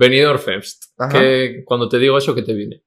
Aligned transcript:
Benidorm 0.00 0.38
Fest. 0.38 0.84
¿Qué- 1.10 1.62
cuando 1.66 1.88
te 1.88 1.98
digo 1.98 2.16
eso, 2.16 2.34
¿qué 2.34 2.42
te 2.42 2.54
viene? 2.54 2.82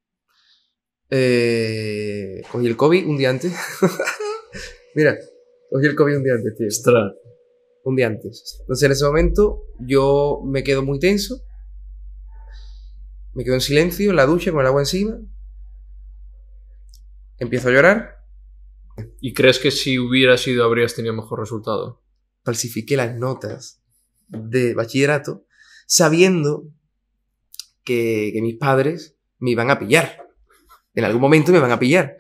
Eh, 1.10 2.42
cogí 2.52 2.66
el 2.66 2.76
COVID 2.76 3.06
un 3.08 3.18
día 3.18 3.30
antes. 3.30 3.54
Mira, 4.96 5.16
cogí 5.70 5.86
el 5.86 5.96
COVID 5.96 6.18
un 6.18 6.24
día 6.24 6.34
antes, 6.34 6.56
tío. 6.58 6.68
Ostras. 6.68 7.14
Un 7.84 7.96
día 7.96 8.08
antes. 8.08 8.58
Entonces 8.62 8.86
en 8.86 8.92
ese 8.94 9.06
momento 9.06 9.64
yo 9.80 10.42
me 10.44 10.64
quedo 10.64 10.82
muy 10.84 10.98
tenso. 11.00 11.42
Me 13.34 13.44
quedo 13.44 13.56
en 13.56 13.62
silencio, 13.62 14.10
en 14.10 14.16
la 14.16 14.26
ducha, 14.26 14.52
con 14.52 14.62
el 14.62 14.68
agua 14.68 14.82
encima. 14.82 15.20
Empiezo 17.38 17.70
a 17.70 17.72
llorar. 17.72 18.18
¿Y 19.22 19.34
crees 19.34 19.60
que 19.60 19.72
si 19.72 19.98
hubiera 20.00 20.38
sido 20.38 20.64
habrías 20.66 20.96
tenido 20.96 21.14
mejor 21.14 21.40
resultado? 21.40 22.02
falsifiqué 22.46 22.98
las 22.98 23.16
notas 23.16 23.82
de 24.28 24.74
bachillerato 24.74 25.46
sabiendo 25.88 26.66
que, 27.84 28.32
que 28.34 28.42
mis 28.42 28.56
padres 28.58 29.16
me 29.40 29.52
iban 29.52 29.70
a 29.72 29.80
pillar. 29.80 30.26
En 30.94 31.04
algún 31.06 31.22
momento 31.22 31.52
me 31.52 31.60
van 31.60 31.72
a 31.72 31.80
pillar. 31.80 32.18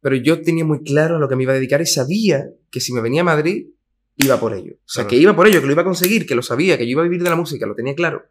Pero 0.00 0.16
yo 0.16 0.42
tenía 0.42 0.64
muy 0.64 0.82
claro 0.82 1.16
a 1.16 1.18
lo 1.18 1.28
que 1.28 1.36
me 1.36 1.44
iba 1.44 1.52
a 1.52 1.56
dedicar 1.56 1.80
y 1.80 1.86
sabía 1.86 2.46
que 2.70 2.80
si 2.80 2.92
me 2.92 3.00
venía 3.00 3.20
a 3.20 3.24
Madrid 3.24 3.68
iba 4.16 4.38
por 4.40 4.52
ello. 4.54 4.74
O 4.74 4.88
sea, 4.88 5.04
Claro. 5.04 5.08
que 5.10 5.16
iba 5.16 5.36
por 5.36 5.46
ello, 5.46 5.60
que 5.60 5.66
lo 5.66 5.72
iba 5.72 5.82
a 5.82 5.84
conseguir, 5.86 6.26
que 6.26 6.34
lo 6.34 6.42
sabía, 6.42 6.76
que 6.76 6.84
yo 6.86 6.90
iba 6.90 7.02
a 7.02 7.04
vivir 7.04 7.22
de 7.22 7.30
la 7.30 7.36
música, 7.36 7.66
lo 7.66 7.74
tenía 7.74 7.94
claro. 7.94 8.24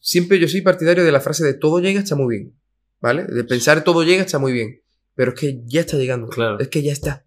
Siempre 0.00 0.38
yo 0.38 0.48
soy 0.48 0.62
partidario 0.62 1.04
de 1.04 1.12
la 1.12 1.20
frase 1.20 1.44
de 1.44 1.54
todo 1.54 1.80
llega 1.80 2.00
está 2.00 2.16
muy 2.16 2.36
bien. 2.36 2.54
¿Vale? 3.00 3.24
De 3.24 3.44
pensar 3.44 3.84
todo 3.84 4.02
llega 4.02 4.22
está 4.22 4.38
muy 4.38 4.52
bien. 4.52 4.80
Pero 5.14 5.32
es 5.34 5.40
que 5.40 5.60
ya 5.66 5.80
está 5.82 5.96
llegando. 5.98 6.28
Claro. 6.28 6.58
Es 6.58 6.68
que 6.68 6.82
ya 6.82 6.92
está. 6.92 7.24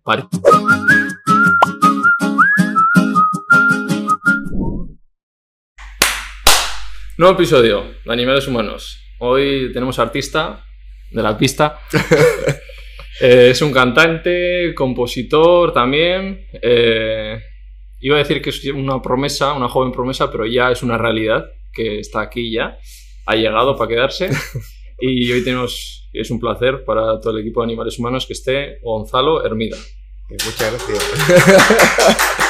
Nuevo 7.17 7.34
episodio 7.34 7.84
de 8.05 8.13
Animales 8.13 8.48
Humanos. 8.48 9.02
Hoy 9.17 9.71
tenemos 9.73 9.98
artista 9.98 10.63
de 11.12 11.23
la 11.23 11.35
pista. 11.38 11.79
Eh, 13.20 13.49
es 13.49 13.63
un 13.63 13.71
cantante, 13.71 14.76
compositor 14.76 15.73
también. 15.73 16.45
Eh, 16.62 17.41
iba 18.01 18.15
a 18.15 18.20
decir 18.20 18.43
que 18.43 18.51
es 18.51 18.63
una 18.65 19.01
promesa, 19.01 19.54
una 19.54 19.68
joven 19.68 19.91
promesa, 19.91 20.32
pero 20.32 20.45
ya 20.45 20.70
es 20.70 20.84
una 20.84 20.99
realidad 20.99 21.43
que 21.73 21.98
está 21.98 22.21
aquí 22.21 22.51
ya. 22.51 22.77
Ha 23.26 23.35
llegado 23.35 23.76
para 23.76 23.90
quedarse. 23.90 24.29
Y 24.99 25.32
hoy 25.32 25.43
tenemos, 25.43 26.07
es 26.13 26.29
un 26.29 26.40
placer 26.40 26.84
para 26.85 27.20
todo 27.20 27.35
el 27.35 27.41
equipo 27.41 27.62
de 27.62 27.65
Animales 27.65 27.98
Humanos 27.98 28.27
que 28.27 28.34
esté 28.34 28.77
Gonzalo 28.84 29.43
Hermida. 29.43 29.77
Muchas 30.29 30.71
gracias. 30.71 32.38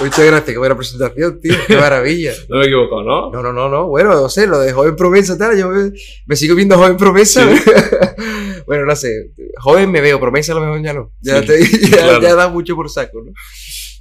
Muchas 0.00 0.24
gracias, 0.26 0.44
qué 0.44 0.58
buena 0.58 0.76
presentación, 0.76 1.40
tío. 1.40 1.54
Qué 1.66 1.76
maravilla. 1.76 2.32
No 2.48 2.56
me 2.56 2.64
he 2.64 2.66
equivocado, 2.66 3.02
¿no? 3.02 3.30
No, 3.30 3.42
no, 3.42 3.52
no, 3.52 3.68
no. 3.68 3.88
Bueno, 3.88 4.10
no 4.14 4.28
sé, 4.28 4.46
lo 4.46 4.58
de 4.60 4.72
joven 4.72 4.96
promesa, 4.96 5.36
tal. 5.38 5.58
Yo 5.58 5.68
me, 5.70 5.92
me 6.26 6.36
sigo 6.36 6.54
viendo 6.54 6.76
joven 6.76 6.96
promesa. 6.96 7.46
bueno, 8.66 8.84
no 8.84 8.94
sé. 8.96 9.32
Joven 9.62 9.90
me 9.90 10.00
veo, 10.00 10.20
promesa 10.20 10.52
a 10.52 10.56
lo 10.56 10.60
mejor 10.62 10.82
ya 10.82 10.92
no. 10.92 11.12
Ya, 11.20 11.40
Sí, 11.40 11.46
te, 11.46 11.60
ya, 11.90 11.96
claro. 11.98 12.20
ya 12.22 12.34
da 12.34 12.48
mucho 12.48 12.74
por 12.76 12.88
saco, 12.90 13.22
¿no? 13.24 13.32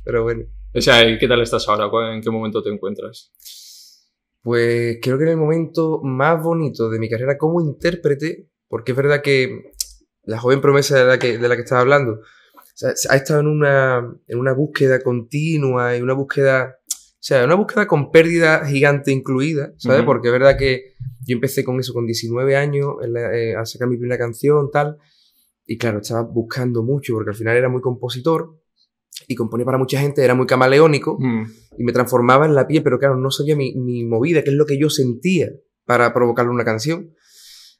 Pero 0.03 0.23
bueno. 0.23 0.43
O 0.73 0.81
sea, 0.81 1.07
¿y 1.07 1.17
¿qué 1.17 1.27
tal 1.27 1.41
estás 1.41 1.67
ahora? 1.69 1.89
¿Cuál- 1.89 2.13
¿En 2.15 2.21
qué 2.21 2.29
momento 2.29 2.61
te 2.61 2.69
encuentras? 2.69 3.31
Pues 4.41 4.97
creo 5.01 5.17
que 5.17 5.23
en 5.23 5.29
el 5.31 5.37
momento 5.37 6.01
más 6.03 6.41
bonito 6.41 6.89
de 6.89 6.99
mi 6.99 7.09
carrera 7.09 7.37
como 7.37 7.61
intérprete, 7.61 8.47
porque 8.67 8.91
es 8.91 8.95
verdad 8.97 9.21
que 9.21 9.71
la 10.23 10.39
joven 10.39 10.61
promesa 10.61 10.97
de 10.99 11.05
la 11.05 11.17
que, 11.17 11.37
de 11.37 11.47
la 11.47 11.55
que 11.55 11.63
estaba 11.63 11.81
hablando, 11.81 12.19
sea, 12.77 12.93
ha 13.09 13.15
estado 13.15 13.39
en 13.41 13.47
una, 13.47 14.13
en 14.27 14.37
una 14.39 14.53
búsqueda 14.53 14.99
continua 15.01 15.95
y 15.97 16.01
una 16.01 16.13
búsqueda, 16.13 16.77
o 16.87 17.17
sea, 17.19 17.43
una 17.45 17.55
búsqueda 17.55 17.87
con 17.87 18.11
pérdida 18.11 18.65
gigante 18.65 19.11
incluida, 19.11 19.73
¿sabes? 19.77 19.99
Ujú. 19.99 20.05
Porque 20.07 20.27
es 20.27 20.31
verdad 20.33 20.57
que 20.57 20.93
yo 21.25 21.33
empecé 21.35 21.63
con 21.63 21.79
eso 21.79 21.93
con 21.93 22.05
19 22.05 22.55
años 22.55 22.87
la- 23.07 23.35
eh, 23.35 23.55
a 23.55 23.65
sacar 23.65 23.87
mi 23.87 23.97
primera 23.97 24.17
canción, 24.17 24.69
tal, 24.71 24.97
y 25.65 25.77
claro, 25.77 25.99
estaba 25.99 26.21
buscando 26.21 26.83
mucho 26.83 27.13
porque 27.13 27.31
al 27.31 27.35
final 27.35 27.57
era 27.57 27.69
muy 27.69 27.81
compositor 27.81 28.59
y 29.27 29.35
componía 29.35 29.65
para 29.65 29.77
mucha 29.77 29.99
gente, 29.99 30.23
era 30.23 30.35
muy 30.35 30.45
camaleónico 30.45 31.17
Mm, 31.19 31.43
y 31.77 31.83
me 31.83 31.93
transformaba 31.93 32.45
en 32.45 32.53
la 32.53 32.67
piel, 32.67 32.83
pero 32.83 32.99
claro, 32.99 33.15
no 33.17 33.31
sabía 33.31 33.55
mi, 33.55 33.73
mi 33.75 34.03
movida, 34.05 34.43
qué 34.43 34.49
es 34.51 34.55
lo 34.55 34.65
que 34.65 34.77
yo 34.77 34.89
sentía 34.89 35.49
para 35.85 36.13
provocarle 36.13 36.51
una 36.51 36.65
canción. 36.65 37.11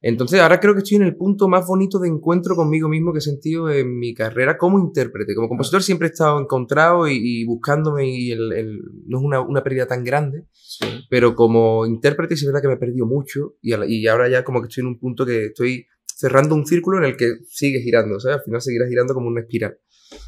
Entonces 0.02 0.40
ahora 0.40 0.60
creo 0.60 0.74
que 0.74 0.80
estoy 0.80 0.98
en 0.98 1.04
el 1.04 1.16
punto 1.16 1.48
más 1.48 1.66
bonito 1.66 1.98
de 2.00 2.08
encuentro 2.08 2.56
conmigo 2.56 2.88
mismo 2.88 3.12
que 3.12 3.20
he 3.20 3.22
sentido 3.22 3.70
en 3.72 3.98
mi 3.98 4.14
carrera 4.14 4.58
como 4.58 4.80
intérprete. 4.80 5.34
Como 5.34 5.48
compositor 5.50 5.82
siempre 5.82 6.08
he 6.08 6.12
estado 6.12 6.40
encontrado 6.40 7.08
y, 7.08 7.14
y 7.22 7.46
buscándome 7.46 8.08
y 8.08 8.32
el, 8.32 8.52
el- 8.54 8.80
no 9.08 9.18
es 9.20 9.24
una, 9.24 9.42
una 9.42 9.64
pérdida 9.64 9.88
tan 9.88 10.04
grande, 10.04 10.46
sí. 10.54 10.86
pero 11.10 11.34
como 11.36 11.86
intérprete 11.88 12.36
sí 12.36 12.46
es 12.46 12.52
verdad 12.52 12.62
que 12.62 12.68
me 12.68 12.74
he 12.76 12.78
perdido 12.78 13.06
mucho 13.08 13.56
y, 13.62 13.72
la- 13.76 13.88
y 13.88 14.06
ahora 14.08 14.30
ya 14.30 14.44
como 14.44 14.62
que 14.62 14.68
estoy 14.68 14.82
en 14.82 14.88
un 14.88 15.00
punto 15.00 15.26
que 15.26 15.46
estoy 15.48 15.88
cerrando 16.06 16.56
un 16.56 16.66
círculo 16.66 17.00
en 17.00 17.06
el 17.06 17.18
que 17.18 17.40
sigue 17.48 17.82
girando, 17.82 18.20
¿sabes? 18.20 18.38
Al 18.38 18.44
final 18.44 18.62
seguirá 18.62 18.88
girando 18.88 19.14
como 19.14 19.28
una 19.28 19.42
espiral. 19.42 19.78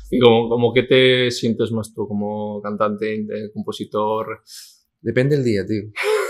¿Y 0.09 0.19
como, 0.19 0.49
como 0.49 0.73
qué 0.73 0.83
te 0.83 1.31
sientes 1.31 1.71
más 1.71 1.93
tú 1.93 2.07
como 2.07 2.61
cantante, 2.61 3.25
compositor? 3.53 4.41
Depende 5.07 5.37
del 5.37 5.45
día, 5.45 5.65
tío. 5.65 5.83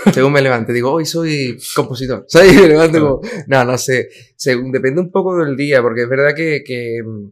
Según 0.14 0.32
me 0.32 0.40
levante, 0.40 0.72
digo, 0.72 0.92
hoy 0.92 1.04
soy 1.04 1.58
compositor. 1.74 2.24
¿Sabes? 2.28 2.54
Me 2.60 2.68
levanto 2.68 3.00
como, 3.00 3.20
no, 3.48 3.64
no 3.64 3.76
sé. 3.76 4.08
Según, 4.36 4.70
depende 4.70 5.00
un 5.00 5.10
poco 5.10 5.36
del 5.36 5.56
día, 5.56 5.82
porque 5.82 6.02
es 6.02 6.08
verdad 6.08 6.32
que, 6.32 6.62
que 6.64 7.02
mm, 7.04 7.30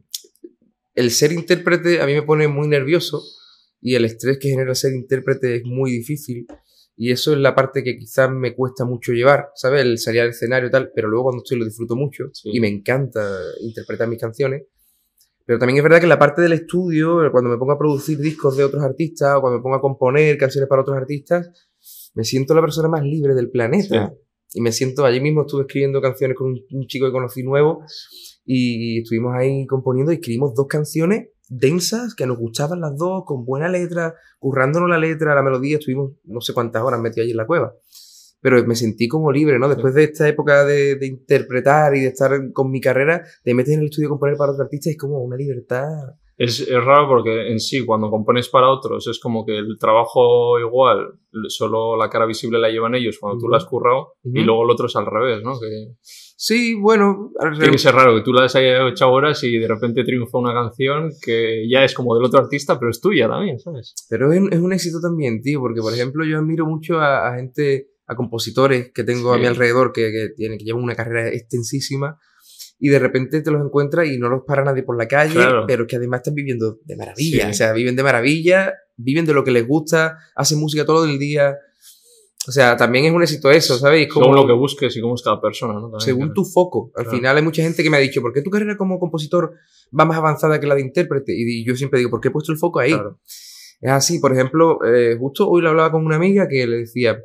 el 0.97 1.11
ser 1.12 1.31
intérprete 1.31 2.01
a 2.01 2.07
mí 2.07 2.15
me 2.15 2.23
pone 2.23 2.49
muy 2.49 2.67
nervioso 2.67 3.23
y 3.81 3.95
el 3.95 4.05
estrés 4.05 4.39
que 4.39 4.49
genera 4.49 4.75
ser 4.75 4.93
intérprete 4.93 5.55
es 5.59 5.62
muy 5.65 5.93
difícil. 5.93 6.49
Y 6.97 7.12
eso 7.12 7.33
es 7.33 7.39
la 7.39 7.55
parte 7.55 7.84
que 7.84 7.97
quizás 7.97 8.28
me 8.33 8.53
cuesta 8.53 8.84
mucho 8.84 9.13
llevar, 9.13 9.51
¿sabes? 9.55 9.83
El 9.83 9.99
salir 9.99 10.23
al 10.23 10.31
escenario 10.31 10.69
y 10.69 10.73
tal, 10.73 10.91
pero 10.93 11.07
luego 11.09 11.27
cuando 11.27 11.45
estoy 11.45 11.59
lo 11.59 11.65
disfruto 11.65 11.95
mucho 11.95 12.25
Sí. 12.33 12.51
y 12.53 12.59
me 12.59 12.67
encanta 12.67 13.25
interpretar 13.61 14.09
mis 14.09 14.19
canciones. 14.19 14.63
Pero 15.47 15.59
también 15.59 15.79
es 15.79 15.83
verdad 15.84 16.01
que 16.01 16.07
la 16.07 16.19
parte 16.19 16.43
del 16.43 16.53
estudio, 16.53 17.31
cuando 17.31 17.49
me 17.49 17.57
pongo 17.57 17.73
a 17.73 17.79
producir 17.79 18.19
discos 18.19 18.57
de 18.57 18.65
otros 18.65 18.83
artistas 18.83 19.37
o 19.37 19.41
cuando 19.41 19.59
me 19.59 19.62
pongo 19.62 19.77
a 19.77 19.81
componer 19.81 20.37
canciones 20.37 20.69
para 20.69 20.83
otros 20.83 20.97
artistas, 20.97 21.49
me 22.15 22.25
siento 22.25 22.55
la 22.55 22.61
persona 22.61 22.89
más 22.89 23.03
libre 23.03 23.34
del 23.34 23.51
planeta. 23.51 24.12
Y 24.53 24.61
me 24.61 24.73
siento, 24.73 25.05
allí 25.05 25.21
mismo 25.21 25.43
estuve 25.43 25.62
escribiendo 25.62 26.01
canciones 26.01 26.37
con 26.37 26.49
un, 26.49 26.61
un 26.71 26.87
chico 26.87 27.07
que 27.07 27.12
conocí 27.12 27.43
nuevo 27.43 27.83
y 28.45 29.01
estuvimos 29.03 29.34
ahí 29.34 29.67
componiendo 29.67 30.12
y 30.12 30.17
escribimos 30.17 30.55
dos 30.55 30.67
canciones 30.67 31.29
densas 31.49 32.15
que 32.15 32.27
nos 32.27 32.39
gustaban 32.39 32.81
las 32.81 32.97
dos, 32.97 33.25
con 33.25 33.45
buena 33.45 33.69
letra, 33.69 34.15
currándonos 34.39 34.89
la 34.89 34.99
letra, 34.99 35.34
la 35.34 35.43
melodía, 35.43 35.78
estuvimos 35.78 36.13
no 36.25 36.41
sé 36.41 36.53
cuántas 36.53 36.83
horas 36.83 37.01
metidos 37.01 37.25
allí 37.25 37.33
en 37.33 37.37
la 37.37 37.47
cueva. 37.47 37.75
Pero 38.47 38.65
me 38.65 38.77
sentí 38.77 39.09
como 39.09 39.33
libre, 39.33 39.59
¿no? 39.59 39.69
Después 39.69 39.93
de 39.93 40.05
esta 40.05 40.29
época 40.29 40.65
de, 40.65 40.95
de 40.95 41.07
interpretar 41.09 41.97
y 41.97 42.03
de 42.03 42.07
estar 42.07 42.31
con 42.53 42.71
mi 42.71 42.81
carrera, 42.81 43.25
te 43.43 43.55
metes 43.55 43.75
en 43.75 43.81
el 43.81 43.87
estudio 43.87 44.07
a 44.07 44.11
componer 44.11 44.37
para 44.37 44.53
otro 44.53 44.62
artista 44.62 44.89
y 44.89 44.93
es 44.93 44.99
como 44.99 45.19
una 45.19 45.37
libertad. 45.37 45.89
Es, 46.37 46.61
es 46.61 46.84
raro 46.84 47.09
porque 47.09 47.51
en 47.51 47.59
sí, 47.59 47.84
cuando 47.84 48.09
compones 48.09 48.49
para 48.49 48.71
otros, 48.71 49.09
es 49.09 49.19
como 49.19 49.45
que 49.45 49.57
el 49.59 49.77
trabajo 49.81 50.61
igual, 50.61 51.19
solo 51.49 51.97
la 51.97 52.09
cara 52.09 52.25
visible 52.25 52.61
la 52.61 52.69
llevan 52.69 52.95
ellos 52.95 53.19
cuando 53.19 53.37
tú 53.37 53.47
Ujú. 53.47 53.51
la 53.51 53.57
has 53.57 53.65
currado, 53.65 54.12
y 54.23 54.39
Ujú. 54.39 54.47
luego 54.47 54.65
el 54.65 54.71
otro 54.71 54.87
es 54.87 54.95
al 54.95 55.07
revés, 55.07 55.43
¿no? 55.43 55.59
Que 55.59 55.95
Sí, 56.39 56.75
bueno, 56.75 57.33
tiene 57.59 57.73
que 57.73 57.78
ser 57.78 57.95
raro 57.95 58.15
que 58.15 58.23
tú 58.23 58.33
la 58.33 58.45
has 58.45 58.55
hecho 58.55 59.11
horas 59.11 59.43
y 59.43 59.59
de 59.59 59.67
repente 59.67 60.05
triunfa 60.05 60.37
una 60.37 60.53
canción 60.53 61.11
que 61.21 61.67
ya 61.69 61.83
es 61.83 61.95
como 61.95 62.15
del 62.15 62.25
otro 62.27 62.41
artista, 62.41 62.78
pero 62.78 62.91
es 62.91 63.01
tuya 63.01 63.27
también, 63.27 63.59
¿sabes? 63.59 63.95
Pero 64.11 64.31
es, 64.31 64.43
es 64.53 64.61
un 64.61 64.73
éxito 64.73 65.01
también, 65.01 65.41
tío, 65.41 65.59
porque 65.61 65.81
por 65.81 65.95
ejemplo 65.95 66.25
yo 66.27 66.37
admiro 66.39 66.67
mucho 66.67 67.01
a, 67.01 67.28
a 67.28 67.37
gente, 67.37 67.89
a 68.06 68.15
compositores 68.15 68.91
que 68.94 69.05
tengo 69.05 69.33
a 69.33 69.39
mi 69.39 69.47
alrededor 69.47 69.93
que, 69.93 70.11
que, 70.12 70.28
tienen, 70.37 70.59
que 70.59 70.65
llevan 70.65 70.83
una 70.83 70.94
carrera 70.94 71.28
extensísima 71.28 72.19
y 72.78 72.89
de 72.91 72.99
repente 72.99 73.41
te 73.41 73.50
los 73.50 73.65
encuentras 73.65 74.06
y 74.09 74.19
no 74.19 74.28
los 74.28 74.43
para 74.47 74.62
nadie 74.65 74.83
por 74.83 74.97
la 74.99 75.09
calle, 75.09 75.33
Claro. 75.34 75.65
pero 75.67 75.87
que 75.87 75.97
además 75.97 76.19
están 76.21 76.34
viviendo 76.34 76.78
de 76.84 76.97
maravilla, 76.97 77.45
Sí. 77.47 77.50
o 77.50 77.55
sea, 77.55 77.72
viven 77.72 77.97
de 77.97 78.03
maravilla, 78.03 78.75
viven 78.97 79.25
de 79.27 79.33
lo 79.33 79.45
que 79.45 79.50
les 79.50 79.66
gusta, 79.66 80.19
hacen 80.34 80.59
música 80.59 80.84
todo 80.84 81.05
el 81.06 81.19
día. 81.19 81.56
O 82.49 82.53
sea, 82.53 82.77
también 82.77 83.06
es 83.06 83.12
un 83.12 83.22
éxito 83.22 83.50
eso, 83.50 83.77
¿sabes? 83.77 84.06
Es 84.06 84.12
como 84.12 84.27
Según 84.27 84.37
lo 84.37 84.47
que 84.47 84.53
busques 84.53 84.97
y 84.97 85.01
cómo 85.01 85.16
es 85.16 85.22
cada 85.22 85.41
persona, 85.41 85.72
¿no? 85.75 85.80
También, 85.91 86.01
según 86.01 86.21
claro. 86.28 86.34
tu 86.34 86.45
foco. 86.45 86.92
Al 86.95 87.03
Claro. 87.04 87.16
final 87.19 87.36
hay 87.39 87.42
mucha 87.42 87.63
gente 87.63 87.83
que 87.83 87.91
me 87.91 87.97
ha 87.97 88.01
dicho, 88.01 88.21
¿por 88.22 88.33
qué 88.33 88.41
tu 88.42 88.51
carrera 88.51 88.77
como 88.77 89.01
compositor 89.01 89.53
va 89.98 90.04
más 90.04 90.16
avanzada 90.19 90.60
que 90.60 90.66
la 90.69 90.77
de 90.77 90.83
intérprete? 90.83 91.33
Y 91.34 91.65
yo 91.66 91.75
siempre 91.75 91.98
digo, 91.98 92.10
¿por 92.10 92.21
qué 92.21 92.28
he 92.28 92.30
puesto 92.30 92.53
el 92.53 92.59
foco 92.59 92.78
ahí? 92.78 92.92
Es 93.80 93.91
así, 93.91 94.21
por 94.21 94.33
ejemplo, 94.33 94.78
eh, 94.86 95.16
justo 95.19 95.48
hoy 95.48 95.60
lo 95.60 95.71
hablaba 95.71 95.91
con 95.91 96.07
una 96.07 96.16
amiga 96.16 96.47
que 96.47 96.66
le 96.69 96.77
decía, 96.78 97.19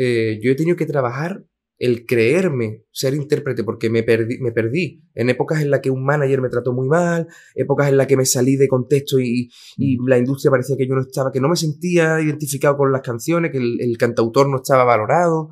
eh, 0.00 0.38
yo 0.40 0.52
he 0.52 0.54
tenido 0.54 0.76
que 0.76 0.86
trabajar 0.86 1.44
el 1.76 2.06
creerme 2.06 2.84
ser 2.92 3.14
intérprete 3.14 3.64
porque 3.64 3.90
me 3.90 4.04
perdí, 4.04 4.38
me 4.38 4.52
perdí. 4.52 5.02
En 5.14 5.28
épocas 5.28 5.60
en 5.60 5.70
las 5.70 5.80
que 5.80 5.90
un 5.90 6.04
manager 6.04 6.40
me 6.40 6.48
trató 6.48 6.72
muy 6.72 6.88
mal, 6.88 7.26
épocas 7.56 7.88
en 7.88 7.96
las 7.96 8.06
que 8.06 8.16
me 8.16 8.24
salí 8.24 8.56
de 8.56 8.68
contexto 8.68 9.18
y, 9.18 9.50
y 9.76 9.96
la 10.06 10.18
industria 10.18 10.52
parecía 10.52 10.76
que 10.76 10.86
yo 10.86 10.94
no 10.94 11.02
estaba, 11.02 11.32
que 11.32 11.40
no 11.40 11.48
me 11.48 11.56
sentía 11.56 12.20
identificado 12.20 12.76
con 12.76 12.92
las 12.92 13.02
canciones, 13.02 13.50
que 13.50 13.58
el, 13.58 13.80
el 13.80 13.98
cantautor 13.98 14.48
no 14.48 14.56
estaba 14.58 14.84
valorado. 14.84 15.50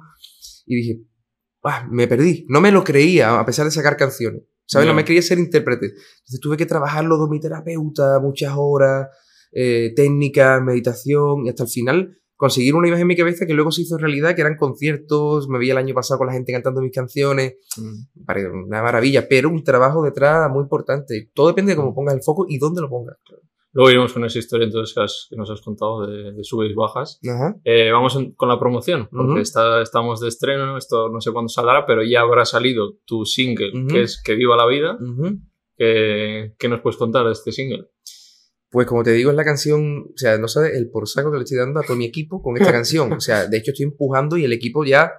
Y 0.64 0.76
dije, 0.76 1.00
"Ah, 1.64 1.88
me 1.90 2.06
perdí, 2.06 2.44
no 2.48 2.60
me 2.60 2.70
lo 2.70 2.84
creía 2.84 3.38
a 3.40 3.46
pesar 3.46 3.64
de 3.64 3.72
sacar 3.72 3.96
canciones, 3.96 4.42
¿sabes? 4.64 4.86
No 4.86 4.94
me 4.94 5.04
quería 5.04 5.22
ser 5.22 5.38
intérprete. 5.38 5.86
Entonces 5.86 6.40
tuve 6.40 6.56
que 6.56 6.66
trabajarlo 6.66 7.18
con 7.18 7.30
mi 7.30 7.40
terapeuta 7.40 8.20
muchas 8.20 8.52
horas, 8.56 9.08
eh, 9.52 9.92
técnicas, 9.96 10.62
meditación, 10.62 11.46
y 11.46 11.48
hasta 11.50 11.64
el 11.64 11.68
final 11.68 12.18
conseguir 12.36 12.74
una 12.74 12.88
imagen 12.88 13.02
en 13.02 13.08
mi 13.08 13.16
cabeza 13.16 13.46
que 13.46 13.54
luego 13.54 13.70
se 13.72 13.82
hizo 13.82 13.96
realidad, 13.98 14.34
que 14.34 14.42
eran 14.42 14.56
conciertos, 14.56 15.48
me 15.48 15.58
vi 15.58 15.70
el 15.70 15.78
año 15.78 15.94
pasado 15.94 16.18
con 16.18 16.26
la 16.26 16.34
gente 16.34 16.52
cantando 16.52 16.80
mis 16.82 16.92
canciones, 16.92 17.54
Mm. 17.78 18.64
Una 18.66 18.82
maravilla, 18.82 19.26
pero 19.28 19.48
un 19.48 19.62
trabajo 19.64 20.02
detrás 20.02 20.50
muy 20.50 20.62
importante. 20.62 21.30
Todo 21.34 21.48
depende 21.48 21.72
de 21.72 21.76
cómo 21.76 21.94
pongas 21.94 22.14
el 22.14 22.22
foco 22.22 22.46
y 22.48 22.58
dónde 22.58 22.80
lo 22.82 22.88
pongas. 22.88 23.16
Luego 23.72 23.90
iremos 23.90 24.12
con 24.14 24.24
esa 24.24 24.38
historia 24.38 24.64
entonces 24.64 24.94
que, 24.94 25.02
has- 25.02 25.26
que 25.28 25.36
nos 25.36 25.50
has 25.50 25.60
contado 25.60 26.06
de, 26.06 26.32
de 26.32 26.42
subes 26.44 26.70
y 26.70 26.74
bajas. 26.74 27.18
Eh, 27.64 27.90
vamos 27.92 28.16
en- 28.16 28.32
con 28.32 28.48
la 28.48 28.58
promoción, 28.58 29.06
porque 29.10 29.42
está- 29.42 29.82
estamos 29.82 30.20
de 30.20 30.28
estreno, 30.28 30.78
esto 30.78 31.10
no 31.10 31.20
sé 31.20 31.30
cuándo 31.32 31.48
saldrá, 31.50 31.84
pero 31.84 32.02
ya 32.02 32.20
habrá 32.22 32.44
salido 32.46 32.94
tu 33.04 33.26
single, 33.26 33.72
que 33.86 34.02
es 34.02 34.22
Que 34.22 34.34
viva 34.34 34.56
la 34.56 34.66
vida. 34.66 34.96
¿Qué, 35.76 36.54
qué 36.58 36.68
nos 36.68 36.80
puedes 36.80 36.96
contar 36.96 37.26
de 37.26 37.32
este 37.32 37.52
single? 37.52 37.86
Pues 38.76 38.86
como 38.86 39.02
te 39.02 39.12
digo, 39.12 39.30
es 39.30 39.36
la 39.36 39.44
canción, 39.44 40.00
o 40.12 40.16
sea, 40.18 40.36
no 40.36 40.48
sabes 40.48 40.74
el 40.76 40.90
por 40.90 41.08
saco 41.08 41.30
que 41.32 41.38
le 41.38 41.44
estoy 41.44 41.56
dando 41.56 41.80
a 41.80 41.82
todo 41.82 41.96
mi 41.96 42.04
equipo 42.04 42.42
con 42.42 42.58
esta 42.58 42.70
canción. 42.78 43.10
O 43.14 43.20
sea, 43.20 43.46
de 43.46 43.56
hecho 43.56 43.70
estoy 43.70 43.84
empujando 43.86 44.36
y 44.36 44.44
el 44.44 44.52
equipo 44.52 44.84
ya, 44.84 45.12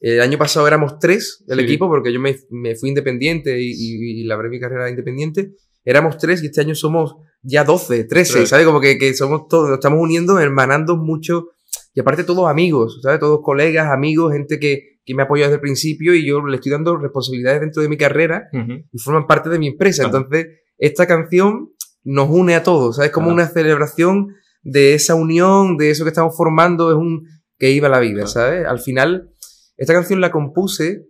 el 0.00 0.20
año 0.20 0.36
pasado 0.36 0.66
éramos 0.66 0.98
tres 0.98 1.44
del 1.46 1.60
Sí. 1.60 1.64
equipo 1.64 1.86
porque 1.86 2.12
yo 2.12 2.18
me, 2.18 2.34
me 2.50 2.74
fui 2.74 2.88
independiente 2.88 3.60
y, 3.60 3.70
y, 3.70 4.20
y 4.20 4.24
labré 4.24 4.48
mi 4.48 4.58
carrera 4.58 4.90
independiente. 4.90 5.52
Éramos 5.84 6.18
tres 6.18 6.42
y 6.42 6.46
este 6.46 6.60
año 6.62 6.74
somos 6.74 7.14
ya 7.40 7.62
12, 7.62 8.02
13, 8.02 8.32
Tres. 8.32 8.48
¿sabes? 8.48 8.66
Como 8.66 8.80
que, 8.80 8.98
que 8.98 9.14
somos 9.14 9.46
todos, 9.48 9.68
nos 9.68 9.78
estamos 9.78 10.00
uniendo, 10.00 10.40
hermanando 10.40 10.96
mucho 10.96 11.50
y 11.94 12.00
aparte 12.00 12.24
todos 12.24 12.48
amigos, 12.50 12.98
¿sabes? 13.00 13.20
Todos 13.20 13.38
colegas, 13.44 13.92
amigos, 13.92 14.32
gente 14.32 14.58
que, 14.58 14.98
que 15.04 15.14
me 15.14 15.22
apoya 15.22 15.44
desde 15.44 15.54
el 15.54 15.60
principio 15.60 16.14
y 16.16 16.26
yo 16.26 16.44
le 16.44 16.56
estoy 16.56 16.72
dando 16.72 16.96
responsabilidades 16.96 17.60
dentro 17.60 17.80
de 17.80 17.88
mi 17.88 17.96
carrera 17.96 18.48
Ujú. 18.52 18.72
y 18.92 18.98
forman 18.98 19.28
parte 19.28 19.50
de 19.50 19.60
mi 19.60 19.68
empresa. 19.68 20.02
Claro. 20.02 20.18
Entonces, 20.18 20.46
esta 20.78 21.06
canción 21.06 21.70
nos 22.04 22.28
une 22.30 22.54
a 22.54 22.62
todos, 22.62 22.96
¿sabes? 22.96 23.10
Como 23.10 23.26
Claro. 23.28 23.34
una 23.42 23.48
celebración 23.48 24.34
de 24.62 24.94
esa 24.94 25.14
unión, 25.14 25.76
de 25.76 25.90
eso 25.90 26.04
que 26.04 26.10
estamos 26.10 26.36
formando, 26.36 26.90
es 26.90 26.96
un 26.96 27.26
que 27.58 27.70
iba 27.70 27.88
la 27.88 28.00
vida, 28.00 28.24
Claro. 28.24 28.28
¿sabes? 28.28 28.66
Al 28.66 28.78
final, 28.78 29.30
esta 29.76 29.92
canción 29.94 30.20
la 30.20 30.30
compuse, 30.30 31.06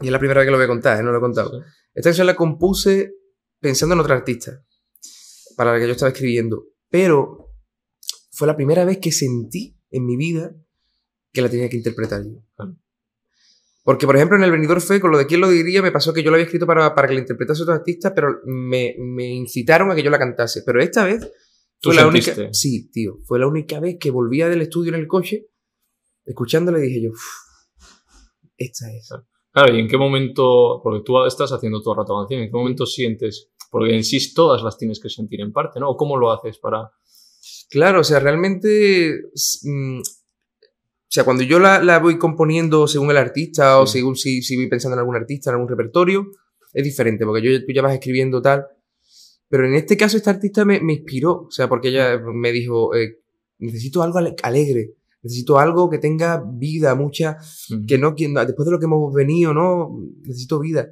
y 0.00 0.06
es 0.06 0.12
la 0.12 0.18
primera 0.18 0.40
vez 0.40 0.46
que 0.46 0.50
lo 0.52 0.56
voy 0.58 0.64
a 0.64 0.68
contar, 0.68 0.98
¿eh? 0.98 1.02
no 1.02 1.10
lo 1.12 1.18
he 1.18 1.20
contado. 1.20 1.50
Sí. 1.50 1.68
Esta 1.94 2.10
canción 2.10 2.26
la 2.26 2.36
compuse 2.36 3.12
pensando 3.60 3.94
en 3.94 4.00
otra 4.00 4.14
artista, 4.16 4.62
para 5.56 5.72
la 5.72 5.78
que 5.78 5.86
yo 5.86 5.92
estaba 5.92 6.10
escribiendo, 6.12 6.64
pero 6.90 7.48
fue 8.30 8.46
la 8.46 8.56
primera 8.56 8.84
vez 8.84 8.98
que 8.98 9.10
sentí 9.12 9.78
en 9.90 10.04
mi 10.04 10.16
vida 10.16 10.54
que 11.32 11.40
la 11.42 11.48
tenía 11.48 11.68
que 11.68 11.76
interpretar 11.76 12.22
yo. 12.24 12.42
Claro. 12.54 12.76
Porque, 13.86 14.04
por 14.04 14.16
ejemplo, 14.16 14.36
en 14.36 14.42
el 14.42 14.50
Venidor 14.50 14.80
Fe, 14.80 14.98
con 15.00 15.12
lo 15.12 15.16
de 15.18 15.26
quién 15.26 15.40
lo 15.40 15.48
diría, 15.48 15.80
me 15.80 15.92
pasó 15.92 16.12
que 16.12 16.24
yo 16.24 16.30
la 16.32 16.38
había 16.38 16.46
escrito 16.46 16.66
para, 16.66 16.92
para 16.92 17.06
que 17.06 17.14
la 17.14 17.20
interpretase 17.20 17.62
otro 17.62 17.72
artista, 17.74 18.12
pero 18.12 18.40
me, 18.44 18.96
me 18.98 19.28
incitaron 19.32 19.88
a 19.92 19.94
que 19.94 20.02
yo 20.02 20.10
la 20.10 20.18
cantase. 20.18 20.62
Pero 20.66 20.82
esta 20.82 21.04
vez 21.04 21.20
¿Tú 21.80 21.90
fue 21.90 21.94
la 21.94 22.02
sentiste? 22.02 22.32
única. 22.32 22.52
Sí, 22.52 22.90
tío. 22.90 23.18
Fue 23.24 23.38
la 23.38 23.46
única 23.46 23.78
vez 23.78 23.96
que 24.00 24.10
volvía 24.10 24.48
del 24.48 24.62
estudio 24.62 24.92
en 24.92 24.98
el 24.98 25.06
coche, 25.06 25.46
escuchándola 26.24 26.80
y 26.80 26.82
dije 26.82 27.02
yo, 27.04 27.10
"Uf, 27.10 27.22
esta 28.56 28.90
es. 28.92 29.08
Claro, 29.52 29.72
¿y 29.72 29.78
en 29.78 29.86
qué 29.86 29.96
momento, 29.96 30.80
porque 30.82 31.04
tú 31.04 31.24
estás 31.24 31.52
haciendo 31.52 31.80
todo 31.80 31.94
el 31.94 31.98
rato 31.98 32.16
canción, 32.18 32.40
¿en 32.42 32.48
qué 32.50 32.56
momento 32.56 32.86
sientes? 32.86 33.50
Porque 33.70 33.94
en 33.94 34.02
sí 34.02 34.34
todas 34.34 34.62
las 34.64 34.76
tienes 34.78 34.98
que 34.98 35.08
sentir 35.08 35.40
en 35.40 35.52
parte, 35.52 35.78
¿no? 35.78 35.90
¿O 35.90 35.96
¿Cómo 35.96 36.16
lo 36.16 36.32
haces 36.32 36.58
para...? 36.58 36.90
Claro, 37.70 38.00
o 38.00 38.04
sea, 38.04 38.18
realmente. 38.18 39.14
mm, 39.62 40.00
o 41.08 41.12
sea, 41.16 41.24
cuando 41.24 41.44
yo 41.44 41.60
la, 41.60 41.82
la 41.82 42.00
voy 42.00 42.18
componiendo 42.18 42.88
según 42.88 43.10
el 43.12 43.16
artista 43.16 43.78
o 43.78 43.86
según 43.86 44.16
si, 44.16 44.42
si 44.42 44.56
voy 44.56 44.68
pensando 44.68 44.94
en 44.96 45.00
algún 45.00 45.14
artista, 45.14 45.50
en 45.50 45.54
algún 45.54 45.68
repertorio, 45.68 46.26
es 46.72 46.84
diferente, 46.84 47.24
porque 47.24 47.42
yo, 47.42 47.64
tú 47.64 47.72
ya 47.72 47.80
vas 47.80 47.94
escribiendo 47.94 48.42
tal. 48.42 48.66
Pero 49.48 49.66
en 49.66 49.74
este 49.74 49.96
caso, 49.96 50.16
esta 50.16 50.30
artista 50.30 50.64
me, 50.64 50.80
me 50.80 50.94
inspiró, 50.94 51.46
o 51.46 51.50
sea, 51.50 51.68
porque 51.68 51.88
ella 51.88 52.18
me 52.18 52.50
dijo: 52.50 52.94
eh, 52.94 53.20
necesito 53.58 54.02
algo 54.02 54.18
ale- 54.18 54.34
alegre, 54.42 54.94
necesito 55.22 55.58
algo 55.58 55.88
que 55.88 55.98
tenga 55.98 56.42
vida, 56.44 56.94
mucha. 56.96 57.38
que 57.86 57.98
no, 57.98 58.14
que 58.16 58.28
después 58.28 58.66
de 58.66 58.72
lo 58.72 58.78
que 58.80 58.86
hemos 58.86 59.14
venido, 59.14 59.54
¿no? 59.54 59.96
Necesito 60.22 60.58
vida. 60.58 60.88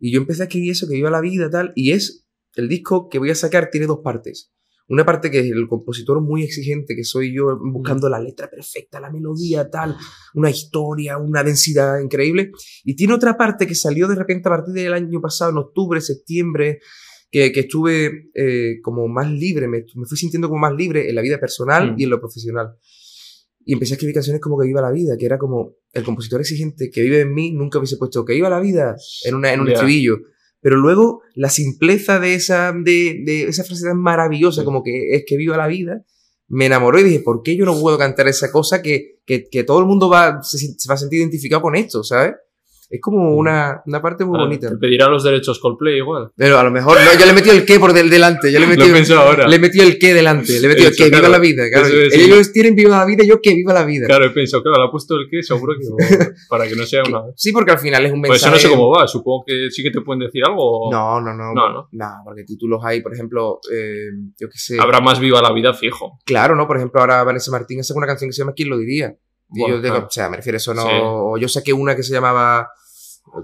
Y 0.00 0.12
yo 0.12 0.18
empecé 0.20 0.42
a 0.42 0.44
escribir 0.46 0.72
eso, 0.72 0.88
que 0.88 0.94
viva 0.94 1.10
la 1.10 1.20
vida, 1.20 1.50
tal. 1.50 1.72
Y 1.74 1.92
es, 1.92 2.26
el 2.54 2.68
disco 2.68 3.08
que 3.08 3.18
voy 3.18 3.30
a 3.30 3.34
sacar 3.34 3.68
tiene 3.70 3.86
dos 3.86 4.00
partes. 4.02 4.50
Una 4.88 5.04
parte 5.04 5.30
que 5.30 5.40
es 5.40 5.50
el 5.50 5.68
compositor 5.68 6.20
muy 6.22 6.42
exigente, 6.42 6.96
que 6.96 7.04
soy 7.04 7.34
yo 7.34 7.58
buscando 7.60 8.08
la 8.08 8.18
letra 8.18 8.48
perfecta, 8.48 8.98
la 9.00 9.10
melodía, 9.10 9.68
tal, 9.68 9.94
una 10.34 10.48
historia, 10.50 11.18
una 11.18 11.44
densidad 11.44 12.00
increíble. 12.00 12.52
Y 12.84 12.96
tiene 12.96 13.12
otra 13.12 13.36
parte 13.36 13.66
que 13.66 13.74
salió 13.74 14.08
de 14.08 14.14
repente 14.14 14.48
a 14.48 14.52
partir 14.52 14.72
del 14.74 14.94
año 14.94 15.20
pasado, 15.20 15.50
en 15.50 15.58
octubre, 15.58 16.00
septiembre, 16.00 16.80
que, 17.30 17.52
que 17.52 17.60
estuve 17.60 18.30
eh, 18.34 18.80
como 18.82 19.06
más 19.08 19.30
libre, 19.30 19.68
me, 19.68 19.84
me 19.94 20.06
fui 20.06 20.16
sintiendo 20.16 20.48
como 20.48 20.60
más 20.60 20.72
libre 20.72 21.08
en 21.10 21.14
la 21.14 21.20
vida 21.22 21.38
personal 21.38 21.92
Mm. 21.92 22.00
y 22.00 22.04
en 22.04 22.10
lo 22.10 22.18
profesional. 22.20 22.68
Y 23.66 23.74
empecé 23.74 23.92
a 23.92 23.96
escribir 23.96 24.14
canciones 24.14 24.40
como 24.40 24.58
que 24.58 24.66
viva 24.66 24.80
la 24.80 24.90
vida, 24.90 25.18
que 25.18 25.26
era 25.26 25.36
como 25.36 25.74
el 25.92 26.02
compositor 26.02 26.40
exigente 26.40 26.88
que 26.90 27.02
vive 27.02 27.20
en 27.20 27.34
mí, 27.34 27.52
nunca 27.52 27.78
hubiese 27.78 27.98
puesto 27.98 28.24
que 28.24 28.32
viva 28.32 28.48
la 28.48 28.60
vida 28.60 28.96
en, 29.26 29.34
una, 29.34 29.52
en 29.52 29.60
un 29.60 29.66
Ya. 29.66 29.74
estribillo. 29.74 30.16
Pero 30.60 30.76
luego 30.76 31.22
la 31.34 31.50
simpleza 31.50 32.18
de 32.18 32.34
esa, 32.34 32.72
de, 32.72 33.22
de 33.24 33.44
esa 33.44 33.64
frase 33.64 33.84
tan 33.84 34.00
maravillosa 34.00 34.64
como 34.64 34.82
que 34.82 35.14
es 35.14 35.24
que 35.26 35.36
viva 35.36 35.56
la 35.56 35.68
vida, 35.68 36.04
me 36.48 36.66
enamoró 36.66 36.98
y 36.98 37.04
dije, 37.04 37.20
¿por 37.20 37.42
qué 37.42 37.56
yo 37.56 37.64
no 37.64 37.78
puedo 37.78 37.98
cantar 37.98 38.26
esa 38.26 38.50
cosa 38.50 38.82
que, 38.82 39.20
que, 39.24 39.48
que 39.48 39.64
todo 39.64 39.80
el 39.80 39.86
mundo 39.86 40.08
va, 40.08 40.42
se, 40.42 40.58
se 40.58 40.88
va 40.88 40.94
a 40.94 40.98
sentir 40.98 41.20
identificado 41.20 41.62
con 41.62 41.76
esto, 41.76 42.02
¿sabes? 42.02 42.34
Es 42.90 43.02
como 43.02 43.34
una, 43.36 43.82
una 43.84 44.00
parte 44.00 44.24
muy 44.24 44.38
bonita. 44.38 44.70
Te 44.70 44.76
pedirá 44.76 45.08
los 45.08 45.22
derechos 45.22 45.58
Coldplay 45.58 45.96
igual. 45.98 46.30
Pero 46.34 46.58
a 46.58 46.64
lo 46.64 46.70
mejor, 46.70 46.96
no, 46.96 47.20
yo 47.20 47.26
le 47.26 47.34
metí 47.34 47.50
el 47.50 47.66
qué 47.66 47.78
por 47.78 47.92
del 47.92 48.08
delante, 48.08 48.50
yo 48.50 48.58
le 48.58 48.66
metí 48.66 48.80
Lo 48.80 48.86
el, 48.86 48.92
pienso 48.92 49.18
ahora. 49.20 49.46
le 49.46 49.58
metí 49.58 49.80
el 49.80 49.98
qué 49.98 50.14
delante, 50.14 50.58
le 50.58 50.68
metí 50.68 50.82
el 50.82 50.88
Eso, 50.88 50.96
que 50.96 51.04
viva 51.10 51.18
claro. 51.18 51.32
la 51.32 51.38
vida. 51.38 51.64
Claro. 51.70 51.86
Es, 51.86 52.14
sí. 52.14 52.20
Ellos 52.22 52.50
tienen 52.52 52.74
viva 52.74 52.96
la 52.96 53.04
vida, 53.04 53.24
yo 53.24 53.42
que 53.42 53.52
viva 53.52 53.74
la 53.74 53.84
vida. 53.84 54.06
Claro, 54.06 54.24
he 54.24 54.30
pensado, 54.30 54.62
claro, 54.62 54.78
le 54.82 54.88
ha 54.88 54.90
puesto 54.90 55.16
el 55.16 55.28
qué, 55.30 55.42
seguro 55.42 55.74
que 55.78 55.86
para 56.48 56.66
que 56.66 56.76
no 56.76 56.84
sea 56.86 57.02
una... 57.06 57.24
Sí, 57.36 57.52
porque 57.52 57.72
al 57.72 57.78
final 57.78 58.06
es 58.06 58.12
un 58.12 58.20
Pues 58.22 58.30
mensaje. 58.32 58.56
eso 58.56 58.68
no 58.68 58.70
sé 58.70 58.76
cómo 58.76 58.90
va, 58.96 59.06
supongo 59.06 59.44
que 59.46 59.70
sí 59.70 59.82
que 59.82 59.90
te 59.90 60.00
pueden 60.00 60.20
decir 60.20 60.42
algo. 60.46 60.90
No, 60.90 61.20
no, 61.20 61.34
no. 61.34 61.52
No, 61.52 61.72
no. 61.72 61.88
Nah, 61.92 62.24
porque 62.24 62.44
títulos 62.44 62.80
hay, 62.82 63.02
por 63.02 63.12
ejemplo, 63.12 63.60
eh, 63.70 64.08
yo 64.40 64.48
qué 64.48 64.58
sé. 64.58 64.78
Habrá 64.80 65.00
más 65.00 65.20
viva 65.20 65.42
la 65.42 65.52
vida 65.52 65.74
fijo. 65.74 66.18
Claro, 66.24 66.56
¿no? 66.56 66.66
Por 66.66 66.78
ejemplo, 66.78 67.00
ahora 67.02 67.22
Vanessa 67.22 67.50
Martín 67.50 67.80
hace 67.80 67.92
una 67.92 68.06
canción 68.06 68.30
que 68.30 68.32
se 68.32 68.40
llama 68.40 68.54
¿Quién 68.56 68.70
lo 68.70 68.78
diría? 68.78 69.14
Y 69.54 69.60
Bueno, 69.60 69.76
yo 69.76 69.82
claro. 69.82 70.06
o 70.06 70.10
sea, 70.10 70.28
me 70.28 70.36
refiero 70.36 70.56
a 70.56 70.58
eso, 70.58 70.74
no. 70.74 70.82
Sí. 71.36 71.40
Yo 71.42 71.48
saqué 71.48 71.72
una 71.72 71.96
que 71.96 72.02
se 72.02 72.12
llamaba. 72.12 72.68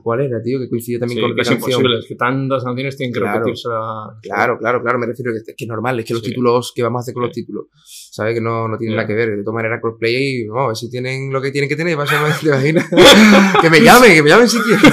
¿Cuál 0.03 0.23
era, 0.23 0.41
tío? 0.43 0.59
Que 0.59 0.69
coincide 0.71 0.99
también 0.99 1.19
Sí, 1.19 1.23
con 1.23 1.35
que 1.37 1.43
es 1.43 1.49
canción. 1.49 1.71
imposible, 1.71 1.99
es 1.99 2.07
que 2.07 2.15
tantas 2.15 2.65
canciones 2.65 2.97
tienen 2.97 3.13
que 3.13 3.21
Claro. 3.21 3.39
repetirse 3.41 3.69
la... 3.69 4.17
Claro, 4.23 4.59
claro, 4.59 4.81
claro, 4.83 4.99
me 4.99 5.05
refiero 5.07 5.31
a 5.31 5.35
que, 5.35 5.55
que 5.55 5.65
es 5.65 5.69
normal, 5.69 6.01
es 6.01 6.07
que 6.07 6.15
los 6.15 6.23
Sí. 6.23 6.31
títulos, 6.31 6.73
que 6.75 6.83
vamos 6.83 7.01
a 7.01 7.03
hacer 7.03 7.13
con 7.13 7.25
los 7.25 7.33
títulos? 7.33 7.67
¿Sabes? 7.85 8.35
Que 8.35 8.41
no, 8.41 8.67
no 8.67 8.79
tienen 8.79 8.97
nada 8.97 9.07
que 9.07 9.13
ver. 9.13 9.37
De 9.37 9.43
todas 9.45 9.57
maneras, 9.57 9.81
crossplay 9.83 10.15
y 10.41 10.47
vamos 10.47 10.65
a 10.65 10.67
ver 10.69 10.77
si 10.77 10.89
tienen 10.91 11.31
lo 11.31 11.43
que 11.43 11.51
tienen 11.51 11.69
que 11.69 11.77
tener, 11.77 11.97
vaya, 11.99 12.19
¿te 12.41 12.47
imaginas? 12.49 12.89
que 13.61 13.69
me 13.71 13.81
llamen, 13.83 14.15
que 14.15 14.23
me 14.23 14.31
llamen 14.31 14.49
si 14.49 14.59
quieren. 14.59 14.91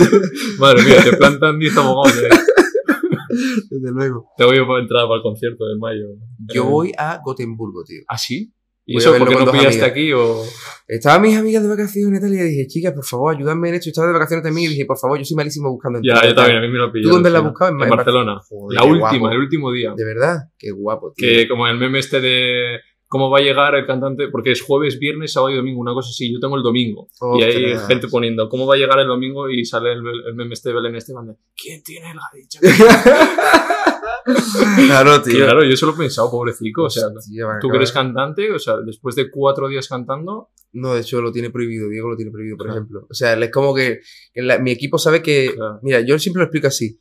Madre 0.60 0.84
mía, 0.84 1.04
te 1.10 1.16
plantan 1.16 1.58
10 1.58 1.78
abogados. 1.78 2.18
eh. 2.24 2.30
Desde 3.70 3.92
luego. 3.94 4.28
Te 4.38 4.44
voy 4.44 4.58
a 4.58 4.60
entrar 4.62 5.04
para 5.06 5.16
el 5.16 5.22
concierto 5.24 5.66
de 5.68 5.78
mayo. 5.80 6.06
Yo 6.54 6.66
voy 6.66 6.92
a 6.98 7.22
Gotemburgo, 7.24 7.84
tío. 7.86 8.02
¿Ah, 8.10 8.18
sí? 8.18 8.52
¿Y 8.86 8.98
eso 8.98 9.14
porque 9.18 9.36
no 9.36 9.52
pillaste 9.52 9.84
aquí 9.86 10.12
o...? 10.14 10.44
Estaban 10.88 11.22
mis 11.22 11.38
amigas 11.38 11.64
de 11.64 11.70
vacaciones 11.70 12.20
tal, 12.20 12.34
y 12.34 12.38
le 12.38 12.44
dije, 12.44 12.68
chicas, 12.68 12.94
por 12.94 13.06
favor, 13.06 13.34
ayúdame 13.34 13.70
en 13.70 13.76
esto. 13.76 13.90
Estaba 13.90 14.08
de 14.08 14.14
vacaciones 14.14 14.44
también 14.44 14.68
y 14.68 14.74
dije, 14.74 14.86
por 14.86 14.98
favor, 14.98 15.18
yo 15.18 15.24
soy 15.24 15.38
malísimo 15.38 15.72
buscando 15.72 16.00
Ya, 16.04 16.16
entradas 16.16 16.30
yo 16.30 16.36
también, 16.36 16.58
a 16.58 16.62
mí 16.62 16.68
me 16.68 16.80
lo 16.80 16.92
pillé. 16.92 17.04
¿Tú 17.04 17.10
dónde 17.12 17.30
la 17.30 17.40
has 17.40 17.46
buscado? 17.46 17.72
En, 17.72 17.78
Barcelona. 17.78 18.42
Joder, 18.50 18.78
la 18.78 18.84
última, 18.84 19.20
guapo. 19.20 19.32
el 19.32 19.40
último 19.40 19.72
día. 19.72 19.94
De 19.96 20.04
verdad, 20.04 20.38
qué 20.58 20.72
guapo, 20.72 21.14
tío. 21.16 21.26
Que 21.26 21.48
como 21.48 21.66
el 21.68 21.78
meme 21.78 22.00
este 22.00 22.20
de 22.20 22.82
cómo 23.12 23.30
va 23.30 23.40
a 23.40 23.42
llegar 23.42 23.76
el 23.76 23.86
cantante, 23.86 24.30
porque 24.30 24.54
es 24.54 24.62
jueves, 24.62 24.98
viernes, 24.98 25.34
sábado 25.34 25.52
y 25.52 25.58
domingo, 25.58 25.82
una 25.82 25.94
cosa 25.94 26.12
así, 26.12 26.32
yo 26.32 26.40
tengo 26.40 26.56
el 26.56 26.64
domingo. 26.64 27.10
Y 27.38 27.44
hay 27.44 27.78
gente 27.86 28.08
poniendo 28.08 28.48
cómo 28.48 28.66
va 28.66 28.76
a 28.76 28.78
llegar 28.78 29.00
el 29.00 29.08
domingo 29.08 29.50
y 29.50 29.66
sale 29.66 29.92
el, 29.92 30.02
el 30.30 30.34
meme 30.34 30.54
este 30.54 30.70
de 30.70 30.76
Belén 30.76 30.96
Esteban 30.96 31.28
de 31.28 31.36
¿Quién 31.62 31.84
tiene 31.84 32.14
la 32.16 32.22
dicha? 32.34 32.60
claro, 34.88 35.22
tío. 35.22 35.44
claro, 35.46 35.64
yo 35.66 35.76
se 35.76 35.86
lo 35.86 35.94
he 35.94 35.98
pensado, 35.98 36.32
pobrecito. 36.32 36.84
O 36.84 36.90
sea, 36.90 37.08
Hostia, 37.08 37.46
tú 37.60 37.70
que 37.70 37.78
eres 37.78 37.92
cantante, 37.92 38.50
o 38.52 38.60
sea, 38.60 38.76
después 38.86 39.16
de 39.16 39.30
cuatro 39.30 39.68
días 39.68 39.88
cantando, 39.90 40.50
No, 40.74 40.94
de 40.94 41.02
hecho 41.02 41.22
lo 41.22 41.34
tiene 41.34 41.50
prohibido, 41.50 41.90
Diego 41.90 42.10
lo 42.10 42.16
tiene 42.16 42.32
prohibido, 42.32 42.56
por 42.56 42.68
Claro. 42.68 42.80
ejemplo. 42.80 43.08
O 43.10 43.14
sea, 43.14 43.34
es 43.34 43.52
como 43.52 43.76
que 43.76 44.00
la- 44.36 44.58
mi 44.60 44.72
equipo 44.72 44.98
sabe 44.98 45.22
que... 45.22 45.52
Claro. 45.54 45.80
Mira, 45.82 46.00
yo 46.00 46.18
siempre 46.18 46.40
lo 46.40 46.46
explico 46.46 46.68
así. 46.68 46.98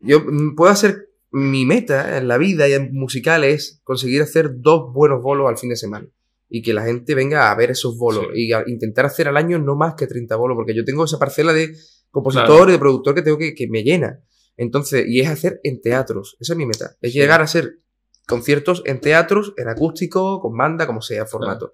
Yo 0.00 0.18
mm, 0.20 0.56
puedo 0.56 0.72
hacer... 0.72 1.05
Mi 1.38 1.66
meta 1.66 2.16
en 2.16 2.28
la 2.28 2.38
vida 2.38 2.66
y 2.66 2.72
en 2.72 2.94
musical 2.94 3.44
es 3.44 3.80
conseguir 3.84 4.22
hacer 4.22 4.52
dos 4.60 4.90
buenos 4.94 5.22
bolos 5.22 5.48
al 5.50 5.58
fin 5.58 5.68
de 5.68 5.76
semana. 5.76 6.08
Y 6.48 6.62
que 6.62 6.72
la 6.72 6.84
gente 6.84 7.14
venga 7.14 7.50
a 7.50 7.54
ver 7.56 7.70
esos 7.72 7.98
bolos. 7.98 8.24
Sí. 8.32 8.46
Y 8.46 8.52
a 8.52 8.64
intentar 8.66 9.04
hacer 9.04 9.28
al 9.28 9.36
año 9.36 9.58
no 9.58 9.76
más 9.76 9.96
que 9.96 10.06
30 10.06 10.34
bolos, 10.36 10.54
porque 10.56 10.74
yo 10.74 10.82
tengo 10.84 11.04
esa 11.04 11.18
parcela 11.18 11.52
de 11.52 11.74
compositor 12.10 12.46
Claro. 12.46 12.68
y 12.70 12.72
de 12.72 12.78
productor 12.78 13.14
que 13.14 13.20
tengo 13.22 13.36
que, 13.36 13.54
que 13.54 13.68
me 13.68 13.82
llena. 13.82 14.22
Entonces, 14.56 15.04
y 15.06 15.20
es 15.20 15.28
hacer 15.28 15.60
en 15.62 15.82
teatros. 15.82 16.38
Esa 16.40 16.54
es 16.54 16.56
mi 16.56 16.64
meta. 16.64 16.96
Es 17.02 17.12
Sí. 17.12 17.18
llegar 17.18 17.42
a 17.42 17.44
hacer 17.44 17.80
conciertos 18.26 18.82
en 18.86 19.00
teatros, 19.02 19.52
en 19.58 19.68
acústico, 19.68 20.40
con 20.40 20.56
banda, 20.56 20.86
como 20.86 21.02
sea, 21.02 21.26
formato. 21.26 21.72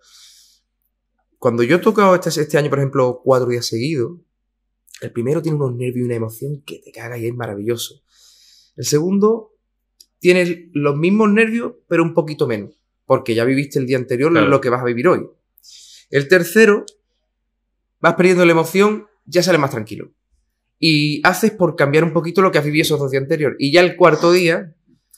Cuando 1.38 1.62
yo 1.62 1.76
he 1.76 1.78
tocado 1.78 2.16
este, 2.16 2.30
este 2.30 2.58
año, 2.58 2.68
por 2.68 2.80
ejemplo, 2.80 3.20
cuatro 3.22 3.48
días 3.48 3.66
seguidos, 3.66 4.18
el 5.02 5.12
primero 5.12 5.40
tiene 5.40 5.56
unos 5.56 5.76
nervios 5.76 5.98
y 5.98 6.06
una 6.06 6.16
emoción 6.16 6.62
que 6.66 6.80
te 6.84 6.90
caga 6.90 7.16
y 7.16 7.26
es 7.28 7.34
maravilloso. 7.34 8.02
El 8.76 8.84
segundo 8.86 9.51
tiene 10.22 10.70
los 10.72 10.96
mismos 10.96 11.30
nervios, 11.32 11.72
pero 11.88 12.04
un 12.04 12.14
poquito 12.14 12.46
menos, 12.46 12.80
porque 13.06 13.34
ya 13.34 13.44
viviste 13.44 13.80
el 13.80 13.86
día 13.86 13.96
anterior 13.98 14.30
Claro. 14.30 14.46
lo 14.46 14.60
que 14.60 14.70
vas 14.70 14.80
a 14.80 14.84
vivir 14.84 15.08
hoy. 15.08 15.26
El 16.10 16.28
tercero, 16.28 16.86
vas 18.00 18.14
perdiendo 18.14 18.44
la 18.46 18.52
emoción, 18.52 19.08
ya 19.26 19.42
sales 19.42 19.60
más 19.60 19.72
tranquilo. 19.72 20.12
Y 20.78 21.20
haces 21.26 21.50
por 21.50 21.74
cambiar 21.74 22.04
un 22.04 22.12
poquito 22.12 22.40
lo 22.40 22.52
que 22.52 22.58
has 22.58 22.64
vivido 22.64 22.82
esos 22.82 23.00
dos 23.00 23.10
días 23.10 23.22
anteriores. 23.24 23.56
Y 23.58 23.72
ya 23.72 23.80
el 23.80 23.96
cuarto 23.96 24.30
día, 24.32 24.74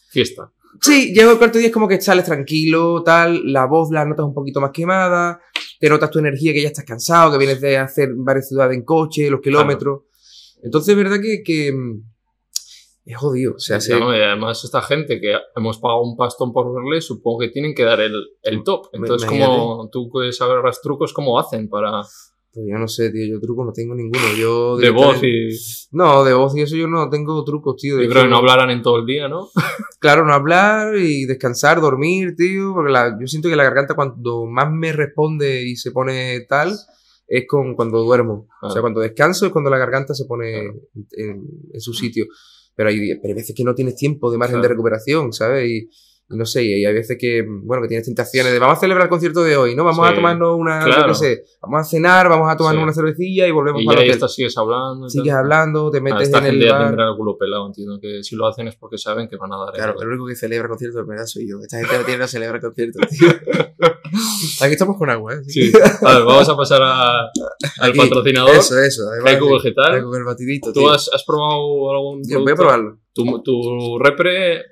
Fiesta. 0.09 0.51
Sí, 0.81 1.13
llega 1.15 1.31
el 1.31 1.39
cuarto 1.39 1.59
día 1.59 1.67
es 1.69 1.73
como 1.73 1.87
que 1.87 2.01
sales 2.01 2.25
tranquilo, 2.25 3.03
tal, 3.03 3.53
la 3.53 3.67
voz 3.67 3.91
la 3.91 4.07
notas 4.07 4.25
un 4.25 4.33
poquito 4.35 4.61
más 4.63 4.71
quemada, 4.73 5.39
te 5.79 5.89
notas 5.91 6.11
tu 6.11 6.19
energía 6.19 6.55
que 6.55 6.63
ya 6.63 6.69
estás 6.69 6.85
cansado, 6.87 7.33
que 7.33 7.39
vienes 7.39 7.61
de 7.61 7.77
hacer 7.77 8.09
varias 8.17 8.49
ciudades 8.49 8.75
en 8.77 8.85
coche, 8.85 9.29
los 9.29 9.41
kilómetros. 9.43 10.03
Entonces 10.63 10.93
es 10.93 10.97
verdad 10.97 11.21
que, 11.21 11.43
que, 11.45 11.73
mm, 11.73 12.03
es 13.05 13.17
jodido. 13.17 13.55
O 13.57 13.59
sea, 13.59 13.81
se- 13.81 13.93
Ya, 13.93 13.99
¿no? 14.01 14.17
Y 14.17 14.21
además, 14.21 14.65
esta 14.65 14.81
gente 14.83 15.21
que 15.21 15.35
hemos 15.57 15.79
pagado 15.79 16.03
un 16.03 16.17
pastón 16.17 16.53
por 16.53 16.73
verle, 16.75 17.01
supongo 17.01 17.41
que 17.41 17.49
tienen 17.49 17.75
que 17.75 17.85
dar 17.85 18.01
el, 18.01 18.15
el 18.43 18.63
top. 18.65 18.87
Entonces, 18.93 19.29
como 19.29 19.89
tú 19.93 20.09
puedes 20.11 20.37
saber 20.37 20.59
los 20.63 20.81
trucos, 20.81 21.13
¿cómo 21.13 21.39
hacen 21.39 21.69
para. 21.69 22.01
pues 22.53 22.67
yo 22.71 22.79
no 22.79 22.87
sé, 22.89 23.11
tío, 23.11 23.27
yo 23.35 23.41
trucos 23.41 23.67
no 23.67 23.73
tengo 23.73 23.95
ninguno. 23.95 24.25
Yo 24.39 24.77
de 24.77 24.91
voz 24.91 25.23
y. 25.23 25.49
No, 25.93 26.25
de 26.25 26.33
voz 26.35 26.57
y 26.57 26.63
eso 26.63 26.77
yo 26.77 26.87
no 26.89 27.11
tengo 27.11 27.43
trucos, 27.45 27.77
tío. 27.77 27.97
de 27.97 28.05
Yo 28.05 28.11
creo 28.11 28.23
que 28.25 28.29
no 28.31 28.37
hablarán 28.39 28.71
en 28.71 28.81
todo 28.83 28.99
el 28.99 29.07
día, 29.07 29.29
¿no? 29.29 29.49
Claro, 30.01 30.25
no 30.27 30.35
hablar 30.35 30.97
y 30.97 31.25
descansar, 31.25 31.81
dormir, 31.81 32.35
tío. 32.37 32.73
Porque 32.75 32.93
la- 32.93 33.17
yo 33.21 33.27
siento 33.27 33.49
que 33.49 33.57
la 33.57 33.65
garganta 33.65 33.95
cuando 33.95 34.45
más 34.47 34.71
me 34.71 34.93
responde 34.93 35.63
y 35.63 35.77
se 35.77 35.91
pone 35.93 36.41
tal 36.49 36.73
es 37.27 37.45
con 37.49 37.75
cuando 37.75 38.03
duermo. 38.03 38.49
O 38.61 38.67
sea, 38.67 38.69
Claro. 38.69 38.83
cuando 38.83 39.01
descanso 39.01 39.47
es 39.47 39.53
cuando 39.53 39.71
la 39.71 39.79
garganta 39.79 40.13
se 40.15 40.27
pone 40.27 40.53
Claro. 40.63 40.81
en, 41.13 41.47
en 41.73 41.81
su 41.81 41.93
sitio. 41.95 42.27
Pero 42.75 42.89
hay, 42.89 43.15
pero 43.17 43.29
hay 43.29 43.35
veces 43.35 43.55
que 43.55 43.65
no 43.65 43.75
tienes 43.75 43.97
tiempo 43.97 44.31
de 44.31 44.39
margen 44.39 44.61
de 44.61 44.69
recuperación, 44.69 45.33
¿sabes? 45.33 45.69
Y 45.69 45.89
no 46.29 46.47
sé, 46.47 46.65
y 46.65 46.85
hay 46.85 46.93
veces 46.95 47.17
que, 47.21 47.45
bueno, 47.47 47.83
que 47.83 47.89
tienes 47.89 48.07
tentaciones 48.07 48.53
de 48.53 48.59
vamos 48.59 48.79
a 48.79 48.81
celebrar 48.81 49.05
el 49.07 49.11
concierto 49.11 49.43
de 49.45 49.57
hoy, 49.57 49.75
¿no? 49.77 49.85
Vamos 49.85 50.05
a 50.07 50.11
Sí, 50.11 50.15
tomarnos 50.17 50.57
una, 50.59 50.81
yo 50.81 50.87
claro. 50.87 51.09
qué 51.09 51.15
sé, 51.15 51.45
vamos 51.63 51.81
a 51.83 51.85
cenar, 51.85 52.29
vamos 52.29 52.51
a 52.51 52.57
tomarnos 52.57 52.81
Sí. 52.81 52.85
una 52.85 52.93
cervecilla 52.95 53.47
y 53.47 53.51
volvemos 53.51 53.83
Y 53.83 53.85
para 53.87 53.99
ya 53.99 54.01
el 54.01 54.05
ahí 54.05 54.11
hotel. 54.11 54.17
estás, 54.17 54.35
sigues 54.35 54.57
hablando. 54.59 55.09
Sigues 55.09 55.33
hablando, 55.35 55.91
te 55.91 55.99
Ah, 55.99 56.01
metes 56.01 56.23
esta 56.23 56.39
en 56.39 56.45
gente 56.45 56.65
el 56.65 56.71
ya 56.71 56.79
bar. 56.79 56.87
tendrá 56.89 57.09
el 57.11 57.17
culo 57.17 57.37
pelado, 57.39 57.67
entiendo 57.67 57.99
que 58.01 58.23
si 58.23 58.37
lo 58.37 58.47
hacen 58.47 58.67
es 58.69 58.77
porque 58.77 58.97
saben 58.99 59.29
que 59.29 59.37
van 59.37 59.53
a 59.53 59.57
dar. 59.59 59.69
el- 59.75 59.75
Claro, 59.83 60.01
el 60.01 60.09
único 60.09 60.27
que 60.27 60.35
celebra 60.37 60.69
conciertos 60.69 61.03
de 61.03 61.09
verdad 61.09 61.27
soy 61.27 61.49
yo. 61.49 61.59
Esta 61.61 61.79
gente 61.79 61.99
no 61.99 62.05
tiene 62.05 62.21
no 62.21 62.27
celebra 62.29 62.61
conciertos, 62.61 63.03
tío. 63.11 63.29
Aquí 64.63 64.73
estamos 64.73 64.97
con 64.97 65.11
agua, 65.11 65.35
¿eh? 65.35 65.43
Sí. 65.47 65.73
A 66.03 66.15
ver, 66.15 66.25
vamos 66.25 66.49
a 66.49 66.57
pasar 66.57 66.81
a- 66.83 67.21
al 67.81 67.91
Aquí. 67.91 67.99
patrocinador. 67.99 68.55
Eso, 68.57 68.79
eso. 68.79 69.03
Además, 69.11 69.33
sí. 69.41 69.53
Vegetal. 69.53 69.95
Haiku 69.95 70.15
el 70.15 70.25
batidito, 70.25 70.73
¿Tú 70.73 70.89
has, 70.89 71.11
has 71.13 71.25
probado 71.25 71.91
algún 71.93 72.23
Yo 72.25 72.41
voy 72.41 72.53
a 72.53 72.55
producto? 72.55 72.63
probarlo. 72.63 72.99
Tu, 73.15 73.43
tu 73.45 73.97
repre, 74.01 74.57
eh, 74.57 74.65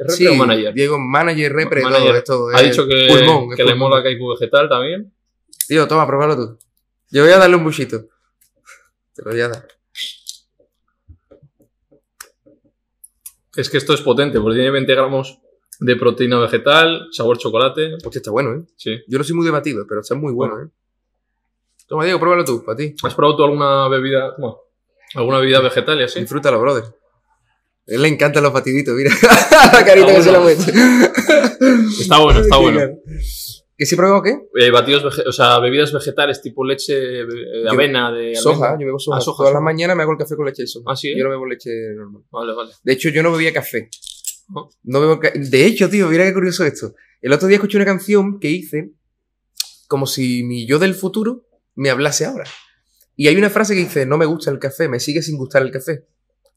¿repre 0.00 0.08
Sí, 0.16 0.26
o 0.26 0.34
manager? 0.34 0.74
Diego, 0.74 0.98
manager, 0.98 1.52
repre, 1.52 1.82
Manager. 1.82 2.24
todo. 2.24 2.48
Ha 2.48 2.60
es 2.60 2.70
dicho 2.70 2.88
que, 2.88 3.06
pulmón, 3.08 3.54
que 3.54 3.62
le 3.62 3.76
mola 3.76 4.02
Kaiku 4.02 4.30
Vegetal 4.30 4.68
también. 4.68 5.12
Tío, 5.68 5.86
toma, 5.86 6.04
pruébalo 6.04 6.34
tú. 6.36 6.58
Yo 7.10 7.22
voy 7.22 7.32
a 7.32 7.38
darle 7.38 7.54
un 7.54 7.62
buchito. 7.62 8.06
Te 9.14 9.22
lo 9.22 9.30
voy 9.30 9.40
a 9.42 9.48
dar. 9.48 9.68
Es 13.54 13.70
que 13.70 13.76
esto 13.78 13.94
es 13.94 14.00
potente, 14.00 14.40
porque 14.40 14.56
tiene 14.56 14.72
20 14.72 14.92
gramos 14.92 15.38
de 15.78 15.94
proteína 15.94 16.40
vegetal, 16.40 17.06
sabor 17.12 17.38
chocolate. 17.38 17.94
Hostia, 18.04 18.18
está 18.18 18.32
bueno, 18.32 18.54
¿eh? 18.54 18.64
Sí. 18.76 19.02
Yo 19.06 19.18
no 19.18 19.22
soy 19.24 19.36
muy 19.36 19.44
debatido, 19.46 19.86
pero 19.88 20.00
está 20.00 20.16
muy 20.16 20.32
bueno, 20.32 20.60
¿eh? 20.60 20.68
Toma, 21.86 22.02
Diego, 22.04 22.18
pruébalo 22.18 22.44
tú, 22.44 22.64
para 22.64 22.76
ti. 22.76 22.94
¿Has 23.04 23.14
probado 23.14 23.36
tú 23.36 23.44
alguna 23.44 23.86
bebida, 23.88 24.34
bueno, 24.36 24.58
alguna 25.14 25.38
bebida 25.38 25.60
vegetal 25.60 26.00
y 26.00 26.04
así? 26.04 26.18
Disfrútalo, 26.18 26.60
brother. 26.60 26.84
Él 27.86 28.02
le 28.02 28.08
encantan 28.08 28.42
los 28.42 28.52
batiditos, 28.52 28.94
mira. 28.94 29.10
la 29.72 29.84
carita 29.84 30.14
que 30.14 30.22
se 30.22 30.32
la 30.32 30.40
muestra. 30.40 30.72
Está 32.00 32.18
bueno, 32.18 32.40
está 32.40 32.56
bueno. 32.56 32.80
¿Que 33.76 33.86
sí 33.86 33.96
pruebo 33.96 34.22
qué? 34.22 34.38
Eh, 34.56 34.70
batidos, 34.70 35.18
o 35.26 35.32
sea, 35.32 35.58
bebidas 35.58 35.92
vegetales 35.92 36.40
tipo 36.40 36.64
leche 36.64 36.94
eh, 36.94 37.26
de 37.26 37.62
Yo- 37.64 37.70
avena, 37.72 38.12
de 38.12 38.34
Soja, 38.36 38.66
almendra. 38.66 38.80
yo 38.80 38.86
bebo 38.86 38.98
soja. 39.00 39.18
Ah, 39.18 39.20
soja, 39.20 39.36
Todas 39.38 39.50
soja. 39.50 39.54
las 39.60 39.62
mañanas 39.64 39.96
me 39.96 40.02
hago 40.04 40.12
el 40.12 40.18
café 40.18 40.36
con 40.36 40.46
leche 40.46 40.62
de 40.62 40.66
soja. 40.68 40.84
Ah, 40.92 40.96
sí, 40.96 41.08
¿eh? 41.08 41.14
Yo 41.18 41.24
no 41.24 41.30
bebo 41.30 41.44
leche 41.46 41.70
normal. 41.96 42.22
Vale, 42.30 42.54
vale. 42.54 42.70
De 42.82 42.92
hecho, 42.92 43.08
yo 43.08 43.22
no 43.22 43.32
bebía 43.32 43.52
café. 43.52 43.88
No 44.84 45.00
bebo 45.00 45.18
ca- 45.18 45.32
De 45.34 45.66
hecho, 45.66 45.90
tío, 45.90 46.08
mira 46.08 46.24
qué 46.24 46.32
curioso 46.32 46.64
esto. 46.64 46.94
El 47.20 47.32
otro 47.32 47.48
día 47.48 47.56
escuché 47.56 47.76
una 47.78 47.84
canción 47.86 48.38
que 48.38 48.48
hice 48.50 48.92
como 49.88 50.06
si 50.06 50.44
mi 50.44 50.66
yo 50.66 50.78
del 50.78 50.94
futuro 50.94 51.46
me 51.74 51.90
hablase 51.90 52.24
ahora. 52.26 52.44
Y 53.16 53.26
hay 53.28 53.36
una 53.36 53.50
frase 53.50 53.74
que 53.74 53.80
dice, 53.80 54.06
no 54.06 54.18
me 54.18 54.26
gusta 54.26 54.50
el 54.50 54.58
café, 54.58 54.88
me 54.88 55.00
sigue 55.00 55.20
sin 55.22 55.36
gustar 55.36 55.62
el 55.62 55.70
café. 55.72 56.04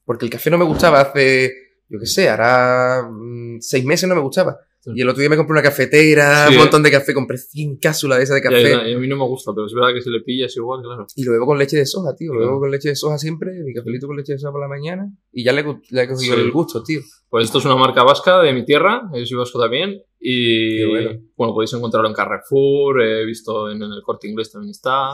Porque 0.08 0.24
el 0.24 0.30
café 0.30 0.48
no 0.50 0.56
me 0.56 0.64
gustaba 0.64 1.02
hace, 1.02 1.52
yo 1.86 1.98
qué 2.00 2.06
sé, 2.06 2.30
hará 2.30 3.06
mm, 3.06 3.58
seis 3.60 3.84
meses 3.84 4.08
no 4.08 4.14
me 4.14 4.22
gustaba. 4.22 4.56
Sí. 4.80 4.92
Y 4.94 5.02
el 5.02 5.08
otro 5.10 5.20
día 5.20 5.28
me 5.28 5.36
compré 5.36 5.52
una 5.52 5.62
cafetera, 5.62 6.46
Sí. 6.46 6.54
un 6.54 6.60
montón 6.60 6.82
de 6.82 6.90
café, 6.90 7.12
compré 7.12 7.36
100 7.36 7.76
cápsulas 7.76 8.16
de 8.16 8.24
esa 8.24 8.34
de 8.36 8.40
Ya, 8.40 8.48
café. 8.48 8.70
ya, 8.70 8.88
y 8.88 8.94
a 8.94 8.98
mí 8.98 9.06
no 9.06 9.16
me 9.16 9.24
gusta, 9.26 9.52
pero 9.52 9.66
es 9.66 9.74
verdad 9.74 9.92
que 9.92 10.00
si 10.00 10.08
le 10.08 10.20
pillas 10.22 10.56
igual, 10.56 10.80
claro. 10.82 11.06
Y 11.14 11.24
lo 11.24 11.32
bebo 11.32 11.44
con 11.44 11.58
leche 11.58 11.76
de 11.76 11.84
soja, 11.84 12.16
tío. 12.16 12.32
Lo 12.32 12.40
bebo 12.40 12.58
con 12.60 12.70
leche 12.70 12.88
de 12.88 12.96
soja 12.96 13.18
siempre, 13.18 13.52
mi 13.62 13.74
cafelito 13.74 14.06
con 14.06 14.16
leche 14.16 14.32
de 14.32 14.38
soja 14.38 14.52
por 14.52 14.62
la 14.62 14.68
mañana. 14.68 15.12
Y 15.30 15.44
ya 15.44 15.52
le, 15.52 15.62
le 15.90 16.02
he 16.02 16.08
cogido 16.08 16.36
el 16.36 16.50
gusto, 16.50 16.82
tío. 16.82 17.00
Pues 17.28 17.44
esto 17.44 17.58
es 17.58 17.66
una 17.66 17.76
marca 17.76 18.02
vasca 18.02 18.40
de 18.40 18.54
mi 18.54 18.64
tierra, 18.64 19.02
yo 19.12 19.26
soy 19.26 19.36
vasco 19.36 19.60
también. 19.60 20.00
Y 20.18 20.84
bueno. 20.86 21.10
bueno, 21.36 21.52
podéis 21.52 21.74
encontrarlo 21.74 22.08
en 22.08 22.14
Carrefour, 22.14 23.02
he 23.02 23.26
visto 23.26 23.70
en 23.70 23.82
el 23.82 24.00
corte 24.02 24.26
inglés 24.26 24.50
también 24.52 24.70
está. 24.70 25.10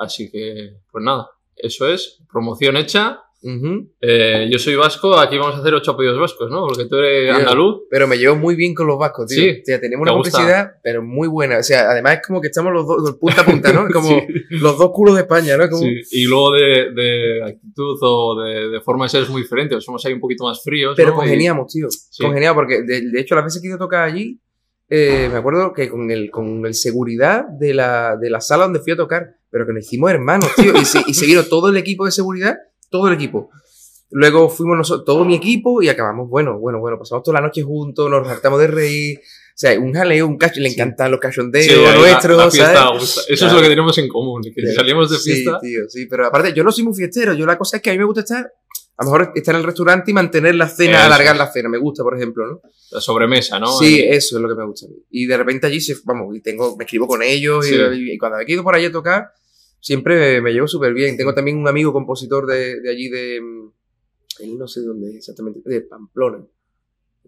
Así 0.00 0.30
que, 0.32 0.78
pues 0.90 1.04
nada, 1.04 1.28
eso 1.54 1.86
es, 1.86 2.18
promoción 2.32 2.76
hecha. 2.76 3.20
Ujú. 3.42 3.92
Eh, 4.00 4.48
yo 4.50 4.58
soy 4.58 4.74
vasco, 4.74 5.16
aquí 5.18 5.38
vamos 5.38 5.54
a 5.56 5.60
hacer 5.60 5.72
ocho 5.74 5.92
apellidos 5.92 6.18
vascos, 6.18 6.50
¿no? 6.50 6.66
Porque 6.66 6.86
tú 6.86 6.96
eres 6.96 7.26
Tío, 7.28 7.34
andaluz. 7.36 7.82
Pero 7.90 8.08
me 8.08 8.18
llevo 8.18 8.34
muy 8.34 8.56
bien 8.56 8.74
con 8.74 8.86
los 8.86 8.98
vascos, 8.98 9.26
tío. 9.28 9.40
Sí. 9.40 9.50
O 9.60 9.64
sea, 9.64 9.80
tenemos 9.80 10.04
¿Te 10.06 10.10
una 10.10 10.22
complicidad, 10.22 10.70
pero 10.82 11.02
muy 11.02 11.28
buena. 11.28 11.58
O 11.58 11.62
sea, 11.62 11.90
además 11.90 12.14
es 12.14 12.26
como 12.26 12.40
que 12.40 12.48
estamos 12.48 12.72
los 12.72 12.86
dos 12.86 13.16
punta 13.20 13.42
a 13.42 13.44
punta, 13.44 13.72
¿no? 13.72 13.86
Como 13.92 14.08
Sí. 14.08 14.26
los 14.50 14.76
dos 14.78 14.90
culos 14.92 15.14
de 15.14 15.20
España, 15.22 15.56
¿no? 15.56 15.68
Como... 15.68 15.82
Sí, 15.82 16.00
Y 16.12 16.24
luego 16.26 16.52
de, 16.52 16.92
de 16.94 17.44
actitud 17.44 17.98
o 18.00 18.40
de, 18.42 18.68
de 18.70 18.80
forma 18.80 19.04
de 19.04 19.10
ser 19.10 19.22
es 19.22 19.28
muy 19.28 19.42
diferente, 19.42 19.80
somos 19.80 20.04
ahí 20.06 20.12
un 20.12 20.20
poquito 20.20 20.44
más 20.44 20.62
fríos. 20.64 20.94
Pero 20.96 21.10
¿no? 21.10 21.14
Y- 21.14 21.18
congeniamos, 21.18 21.72
tío. 21.72 21.86
Sí. 21.90 22.22
Congeniamos, 22.24 22.54
porque 22.56 22.82
de, 22.82 23.10
de 23.10 23.20
hecho 23.20 23.34
las 23.36 23.44
veces 23.44 23.60
que 23.62 23.68
he 23.68 23.70
ido 23.70 23.76
a 23.76 23.80
tocar 23.80 24.02
allí, 24.08 24.40
eh, 24.88 25.28
me 25.30 25.38
acuerdo 25.38 25.72
que 25.72 25.88
con 25.88 26.10
el, 26.10 26.30
con 26.30 26.64
el 26.66 26.74
seguridad 26.74 27.44
de 27.48 27.74
la, 27.74 28.16
de 28.16 28.30
la 28.30 28.40
sala 28.40 28.64
donde 28.64 28.80
fui 28.80 28.92
a 28.92 28.96
tocar, 28.96 29.36
pero 29.50 29.66
que 29.66 29.72
nos 29.72 29.84
hicimos 29.84 30.10
hermanos, 30.10 30.48
tío. 30.56 30.72
Y 30.80 30.84
se, 30.84 31.02
y 31.06 31.14
se 31.14 31.26
vino 31.26 31.42
todo 31.44 31.68
el 31.70 31.76
equipo 31.76 32.04
de 32.04 32.12
seguridad, 32.12 32.56
todo 32.96 33.08
el 33.08 33.14
equipo. 33.14 33.50
Luego 34.10 34.48
fuimos 34.48 34.76
nosotros, 34.78 35.04
todo 35.04 35.24
mi 35.24 35.34
equipo, 35.34 35.82
y 35.82 35.88
acabamos, 35.88 36.28
bueno, 36.28 36.58
bueno, 36.58 36.78
bueno, 36.78 36.98
pasamos 36.98 37.24
toda 37.24 37.40
la 37.40 37.46
noche 37.46 37.62
juntos, 37.62 38.08
nos 38.08 38.26
hartamos 38.28 38.60
de 38.60 38.68
reír. 38.68 39.18
O 39.18 39.58
sea, 39.58 39.78
un 39.80 39.92
jaleo, 39.94 40.26
un 40.26 40.36
cacho, 40.36 40.60
le 40.60 40.68
Sí. 40.68 40.74
encantan 40.74 41.10
los 41.10 41.18
cachondeos 41.18 41.64
Sí, 41.64 41.72
ahí 41.72 41.82
la- 41.82 41.94
nuestros, 41.96 42.36
la 42.36 42.50
fiesta 42.50 42.74
¿sabes? 42.74 43.02
Eso 43.02 43.24
Claro. 43.26 43.46
es 43.46 43.52
lo 43.54 43.60
que 43.62 43.68
tenemos 43.70 43.98
en 43.98 44.08
común, 44.08 44.42
que 44.42 44.66
si 44.66 44.74
salimos 44.74 45.10
de 45.10 45.18
fiesta. 45.18 45.58
Sí, 45.62 45.68
tío, 45.68 45.80
sí, 45.88 46.06
pero 46.06 46.26
aparte, 46.26 46.52
yo 46.52 46.62
no 46.62 46.70
soy 46.70 46.84
muy 46.84 46.94
fiestero. 46.94 47.32
Yo 47.32 47.46
la 47.46 47.56
cosa 47.58 47.78
es 47.78 47.82
que 47.82 47.90
a 47.90 47.92
mí 47.94 47.98
me 47.98 48.04
gusta 48.04 48.20
estar, 48.20 48.52
a 48.98 49.04
lo 49.04 49.10
mejor 49.10 49.32
estar 49.34 49.54
en 49.54 49.60
el 49.62 49.66
restaurante 49.66 50.10
y 50.10 50.14
mantener 50.14 50.54
la 50.56 50.68
cena, 50.68 50.98
Eso 50.98 51.06
alargar 51.06 51.36
la 51.36 51.50
cena. 51.50 51.68
Me 51.70 51.78
gusta, 51.78 52.02
por 52.02 52.14
ejemplo, 52.16 52.46
¿no? 52.46 52.60
La 52.92 53.00
sobremesa, 53.00 53.58
¿no? 53.58 53.66
Sí, 53.78 53.94
Ahí. 54.02 54.08
eso 54.10 54.36
es 54.36 54.42
lo 54.42 54.48
que 54.48 54.54
me 54.54 54.66
gusta. 54.66 54.86
Y 55.10 55.24
de 55.26 55.36
repente 55.38 55.66
allí, 55.66 55.80
se, 55.80 55.96
vamos, 56.04 56.36
y 56.36 56.40
tengo, 56.42 56.76
me 56.76 56.84
escribo 56.84 57.06
con 57.08 57.22
ellos 57.22 57.66
y- 57.66 57.70
Sí. 57.70 57.76
y, 57.94 58.12
y 58.12 58.18
cuando 58.18 58.38
me 58.38 58.44
quedo 58.46 58.62
por 58.62 58.74
allí 58.74 58.84
a 58.86 58.92
tocar, 58.92 59.30
siempre 59.86 60.40
me 60.42 60.52
llevo 60.52 60.66
súper 60.66 60.92
bien. 60.92 61.16
Tengo 61.16 61.32
también 61.32 61.56
un 61.58 61.68
amigo 61.68 61.92
compositor 61.92 62.44
de, 62.46 62.80
de 62.80 62.90
allí 62.90 63.08
de, 63.08 63.40
mm, 63.40 63.70
él 64.40 64.58
no 64.58 64.66
sé 64.66 64.80
dónde 64.80 65.10
es 65.10 65.16
exactamente, 65.16 65.60
de 65.64 65.80
Pamplona. 65.82 66.44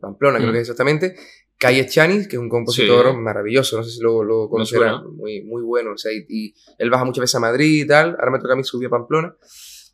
Pamplona, 0.00 0.38
creo 0.38 0.50
Mm. 0.50 0.53
que 0.55 0.59
es 0.59 0.62
exactamente. 0.69 1.15
Calle 1.57 1.87
Chanis, 1.87 2.27
que 2.29 2.37
es 2.37 2.41
un 2.43 2.49
compositor 2.49 3.11
Sí. 3.12 3.17
maravilloso, 3.17 3.77
no 3.79 3.83
sé 3.85 3.91
si 3.91 4.00
lo, 4.00 4.23
lo 4.25 4.49
conocerán, 4.49 5.15
muy, 5.17 5.43
muy 5.45 5.62
bueno. 5.62 5.93
O 5.93 5.97
sea, 5.99 6.12
y, 6.12 6.25
y 6.29 6.55
él 6.79 6.91
baja 6.91 7.05
muchas 7.05 7.23
veces 7.23 7.35
a 7.37 7.41
Madrid 7.41 7.83
y 7.85 7.87
tal. 7.87 8.11
Ahora 8.19 8.31
me 8.33 8.38
toca 8.41 8.53
a 8.55 8.57
mí 8.57 8.65
subir 8.65 8.87
a 8.88 8.91
Pamplona. 8.91 9.37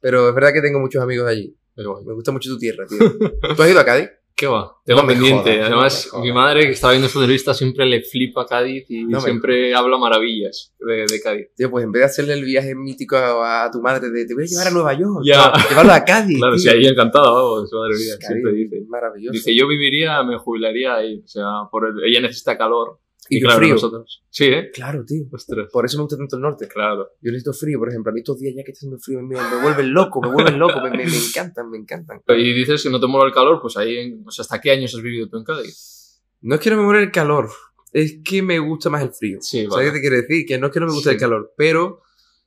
Pero 0.01 0.29
es 0.29 0.35
verdad 0.35 0.53
que 0.53 0.61
tengo 0.63 0.79
muchos 0.81 1.03
amigos 1.03 1.27
allí. 1.29 1.55
Pero 1.75 2.03
Me 2.05 2.13
gusta 2.15 2.33
mucho 2.33 2.51
tu 2.51 2.59
tierra, 2.59 2.87
tío. 2.87 2.99
¿Tú 3.57 3.63
has 3.63 3.71
ido 3.71 3.81
a 3.81 3.85
Cádiz? 3.85 4.09
¿Qué 4.37 4.49
va? 4.49 4.73
Tengo 4.85 5.03
No 5.03 5.07
me 5.07 5.13
pendiente. 5.15 5.53
jodas, 5.55 5.67
Además, 5.71 6.09
no 6.13 6.19
me 6.19 6.25
mi 6.27 6.33
madre, 6.33 6.61
que 6.63 6.71
está 6.73 6.91
viendo 6.91 7.09
su 7.09 7.21
entrevista, 7.21 7.55
siempre 7.55 7.87
le 7.87 8.03
flipa 8.03 8.45
Cádiz 8.45 8.85
y 8.91 9.05
No 9.05 9.19
me 9.19 9.25
siempre 9.25 9.73
habla 9.75 9.97
maravillas 9.97 10.75
de, 10.81 11.07
de 11.07 11.21
Cádiz. 11.23 11.47
Tío, 11.57 11.71
pues 11.71 11.85
en 11.85 11.93
vez 11.93 12.01
de 12.01 12.07
hacerle 12.07 12.33
el 12.35 12.45
viaje 12.45 12.75
mítico 12.75 13.15
a, 13.17 13.65
a 13.65 13.71
tu 13.71 13.81
madre 13.81 14.11
de 14.11 14.27
te 14.27 14.35
voy 14.35 14.43
a 14.43 14.47
llevar 14.47 14.67
a 14.67 14.71
Nueva 14.73 14.93
York, 14.95 15.23
Ya. 15.25 15.53
llevarlo 15.71 15.93
a 15.93 16.05
Cádiz. 16.05 16.37
Claro, 16.41 16.59
sí, 16.59 16.69
ahí 16.69 16.85
encantada, 16.85 17.31
vamos, 17.31 17.71
madre 17.73 17.95
mía, 17.97 18.15
Cádiz, 18.19 18.27
siempre 18.27 18.53
dice. 18.55 18.81
Maravilloso. 18.89 19.33
Dice, 19.33 19.55
yo 19.55 19.69
viviría, 19.69 20.21
me 20.25 20.37
jubilaría 20.39 20.95
ahí. 20.97 21.23
O 21.25 21.29
sea, 21.29 21.45
por 21.71 21.87
el- 21.87 22.05
ella 22.05 22.21
necesita 22.21 22.59
calor. 22.59 22.99
Y 23.31 23.41
yo 23.41 23.47
claro, 23.47 23.59
frío. 23.61 23.75
nosotros. 23.75 24.23
Sí, 24.31 24.45
¿eh? 24.45 24.71
Claro, 24.73 25.05
tío. 25.05 25.25
Ostras, 25.33 25.69
Por 25.73 25.85
eso 25.85 25.97
me 25.99 26.03
gusta 26.03 26.17
tanto 26.17 26.37
el 26.37 26.43
norte. 26.43 26.69
claro. 26.69 27.09
Yo 27.23 27.31
necesito 27.33 27.53
frío, 27.53 27.79
por 27.79 27.89
ejemplo. 27.89 28.11
A 28.11 28.13
mí 28.15 28.21
estos 28.21 28.39
días 28.39 28.55
ya 28.57 28.63
que 28.65 28.73
está 28.73 28.81
haciendo 28.81 28.99
frío 28.99 29.21
me, 29.23 29.35
me 29.37 29.63
vuelven 29.63 29.93
loco, 29.95 30.21
me 30.21 30.31
vuelven 30.33 30.59
loco, 30.59 30.81
me, 30.83 30.91
me- 30.91 31.07
me 31.07 31.17
encantan, 31.17 31.71
me 31.71 31.79
encantan. 31.79 32.21
Y 32.29 32.53
dices 32.53 32.83
que 32.83 32.91
no 32.91 33.01
te 33.01 33.07
mola 33.07 33.27
el 33.27 33.33
calor, 33.33 33.61
pues 33.63 33.77
ahí, 33.77 33.97
en- 33.97 34.25
o 34.27 34.31
sea, 34.31 34.43
¿hasta 34.43 34.61
qué 34.61 34.71
años 34.73 34.95
has 34.95 35.03
vivido 35.03 35.29
tú 35.29 35.39
en 35.39 35.45
Cádiz? 35.45 36.21
No 36.43 36.57
es 36.57 36.61
que 36.61 36.71
no 36.71 36.77
me 36.77 36.83
muera 36.85 37.01
el 37.01 37.11
calor, 37.11 37.49
es 37.93 38.19
que 38.25 38.43
me 38.43 38.59
gusta 38.59 38.91
más 38.91 39.03
el 39.03 39.13
frío. 39.13 39.39
Sí, 39.41 39.59
¿Sabes 39.63 39.71
vale. 39.71 39.87
qué 39.87 39.93
te 39.93 40.01
quiero 40.01 40.17
decir? 40.17 40.47
Que 40.47 40.59
no 40.59 40.67
es 40.67 40.73
que 40.73 40.81
no 40.81 40.87
me 40.87 40.93
guste 40.93 41.11
Sí. 41.11 41.15
el 41.15 41.21
calor, 41.21 41.55
pero 41.57 42.03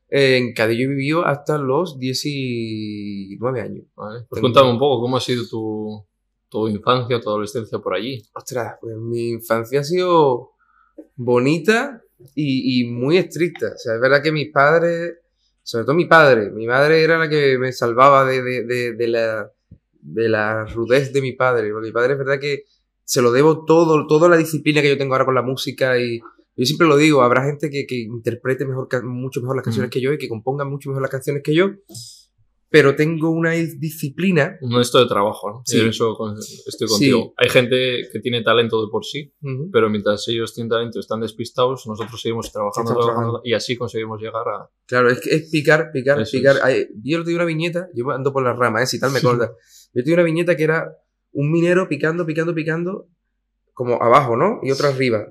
eh, 0.10 0.38
en 0.38 0.54
Cádiz 0.54 0.78
yo 0.78 0.86
he 0.86 0.88
vivido 0.90 1.26
hasta 1.26 1.58
los 1.58 1.98
19 2.00 3.62
años. 3.62 3.86
Vale. 3.96 4.20
Pues 4.30 4.40
Tengo- 4.40 4.42
cuéntame 4.42 4.72
un 4.72 4.80
poco, 4.80 5.02
¿cómo 5.02 5.18
ha 5.18 5.22
sido 5.22 5.44
tu, 5.50 6.06
tu 6.50 6.68
infancia, 6.68 7.20
tu 7.20 7.30
adolescencia 7.30 7.80
por 7.80 7.94
allí? 7.96 8.22
Ostras, 8.34 8.76
pues 8.82 8.96
mi 8.98 9.30
infancia 9.32 9.80
ha 9.82 9.84
sido 9.84 10.52
bonita, 11.16 12.02
y, 12.36 12.82
y 12.82 12.86
muy 12.90 13.18
estricta. 13.18 13.68
O 13.76 13.78
sea, 13.78 13.96
es 13.96 14.02
verdad 14.02 14.22
que 14.24 14.32
mis 14.32 14.52
padres, 14.52 15.18
sobre 15.64 15.86
todo 15.86 15.96
mi 15.96 16.06
padre, 16.06 16.50
mi 16.52 16.66
madre 16.66 17.04
era 17.04 17.18
la 17.18 17.30
que 17.30 17.58
me 17.58 17.72
salvaba 17.72 18.26
de, 18.26 18.42
de, 18.42 18.64
de, 18.64 18.94
de 18.94 19.08
la, 19.08 19.52
de 20.02 20.30
la 20.30 20.66
rudez 20.66 21.14
de 21.14 21.22
mi 21.22 21.34
padre. 21.34 21.72
Porque 21.72 21.88
mi 21.88 21.94
padre 21.94 22.14
es 22.14 22.20
verdad 22.20 22.40
que 22.40 22.64
se 23.04 23.22
lo 23.22 23.32
debo 23.32 23.66
todo, 23.66 24.08
toda 24.08 24.30
la 24.30 24.38
disciplina 24.38 24.82
que 24.82 24.90
yo 24.90 24.98
tengo 24.98 25.14
ahora 25.14 25.26
con 25.26 25.36
la 25.36 25.42
música 25.42 25.98
y 26.00 26.20
yo 26.20 26.66
siempre 26.66 26.88
lo 26.88 26.98
digo, 26.98 27.22
habrá 27.22 27.46
gente 27.46 27.70
que, 27.70 27.86
que 27.86 27.96
interprete 27.98 28.66
mejor, 28.66 28.88
mucho 29.04 29.42
mejor 29.42 29.56
las 29.58 29.64
canciones 29.64 29.90
Mm. 29.90 29.92
que 29.92 30.02
yo 30.02 30.12
y 30.14 30.18
que 30.18 30.28
componga 30.28 30.66
mucho 30.66 30.90
mejor 30.90 31.04
las 31.04 31.12
canciones 31.12 31.44
que 31.44 31.54
yo, 31.54 31.70
pero 32.70 32.96
tengo 32.96 33.30
una 33.30 33.52
disciplina. 33.52 34.58
Un 34.62 34.80
esto 34.82 35.00
de 35.00 35.08
trabajo, 35.08 35.50
¿no? 35.50 35.62
Sí. 35.66 35.80
Eso 35.88 36.18
estoy 36.68 36.88
Sí. 36.88 36.94
contigo. 36.94 37.34
Hay 37.38 37.50
gente 37.50 37.76
que 38.12 38.20
tiene 38.20 38.42
talento 38.44 38.82
de 38.86 38.92
por 38.92 39.06
sí, 39.06 39.34
Ujú. 39.42 39.70
pero 39.72 39.90
mientras 39.90 40.28
ellos 40.28 40.54
tienen 40.54 40.70
talento 40.70 40.98
y 40.98 41.02
están 41.02 41.22
despistados, 41.22 41.88
nosotros 41.88 42.22
seguimos 42.22 42.52
trabajando, 42.52 42.94
trabajando, 42.96 43.42
y 43.44 43.54
así 43.54 43.78
conseguimos 43.78 44.22
llegar 44.22 44.48
a... 44.48 44.70
Claro, 44.86 45.10
es 45.10 45.22
que 45.22 45.34
es 45.36 45.50
picar, 45.50 45.92
picar, 45.94 46.20
Eso 46.20 46.32
picar. 46.38 46.58
es. 46.70 46.90
Yo 47.04 47.24
te 47.24 47.30
di 47.30 47.36
una 47.36 47.46
viñeta, 47.46 47.88
yo 47.94 48.10
ando 48.12 48.34
por 48.34 48.44
las 48.44 48.58
ramas, 48.58 48.84
¿eh? 48.84 48.86
si 48.88 49.00
tal 49.00 49.12
me 49.12 49.22
corta. 49.22 49.52
Yo 49.94 50.04
te 50.04 50.10
di 50.10 50.14
una 50.14 50.24
viñeta 50.24 50.56
que 50.58 50.64
era 50.64 50.92
un 51.32 51.52
minero 51.52 51.88
picando, 51.88 52.26
picando, 52.26 52.54
picando, 52.54 53.08
como 53.74 54.02
abajo, 54.02 54.36
¿no? 54.36 54.60
Y 54.64 54.72
otro 54.72 54.88
arriba. 54.90 55.26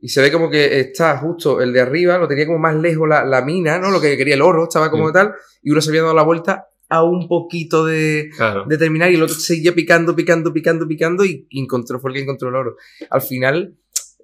Y 0.00 0.08
se 0.08 0.20
ve 0.20 0.32
como 0.32 0.50
que 0.50 0.80
está 0.80 1.16
justo 1.18 1.60
el 1.60 1.72
de 1.72 1.80
arriba, 1.80 2.18
lo 2.18 2.26
tenía 2.26 2.44
como 2.46 2.58
más 2.58 2.74
lejos 2.74 3.08
la, 3.08 3.24
la 3.24 3.42
mina, 3.44 3.78
¿no? 3.78 3.90
Lo 3.92 4.00
que 4.00 4.16
quería 4.16 4.34
el 4.34 4.42
oro, 4.42 4.64
estaba 4.64 4.90
como 4.90 5.06
Sí. 5.08 5.12
tal, 5.14 5.34
y 5.62 5.70
uno 5.70 5.80
se 5.80 5.90
había 5.90 6.02
dado 6.02 6.14
la 6.14 6.24
vuelta 6.24 6.66
a 6.92 7.02
un 7.02 7.26
poquito 7.28 7.84
de, 7.86 8.30
Claro. 8.36 8.64
de 8.68 8.76
terminar 8.78 9.10
y 9.10 9.14
el 9.16 9.22
otro 9.22 9.34
seguía 9.36 9.74
picando, 9.74 10.14
picando, 10.14 10.52
picando, 10.52 10.86
picando 10.86 11.24
y 11.24 11.46
encontró, 11.50 11.98
fue 12.00 12.10
el 12.10 12.16
que 12.16 12.22
encontró 12.22 12.48
el 12.50 12.54
oro. 12.56 12.76
Al 13.10 13.22
final, 13.22 13.76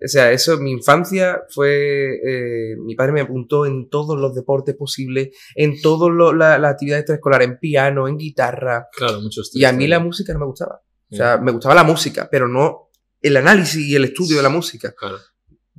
o 0.04 0.06
sea, 0.06 0.30
eso, 0.30 0.58
mi 0.58 0.70
infancia 0.70 1.42
fue, 1.50 2.14
eh, 2.24 2.76
mi 2.84 2.94
padre 2.94 3.12
me 3.12 3.20
apuntó 3.22 3.66
en 3.66 3.88
todos 3.88 4.18
los 4.18 4.34
deportes 4.34 4.76
posibles, 4.76 5.30
en 5.56 5.80
todas 5.80 6.10
las 6.36 6.62
actividades 6.72 7.02
extraescolares, 7.02 7.48
en 7.48 7.58
piano, 7.58 8.06
en 8.06 8.16
guitarra, 8.16 8.86
Claro, 8.96 9.20
muchos 9.20 9.50
y 9.54 9.64
a 9.64 9.72
mí 9.72 9.86
la 9.88 9.98
música 9.98 10.32
no 10.34 10.38
me 10.40 10.46
gustaba. 10.46 10.82
O 11.10 11.16
sea, 11.16 11.36
Sí. 11.38 11.42
me 11.42 11.52
gustaba 11.52 11.74
la 11.74 11.84
música, 11.84 12.28
pero 12.30 12.46
no 12.48 12.90
el 13.20 13.36
análisis 13.36 13.84
y 13.86 13.96
el 13.96 14.04
estudio 14.04 14.36
de 14.36 14.42
la 14.44 14.48
música. 14.50 14.94
Claro. 14.96 15.16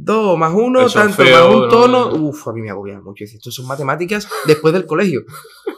Dos 0.01 0.37
más 0.37 0.53
uno, 0.55 0.81
El 0.85 0.91
tanto 0.93 1.13
solfeo, 1.17 1.45
más 1.47 1.55
un 1.55 1.61
¿no? 1.63 1.67
tono. 1.67 2.13
Uf, 2.29 2.47
a 2.47 2.53
mí 2.53 2.61
me 2.61 2.69
agobia 2.69 3.01
mucho. 3.01 3.25
Esto 3.25 3.51
son 3.51 3.67
matemáticas 3.67 4.29
después 4.47 4.73
del 4.73 4.85
colegio. 4.85 5.23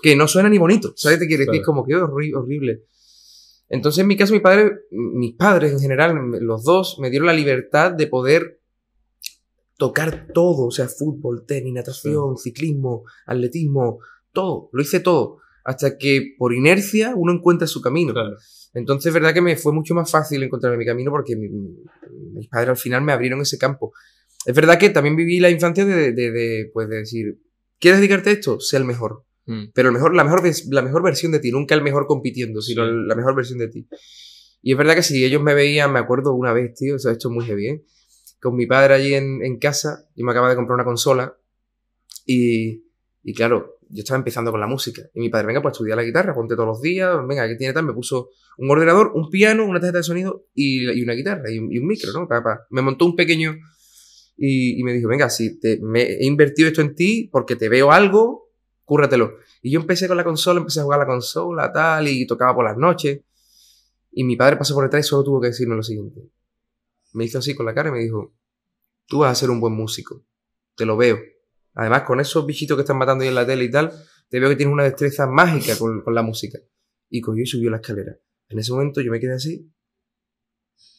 Que 0.04 0.16
no 0.16 0.28
suena 0.28 0.48
ni 0.48 0.60
bonito. 0.60 0.94
¿Sabes? 0.96 1.18
Te 1.20 1.26
quiere 1.28 1.46
decir 1.46 1.62
Claro. 1.62 1.66
como 1.66 1.84
que 1.86 1.94
horri- 1.96 2.36
horrible. 2.36 2.84
Entonces, 3.68 4.02
en 4.02 4.08
mi 4.08 4.16
caso, 4.18 4.34
mi 4.34 4.40
padre, 4.40 4.72
mis 4.92 5.34
padres 5.36 5.72
en 5.72 5.80
general, 5.80 6.14
los 6.40 6.64
dos, 6.64 6.98
me 7.00 7.10
dieron 7.10 7.26
la 7.26 7.34
libertad 7.34 7.94
de 7.94 8.06
poder 8.06 8.60
tocar 9.78 10.28
todo. 10.34 10.68
O 10.68 10.72
sea, 10.72 10.88
fútbol, 10.88 11.46
tenis, 11.48 11.74
natación, 11.74 12.38
ciclismo, 12.38 13.04
atletismo, 13.26 14.00
todo. 14.34 14.70
Lo 14.72 14.82
hice 14.82 15.00
todo. 15.00 15.38
Hasta 15.64 15.98
que 15.98 16.36
por 16.38 16.54
inercia 16.54 17.14
uno 17.16 17.34
encuentra 17.34 17.66
su 17.68 17.82
camino. 17.82 18.14
Claro. 18.14 18.38
Entonces, 18.74 19.08
es 19.08 19.14
verdad 19.14 19.34
que 19.34 19.42
me 19.42 19.56
fue 19.58 19.74
mucho 19.74 19.94
más 19.94 20.10
fácil 20.10 20.42
encontrarme 20.44 20.78
mi 20.78 20.86
camino 20.86 21.12
porque 21.12 21.36
mi- 21.36 21.50
mis 21.50 22.48
padres 22.48 22.70
al 22.70 22.78
final 22.78 23.02
me 23.02 23.12
abrieron 23.12 23.42
ese 23.42 23.58
campo. 23.58 23.94
Es 24.46 24.56
verdad 24.56 24.80
que 24.80 24.90
también 24.90 25.16
viví 25.16 25.40
la 25.40 25.50
infancia 25.50 25.86
de, 25.86 26.14
de, 26.14 26.32
de, 26.32 26.70
pues 26.74 26.88
de 26.90 26.98
decir, 26.98 27.40
¿quieres 27.80 28.00
dedicarte 28.00 28.30
a 28.30 28.34
esto? 28.34 28.60
Sé 28.60 28.78
el 28.78 28.86
mejor. 28.86 29.26
Mm. 29.46 29.66
Pero 29.74 29.90
el 29.90 29.94
mejor, 29.94 30.16
la, 30.16 30.24
mejor, 30.24 30.42
la 30.70 30.82
mejor 30.82 31.04
versión 31.04 31.32
de 31.32 31.40
ti, 31.40 31.52
nunca 31.52 31.76
el 31.76 31.82
mejor 31.84 32.06
compitiendo, 32.08 32.62
sino 32.62 32.86
Sí. 32.86 32.92
la 33.08 33.16
mejor 33.16 33.36
versión 33.36 33.60
de 33.60 33.68
ti. 33.68 33.88
Y 34.62 34.72
es 34.72 34.78
verdad 34.78 34.96
que 34.96 35.04
si 35.04 35.24
ellos 35.26 35.42
me 35.42 35.54
veían, 35.54 35.92
me 35.92 36.00
acuerdo 36.00 36.34
una 36.34 36.54
vez, 36.54 36.74
tío, 36.76 36.96
o 36.96 37.00
sea, 37.00 37.12
esto 37.12 37.30
es 37.30 37.34
muy 37.36 37.46
heavy, 37.46 37.68
¿eh? 37.68 37.84
Con 38.40 38.56
mi 38.56 38.68
padre 38.68 38.94
allí 38.94 39.14
en, 39.16 39.44
en 39.44 39.58
casa, 39.60 40.08
yo 40.16 40.24
me 40.24 40.32
acababa 40.32 40.52
de 40.52 40.56
comprar 40.56 40.76
una 40.76 40.86
consola 40.86 41.36
y, 42.26 42.84
y 43.24 43.34
claro, 43.34 43.80
yo 43.92 44.02
estaba 44.02 44.18
empezando 44.18 44.52
con 44.52 44.60
la 44.60 44.68
música. 44.68 45.02
Y 45.14 45.20
mi 45.20 45.30
padre, 45.30 45.48
venga, 45.48 45.62
pues 45.62 45.74
estudia 45.74 45.96
la 45.96 46.04
guitarra, 46.04 46.34
ponte 46.34 46.56
todos 46.56 46.68
los 46.68 46.82
días, 46.82 47.16
venga, 47.28 47.48
¿qué 47.48 47.56
tiene 47.56 47.74
tal? 47.74 47.86
Me 47.86 47.94
puso 47.94 48.30
un 48.58 48.70
ordenador, 48.70 49.12
un 49.14 49.30
piano, 49.30 49.66
una 49.66 49.80
tarjeta 49.80 50.00
de 50.00 50.04
sonido 50.04 50.46
y, 50.54 50.90
y 50.92 51.04
una 51.04 51.14
guitarra 51.14 51.52
y 51.52 51.60
un, 51.60 51.72
y 51.72 51.80
un 51.80 51.88
micro, 51.88 52.12
¿no? 52.14 52.28
Pa- 52.28 52.44
pa. 52.44 52.66
Me 52.70 52.82
montó 52.82 53.06
un 53.06 53.16
pequeño 53.16 53.56
y, 54.38 54.80
y 54.80 54.84
me 54.84 54.94
dijo, 54.94 55.08
venga, 55.10 55.30
si 55.30 55.60
te, 55.60 55.80
me 55.82 56.04
he 56.04 56.26
invertido 56.26 56.68
esto 56.68 56.82
en 56.82 56.96
ti 56.96 57.30
porque 57.32 57.56
te 57.56 57.70
veo 57.70 57.92
algo, 57.92 58.50
cúrratelo. 58.86 59.34
Y 59.62 59.72
yo 59.72 59.80
empecé 59.80 60.08
con 60.08 60.18
la 60.18 60.24
consola, 60.24 60.60
empecé 60.60 60.80
a 60.80 60.84
jugar 60.84 61.00
a 61.00 61.04
la 61.04 61.08
consola, 61.08 61.72
tal, 61.72 62.08
y 62.08 62.26
tocaba 62.26 62.56
por 62.56 62.66
las 62.66 62.78
noches. 62.78 63.22
Y 64.12 64.24
mi 64.24 64.36
padre 64.36 64.58
pasó 64.58 64.74
por 64.74 64.84
detrás 64.84 65.06
y 65.06 65.10
solo 65.10 65.24
tuvo 65.24 65.42
que 65.42 65.48
decirme 65.48 65.76
lo 65.76 65.84
siguiente. 65.84 66.22
Me 67.14 67.26
hizo 67.26 67.40
así 67.40 67.56
con 67.56 67.66
la 67.66 67.74
cara 67.74 67.90
y 67.90 67.92
me 67.94 68.00
dijo, 68.00 68.34
tú 69.08 69.20
vas 69.20 69.32
a 69.32 69.36
ser 69.36 69.50
un 69.50 69.60
buen 69.60 69.74
músico, 69.74 70.24
te 70.76 70.86
lo 70.86 70.98
veo. 70.98 71.20
Además, 71.74 72.04
con 72.04 72.20
esos 72.20 72.46
bichitos 72.46 72.76
que 72.78 72.82
están 72.82 72.98
matando 72.98 73.24
ahí 73.24 73.30
en 73.30 73.36
la 73.36 73.46
tele 73.46 73.66
y 73.66 73.72
tal, 73.72 73.92
te 74.30 74.40
veo 74.40 74.50
que 74.50 74.56
tienes 74.56 74.74
una 74.74 74.84
destreza 74.84 75.28
mágica 75.28 75.78
con, 75.78 76.02
con 76.02 76.14
la 76.14 76.22
música. 76.22 76.60
Y 77.10 77.22
cogió 77.22 77.44
y 77.44 77.46
subió 77.46 77.70
la 77.70 77.78
escalera. 77.78 78.18
En 78.50 78.60
ese 78.60 78.72
momento 78.72 79.02
yo 79.02 79.12
me 79.12 79.20
quedé 79.20 79.34
así 79.34 79.72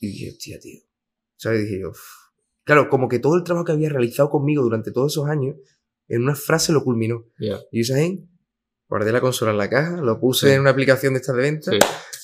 y 0.02 0.08
dije, 0.08 0.30
hostia, 0.30 0.58
tío. 0.58 0.80
¿Sabes? 1.36 1.62
Dije 1.62 1.80
yo, 1.80 1.92
claro, 2.64 2.88
como 2.88 3.08
que 3.08 3.20
todo 3.20 3.36
el 3.36 3.44
trabajo 3.44 3.64
que 3.64 3.72
había 3.72 3.88
realizado 3.88 4.30
conmigo 4.30 4.62
durante 4.62 4.90
todos 4.90 5.12
esos 5.12 5.28
años, 5.28 5.56
en 6.08 6.22
una 6.22 6.34
frase 6.34 6.72
lo 6.72 6.82
culminó. 6.82 7.24
Ya. 7.38 7.60
Y 7.70 7.82
yo, 7.82 7.94
¿sabes? 7.94 8.18
Guardé 8.92 9.10
la 9.10 9.22
consola 9.22 9.52
en 9.52 9.56
la 9.56 9.70
caja, 9.70 10.02
lo 10.02 10.20
puse 10.20 10.48
Sí. 10.48 10.52
en 10.52 10.60
una 10.60 10.68
aplicación 10.70 11.14
de 11.14 11.20
estas 11.20 11.34
de 11.34 11.40
venta 11.40 11.70
Sí. 11.70 11.78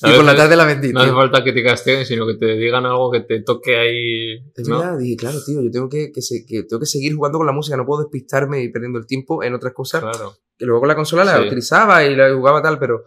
y 0.04 0.12
por 0.16 0.22
la 0.24 0.36
tarde 0.36 0.54
la 0.54 0.66
vendí. 0.66 0.92
No 0.92 1.00
hace 1.00 1.08
tío. 1.08 1.16
falta 1.18 1.42
que 1.42 1.52
te 1.54 1.64
castiguen, 1.64 2.04
sino 2.04 2.26
que 2.26 2.34
te 2.34 2.44
digan 2.56 2.84
algo 2.84 3.10
que 3.10 3.20
te 3.20 3.40
toque 3.40 3.74
ahí. 3.74 4.38
¿no? 4.68 4.78
verdad, 4.78 4.98
dije, 4.98 5.16
claro, 5.16 5.38
tío, 5.46 5.62
yo 5.62 5.70
tengo 5.70 5.88
que, 5.88 6.12
que, 6.12 6.20
se- 6.20 6.44
que 6.46 6.64
tengo 6.64 6.80
que 6.80 6.84
seguir 6.86 7.14
jugando 7.14 7.38
con 7.38 7.46
la 7.46 7.54
música, 7.54 7.74
no 7.78 7.86
puedo 7.86 8.02
despistarme 8.02 8.62
y 8.62 8.68
perdiendo 8.68 8.98
el 8.98 9.06
tiempo 9.06 9.42
en 9.42 9.54
otras 9.54 9.72
cosas. 9.72 10.02
Claro. 10.02 10.34
Que 10.58 10.66
luego 10.66 10.80
con 10.80 10.88
la 10.88 10.94
consola 10.94 11.24
la 11.24 11.38
Sí. 11.38 11.46
utilizaba 11.46 12.04
y 12.04 12.14
la 12.14 12.34
jugaba 12.34 12.60
tal, 12.60 12.78
pero, 12.78 13.02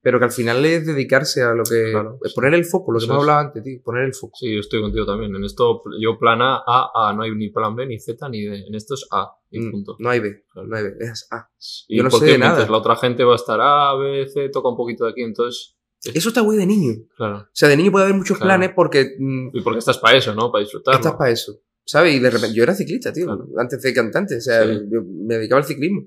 pero 0.00 0.18
que 0.18 0.26
al 0.26 0.30
final 0.32 0.64
es 0.64 0.86
dedicarse 0.86 1.42
a 1.42 1.52
lo 1.54 1.64
que. 1.64 1.90
Claro. 1.92 2.18
es 2.24 2.32
poner 2.34 2.54
el 2.54 2.64
foco, 2.64 2.92
lo 2.92 2.98
que 2.98 3.06
hemos 3.06 3.18
hablado 3.18 3.38
antes, 3.40 3.62
tío, 3.62 3.80
poner 3.82 4.04
el 4.04 4.14
foco. 4.14 4.36
Sí, 4.38 4.52
yo 4.54 4.60
estoy 4.60 4.80
contigo 4.80 5.04
también. 5.04 5.34
En 5.34 5.44
esto, 5.44 5.82
yo 6.00 6.18
plan 6.18 6.40
A, 6.40 6.56
A, 6.66 6.90
A. 6.94 7.12
No 7.14 7.22
hay 7.22 7.34
ni 7.34 7.50
plan 7.50 7.74
B, 7.74 7.86
ni 7.86 7.98
Z, 7.98 8.28
ni 8.28 8.44
D. 8.44 8.66
En 8.68 8.74
esto 8.74 8.94
es 8.94 9.06
A. 9.10 9.28
Y 9.50 9.60
Mm, 9.60 9.70
punto. 9.70 9.96
No 9.98 10.10
hay 10.10 10.20
B, 10.20 10.44
Claro. 10.52 10.68
no 10.68 10.76
hay 10.76 10.84
B, 10.84 10.90
es 11.00 11.26
A. 11.30 11.48
Y 11.88 11.96
yo 11.98 12.04
no 12.04 12.10
sé 12.10 12.24
de 12.26 12.38
nada. 12.38 12.68
la 12.68 12.76
otra 12.76 12.96
gente 12.96 13.24
va 13.24 13.32
a 13.32 13.36
estar 13.36 13.58
A, 13.60 13.94
B, 13.96 14.26
C, 14.28 14.48
toca 14.50 14.68
un 14.68 14.76
poquito 14.76 15.04
de 15.04 15.10
aquí. 15.12 15.22
Entonces, 15.22 15.74
Eso 16.14 16.28
está 16.28 16.42
güey 16.42 16.56
de 16.58 16.66
niño. 16.66 16.92
claro. 17.16 17.38
O 17.38 17.46
sea, 17.52 17.68
de 17.68 17.76
niño 17.76 17.90
puede 17.90 18.04
haber 18.04 18.16
muchos 18.16 18.36
Claro. 18.38 18.50
planes 18.60 18.70
porque 18.76 19.16
mm, 19.18 19.48
Y 19.52 19.60
porque 19.62 19.80
estás 19.80 19.98
para 19.98 20.16
eso, 20.16 20.32
¿no? 20.34 20.52
Para 20.52 20.62
disfrutar. 20.62 20.94
estás 20.94 21.14
para 21.16 21.30
eso. 21.32 21.60
¿Sabes? 21.84 22.14
Y 22.14 22.18
de 22.20 22.30
repente, 22.30 22.54
yo 22.54 22.62
era 22.62 22.74
ciclista, 22.74 23.12
tío, 23.12 23.26
antes 23.56 23.80
de 23.82 23.94
cantante, 23.94 24.36
o 24.36 24.40
sea, 24.40 24.62
Sí. 24.64 24.80
yo 24.92 25.00
me 25.04 25.36
dedicaba 25.36 25.60
al 25.60 25.66
ciclismo. 25.66 26.02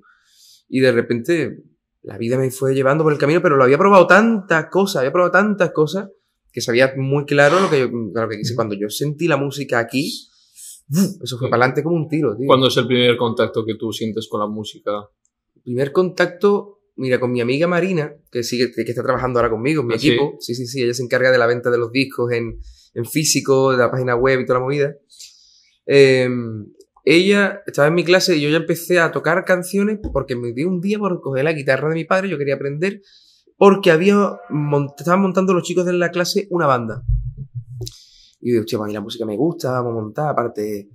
Y 0.69 0.80
de 0.80 0.91
repente, 0.93 1.58
la 2.03 2.17
vida 2.17 2.37
me 2.37 2.49
fue 2.51 2.73
llevando 2.73 3.03
por 3.03 3.13
el 3.13 3.19
camino, 3.19 3.41
pero 3.41 3.57
lo 3.57 3.63
había 3.63 3.77
probado 3.77 4.07
tantas 4.07 4.67
cosas, 4.67 4.97
había 4.97 5.11
probado 5.11 5.31
tantas 5.31 5.71
cosas, 5.71 6.09
que 6.51 6.61
sabía 6.61 6.93
muy 6.97 7.25
claro 7.25 7.59
lo 7.59 7.69
que 7.69 7.79
yo, 7.79 7.87
lo 7.87 8.29
que 8.29 8.37
quise. 8.37 8.55
Cuando 8.55 8.75
yo 8.75 8.89
sentí 8.89 9.27
la 9.27 9.37
música 9.37 9.79
aquí, 9.79 10.27
eso 11.23 11.37
fue 11.37 11.49
para 11.49 11.63
adelante 11.63 11.83
como 11.83 11.95
un 11.95 12.09
tiro, 12.09 12.35
tío. 12.35 12.47
¿Cuándo 12.47 12.67
es 12.67 12.77
el 12.77 12.87
primer 12.87 13.15
contacto 13.17 13.65
que 13.65 13.75
tú 13.75 13.93
sientes 13.93 14.27
con 14.27 14.39
la 14.39 14.47
música? 14.47 14.91
Primer 15.63 15.91
contacto, 15.91 16.79
mira, 16.95 17.19
con 17.19 17.31
mi 17.31 17.39
amiga 17.39 17.67
Marina, 17.67 18.13
que 18.31 18.43
sigue, 18.43 18.71
que 18.71 18.81
está 18.81 19.03
trabajando 19.03 19.39
ahora 19.39 19.51
conmigo 19.51 19.81
en 19.81 19.87
mi 19.87 19.93
¿Ah, 19.93 19.99
sí? 19.99 20.09
equipo. 20.09 20.35
Sí, 20.39 20.55
sí, 20.55 20.65
sí, 20.67 20.83
ella 20.83 20.93
se 20.93 21.03
encarga 21.03 21.31
de 21.31 21.37
la 21.37 21.47
venta 21.47 21.69
de 21.69 21.77
los 21.77 21.91
discos 21.91 22.31
en, 22.31 22.59
en 22.95 23.05
físico, 23.05 23.71
de 23.71 23.77
la 23.77 23.91
página 23.91 24.15
web 24.15 24.41
y 24.41 24.45
toda 24.45 24.59
la 24.59 24.65
movida. 24.65 24.95
Eh, 25.85 26.27
ella 27.03 27.61
estaba 27.65 27.87
en 27.87 27.95
mi 27.95 28.03
clase 28.03 28.35
y 28.37 28.41
yo 28.41 28.49
ya 28.49 28.57
empecé 28.57 28.99
a 28.99 29.11
tocar 29.11 29.43
canciones 29.45 29.99
porque 30.13 30.35
me 30.35 30.53
dio 30.53 30.67
un 30.67 30.81
día 30.81 30.99
por 30.99 31.19
coger 31.21 31.43
la 31.43 31.53
guitarra 31.53 31.89
de 31.89 31.95
mi 31.95 32.05
padre, 32.05 32.29
yo 32.29 32.37
quería 32.37 32.55
aprender, 32.55 33.01
porque 33.57 33.91
había 33.91 34.15
mont- 34.49 34.93
estaban 34.97 35.21
montando 35.21 35.53
los 35.53 35.63
chicos 35.63 35.85
de 35.85 35.93
la 35.93 36.09
clase 36.11 36.47
una 36.51 36.67
banda. 36.67 37.03
Y 38.39 38.49
yo 38.49 38.53
digo, 38.53 38.61
hostia, 38.61 38.79
a 38.79 38.85
mí 38.87 38.93
la 38.93 39.01
música 39.01 39.25
me 39.25 39.37
gusta, 39.37 39.71
vamos 39.71 39.91
a 39.91 40.01
montar, 40.01 40.29
aparte, 40.29 40.89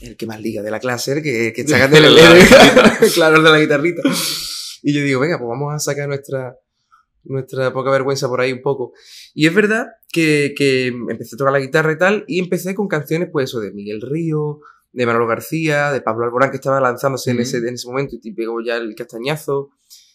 el 0.00 0.16
que 0.16 0.26
más 0.26 0.40
liga 0.40 0.62
de 0.62 0.70
la 0.70 0.78
clase, 0.80 1.12
el 1.12 1.22
que, 1.22 1.52
que 1.52 1.66
saca 1.66 1.88
de 1.88 2.00
La 2.10 2.98
claro, 3.14 3.36
el 3.36 3.44
de 3.44 3.50
la 3.50 3.58
guitarrita. 3.60 4.02
Y 4.82 4.92
yo 4.94 5.02
digo, 5.02 5.20
venga, 5.20 5.38
pues 5.38 5.48
vamos 5.48 5.72
a 5.74 5.78
sacar 5.78 6.06
nuestra, 6.08 6.56
nuestra 7.24 7.72
poca 7.72 7.90
vergüenza 7.90 8.28
por 8.28 8.40
ahí 8.40 8.52
un 8.52 8.62
poco. 8.62 8.92
Y 9.34 9.46
es 9.46 9.54
verdad 9.54 9.86
que, 10.12 10.52
que 10.56 10.88
empecé 10.88 11.34
a 11.34 11.38
tocar 11.38 11.52
la 11.52 11.58
guitarra 11.60 11.92
y 11.92 11.98
tal, 11.98 12.24
y 12.28 12.38
empecé 12.38 12.74
con 12.74 12.86
canciones, 12.86 13.28
pues 13.32 13.50
eso, 13.50 13.60
de 13.60 13.72
Miguel 13.72 14.00
Río, 14.02 14.60
de 14.94 15.06
Manolo 15.06 15.26
García, 15.26 15.90
de 15.92 16.00
Pablo 16.00 16.24
Alborán, 16.24 16.50
que 16.50 16.56
estaba 16.56 16.80
lanzándose 16.80 17.32
en, 17.32 17.40
ese, 17.40 17.58
en 17.58 17.74
ese 17.74 17.88
momento, 17.88 18.16
y 18.22 18.32
pegó 18.32 18.60
ya 18.64 18.76
el 18.76 18.94
castañazo, 18.94 19.70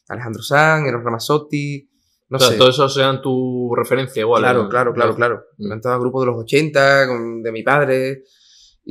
Alejandro 0.07 0.41
Sanz, 0.41 0.87
Eros 0.87 1.03
Ramazzotti, 1.03 1.89
no 2.29 2.37
o 2.37 2.39
sea, 2.39 2.49
sé. 2.49 2.57
todos 2.57 2.75
esos 2.75 2.93
sean 2.93 3.21
tu 3.21 3.73
referencia 3.75 4.21
igual. 4.21 4.41
Claro, 4.41 4.63
¿no? 4.63 4.69
claro, 4.69 4.93
claro, 4.93 5.15
claro. 5.15 5.43
Mm. 5.57 5.69
Cantaba 5.69 5.97
grupos 5.99 6.21
de 6.23 6.25
los 6.31 6.39
80, 6.41 7.07
con- 7.07 7.41
de 7.43 7.51
mi 7.51 7.63
padre. 7.63 8.23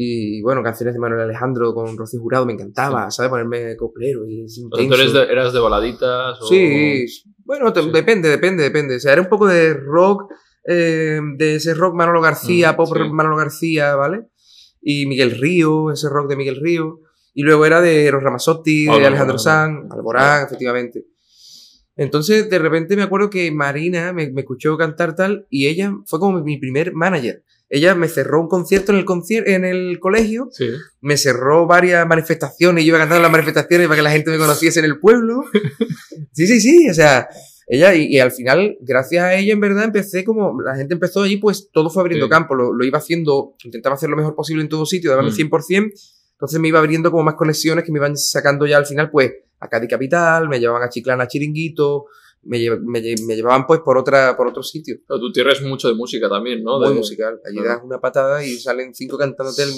Y 0.00 0.40
bueno, 0.42 0.62
canciones 0.62 0.94
de 0.94 1.00
Manuel 1.00 1.22
Alejandro 1.22 1.74
con 1.74 1.96
Rocío 1.96 2.20
Jurado 2.20 2.46
me 2.46 2.52
encantaba, 2.52 3.10
¿sabes? 3.10 3.30
Ponerme 3.30 3.76
coplero 3.76 4.24
y. 4.28 4.46
¿Tú 4.70 4.78
eres 4.94 5.12
de- 5.12 5.24
eras 5.24 5.52
de 5.52 5.58
baladitas? 5.60 6.40
O... 6.40 6.46
Sí, 6.46 7.04
bueno, 7.44 7.72
te- 7.72 7.82
Sí. 7.82 7.90
depende, 7.92 8.28
depende, 8.28 8.62
depende. 8.62 8.96
O 8.96 9.00
sea, 9.00 9.12
era 9.12 9.22
un 9.22 9.28
poco 9.28 9.46
de 9.48 9.74
rock, 9.74 10.30
eh, 10.68 11.20
de 11.36 11.54
ese 11.56 11.74
rock 11.74 11.94
Manolo 11.94 12.20
García, 12.20 12.72
Mm, 12.72 12.76
pop 12.76 12.88
sí. 12.92 13.02
Manolo 13.10 13.36
García, 13.36 13.96
¿vale? 13.96 14.26
Y 14.90 15.04
Miguel 15.04 15.32
Río, 15.32 15.90
ese 15.92 16.08
rock 16.08 16.30
de 16.30 16.36
Miguel 16.36 16.60
Río. 16.62 17.00
Y 17.34 17.42
luego 17.42 17.66
era 17.66 17.82
de 17.82 18.06
Eros 18.06 18.22
Ramazzotti, 18.22 18.84
de 18.84 18.90
Alborán, 18.90 19.06
Alejandro 19.08 19.36
Alborán. 19.36 19.74
Sanz, 19.82 19.92
Alborán, 19.92 20.46
efectivamente. 20.46 21.04
Entonces, 21.94 22.48
de 22.48 22.58
repente 22.58 22.96
me 22.96 23.02
acuerdo 23.02 23.28
que 23.28 23.50
Marina 23.50 24.14
me, 24.14 24.30
me 24.30 24.40
escuchó 24.40 24.78
cantar 24.78 25.14
tal 25.14 25.46
y 25.50 25.66
ella 25.66 25.92
fue 26.06 26.18
como 26.18 26.40
mi 26.42 26.56
primer 26.56 26.94
manager. 26.94 27.44
Ella 27.68 27.94
me 27.94 28.08
cerró 28.08 28.40
un 28.40 28.48
concierto 28.48 28.92
en 28.92 28.98
el, 28.98 29.04
concier 29.04 29.46
en 29.50 29.66
el 29.66 29.98
colegio, 30.00 30.48
Sí. 30.52 30.68
me 31.02 31.18
cerró 31.18 31.66
varias 31.66 32.06
manifestaciones, 32.06 32.82
yo 32.82 32.88
iba 32.88 32.98
cantando 32.98 33.20
las 33.20 33.30
manifestaciones 33.30 33.88
para 33.88 33.96
que 33.98 34.02
la 34.04 34.10
gente 34.10 34.30
me 34.30 34.38
conociese 34.38 34.78
en 34.78 34.86
el 34.86 34.98
pueblo. 34.98 35.42
Sí, 36.32 36.46
sí, 36.46 36.60
sí, 36.60 36.88
o 36.88 36.94
sea, 36.94 37.28
ella, 37.68 37.94
y, 37.94 38.06
y 38.06 38.18
al 38.18 38.32
final, 38.32 38.76
gracias 38.80 39.22
a 39.24 39.34
ella, 39.34 39.52
en 39.52 39.60
verdad, 39.60 39.84
empecé 39.84 40.24
como, 40.24 40.60
la 40.62 40.74
gente 40.76 40.94
empezó 40.94 41.22
allí, 41.22 41.36
pues 41.36 41.70
todo 41.72 41.90
fue 41.90 42.02
abriendo 42.02 42.26
Sí. 42.26 42.30
campo, 42.30 42.54
lo, 42.54 42.72
lo 42.72 42.84
iba 42.84 42.98
haciendo, 42.98 43.54
intentaba 43.64 43.94
hacer 43.96 44.08
lo 44.08 44.16
mejor 44.16 44.34
posible 44.34 44.62
en 44.62 44.68
todo 44.68 44.86
sitio, 44.86 45.10
daba 45.10 45.22
mi 45.22 45.30
Mm. 45.30 45.34
100%, 45.34 45.92
entonces 46.32 46.60
me 46.60 46.68
iba 46.68 46.78
abriendo 46.78 47.10
como 47.10 47.24
más 47.24 47.34
conexiones 47.34 47.84
que 47.84 47.92
me 47.92 47.98
iban 47.98 48.16
sacando 48.16 48.66
ya 48.66 48.76
al 48.78 48.86
final, 48.86 49.10
pues, 49.10 49.32
a 49.60 49.68
Cádiz 49.68 49.90
Capital, 49.90 50.48
me 50.48 50.60
llevaban 50.60 50.82
a 50.82 50.88
Chiclana, 50.88 51.24
a 51.24 51.28
Chiringuito, 51.28 52.06
me, 52.44 52.58
lle- 52.58 52.80
me 52.80 53.00
lle- 53.02 53.20
me 53.26 53.34
llevaban 53.34 53.66
pues 53.66 53.80
por 53.80 53.98
otra, 53.98 54.36
por 54.36 54.46
otro 54.46 54.62
sitio. 54.62 54.96
Pero 55.06 55.18
tu 55.18 55.32
tierra 55.32 55.52
es 55.52 55.60
mucho 55.62 55.88
de 55.88 55.94
música 55.94 56.28
también, 56.28 56.62
¿no? 56.62 56.78
Muy 56.78 56.90
De- 56.90 56.94
musical. 56.94 57.40
Allí 57.44 57.56
Claro. 57.56 57.70
das 57.70 57.80
una 57.84 58.00
patada 58.00 58.44
y 58.44 58.56
salen 58.58 58.94
cinco 58.94 59.18
cantándote 59.18 59.64
el 59.64 59.72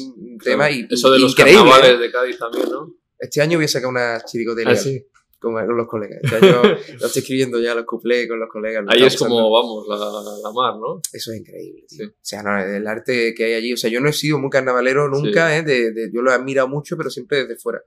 tema 0.45 0.71
y 0.71 0.87
Eso 0.91 1.11
de 1.11 1.19
los 1.19 1.33
increíble, 1.33 1.63
carnavales 1.65 1.95
¿eh? 1.95 1.97
de 1.99 2.11
Cádiz 2.13 2.39
también, 2.39 2.69
¿no? 2.71 2.95
Este 3.19 3.41
año 3.41 3.57
voy 3.57 3.65
a 3.65 3.69
sacar 3.69 3.89
una 3.89 4.21
chiricotería 4.25 4.75
Ah, 4.75 4.77
sí. 4.77 5.03
Con, 5.41 5.77
los 5.77 5.89
colegas. 5.89 6.21
Este 6.23 6.37
año 6.37 6.63
lo 7.01 7.07
estoy 7.07 7.21
escribiendo 7.23 7.59
ya, 7.61 7.75
los 7.75 7.87
cuplés 7.87 8.29
con 8.29 8.39
los 8.39 8.49
colegas. 8.49 8.85
Ahí 8.89 9.03
es 9.03 9.17
como, 9.17 9.51
vamos, 9.51 9.87
la, 9.89 9.97
la 9.97 10.53
mar, 10.53 10.75
¿no? 10.81 11.01
Eso 11.13 11.33
es 11.33 11.39
increíble. 11.41 11.85
Sí. 11.89 12.05
O 12.05 12.13
sea, 12.21 12.43
no, 12.43 12.59
el 12.63 12.87
arte 12.87 13.35
que 13.35 13.45
hay 13.45 13.55
allí. 13.55 13.73
O 13.73 13.77
sea, 13.77 13.91
yo 13.91 14.01
no 14.01 14.09
he 14.09 14.13
sido 14.13 14.39
muy 14.39 14.51
carnavalero 14.51 15.09
nunca, 15.09 15.57
¿eh? 15.57 15.63
De, 15.63 15.93
de- 15.93 16.11
yo 16.13 16.23
lo 16.23 16.31
he 16.31 16.35
admirado 16.35 16.69
mucho, 16.69 16.97
pero 16.97 17.11
siempre 17.11 17.39
desde 17.45 17.57
fuera. 17.57 17.81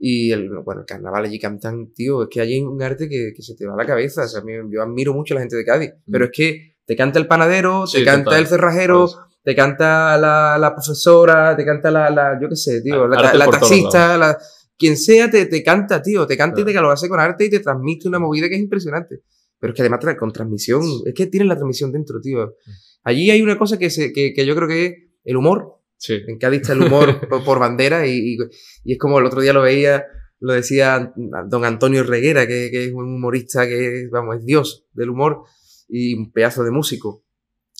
Y 0.00 0.30
el, 0.30 0.48
bueno, 0.64 0.82
el 0.82 0.86
carnaval 0.86 1.24
allí 1.24 1.40
cantan, 1.40 1.92
tío, 1.92 2.22
es 2.22 2.28
que 2.30 2.40
hay 2.40 2.60
un 2.60 2.80
arte 2.80 3.08
que, 3.08 3.32
que 3.34 3.42
se 3.42 3.56
te 3.56 3.66
va 3.66 3.74
a 3.74 3.76
la 3.76 3.84
cabeza. 3.86 4.24
O 4.24 4.28
sea, 4.28 4.40
a 4.40 4.44
mí- 4.44 4.52
yo 4.70 4.80
admiro 4.82 5.12
mucho 5.12 5.34
a 5.34 5.36
la 5.36 5.40
gente 5.40 5.56
de 5.56 5.64
Cádiz. 5.64 5.90
Pero 6.10 6.26
es 6.26 6.30
que 6.32 6.76
te 6.86 6.94
canta 6.96 7.18
el 7.18 7.26
panadero, 7.26 7.84
te 7.90 7.98
Sí, 7.98 8.04
canta 8.04 8.24
total. 8.26 8.40
el 8.40 8.46
cerrajero, 8.46 9.04
Pues, 9.06 9.16
te 9.42 9.54
canta 9.56 10.16
la, 10.18 10.56
la 10.58 10.74
profesora, 10.74 11.56
te 11.56 11.64
canta 11.64 11.90
la, 11.90 12.10
la- 12.10 12.38
yo 12.40 12.48
qué 12.48 12.56
sé, 12.56 12.80
tío, 12.82 13.08
la, 13.08 13.18
Arte 13.18 13.38
la 13.38 13.44
todos 13.46 13.58
taxista, 13.60 14.16
la, 14.18 14.38
quien 14.78 14.96
sea 14.96 15.30
te, 15.30 15.46
te 15.46 15.62
canta, 15.62 16.00
tío, 16.02 16.26
te 16.26 16.36
canta 16.36 16.56
Claro. 16.56 16.70
y 16.70 16.74
te 16.74 16.80
lo 16.80 16.90
hace 16.90 17.08
con 17.08 17.20
arte 17.20 17.46
y 17.46 17.50
te 17.50 17.60
transmite 17.60 18.08
una 18.08 18.18
movida 18.18 18.48
que 18.48 18.54
es 18.54 18.60
impresionante. 18.60 19.22
Pero 19.58 19.72
es 19.72 19.76
que 19.76 19.82
además 19.82 20.00
con 20.16 20.32
transmisión, 20.32 20.82
es 21.04 21.14
que 21.14 21.26
tienen 21.26 21.48
la 21.48 21.56
transmisión 21.56 21.90
dentro, 21.90 22.20
tío. 22.20 22.54
Allí 23.02 23.30
hay 23.30 23.42
una 23.42 23.58
cosa 23.58 23.78
que, 23.78 23.90
se, 23.90 24.12
que, 24.12 24.32
que 24.32 24.46
yo 24.46 24.54
creo 24.54 24.68
que 24.68 24.86
es 24.86 24.94
el 25.24 25.36
humor. 25.36 25.80
Sí. 25.96 26.14
En 26.28 26.38
Cádiz 26.38 26.60
está 26.60 26.74
el 26.74 26.82
humor 26.82 27.20
por, 27.28 27.44
por 27.44 27.58
bandera 27.58 28.06
y, 28.06 28.34
y, 28.34 28.38
y 28.84 28.92
es 28.92 28.98
como 28.98 29.18
el 29.18 29.26
otro 29.26 29.40
día 29.40 29.52
lo 29.52 29.62
veía, 29.62 30.04
lo 30.38 30.52
decía 30.52 31.12
don 31.16 31.64
Antonio 31.64 32.04
Reguera, 32.04 32.46
que, 32.46 32.68
que 32.70 32.84
es 32.84 32.92
un 32.92 33.16
humorista 33.16 33.66
que, 33.66 34.02
es, 34.02 34.10
vamos, 34.10 34.36
es 34.36 34.44
Dios 34.44 34.86
del 34.92 35.10
humor 35.10 35.42
y 35.88 36.14
un 36.14 36.30
pedazo 36.30 36.62
de 36.62 36.70
músico. 36.70 37.24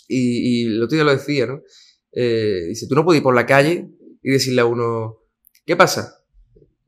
Y, 0.09 0.63
y 0.63 0.67
el 0.67 0.83
otro 0.83 0.97
día 0.97 1.05
lo 1.05 1.13
decía, 1.13 1.47
¿no? 1.47 1.63
Eh, 2.11 2.65
dice, 2.69 2.87
tú 2.89 2.97
no 2.97 3.05
puedes 3.05 3.19
ir 3.21 3.23
por 3.23 3.35
la 3.37 3.47
calle 3.47 3.89
y 4.23 4.31
decirle 4.33 4.63
a 4.63 4.65
uno, 4.65 5.19
¿qué 5.65 5.77
pasa? 5.77 6.18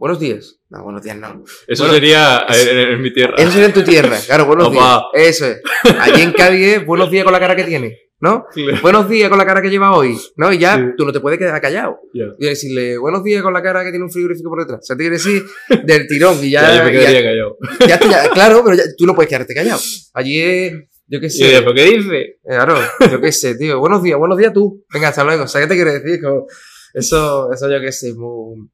Buenos 0.01 0.19
días. 0.19 0.57
No, 0.71 0.83
buenos 0.83 1.03
días 1.03 1.19
no. 1.19 1.45
Eso 1.67 1.83
Bueno, 1.85 1.93
sería 1.93 2.47
en, 2.49 2.79
en 2.95 3.03
mi 3.03 3.13
tierra. 3.13 3.35
Eso 3.37 3.51
sería 3.51 3.67
en 3.67 3.75
tu 3.75 3.83
tierra, 3.85 4.17
claro, 4.27 4.47
buenos 4.47 4.69
Opa. 4.69 5.03
días. 5.13 5.29
Eso 5.29 5.45
es. 5.45 5.61
Allí 6.01 6.23
en 6.23 6.33
Cádiz 6.33 6.67
es 6.79 6.87
buenos 6.87 7.11
días 7.11 7.23
con 7.25 7.35
la 7.35 7.39
cara 7.39 7.55
que 7.55 7.65
tiene, 7.65 7.99
¿no? 8.19 8.47
Buenos 8.81 9.11
días 9.11 9.29
con 9.29 9.37
la 9.37 9.45
cara 9.45 9.61
que 9.61 9.69
lleva 9.69 9.95
hoy, 9.95 10.17
¿no? 10.37 10.51
Y 10.55 10.59
ya 10.59 10.77
Sí. 10.77 10.83
tú 10.97 11.05
no 11.05 11.13
te 11.13 11.21
puedes 11.21 11.39
quedar 11.39 11.61
callado. 11.61 11.99
Y 12.15 12.47
decirle, 12.47 12.97
buenos 12.97 13.23
días 13.23 13.43
con 13.43 13.53
la 13.53 13.63
cara 13.63 13.85
que 13.85 13.91
tiene 13.91 14.03
un 14.07 14.11
frigorífico 14.11 14.49
por 14.49 14.61
detrás. 14.61 14.79
O 14.81 14.83
sea, 14.85 14.97
te 14.97 15.03
quiere 15.03 15.17
decir 15.17 15.43
del 15.85 16.07
tirón 16.07 16.43
y 16.43 16.51
ya, 16.51 16.63
Ya, 16.73 16.79
yo 16.79 16.85
me 16.85 16.93
quedaría 16.93 17.21
ya, 17.21 17.27
callado. 17.27 17.57
ya 17.87 18.01
ya- 18.25 18.31
claro, 18.31 18.63
pero 18.65 18.77
ya- 18.79 18.85
tú 18.97 19.05
no 19.05 19.15
puedes 19.15 19.29
quedarte 19.29 19.53
callado. 19.55 19.81
Allí 20.15 20.41
es, 20.41 20.73
yo 21.09 21.21
qué 21.21 21.27
Y 21.27 21.31
sé. 21.31 21.53
yo, 21.53 21.59
¿pero 21.59 21.75
qué 21.75 21.85
dice? 21.85 22.39
Claro, 22.43 22.77
yo 23.11 23.21
qué 23.21 23.33
sé, 23.33 23.55
tío. 23.57 23.79
Buenos 23.79 24.03
días, 24.03 24.19
buenos 24.19 24.39
días 24.39 24.55
tú. 24.55 24.83
Venga, 24.95 25.09
hasta 25.09 25.25
luego. 25.25 25.45
O 25.45 25.47
sea, 25.47 25.61
¿qué 25.61 25.67
te 25.67 25.75
quiero 25.75 25.93
decir? 25.93 26.23
Como, 26.23 26.47
eso, 26.95 27.53
eso 27.53 27.71
yo 27.71 27.81
qué 27.83 27.93
sé, 27.93 28.15
muy... 28.15 28.67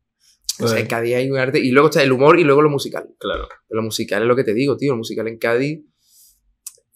O 0.60 0.68
sea, 0.68 0.78
en 0.80 0.86
Cádiz 0.86 1.14
hay 1.16 1.30
un 1.30 1.38
arte. 1.38 1.58
Y 1.58 1.70
luego 1.70 1.88
está 1.88 2.02
el 2.02 2.12
humor 2.12 2.38
y 2.40 2.44
luego 2.44 2.62
lo 2.62 2.70
musical. 2.70 3.08
Claro. 3.18 3.46
Lo 3.68 3.82
musical 3.82 4.22
es 4.22 4.28
lo 4.28 4.36
que 4.36 4.44
te 4.44 4.54
digo, 4.54 4.76
tío. 4.76 4.92
Lo 4.92 4.98
musical 4.98 5.28
en 5.28 5.38
Cádiz. 5.38 5.84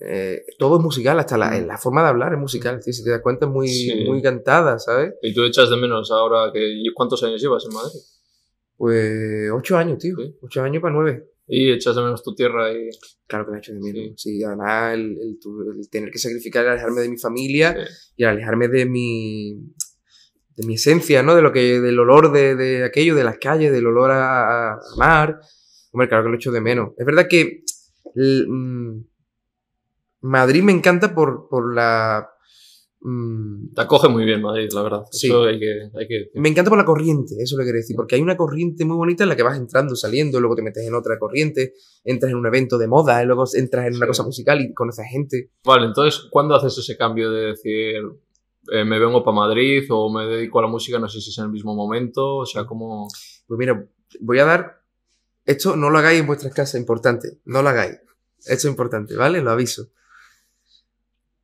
eh, 0.03 0.45
todo 0.59 0.79
es 0.79 0.83
musical, 0.83 1.19
hasta 1.19 1.37
la, 1.37 1.61
la 1.61 1.77
forma 1.77 2.03
de 2.03 2.09
hablar 2.09 2.33
es 2.33 2.39
musical. 2.39 2.81
tío. 2.83 2.93
Si 2.93 3.05
te 3.05 3.11
das 3.11 3.21
cuenta, 3.21 3.45
es 3.47 3.53
muy, 3.53 3.69
Sí. 3.69 4.05
muy 4.07 4.23
cantada, 4.23 4.79
¿sabes? 4.79 5.13
¿Y 5.23 5.35
tú 5.35 5.45
echas 5.45 5.69
de 5.69 5.77
menos 5.77 6.11
ahora 6.11 6.51
que... 6.53 6.61
¿y 6.67 6.91
¿Cuántos 6.95 7.23
años 7.23 7.41
llevas 7.43 7.65
en 7.67 7.75
Madrid? 7.75 8.01
Pues 8.77 9.51
ocho 9.53 9.77
años, 9.77 9.99
tío. 9.99 10.17
Sí. 10.17 10.35
Ocho 10.41 10.63
años 10.63 10.81
para 10.81 10.95
nueve. 10.95 11.27
Y 11.47 11.73
echas 11.73 11.97
de 11.97 12.03
menos 12.03 12.23
tu 12.23 12.35
tierra 12.35 12.73
y... 12.73 12.89
Claro 13.27 13.45
que 13.45 13.51
me 13.51 13.57
ha 13.57 13.61
hecho 13.61 13.73
de 13.75 13.81
menos. 13.81 14.13
Sí, 14.17 14.43
además 14.43 14.95
el, 14.95 15.01
el 15.21 15.39
el 15.79 15.91
tener 15.91 16.11
que 16.11 16.19
sacrificar, 16.19 16.67
alejarme 16.67 17.03
de 17.03 17.09
mi 17.11 17.19
familia 17.19 17.75
Sí. 17.75 18.15
y 18.17 18.25
alejarme 18.25 18.69
de 18.69 18.87
mi, 18.87 19.59
de 20.61 20.67
mi 20.67 20.75
esencia, 20.75 21.23
¿no? 21.23 21.35
De 21.35 21.43
lo 21.43 21.53
que, 21.53 21.81
del 21.81 21.99
olor 21.99 22.33
de, 22.33 22.55
de 22.57 22.85
aquello, 22.85 23.15
de 23.15 23.25
las 23.25 23.39
calles, 23.39 23.73
del 23.73 23.87
olor 23.87 24.11
a, 24.11 24.73
a 24.73 24.79
mar. 24.97 25.41
Hombre, 25.93 26.09
claro 26.09 26.25
que 26.25 26.31
lo 26.31 26.37
echo 26.37 26.53
de 26.53 26.61
menos. 26.61 26.91
Es 26.99 27.07
verdad 27.07 27.27
que 27.29 27.63
mm, 28.15 28.99
Madrid 30.23 30.63
me 30.63 30.73
encanta 30.73 31.15
por, 31.15 31.49
por 31.49 31.75
la... 31.75 32.29
mm, 33.01 33.73
Te 33.75 33.81
acoge 33.81 34.09
muy 34.09 34.25
bien 34.25 34.43
Madrid, 34.43 34.69
la 34.73 34.83
verdad. 34.83 35.03
Sí. 35.11 35.29
Eso 35.29 35.45
hay 35.45 35.59
que, 35.59 35.91
hay 35.99 36.07
que 36.07 36.31
me 36.35 36.49
encanta 36.49 36.69
por 36.69 36.79
la 36.79 36.85
corriente, 36.85 37.35
eso 37.39 37.57
lo 37.57 37.63
quiero 37.65 37.79
decir, 37.79 37.97
porque 37.97 38.17
hay 38.17 38.21
una 38.23 38.37
corriente 38.37 38.85
muy 38.85 38.97
bonita 38.97 39.23
en 39.25 39.31
la 39.31 39.37
que 39.37 39.43
vas 39.43 39.57
entrando, 39.59 39.97
saliendo, 39.97 40.39
luego 40.41 40.57
te 40.57 40.63
metes 40.63 40.87
en 40.87 40.95
otra 40.95 41.19
corriente, 41.19 41.73
entras 42.05 42.31
en 42.33 42.39
un 42.39 42.47
evento 42.47 42.77
de 42.79 42.87
moda, 42.89 43.23
y 43.23 43.27
luego 43.27 43.45
entras 43.55 43.87
en 43.87 43.97
una 43.97 44.07
Sí. 44.07 44.09
cosa 44.11 44.23
musical 44.25 44.61
y 44.61 44.75
conoces 44.75 45.07
gente. 45.11 45.51
Vale, 45.65 45.87
entonces, 45.87 46.29
¿cuándo 46.31 46.55
haces 46.55 46.77
ese 46.79 46.97
cambio 46.97 47.31
de 47.31 47.47
decir 47.47 48.03
eh, 48.71 48.85
me 48.85 48.99
vengo 48.99 49.23
para 49.25 49.37
Madrid 49.37 49.85
o 49.91 50.13
me 50.13 50.27
dedico 50.27 50.59
a 50.59 50.63
la 50.63 50.69
música? 50.69 50.99
No 50.99 51.09
sé 51.09 51.21
si 51.21 51.31
es 51.31 51.39
en 51.39 51.45
el 51.45 51.51
mismo 51.51 51.75
momento, 51.75 52.37
o 52.39 52.47
sea, 52.47 52.65
como... 52.65 53.09
Pues 53.47 53.59
mira, 53.59 53.85
voy 54.21 54.39
a 54.39 54.45
dar. 54.45 54.83
Esto 55.45 55.75
no 55.77 55.91
lo 55.91 55.99
hagáis 55.99 56.21
en 56.21 56.27
vuestras 56.27 56.55
casas, 56.55 56.81
importante. 56.81 57.39
No 57.45 57.63
lo 57.63 57.69
hagáis. 57.71 57.99
Esto 58.39 58.55
es 58.55 58.65
importante, 58.67 59.17
¿vale? 59.17 59.41
Lo 59.43 59.51
aviso. 59.51 59.89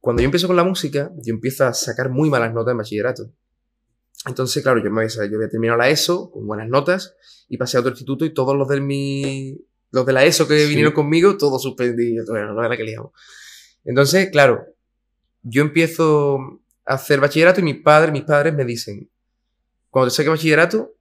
Cuando 0.01 0.23
yo 0.23 0.27
empiezo 0.27 0.47
con 0.47 0.57
la 0.57 0.65
música, 0.65 1.11
yo 1.17 1.35
empiezo 1.35 1.65
a 1.67 1.75
sacar 1.75 2.11
muy 2.11 2.31
malas 2.31 2.55
notas 2.55 2.73
en 2.73 2.79
bachillerato. 2.79 3.31
Entonces, 4.27 4.63
claro, 4.63 4.79
yo, 4.79 4.85
me, 4.91 5.05
voy 5.05 5.05
a- 5.05 5.27
yo 5.31 5.49
terminado 5.51 5.79
la 5.79 5.89
ESO 5.91 6.31
con 6.31 6.47
buenas 6.47 6.69
notas 6.69 7.17
y 7.49 7.57
pasé 7.59 7.77
a 7.77 7.81
otro 7.81 7.91
instituto 7.91 8.25
y 8.25 8.33
todos 8.33 8.57
los 8.57 8.69
de 8.69 8.81
mi. 8.81 9.61
Los 9.91 10.07
de 10.07 10.13
la 10.13 10.25
ESO 10.25 10.47
que 10.49 10.61
Sí. 10.61 10.69
vinieron 10.69 10.93
conmigo, 10.93 11.37
todos 11.37 11.63
suspendí. 11.63 12.17
Bueno, 12.29 12.55
no 12.55 12.65
era 12.65 12.77
que 12.77 12.85
liamos. 12.85 13.13
Entonces, 13.85 14.31
claro, 14.31 14.65
yo 15.43 15.63
empiezo 15.63 16.61
hacer 16.87 17.21
bachillerato 17.21 17.61
y 17.61 17.65
mis 17.65 17.83
padres, 17.83 18.13
mis 18.13 18.23
padres 18.23 18.55
me 18.55 18.65
dicen, 18.65 19.11
cuando 19.91 20.09
te 20.09 20.15
saques 20.15 20.31
bachillerato, 20.31 20.95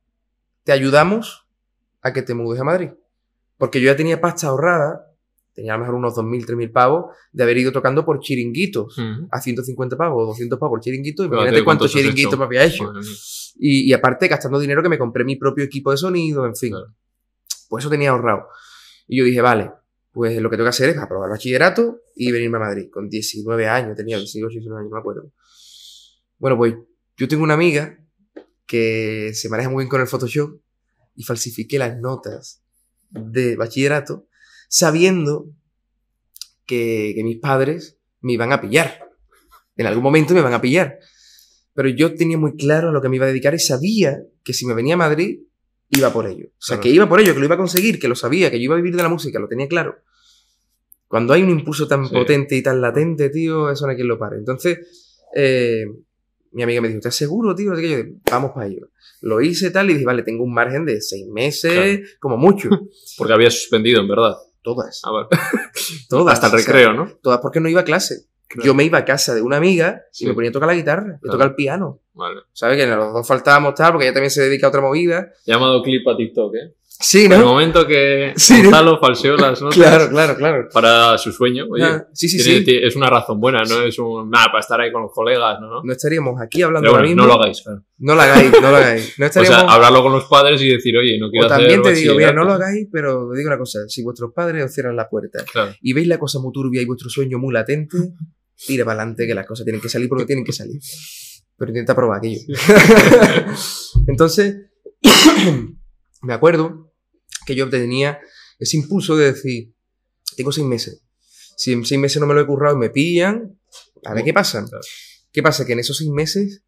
te 0.64 0.72
ayudamos 0.72 1.48
a 2.02 2.12
que 2.12 2.24
te 2.24 2.34
mudes 2.34 2.60
a 2.60 2.64
Madrid. 2.64 2.90
Porque 3.58 3.80
yo 3.80 3.86
ya 3.86 3.96
tenía 3.96 4.20
pasta 4.20 4.48
ahorrada, 4.48 5.16
tenía 5.54 5.74
a 5.74 5.78
lo 5.78 5.82
mejor 5.84 5.96
unos 5.96 6.16
2.000, 6.16 6.46
3.000 6.46 6.72
pavos, 6.72 7.16
de 7.32 7.44
haber 7.44 7.58
ido 7.58 7.72
tocando 7.72 8.04
por 8.04 8.20
chiringuitos 8.20 8.98
Ujú. 8.98 9.28
a 9.32 9.40
150 9.40 9.96
pavos 9.96 10.24
o 10.24 10.28
200 10.28 10.60
pavos 10.60 10.72
por 10.72 10.82
chiringuito. 10.82 11.24
Fíjate 11.24 11.36
Imagínate 11.36 11.64
cuántos 11.64 11.92
chiringuitos 11.92 12.38
me 12.38 12.46
había 12.46 12.64
hecho. 12.64 12.92
Y, 13.58 13.90
y 13.90 13.94
aparte 13.94 14.28
gastando 14.28 14.60
dinero 14.60 14.84
que 14.84 14.90
me 14.90 14.98
compré 14.98 15.24
mi 15.24 15.38
propio 15.38 15.64
equipo 15.64 15.92
de 15.92 15.98
sonido, 15.98 16.46
en 16.46 16.56
fin. 16.56 16.72
Claro. 16.72 16.94
Pues 17.70 17.84
eso 17.84 17.90
tenía 17.90 18.10
ahorrado. 18.10 18.48
Y 19.08 19.20
yo 19.20 19.24
dije, 19.24 19.42
vale, 19.42 19.72
pues 20.12 20.42
lo 20.42 20.50
que 20.50 20.58
tengo 20.58 20.66
que 20.66 20.70
hacer 20.70 20.90
es 20.90 20.98
aprobar 20.98 21.30
bachillerato 21.30 22.02
y 22.16 22.32
venirme 22.32 22.58
a 22.58 22.62
Madrid. 22.62 22.90
Con 22.92 23.10
19 23.10 23.68
años, 23.68 23.96
tenía 23.96 24.18
18, 24.18 24.48
19 24.48 24.80
años, 24.80 24.90
no 24.90 24.96
me 24.96 25.00
acuerdo. 25.00 25.32
Bueno, 26.46 26.58
pues 26.60 26.76
yo 27.18 27.28
tengo 27.28 27.44
una 27.44 27.56
amiga 27.56 27.98
que 28.68 29.32
se 29.34 29.50
maneja 29.50 29.68
muy 29.68 29.82
bien 29.82 29.90
con 29.90 30.00
el 30.00 30.06
Photoshop 30.06 30.60
y 31.16 31.24
falsifiqué 31.24 31.80
las 31.80 31.98
notas 31.98 32.62
de 33.10 33.56
bachillerato 33.56 34.28
sabiendo 34.70 35.48
que, 36.68 37.14
que 37.16 37.24
mis 37.24 37.40
padres 37.40 37.98
me 38.22 38.34
iban 38.34 38.54
a 38.54 38.62
pillar. 38.62 39.10
En 39.76 39.88
algún 39.88 40.04
momento 40.04 40.36
me 40.36 40.42
van 40.42 40.54
a 40.54 40.62
pillar. 40.62 41.00
Pero 41.74 41.90
yo 41.90 42.14
tenía 42.14 42.38
muy 42.38 42.56
claro 42.56 42.90
a 42.90 42.92
lo 42.92 43.02
que 43.02 43.10
me 43.10 43.16
iba 43.16 43.26
a 43.26 43.30
dedicar 43.30 43.56
y 43.56 43.60
sabía 43.60 44.22
que 44.44 44.54
si 44.54 44.68
me 44.68 44.76
venía 44.76 44.94
a 44.94 44.98
Madrid 44.98 45.40
iba 45.90 46.14
por 46.14 46.28
ello. 46.28 46.50
O 46.50 46.62
sea, 46.62 46.76
Claro. 46.76 46.82
que 46.84 46.90
iba 46.90 47.10
por 47.10 47.22
ello, 47.22 47.34
que 47.34 47.40
lo 47.40 47.46
iba 47.46 47.56
a 47.56 47.58
conseguir, 47.58 47.98
que 47.98 48.08
lo 48.08 48.14
sabía, 48.16 48.52
que 48.52 48.60
yo 48.60 48.66
iba 48.66 48.76
a 48.76 48.78
vivir 48.78 48.96
de 48.96 49.02
la 49.02 49.10
música, 49.10 49.40
lo 49.40 49.48
tenía 49.48 49.68
claro. 49.68 49.96
Cuando 51.08 51.34
hay 51.34 51.42
un 51.42 51.50
impulso 51.50 51.88
tan 51.88 52.06
Sí. 52.08 52.14
potente 52.14 52.56
y 52.56 52.62
tan 52.62 52.82
latente, 52.82 53.32
tío, 53.32 53.72
eso 53.72 53.86
no 53.86 53.90
hay 53.90 53.96
quien 53.96 54.10
lo 54.10 54.20
pare. 54.20 54.38
Entonces, 54.38 55.18
eh, 55.36 55.86
mi 56.56 56.64
amiga 56.64 56.82
me 56.82 56.88
dijo, 56.88 56.98
¿estás 57.00 57.16
seguro, 57.16 57.54
tío? 57.54 57.74
Así 57.74 57.82
que 57.84 57.90
yo, 57.90 57.98
vamos 58.32 58.52
para 58.54 58.68
ello. 58.68 58.90
Lo 59.22 59.42
hice 59.42 59.72
tal 59.72 59.90
y 59.90 59.94
dije, 59.94 60.06
vale, 60.06 60.24
tengo 60.24 60.44
un 60.44 60.54
margen 60.54 60.86
de 60.86 61.02
seis 61.02 61.26
meses, 61.28 61.72
Claro. 62.00 62.10
como 62.20 62.38
mucho. 62.38 62.70
Porque 63.18 63.34
había 63.34 63.52
suspendido, 63.52 64.02
en 64.02 64.08
verdad. 64.08 64.36
Todas. 64.62 65.02
A 65.04 65.12
ver, 65.12 65.28
Todas. 66.10 66.34
hasta 66.34 66.48
el 66.48 66.54
o 66.56 66.58
sea, 66.58 66.66
recreo, 66.74 66.94
¿no? 66.94 67.12
todas 67.22 67.40
porque 67.40 67.60
no 67.60 67.70
iba 67.70 67.82
a 67.82 67.86
clase. 67.86 68.26
Claro. 68.48 68.66
Yo 68.66 68.74
me 68.74 68.84
iba 68.84 68.98
a 69.00 69.06
casa 69.06 69.34
de 69.36 69.42
una 69.42 69.58
amiga 69.58 70.04
y 70.14 70.18
Sí. 70.20 70.26
me 70.28 70.34
ponía 70.34 70.50
a 70.50 70.54
tocar 70.54 70.68
la 70.68 70.76
guitarra, 70.76 71.04
y 71.14 71.16
a 71.16 71.20
Claro. 71.20 71.32
tocar 71.34 71.48
el 71.50 71.56
piano. 71.56 72.00
Vale. 72.14 72.42
¿Sabes? 72.54 72.78
Que 72.78 72.88
los 72.88 73.14
dos 73.14 73.28
faltábamos 73.28 73.76
tal, 73.76 73.92
porque 73.92 74.06
ella 74.06 74.14
también 74.14 74.32
se 74.32 74.42
dedica 74.44 74.68
a 74.68 74.70
otra 74.70 74.82
movida. 74.82 75.32
Llamado 75.46 75.84
clip 75.84 76.08
a 76.08 76.16
TikTok, 76.16 76.56
¿eh? 76.56 76.74
Sí, 76.98 77.26
En 77.26 77.34
el 77.34 77.40
¿no? 77.40 77.46
momento 77.48 77.86
que 77.86 78.32
Sí, 78.38 78.54
¿no? 78.54 78.64
Gonzalo 78.64 79.00
falseó 79.00 79.36
las 79.36 79.62
notas 79.62 79.78
Claro, 79.78 80.10
claro, 80.10 80.36
claro. 80.38 80.70
para 80.72 81.18
su 81.18 81.32
sueño, 81.32 81.66
oye, 81.70 81.84
Ah, 81.84 82.08
sí, 82.14 82.30
sí, 82.30 82.64
tiene- 82.64 82.88
es 82.88 82.96
una 82.96 83.10
razón 83.10 83.40
buena, 83.40 83.64
no 83.64 83.82
es 83.84 84.00
un 84.00 84.30
nada 84.30 84.46
para 84.48 84.60
estar 84.62 84.80
ahí 84.80 84.92
con 84.94 85.02
los 85.02 85.12
colegas, 85.14 85.60
¿no? 85.60 85.84
No 85.84 85.92
estaríamos 85.92 86.40
aquí 86.42 86.62
hablando 86.62 86.86
Pero 86.86 86.92
ahora 86.96 87.02
bueno, 87.08 87.16
mismo. 87.16 87.28
no 87.28 87.28
lo 87.38 87.42
hagáis, 87.44 87.62
claro. 87.62 87.84
No 87.98 88.16
lo 88.16 88.22
hagáis, 88.22 88.52
no 88.62 88.72
lo 88.72 88.78
hagáis. 88.78 89.14
No 89.20 89.26
O 89.26 89.28
estaríamos... 89.28 89.60
sea, 89.60 89.70
hablarlo 89.74 90.04
con 90.04 90.12
los 90.14 90.24
padres 90.26 90.62
y 90.62 90.70
decir, 90.70 90.98
oye, 90.98 91.18
no 91.20 91.30
quiero 91.30 91.48
o 91.48 91.50
también 91.50 91.82
hacer 91.82 91.94
te 91.94 92.00
digo, 92.00 92.16
mira, 92.16 92.32
no 92.32 92.46
lo 92.46 92.54
hagáis, 92.54 92.88
pero 92.92 93.30
digo 93.34 93.48
una 93.50 93.58
cosa. 93.58 93.80
Si 93.90 94.02
vuestros 94.02 94.32
padres 94.34 94.64
os 94.64 94.74
cierran 94.74 94.96
la 94.96 95.10
puerta 95.10 95.44
Claro. 95.52 95.74
y 95.82 95.92
veis 95.92 96.08
la 96.08 96.18
cosa 96.18 96.40
muy 96.40 96.54
turbia 96.54 96.82
y 96.82 96.86
vuestro 96.86 97.10
sueño 97.10 97.38
muy 97.40 97.54
latente, 97.54 97.98
tira 98.66 98.86
para 98.86 99.02
adelante 99.02 99.28
que 99.28 99.36
las 99.36 99.46
cosas 99.46 99.66
tienen 99.66 99.82
que 99.82 99.90
salir 99.90 100.08
porque 100.08 100.26
tienen 100.26 100.46
que 100.46 100.54
salir. 100.54 100.80
Pero 101.58 101.72
intenta 101.72 101.94
probar 101.96 102.20
aquello. 102.20 102.40
Entonces, 104.08 104.56
me 106.22 106.34
acuerdo 106.34 106.85
que 107.46 107.56
yo 107.56 107.70
tenía 107.70 108.20
ese 108.60 108.78
impulso 108.78 109.16
de 109.16 109.34
decir, 109.34 109.74
tengo 110.36 110.52
seis 110.52 110.66
meses. 110.66 111.02
Si 111.58 111.72
en 111.72 111.86
seis 111.86 112.00
meses 112.00 112.20
no 112.20 112.28
me 112.28 112.34
lo 112.34 112.42
he 112.42 112.46
currado 112.46 112.76
y 112.76 112.80
me 112.80 112.90
pillan, 112.90 113.60
a 114.04 114.14
ver 114.14 114.24
qué 114.24 114.34
pasa. 114.34 114.66
Claro. 114.66 114.84
¿Qué 115.32 115.44
pasa? 115.44 115.66
Que 115.66 115.74
en 115.74 115.80
esos 115.80 115.98
seis 115.98 116.10
meses 116.10 116.64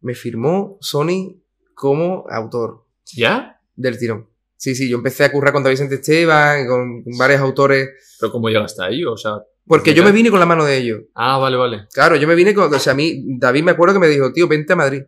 me 0.00 0.14
firmó 0.14 0.78
Sony 0.80 1.42
como 1.74 2.26
autor 2.28 2.86
¿Ya? 3.14 3.60
del 3.74 3.98
tirón. 3.98 4.28
Sí, 4.56 4.74
sí, 4.74 4.90
yo 4.90 4.98
empecé 4.98 5.24
a 5.24 5.32
currar 5.32 5.52
con 5.52 5.62
David 5.62 5.74
Vicente 5.74 5.94
Esteban, 5.94 6.66
con 6.66 7.02
varios 7.16 7.40
autores, 7.40 7.88
Pero 8.18 8.30
¿cómo 8.30 8.48
llegaste 8.48 8.82
ahí? 8.82 9.04
O 9.04 9.16
sea... 9.16 9.36
porque 9.66 9.94
yo 9.94 10.04
me 10.04 10.12
vine 10.12 10.30
con 10.30 10.38
la 10.38 10.44
mano 10.44 10.66
de 10.66 10.76
ellos. 10.76 11.00
Ah, 11.14 11.38
vale, 11.38 11.56
vale. 11.56 11.86
Claro, 11.94 12.16
yo 12.16 12.28
me 12.28 12.34
vine 12.34 12.52
con, 12.52 12.72
o 12.72 12.78
sea, 12.78 12.92
a 12.92 12.96
mí, 12.96 13.24
David 13.38 13.62
me 13.62 13.70
acuerdo 13.70 13.94
que 13.94 14.00
me 14.00 14.08
dijo, 14.08 14.32
tío, 14.32 14.48
vente 14.48 14.74
a 14.74 14.76
Madrid. 14.76 15.02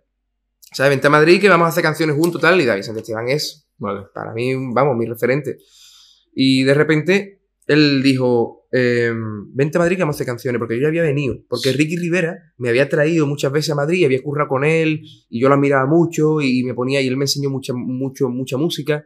¿Sabes? 0.72 0.90
Vente 0.90 1.06
a 1.06 1.10
Madrid 1.10 1.38
que 1.38 1.50
vamos 1.50 1.66
a 1.66 1.68
hacer 1.68 1.82
canciones 1.82 2.16
juntos 2.16 2.40
tal, 2.40 2.58
y 2.62 2.64
David 2.64 2.80
Vicente 2.80 3.00
Esteban 3.00 3.28
es, 3.28 3.61
Vale. 3.82 4.06
para 4.14 4.32
mí, 4.32 4.52
vamos, 4.72 4.96
mi 4.96 5.06
referente. 5.06 5.58
Y 6.34 6.62
de 6.62 6.74
repente, 6.74 7.42
él 7.66 8.02
dijo, 8.02 8.66
em, 8.72 9.52
vente 9.54 9.76
a 9.76 9.80
Madrid 9.80 9.96
que 9.96 10.02
vamos 10.02 10.14
a 10.14 10.18
hacer 10.18 10.26
canciones, 10.26 10.58
porque 10.58 10.76
yo 10.76 10.82
ya 10.82 10.88
había 10.88 11.02
venido. 11.02 11.36
Porque 11.48 11.72
Ricky 11.72 11.96
Rivera 11.96 12.38
me 12.58 12.68
había 12.68 12.88
traído 12.88 13.26
muchas 13.26 13.52
veces 13.52 13.70
a 13.70 13.74
Madrid, 13.74 13.98
y 13.98 14.04
había 14.04 14.22
currado 14.22 14.48
con 14.48 14.64
él, 14.64 15.02
y 15.28 15.40
yo 15.40 15.48
lo 15.48 15.54
admiraba 15.54 15.86
mucho, 15.86 16.40
y 16.40 16.62
me 16.64 16.74
ponía, 16.74 17.00
y 17.00 17.08
él 17.08 17.16
me 17.16 17.24
enseñó 17.24 17.50
mucha, 17.50 17.72
mucho, 17.74 18.28
mucha 18.28 18.56
música. 18.56 19.04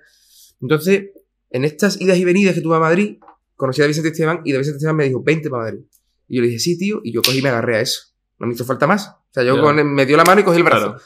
Entonces, 0.60 1.10
en 1.50 1.64
estas 1.64 2.00
idas 2.00 2.18
y 2.18 2.24
venidas 2.24 2.54
que 2.54 2.60
tuve 2.60 2.76
a 2.76 2.80
Madrid, 2.80 3.18
conocí 3.56 3.82
a 3.82 3.86
Vicente 3.86 4.10
Esteban, 4.10 4.40
y 4.44 4.52
Vicente 4.52 4.76
Esteban 4.76 4.96
me 4.96 5.04
dijo, 5.04 5.22
vente 5.22 5.48
para 5.50 5.64
Madrid. 5.64 5.80
Y 6.28 6.36
yo 6.36 6.42
le 6.42 6.48
dije, 6.48 6.58
sí, 6.60 6.78
tío, 6.78 7.00
y 7.04 7.12
yo 7.12 7.22
cogí 7.22 7.38
y 7.38 7.42
me 7.42 7.48
agarré 7.48 7.76
a 7.76 7.80
eso. 7.80 8.00
No 8.38 8.46
me 8.46 8.54
hizo 8.54 8.64
falta 8.64 8.86
más. 8.86 9.08
O 9.08 9.26
sea, 9.32 9.42
yo 9.42 9.60
con- 9.60 9.94
me 9.94 10.06
dio 10.06 10.16
la 10.16 10.24
mano 10.24 10.40
y 10.40 10.44
cogí 10.44 10.58
el 10.58 10.64
brazo. 10.64 10.86
Claro. 10.94 11.02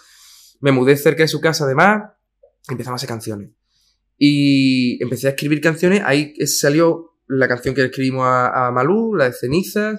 Me 0.60 0.72
mudé 0.72 0.96
cerca 0.96 1.22
de 1.22 1.28
su 1.28 1.40
casa, 1.40 1.64
además, 1.64 2.10
y 2.68 2.72
empezamos 2.72 2.96
a 2.96 2.98
hacer 3.00 3.08
canciones. 3.08 3.50
Y 4.22 5.02
empecé 5.02 5.28
a 5.28 5.30
escribir 5.30 5.62
canciones. 5.62 6.02
Ahí 6.04 6.34
salió 6.46 7.14
la 7.26 7.48
canción 7.48 7.74
que 7.74 7.80
le 7.80 7.86
escribimos 7.86 8.26
a, 8.26 8.66
a 8.66 8.70
Malú, 8.70 9.14
la 9.16 9.24
de 9.24 9.32
Cenizas, 9.32 9.98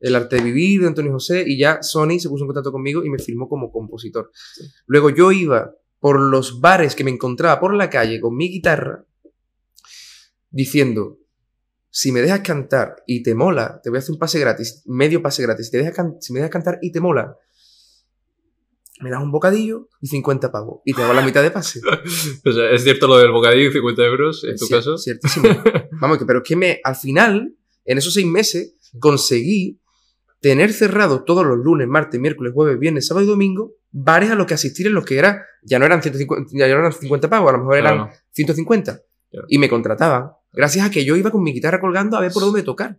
El 0.00 0.14
arte 0.16 0.36
de 0.36 0.42
vivir 0.42 0.82
de 0.82 0.88
Antonio 0.88 1.12
José, 1.12 1.44
y 1.46 1.56
ya 1.56 1.82
Sony 1.82 2.18
se 2.18 2.28
puso 2.28 2.44
en 2.44 2.48
contacto 2.48 2.70
conmigo 2.70 3.02
y 3.02 3.08
me 3.08 3.18
firmó 3.18 3.48
como 3.48 3.72
compositor. 3.72 4.30
Luego 4.86 5.08
yo 5.08 5.32
iba 5.32 5.74
por 5.98 6.20
los 6.20 6.60
bares 6.60 6.94
que 6.94 7.04
me 7.04 7.10
encontraba 7.10 7.58
por 7.58 7.74
la 7.74 7.88
calle 7.88 8.20
con 8.20 8.36
mi 8.36 8.50
guitarra, 8.50 9.06
diciendo, 10.50 11.18
si 11.88 12.12
me 12.12 12.20
dejas 12.20 12.40
cantar 12.40 12.96
y 13.06 13.22
te 13.22 13.34
mola, 13.34 13.80
te 13.82 13.88
voy 13.88 13.96
a 13.96 14.00
hacer 14.00 14.12
un 14.12 14.18
pase 14.18 14.38
gratis, 14.38 14.82
medio 14.84 15.22
pase 15.22 15.42
gratis, 15.42 15.70
te 15.70 15.78
dejas 15.78 16.06
si 16.20 16.34
me 16.34 16.40
dejas 16.40 16.50
cantar 16.50 16.78
y 16.82 16.92
te 16.92 17.00
mola, 17.00 17.38
me 19.04 19.10
das 19.10 19.22
un 19.22 19.30
bocadillo 19.30 19.88
y 20.00 20.08
50 20.08 20.50
pavos. 20.50 20.80
Y 20.84 20.94
te 20.94 21.02
hago 21.02 21.12
la 21.12 21.22
mitad 21.22 21.42
de 21.42 21.50
pase. 21.50 21.80
O 22.44 22.52
sea, 22.52 22.70
es 22.72 22.82
cierto 22.82 23.06
lo 23.06 23.18
del 23.18 23.30
bocadillo 23.30 23.68
y 23.68 23.72
50 23.72 24.02
euros, 24.04 24.42
en 24.44 24.56
tu 24.56 24.64
Cier- 24.66 24.70
caso. 24.76 24.98
Ciertísimo. 24.98 25.48
Vamos, 26.00 26.18
pero 26.26 26.38
es 26.40 26.44
que 26.48 26.56
me, 26.56 26.80
al 26.82 26.96
final, 26.96 27.54
en 27.84 27.98
esos 27.98 28.14
seis 28.14 28.26
meses, 28.26 28.74
conseguí 28.98 29.80
tener 30.40 30.72
cerrado 30.72 31.24
todos 31.24 31.44
los 31.46 31.58
lunes, 31.58 31.86
martes, 31.88 32.20
miércoles, 32.20 32.52
jueves, 32.54 32.78
viernes, 32.78 33.06
sábado 33.06 33.24
y 33.24 33.28
domingo, 33.28 33.72
bares 33.90 34.30
a 34.30 34.34
los 34.34 34.46
que 34.46 34.54
asistir 34.54 34.86
en 34.86 34.94
los 34.94 35.04
que 35.04 35.18
era, 35.18 35.46
ya 35.62 35.78
no 35.78 35.86
eran 35.86 36.02
150, 36.02 36.50
ya 36.56 36.68
no 36.74 36.80
eran 36.80 36.92
50 36.92 37.30
pavos, 37.30 37.48
a 37.48 37.52
lo 37.52 37.58
mejor 37.58 37.76
eran 37.78 37.96
Claro. 37.96 38.12
150. 38.32 39.00
Claro. 39.30 39.46
Y 39.48 39.58
me 39.58 39.68
contrataban. 39.68 40.30
Gracias 40.52 40.86
a 40.86 40.90
que 40.90 41.04
yo 41.04 41.16
iba 41.16 41.30
con 41.30 41.42
mi 41.42 41.52
guitarra 41.52 41.80
colgando 41.80 42.16
a 42.16 42.20
ver 42.20 42.32
por 42.32 42.42
dónde 42.42 42.62
tocar. 42.62 42.98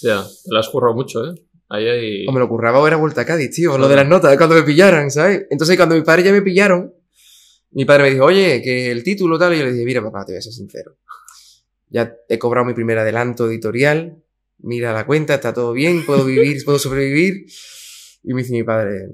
Ya, 0.00 0.22
te 0.22 0.52
la 0.54 0.60
has 0.60 0.68
currado 0.68 0.94
mucho, 0.94 1.24
¿eh? 1.24 1.34
Ahí 1.70 1.86
hay... 1.86 2.26
O 2.26 2.32
me 2.32 2.40
lo 2.40 2.48
curraba 2.48 2.78
o 2.78 2.86
era 2.86 2.96
vuelta 2.96 3.22
a 3.22 3.26
Cádiz, 3.26 3.50
tío. 3.50 3.70
Claro. 3.70 3.82
Lo 3.82 3.88
de 3.88 3.96
las 3.96 4.08
notas, 4.08 4.36
cuando 4.36 4.54
me 4.54 4.62
pillaran, 4.62 5.10
¿sabes? 5.10 5.46
Entonces, 5.50 5.76
cuando 5.76 5.94
mis 5.94 6.04
padres 6.04 6.24
ya 6.24 6.32
me 6.32 6.42
pillaron, 6.42 6.94
mi 7.72 7.84
padre 7.84 8.04
me 8.04 8.10
dijo, 8.10 8.24
oye, 8.24 8.62
que 8.62 8.90
el 8.90 9.02
título 9.02 9.38
tal, 9.38 9.54
y 9.54 9.58
yo 9.58 9.64
le 9.64 9.72
dije, 9.72 9.84
mira, 9.84 10.02
papá, 10.02 10.24
te 10.24 10.32
voy 10.32 10.38
a 10.38 10.42
ser 10.42 10.52
sincero. 10.52 10.96
Ya 11.90 12.14
he 12.28 12.38
cobrado 12.38 12.66
mi 12.66 12.74
primer 12.74 12.98
adelanto 12.98 13.46
editorial, 13.48 14.22
mira 14.58 14.92
la 14.92 15.06
cuenta, 15.06 15.34
está 15.34 15.52
todo 15.52 15.72
bien, 15.72 16.04
puedo 16.04 16.24
vivir, 16.24 16.62
puedo 16.64 16.78
sobrevivir. 16.78 17.46
Y 18.22 18.34
me 18.34 18.42
dice 18.42 18.52
mi 18.52 18.62
padre, 18.62 19.08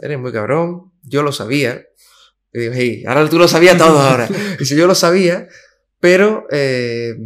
eres 0.00 0.18
muy 0.18 0.32
cabrón, 0.32 0.92
yo 1.02 1.22
lo 1.22 1.32
sabía. 1.32 1.84
Y 2.52 2.60
digo, 2.60 2.72
hey, 2.74 3.04
ahora 3.06 3.28
tú 3.28 3.38
lo 3.38 3.48
sabías 3.48 3.76
todo 3.76 3.98
ahora. 3.98 4.28
Dice, 4.58 4.76
yo 4.76 4.86
lo 4.86 4.94
sabía, 4.94 5.48
pero 5.98 6.46
eh, 6.52 7.16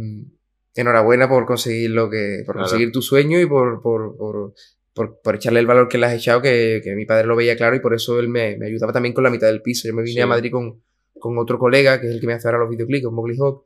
enhorabuena 0.79 1.27
por 1.29 1.45
conseguir 1.45 1.91
lo 1.91 2.09
que, 2.09 2.43
por 2.45 2.55
Claro. 2.55 2.67
conseguir 2.69 2.91
tu 2.91 3.01
sueño 3.01 3.39
y 3.39 3.45
por, 3.45 3.81
por, 3.81 4.15
por, 4.17 4.53
por, 4.93 5.19
por 5.21 5.35
echarle 5.35 5.59
el 5.59 5.67
valor 5.67 5.87
que 5.87 5.97
le 5.97 6.05
has 6.07 6.13
echado, 6.13 6.41
que, 6.41 6.81
que 6.83 6.95
mi 6.95 7.05
padre 7.05 7.27
lo 7.27 7.35
veía 7.35 7.55
claro 7.55 7.75
y 7.75 7.79
por 7.79 7.93
eso 7.93 8.19
él 8.19 8.27
me, 8.29 8.57
me 8.57 8.67
ayudaba 8.67 8.91
también 8.93 9.13
con 9.13 9.23
la 9.23 9.29
mitad 9.29 9.47
del 9.47 9.61
piso. 9.61 9.87
Yo 9.87 9.93
me 9.93 10.01
vine 10.03 10.15
Sí. 10.15 10.21
a 10.21 10.27
Madrid 10.27 10.51
con, 10.51 10.81
con 11.19 11.37
otro 11.37 11.57
colega, 11.59 11.99
que 12.01 12.07
es 12.07 12.13
el 12.13 12.19
que 12.19 12.27
me 12.27 12.33
hace 12.33 12.47
ahora 12.47 12.59
los 12.59 12.69
videoclips, 12.69 13.05
con 13.05 13.13
Mowgli 13.15 13.35
Hawk, 13.37 13.63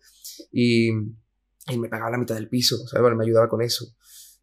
y, 0.52 0.89
y 0.89 1.78
me 1.78 1.88
pagaba 1.89 2.12
la 2.12 2.17
mitad 2.17 2.36
del 2.36 2.49
piso, 2.49 2.78
¿sabes? 2.88 3.02
Bueno, 3.02 3.15
me 3.17 3.23
ayudaba 3.23 3.47
con 3.47 3.62
eso. 3.62 3.86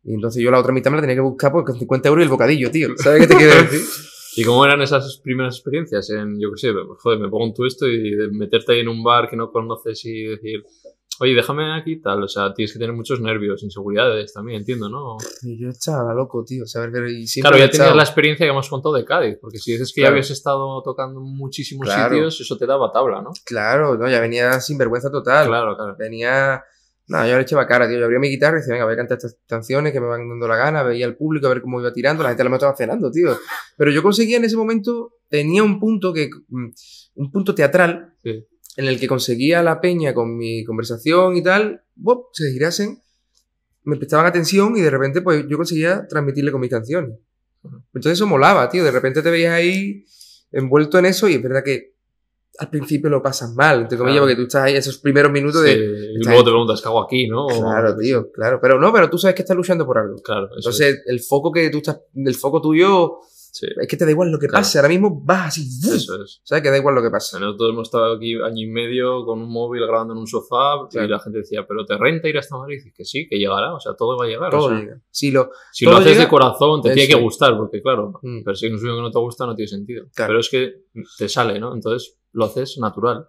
Y 0.02 0.14
entonces 0.14 0.42
yo 0.42 0.50
la 0.50 0.58
otra 0.58 0.72
mitad 0.72 0.90
me 0.90 0.96
la 0.96 1.02
tenía 1.02 1.16
que 1.16 1.20
buscar 1.20 1.52
con 1.52 1.78
50 1.78 2.08
euros 2.08 2.22
y 2.22 2.24
el 2.24 2.30
bocadillo, 2.30 2.70
tío. 2.70 2.88
¿Sabes 2.96 3.20
qué 3.22 3.26
te 3.26 3.36
quiero 3.36 3.54
decir? 3.54 3.80
¿Y 4.36 4.44
cómo 4.44 4.64
eran 4.64 4.80
esas 4.80 5.20
primeras 5.22 5.56
experiencias? 5.56 6.08
En, 6.10 6.40
yo 6.40 6.50
qué 6.52 6.56
sé, 6.60 6.68
joder, 6.98 7.18
me 7.18 7.28
pongo 7.28 7.46
en 7.46 7.52
tu 7.54 7.66
esto 7.66 7.86
y 7.88 8.16
meterte 8.32 8.72
ahí 8.72 8.80
en 8.80 8.88
un 8.88 9.02
bar 9.02 9.28
que 9.28 9.36
no 9.36 9.50
conoces 9.50 10.02
y 10.04 10.22
decir, 10.22 10.62
oye, 11.20 11.34
déjame 11.34 11.72
aquí 11.78 12.00
tal. 12.00 12.22
O 12.24 12.28
sea, 12.28 12.52
tienes 12.54 12.72
que 12.72 12.78
tener 12.78 12.94
muchos 12.94 13.20
nervios, 13.20 13.62
inseguridades 13.62 14.32
también, 14.32 14.60
entiendo, 14.60 14.88
¿no? 14.88 15.16
Y 15.42 15.58
yo 15.60 15.68
estaba 15.68 16.12
loco, 16.14 16.44
tío. 16.44 16.66
¿sabes? 16.66 16.90
Pero- 16.92 17.08
y 17.08 17.24
Claro, 17.40 17.56
ya 17.58 17.70
tenías 17.70 17.94
la 17.94 18.02
experiencia 18.02 18.44
que 18.46 18.50
hemos 18.50 18.68
contado 18.68 18.94
de 18.94 19.04
Cádiz, 19.04 19.38
porque 19.40 19.58
si 19.58 19.72
dices 19.72 19.92
que 19.94 20.00
ya 20.00 20.06
Claro. 20.06 20.14
habías 20.14 20.30
estado 20.30 20.82
tocando 20.82 21.20
muchísimos 21.20 21.86
Claro. 21.86 22.14
sitios, 22.14 22.40
eso 22.40 22.56
te 22.56 22.66
daba 22.66 22.90
tabla, 22.92 23.22
¿no? 23.22 23.30
Claro, 23.44 23.96
no, 23.96 24.08
ya 24.08 24.20
venía 24.20 24.58
sin 24.60 24.78
vergüenza 24.78 25.10
total. 25.10 25.46
Claro, 25.46 25.76
claro. 25.76 25.94
Venía. 25.98 26.64
No, 27.08 27.26
yo 27.26 27.34
le 27.36 27.42
echaba 27.42 27.66
cara, 27.66 27.88
tío. 27.88 27.98
Yo 27.98 28.04
abría 28.04 28.20
mi 28.20 28.28
guitarra 28.28 28.58
y 28.58 28.60
decía, 28.60 28.74
venga, 28.74 28.84
voy 28.84 28.94
a 28.94 28.96
cantar 28.96 29.16
estas 29.18 29.36
canciones 29.48 29.92
que 29.92 30.00
me 30.00 30.06
van 30.06 30.28
dando 30.28 30.46
la 30.46 30.54
gana. 30.54 30.84
Veía 30.84 31.06
al 31.06 31.16
público 31.16 31.46
a 31.46 31.50
ver 31.50 31.60
cómo 31.60 31.80
iba 31.80 31.92
tirando. 31.92 32.22
La 32.22 32.28
gente 32.28 32.44
lo 32.44 32.50
me 32.50 32.56
estaba 32.56 32.76
cenando, 32.76 33.10
tío. 33.10 33.36
Pero 33.76 33.90
yo 33.90 34.00
conseguía 34.00 34.36
en 34.36 34.44
ese 34.44 34.56
momento, 34.56 35.14
tenía 35.28 35.64
un 35.64 35.80
punto 35.80 36.12
que. 36.12 36.30
mm, 36.48 36.68
Un 37.16 37.32
punto 37.32 37.52
teatral 37.54 38.14
Sí. 38.22 38.46
En 38.76 38.86
el 38.86 38.98
que 39.00 39.08
conseguía 39.08 39.62
la 39.62 39.80
peña 39.80 40.14
con 40.14 40.36
mi 40.36 40.64
conversación 40.64 41.36
y 41.36 41.42
tal. 41.42 41.82
¡bop! 41.96 42.26
se 42.32 42.50
girasen, 42.52 43.02
me 43.84 43.96
prestaban 43.96 44.26
atención 44.26 44.76
y 44.76 44.80
de 44.80 44.90
repente, 44.90 45.22
pues 45.22 45.44
yo 45.48 45.56
conseguía 45.56 46.06
transmitirle 46.08 46.52
con 46.52 46.60
mis 46.60 46.70
canciones. 46.70 47.18
Entonces 47.92 48.12
eso 48.12 48.26
molaba, 48.26 48.68
tío. 48.70 48.84
De 48.84 48.90
repente 48.90 49.22
te 49.22 49.30
veías 49.30 49.52
ahí 49.52 50.04
envuelto 50.52 50.98
en 50.98 51.06
eso 51.06 51.28
y 51.28 51.34
es 51.34 51.42
verdad 51.42 51.62
que 51.64 51.94
al 52.58 52.68
principio 52.68 53.08
lo 53.08 53.22
pasas 53.22 53.54
mal, 53.54 53.82
entre 53.82 53.96
comillas, 53.96 54.16
Claro. 54.18 54.24
porque 54.26 54.36
tú 54.36 54.42
estás 54.42 54.62
ahí 54.64 54.74
esos 54.74 54.98
primeros 54.98 55.30
minutos 55.32 55.62
Sí, 55.62 55.68
de. 55.70 55.74
y 55.76 56.24
luego 56.24 56.44
te 56.44 56.50
preguntas, 56.50 56.80
¿qué 56.82 56.88
hago 56.88 57.02
aquí, 57.02 57.26
no? 57.28 57.46
Claro, 57.46 57.96
tío, 57.96 58.30
claro. 58.32 58.58
Pero 58.60 58.78
no, 58.80 58.92
pero 58.92 59.08
tú 59.08 59.16
sabes 59.18 59.34
que 59.34 59.42
estás 59.42 59.56
luchando 59.56 59.86
por 59.86 59.96
algo. 59.98 60.16
Claro, 60.22 60.48
Entonces, 60.56 61.02
el 61.06 61.20
foco 61.20 61.52
que 61.52 61.70
tú 61.70 61.78
estás, 61.78 62.00
el 62.14 62.34
foco 62.34 62.60
tuyo, 62.60 63.18
es. 63.22 63.39
Sí, 63.52 63.66
es 63.80 63.88
que 63.88 63.96
te 63.96 64.04
da 64.04 64.10
igual 64.12 64.30
lo 64.30 64.38
que 64.38 64.46
Claro. 64.46 64.60
pase. 64.62 64.78
Ahora 64.78 64.88
mismo 64.88 65.20
vas 65.24 65.48
así, 65.48 65.62
eso 65.94 66.22
es. 66.22 66.40
¿sabes? 66.44 66.62
Que 66.62 66.70
da 66.70 66.76
igual 66.78 66.94
lo 66.94 67.02
que 67.02 67.10
pase. 67.10 67.38
Nosotros 67.40 67.70
hemos 67.72 67.88
estado 67.88 68.14
aquí 68.16 68.34
año 68.34 68.62
y 68.62 68.66
medio 68.68 69.24
con 69.24 69.40
un 69.42 69.50
móvil 69.52 69.82
grabando 69.86 70.14
en 70.14 70.20
un 70.20 70.26
sofá 70.26 70.88
Claro. 70.90 71.06
y 71.06 71.10
la 71.10 71.18
gente 71.20 71.38
decía, 71.40 71.66
¿pero 71.66 71.84
te 71.84 71.96
renta 71.98 72.28
ir 72.28 72.38
hasta 72.38 72.56
Madrid? 72.56 72.74
Y 72.74 72.78
dices 72.78 72.92
que 72.96 73.04
sí, 73.04 73.26
que 73.28 73.38
llegará, 73.38 73.74
o 73.74 73.80
sea, 73.80 73.94
todo 73.94 74.16
va 74.16 74.24
a 74.24 74.28
llegar. 74.28 74.50
Todo 74.50 74.66
o 74.66 74.68
sea, 74.70 74.78
llega. 74.78 75.00
Si 75.10 75.30
lo, 75.30 75.50
Si 75.72 75.84
todo 75.84 75.94
lo 75.94 75.98
haces 76.00 76.12
llega, 76.12 76.24
de 76.24 76.28
corazón, 76.30 76.82
te 76.82 76.92
tiene 76.92 77.08
que 77.08 77.20
gustar, 77.20 77.56
porque 77.56 77.82
claro, 77.82 78.20
Mm. 78.22 78.42
pero 78.44 78.54
si 78.54 78.66
es 78.66 78.72
un 78.72 78.78
sueño 78.78 78.96
que 78.96 79.02
no 79.02 79.10
te 79.10 79.18
gusta, 79.18 79.46
no 79.46 79.54
tiene 79.56 79.68
sentido. 79.68 80.06
Claro. 80.14 80.30
Pero 80.30 80.40
es 80.40 80.48
que 80.48 80.74
te 81.18 81.28
sale, 81.28 81.58
¿no? 81.58 81.74
Entonces 81.74 82.16
lo 82.32 82.44
haces 82.44 82.78
natural. 82.78 83.26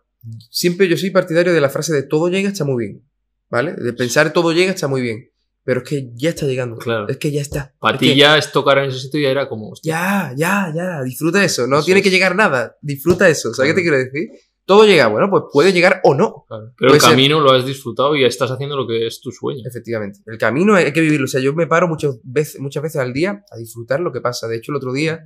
siempre 0.51 0.87
yo 0.87 0.95
soy 0.97 1.09
partidario 1.09 1.51
de 1.51 1.59
la 1.61 1.69
frase 1.69 1.91
de 1.93 2.03
todo 2.03 2.27
llega 2.29 2.49
está 2.49 2.63
muy 2.63 2.85
bien. 2.85 3.03
¿Vale? 3.49 3.73
De 3.73 3.91
pensar 3.93 4.31
todo 4.31 4.51
llega 4.53 4.71
está 4.71 4.87
muy 4.87 5.01
bien. 5.01 5.30
Pero 5.63 5.81
es 5.83 5.89
que 5.89 6.09
ya 6.15 6.29
está 6.29 6.45
llegando. 6.47 6.77
Claro. 6.77 7.07
Es 7.07 7.17
que 7.17 7.31
ya 7.31 7.41
está. 7.41 7.73
Para 7.79 7.95
Es 7.95 7.99
ti 7.99 8.07
que 8.09 8.15
ya 8.15 8.37
es 8.37 8.51
tocar 8.51 8.79
en 8.79 8.85
ese 8.89 8.99
sitio 8.99 9.19
y 9.19 9.23
ya 9.23 9.29
era 9.29 9.47
como, 9.47 9.69
hostia, 9.69 9.93
Ya, 9.93 10.33
ya, 10.35 10.73
ya. 10.75 11.03
Disfruta 11.03 11.43
eso. 11.43 11.67
No 11.67 11.77
Eso 11.77 11.85
tiene 11.85 11.99
es. 11.99 12.03
que 12.03 12.09
llegar 12.09 12.35
nada. 12.35 12.75
Disfruta 12.81 13.29
eso. 13.29 13.53
¿Sabes 13.53 13.71
qué 13.71 13.75
te 13.75 13.81
quiero 13.81 13.97
decir? 13.97 14.29
todo 14.63 14.85
llega, 14.85 15.07
bueno, 15.07 15.29
pues 15.29 15.43
puede 15.51 15.73
llegar 15.73 15.99
o 16.05 16.13
no. 16.15 16.45
Claro. 16.47 16.71
Pero 16.77 16.89
Puede 16.89 16.93
el 16.95 17.01
ser- 17.01 17.09
camino 17.09 17.41
lo 17.41 17.51
has 17.51 17.65
disfrutado 17.65 18.15
y 18.15 18.23
estás 18.23 18.49
haciendo 18.51 18.77
lo 18.77 18.87
que 18.87 19.05
es 19.05 19.19
tu 19.19 19.29
sueño. 19.31 19.61
Efectivamente. 19.67 20.19
El 20.25 20.37
camino 20.37 20.75
hay 20.75 20.93
que 20.93 21.01
vivirlo. 21.01 21.25
O 21.25 21.27
sea, 21.27 21.41
yo 21.41 21.53
me 21.53 21.67
paro 21.67 21.89
muchas 21.89 22.19
veces, 22.23 22.61
muchas 22.61 22.81
veces 22.81 23.01
al 23.01 23.11
día 23.11 23.43
a 23.51 23.57
disfrutar 23.57 23.99
lo 23.99 24.13
que 24.13 24.21
pasa. 24.21 24.47
De 24.47 24.55
hecho, 24.55 24.71
el 24.71 24.77
otro 24.77 24.93
día, 24.93 25.19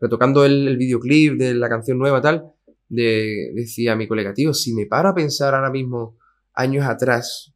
retocando 0.00 0.44
el, 0.44 0.66
el 0.68 0.76
videoclip 0.78 1.38
de 1.38 1.54
la 1.54 1.68
canción 1.68 1.96
nueva 1.98 2.20
tal, 2.20 2.44
de, 2.88 3.52
decía 3.54 3.94
mi 3.94 4.08
colega, 4.08 4.34
tío, 4.34 4.52
si 4.52 4.74
me 4.74 4.86
paro 4.86 5.10
a 5.10 5.14
pensar 5.14 5.54
ahora 5.54 5.70
mismo 5.70 6.18
años 6.52 6.84
atrás 6.84 7.51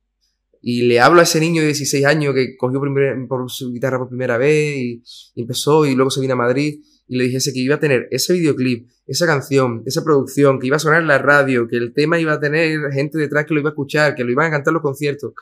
y 0.69 0.83
le 0.83 0.99
hablo 0.99 1.21
a 1.21 1.23
ese 1.23 1.39
niño 1.39 1.61
de 1.61 1.69
16 1.69 2.05
años 2.07 2.35
que 2.35 2.57
cogió 2.57 2.81
primer- 2.81 3.15
por 3.29 3.49
su 3.49 3.73
guitarra 3.73 3.99
por 3.99 4.09
primera 4.09 4.37
vez 4.37 4.77
y, 4.79 5.03
y 5.37 5.43
empezó 5.43 5.87
y 5.87 5.95
luego 5.95 6.11
se 6.11 6.21
vino 6.21 6.33
a 6.35 6.37
Madrid 6.37 6.81
y 7.07 7.17
le 7.17 7.25
dijese 7.25 7.53
que 7.53 7.61
iba 7.61 7.77
a 7.77 7.79
tener 7.79 8.09
ese 8.11 8.33
videoclip, 8.33 8.89
esa 9.07 9.27
canción, 9.27 9.85
esa 9.87 10.03
producción, 10.03 10.59
que 10.59 10.67
iba 10.67 10.75
a 10.75 10.81
sonar 10.81 11.03
en 11.03 11.07
la 11.07 11.19
radio, 11.19 11.69
que 11.69 11.77
el 11.77 11.93
tema 11.95 12.19
iba 12.19 12.33
a 12.33 12.41
tener 12.41 12.81
gente 12.93 13.17
detrás 13.17 13.45
que 13.47 13.55
lo 13.55 13.61
iba 13.61 13.69
a 13.69 13.75
escuchar, 13.75 14.17
que 14.17 14.25
lo 14.25 14.33
iban 14.33 14.47
a 14.47 14.51
cantar 14.51 14.73
los 14.73 14.83
conciertos. 14.83 15.33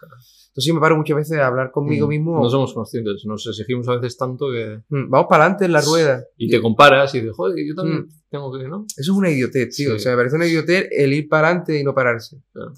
Entonces 0.49 0.75
me 0.75 0.79
paro 0.81 0.97
muchas 0.99 1.17
veces 1.17 1.39
a 1.39 1.47
hablar 1.47 1.71
conmigo 1.71 2.07
Mm. 2.07 2.11
mismo. 2.11 2.39
No 2.43 2.51
somos 2.51 2.75
conscientes, 2.75 3.23
nos 3.25 3.47
exigimos 3.47 3.89
a 3.89 3.97
veces 3.97 4.19
tanto 4.19 4.49
que... 4.53 4.81
Mm, 4.91 5.09
Vamos 5.09 5.27
para 5.31 5.45
adelante 5.45 5.65
en 5.65 5.73
la 5.73 5.81
rueda. 5.81 6.23
Y 6.37 6.51
te 6.51 6.61
comparas 6.61 7.15
y 7.15 7.21
dices, 7.21 7.35
joder, 7.35 7.57
yo 7.67 7.75
también 7.75 8.01
Mm. 8.03 8.09
tengo 8.31 8.53
que, 8.59 8.69
¿no? 8.69 8.85
Eso 8.99 9.13
es 9.13 9.17
una 9.19 9.31
idiotez, 9.31 9.75
tío. 9.75 9.91
Sí. 9.93 9.97
O 9.97 9.99
sea, 9.99 10.13
me 10.13 10.19
parece 10.19 10.37
una 10.37 10.47
idiotez 10.47 10.89
el 10.93 11.15
ir 11.15 11.29
para 11.31 11.49
adelante 11.49 11.81
y 11.81 11.83
no 11.83 11.95
pararse. 11.95 12.37
Claro. 12.53 12.75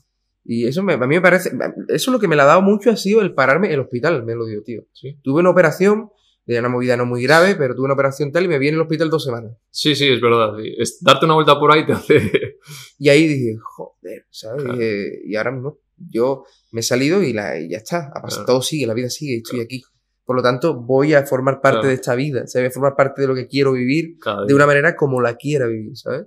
Y 0.49 0.67
eso 0.67 0.83
me, 0.83 0.93
a 0.95 0.99
mí 0.99 1.15
me 1.17 1.21
parece. 1.21 1.51
Eso 1.89 2.11
lo 2.13 2.19
que 2.19 2.29
me 2.29 2.37
la 2.37 2.45
ha 2.45 2.47
dado 2.47 2.63
mucho 2.63 2.91
ha 2.91 2.97
sido 2.97 3.21
el 3.23 3.35
pararme 3.35 3.67
en 3.69 3.75
el 3.75 3.81
hospital, 3.81 4.25
me 4.25 4.35
lo 4.35 4.45
digo, 4.47 4.63
tío. 4.63 4.85
Sí. 4.93 5.19
Tuve 5.23 5.41
una 5.41 5.51
operación, 5.51 6.11
de 6.47 6.61
una 6.61 6.69
movida 6.69 6.97
no 6.97 7.05
muy 7.07 7.23
grave, 7.25 7.57
pero 7.57 7.75
tuve 7.75 7.87
una 7.87 7.95
operación 7.95 8.31
tal 8.31 8.45
y 8.45 8.49
me 8.49 8.59
vi 8.61 8.69
en 8.69 8.75
el 8.75 8.81
hospital 8.81 9.11
dos 9.11 9.25
semanas. 9.25 9.53
Sí, 9.71 9.97
sí, 9.97 10.07
es 10.09 10.21
verdad. 10.21 10.53
Es- 10.79 10.99
darte 11.03 11.25
una 11.27 11.35
vuelta 11.35 11.59
por 11.59 11.73
ahí 11.73 11.85
te 11.85 11.93
hace... 11.93 12.21
Y 12.99 13.09
ahí 13.09 13.27
dije, 13.27 13.57
joder, 13.61 14.27
¿sabes? 14.31 14.63
Claro. 14.63 14.79
Dije, 14.79 15.21
y 15.25 15.35
ahora 15.37 15.51
mismo 15.53 15.79
yo 15.99 16.45
me 16.73 16.81
he 16.81 16.83
salido 16.85 17.23
y, 17.23 17.33
la, 17.33 17.59
y 17.59 17.71
ya 17.71 17.79
está. 17.79 18.11
Ha 18.15 18.23
pasado, 18.23 18.45
Claro. 18.45 18.47
Todo 18.47 18.63
sigue, 18.63 18.87
la 18.87 18.95
vida 18.95 19.11
sigue, 19.11 19.35
y 19.35 19.37
estoy 19.39 19.61
aquí. 19.61 19.83
Por 20.25 20.35
lo 20.37 20.43
tanto, 20.43 20.75
voy 20.81 21.15
a 21.15 21.25
formar 21.27 21.61
parte 21.61 21.79
Claro. 21.79 21.89
de 21.89 21.95
esta 21.95 22.15
vida, 22.15 22.47
sea, 22.47 22.61
voy 22.63 22.69
a 22.69 22.73
formar 22.73 22.95
parte 22.97 23.23
de 23.23 23.29
lo 23.29 23.35
que 23.35 23.47
quiero 23.49 23.73
vivir 23.73 24.17
de 24.47 24.55
una 24.55 24.67
manera 24.67 24.95
como 24.97 25.21
la 25.21 25.37
quiera 25.37 25.67
vivir, 25.67 25.97
¿sabes? 25.97 26.27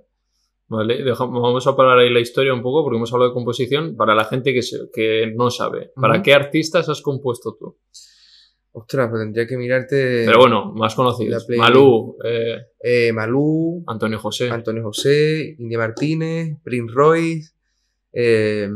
Vale, 0.70 1.02
dejamos, 1.02 1.42
vamos 1.42 1.66
a 1.66 1.74
parar 1.74 1.98
ahí 1.98 2.10
la 2.10 2.20
historia 2.20 2.54
un 2.54 2.62
poco 2.62 2.84
porque 2.84 2.96
hemos 2.96 3.12
hablado 3.12 3.30
de 3.30 3.34
composición 3.34 3.96
para 3.96 4.14
la 4.14 4.24
gente 4.24 4.54
que, 4.54 4.62
se- 4.62 4.88
que 4.94 5.32
no 5.36 5.50
sabe. 5.50 5.90
¿Para 5.96 6.22
qué 6.22 6.32
artistas 6.32 6.88
has 6.88 7.02
compuesto 7.02 7.56
tú? 7.58 7.76
Ostras, 8.72 9.08
pues 9.10 9.20
tendría 9.20 9.48
que 9.48 9.56
mirarte. 9.56 10.22
Pero 10.26 10.38
bueno, 10.38 10.72
más 10.76 10.94
conocidos. 10.94 11.44
Malú, 11.58 12.16
eh, 12.24 12.56
Eh, 12.82 13.12
Malú, 13.12 13.82
Antonio 13.88 14.20
José. 14.20 14.48
Antonio 14.48 14.84
José, 14.84 15.56
India 15.58 15.76
Martínez, 15.76 16.56
Prince 16.62 16.92
Royce, 16.94 17.50
eh, 18.12 18.68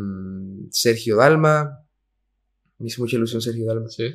Sergio 0.71 1.17
Dalma. 1.17 1.79
Me 2.81 2.89
hizo 2.89 3.03
mucha 3.03 3.17
ilusión 3.17 3.41
Sergio 3.41 3.67
Dalma. 3.67 3.89
Sí, 3.89 4.13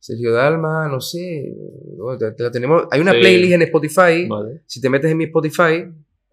Sergio 0.00 0.32
Dalma, 0.32 0.88
no 0.88 1.00
sé. 1.00 1.54
bueno, 1.96 2.18
te- 2.18 2.32
te 2.32 2.42
la 2.42 2.50
tenemos. 2.50 2.88
Hay 2.90 3.00
una 3.00 3.12
Sí. 3.12 3.20
playlist 3.20 3.52
en 3.52 3.62
Spotify. 3.62 4.26
vale. 4.28 4.62
Si 4.66 4.80
te 4.80 4.90
metes 4.90 5.12
en 5.12 5.16
mi 5.16 5.24
Spotify, 5.26 5.84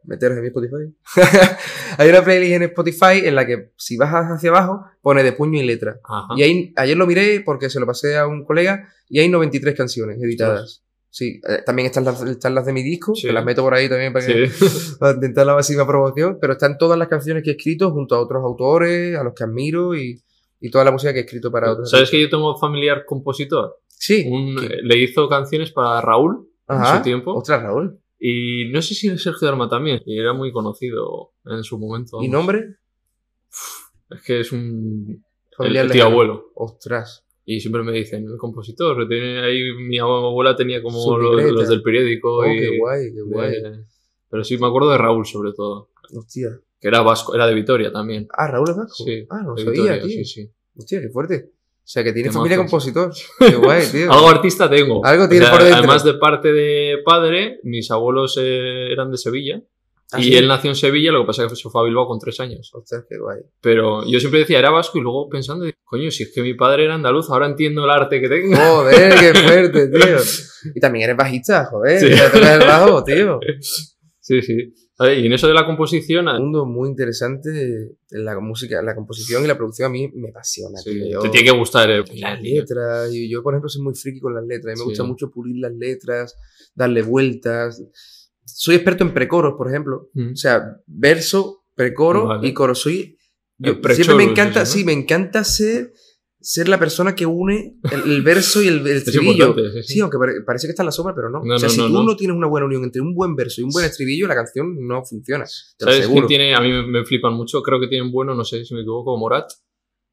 meteros 0.08 0.38
en 0.38 0.42
mi 0.44 0.48
Spotify. 0.48 0.96
hay 1.98 2.10
una 2.10 2.24
playlist 2.24 2.54
en 2.54 2.64
Spotify 2.64 3.22
en 3.26 3.36
la 3.36 3.46
que 3.46 3.72
si 3.78 3.98
bajas 3.98 4.26
hacia 4.28 4.50
abajo 4.50 4.86
pone 5.02 5.24
de 5.24 5.34
puño 5.34 5.60
y 5.62 5.66
letra. 5.66 6.00
Ajá. 6.04 6.34
Y 6.36 6.44
ahí, 6.44 6.74
ayer 6.76 6.98
lo 6.98 7.06
miré 7.08 7.42
porque 7.46 7.70
se 7.70 7.80
lo 7.80 7.86
pasé 7.86 8.18
a 8.18 8.28
un 8.28 8.44
colega 8.46 8.88
y 9.10 9.20
hay 9.20 9.30
93 9.30 9.76
canciones 9.76 10.18
editadas. 10.22 10.84
Sí, 11.10 11.40
eh, 11.48 11.64
también 11.66 11.88
están 11.88 12.04
las, 12.06 12.22
están 12.24 12.54
las 12.54 12.66
de 12.66 12.74
mi 12.74 12.84
disco, 12.84 13.16
Sí. 13.16 13.28
que 13.28 13.34
las 13.34 13.44
meto 13.44 13.64
por 13.64 13.74
ahí 13.74 13.88
también 13.90 14.14
para, 14.14 14.26
que, 14.26 14.50
Sí. 14.50 14.96
para 15.00 15.14
intentar 15.14 15.46
la 15.46 15.56
máxima 15.56 15.88
promoción, 15.88 16.38
pero 16.40 16.54
están 16.54 16.78
todas 16.78 16.98
las 17.00 17.08
canciones 17.08 17.44
que 17.44 17.52
he 17.52 17.54
escrito 17.54 17.92
junto 17.92 18.16
a 18.16 18.20
otros 18.22 18.44
autores, 18.44 19.18
a 19.18 19.24
los 19.24 19.34
que 19.34 19.44
admiro 19.44 19.96
y, 19.96 20.22
y 20.60 20.70
toda 20.70 20.84
la 20.84 20.92
música 20.92 21.14
que 21.14 21.20
he 21.20 21.24
escrito 21.24 21.52
para 21.52 21.72
otros. 21.72 21.90
¿Sabes 21.90 22.12
que 22.12 22.22
yo 22.22 22.30
tengo 22.30 22.56
familiar 22.58 23.04
compositor? 23.06 23.78
Sí. 23.88 24.26
Un- 24.30 24.60
eh, 24.64 24.78
le 24.84 24.98
hizo 25.00 25.28
canciones 25.28 25.72
para 25.72 26.02
Raúl 26.02 26.50
en 26.70 26.76
Ajá. 26.76 26.98
su 26.98 27.04
tiempo. 27.04 27.34
Ostras, 27.34 27.64
Raúl. 27.64 28.00
Y 28.20 28.70
no 28.72 28.82
sé 28.82 28.96
si 28.96 29.16
Sergio 29.18 29.48
Dalma 29.48 29.70
también. 29.70 30.02
Y 30.06 30.20
era 30.20 30.34
muy 30.34 30.52
conocido 30.52 31.34
en 31.46 31.64
su 31.64 31.78
momento. 31.78 32.18
¿Y 32.22 32.28
vamos. 32.28 32.34
nombre? 32.34 32.76
Es 34.10 34.22
que 34.24 34.40
es 34.42 34.52
un. 34.52 35.24
El, 35.52 35.56
Familiar 35.58 35.86
el 35.86 35.92
tío 35.92 35.96
lejano. 36.04 36.12
abuelo. 36.14 36.52
Ostras. 36.56 37.26
Y 37.46 37.60
siempre 37.62 37.82
me 37.84 37.92
dicen, 37.94 38.26
el 38.26 38.38
compositor. 38.38 39.08
tiene 39.08 39.40
ahí, 39.40 39.74
mi 39.74 39.98
abuela 40.00 40.56
tenía 40.56 40.82
como 40.82 41.18
los, 41.18 41.70
del 41.70 41.82
periódico. 41.82 42.38
Oh, 42.40 42.46
y 42.46 42.58
qué 42.58 42.78
guay, 42.78 43.14
qué 43.14 43.22
guay. 43.22 43.54
pero 44.30 44.44
sí, 44.44 44.58
me 44.58 44.68
acuerdo 44.68 44.92
de 44.92 44.98
Raúl 44.98 45.26
sobre 45.26 45.54
todo. 45.54 45.90
Hostia. 46.14 46.60
Que 46.80 46.90
era 46.90 47.02
vasco, 47.02 47.34
era 47.34 47.48
de 47.48 47.54
Vitoria 47.56 47.92
también. 47.92 48.28
Ah, 48.38 48.48
Raúl 48.48 48.70
es 48.70 48.76
vasco. 48.76 49.04
Sí, 49.04 49.26
Ah, 49.30 49.42
no 49.44 49.56
de 49.56 49.64
sabía, 49.64 49.82
Vitoria, 49.94 50.02
tío. 50.04 50.10
sí, 50.10 50.26
sí. 50.26 50.52
Hostia, 50.76 51.02
qué 51.02 51.10
fuerte. 51.10 51.52
O 51.88 51.90
sea, 51.90 52.04
que 52.04 52.12
tiene 52.12 52.30
familia 52.30 52.58
compositor. 52.58 53.14
Qué 53.40 53.56
guay, 53.56 53.88
tío. 53.90 54.12
Algo 54.12 54.28
artista 54.28 54.70
tengo. 54.70 55.06
Algo 55.06 55.30
tiene 55.30 55.46
O 55.46 55.48
sea, 55.48 55.56
por 55.56 55.64
dentro. 55.64 55.80
Además 55.80 56.04
de 56.04 56.16
parte 56.16 56.52
de 56.52 56.98
padre, 57.06 57.62
mis 57.64 57.90
abuelos 57.92 58.38
eh, 58.42 58.92
eran 58.92 59.10
de 59.10 59.18
Sevilla. 59.18 59.62
Ah, 60.12 60.20
y 60.20 60.26
sí. 60.26 60.36
él 60.36 60.50
nació 60.50 60.70
en 60.70 60.76
Sevilla, 60.76 61.14
lo 61.14 61.22
que 61.22 61.28
pasa 61.28 61.46
es 61.46 61.50
que 61.50 61.56
se 61.56 61.70
fue 61.70 61.82
a 61.82 61.86
Bilbao 61.86 62.06
con 62.06 62.20
tres 62.20 62.42
años. 62.42 62.70
Ostras, 62.74 63.06
qué 63.08 63.18
guay. 63.18 63.40
Pero 63.62 64.06
yo 64.06 64.20
siempre 64.20 64.42
decía, 64.42 64.60
era 64.60 64.70
vasco, 64.70 64.98
y 64.98 65.02
luego 65.02 65.30
pensando, 65.30 65.66
coño, 65.86 66.12
si 66.12 66.24
es 66.24 66.34
que 66.36 66.42
mi 66.42 66.56
padre 66.56 66.84
era 66.84 66.96
andaluz, 66.96 67.30
ahora 67.30 67.46
entiendo 67.46 67.86
el 67.86 67.90
arte 67.90 68.20
que 68.20 68.28
tengo. 68.28 68.58
Joder, 68.58 69.14
qué 69.18 69.40
fuerte, 69.48 69.88
tío. 69.88 70.18
Y 70.76 70.80
también 70.82 71.06
eres 71.06 71.16
bajista, 71.16 71.68
joder. 71.72 72.02
Sí. 72.02 72.10
Ya 72.10 72.30
tocas 72.30 72.62
el 72.62 72.68
bajo, 72.68 73.04
tío. 73.04 73.40
Sí, 74.20 74.42
sí. 74.42 74.74
Y 75.00 75.28
en 75.28 75.34
eso 75.34 75.48
de 75.48 75.54
la 75.54 75.66
composición, 75.66 76.28
Un 76.28 76.40
mundo 76.42 76.66
muy 76.66 76.90
interesante. 76.90 77.98
La 78.10 78.40
música, 78.40 78.82
la 78.82 78.96
composición 78.96 79.44
y 79.44 79.48
la 79.48 79.56
producción 79.56 79.88
a 79.88 79.90
mí 79.92 80.10
me 80.16 80.30
apasiona, 80.30 80.80
sí, 80.80 80.90
tío. 80.92 81.20
Te 81.20 81.30
tiene 81.30 81.52
que 81.52 81.58
gustar. 81.58 81.90
eh, 81.92 82.04
las 82.16 82.42
letras. 82.42 83.14
Y 83.14 83.30
yo, 83.30 83.44
por 83.44 83.54
ejemplo, 83.54 83.70
soy 83.70 83.84
muy 83.84 83.94
friki 83.94 84.20
con 84.20 84.34
las 84.34 84.44
letras. 84.46 84.72
A 84.72 84.74
mí 84.74 84.80
me 84.80 84.84
Sí. 84.86 84.90
gusta 84.90 85.04
mucho 85.04 85.30
pulir 85.30 85.58
las 85.62 85.74
letras, 85.74 86.36
darle 86.74 87.04
vueltas. 87.04 87.84
Soy 88.44 88.76
experto 88.76 89.04
en 89.04 89.14
precoros, 89.14 89.54
por 89.56 89.68
ejemplo. 89.70 90.10
Mm. 90.14 90.32
O 90.34 90.36
sea, 90.36 90.78
verso, 90.88 91.64
precoro 91.76 92.26
Vale. 92.28 92.48
y 92.48 92.54
coro. 92.54 92.74
Soy. 92.74 93.18
yo- 93.60 93.82
prechoro 93.82 94.06
siempre 94.06 94.26
me 94.26 94.32
encanta, 94.32 94.62
eso, 94.64 94.72
¿no? 94.72 94.78
sí, 94.80 94.84
me 94.86 94.94
encanta 94.94 95.44
ser, 95.44 95.92
ser 96.50 96.70
la 96.70 96.80
persona 96.80 97.14
que 97.14 97.26
une 97.26 97.76
el, 97.92 98.10
el 98.10 98.22
verso 98.22 98.62
y 98.64 98.68
el, 98.70 98.80
el 98.80 98.88
Es 98.98 99.08
estribillo. 99.08 99.54
sí, 99.54 99.82
sí. 99.84 99.94
Sí, 99.96 100.00
aunque 100.00 100.18
pare- 100.18 100.42
parece 100.46 100.66
que 100.68 100.72
está 100.72 100.84
en 100.84 100.86
la 100.88 100.92
sombra, 100.94 101.14
pero 101.14 101.30
no. 101.30 101.42
No, 101.44 101.56
o 101.56 101.60
sea, 101.60 101.68
no, 101.68 101.74
si 101.74 101.82
no, 101.82 101.88
tú 101.88 102.04
no. 102.04 102.16
tienes 102.16 102.38
una 102.38 102.48
buena 102.48 102.66
unión 102.68 102.84
entre 102.86 103.02
un 103.02 103.14
buen 103.14 103.36
verso 103.36 103.60
y 103.60 103.66
un 103.66 103.70
buen 103.72 103.84
estribillo, 103.86 104.28
la 104.28 104.36
canción 104.36 104.76
no 104.88 105.04
funciona. 105.04 105.44
Te 105.78 105.86
lo 105.86 105.92
¿Sabes 105.92 106.06
aseguro. 106.06 106.28
quién 106.28 106.40
tiene? 106.40 106.56
A 106.56 106.62
mí 106.62 106.72
me, 106.72 106.88
me 106.88 107.04
flipan 107.06 107.34
mucho, 107.34 107.62
creo 107.62 107.80
que 107.82 107.88
tienen 107.88 108.12
bueno, 108.14 108.34
no 108.34 108.46
sé 108.46 108.64
si 108.64 108.74
me 108.74 108.80
equivoco, 108.82 109.18
Morat. 109.18 109.52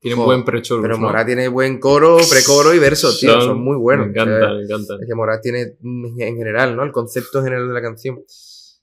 Tienen 0.00 0.18
Jo, 0.18 0.24
buen 0.26 0.44
prechoro. 0.44 0.82
Pero 0.82 0.98
Morat 0.98 1.24
tiene 1.26 1.46
buen 1.48 1.78
coro, 1.78 2.18
precoro 2.28 2.74
y 2.74 2.78
verso, 2.78 3.16
tío. 3.16 3.40
Son, 3.40 3.62
muy 3.62 3.76
buenos. 3.78 4.06
Me 4.08 4.12
encanta, 4.12 4.34
O 4.36 4.38
sea, 4.40 4.54
me 4.54 4.62
encanta. 4.64 4.94
Es 5.00 5.06
que 5.08 5.14
Morat 5.14 5.40
tiene 5.40 5.76
mm, 5.80 6.20
en 6.20 6.36
general, 6.36 6.76
¿no? 6.76 6.82
El 6.82 6.92
concepto 6.92 7.42
general 7.44 7.68
de 7.68 7.74
la 7.74 7.80
canción. 7.80 8.18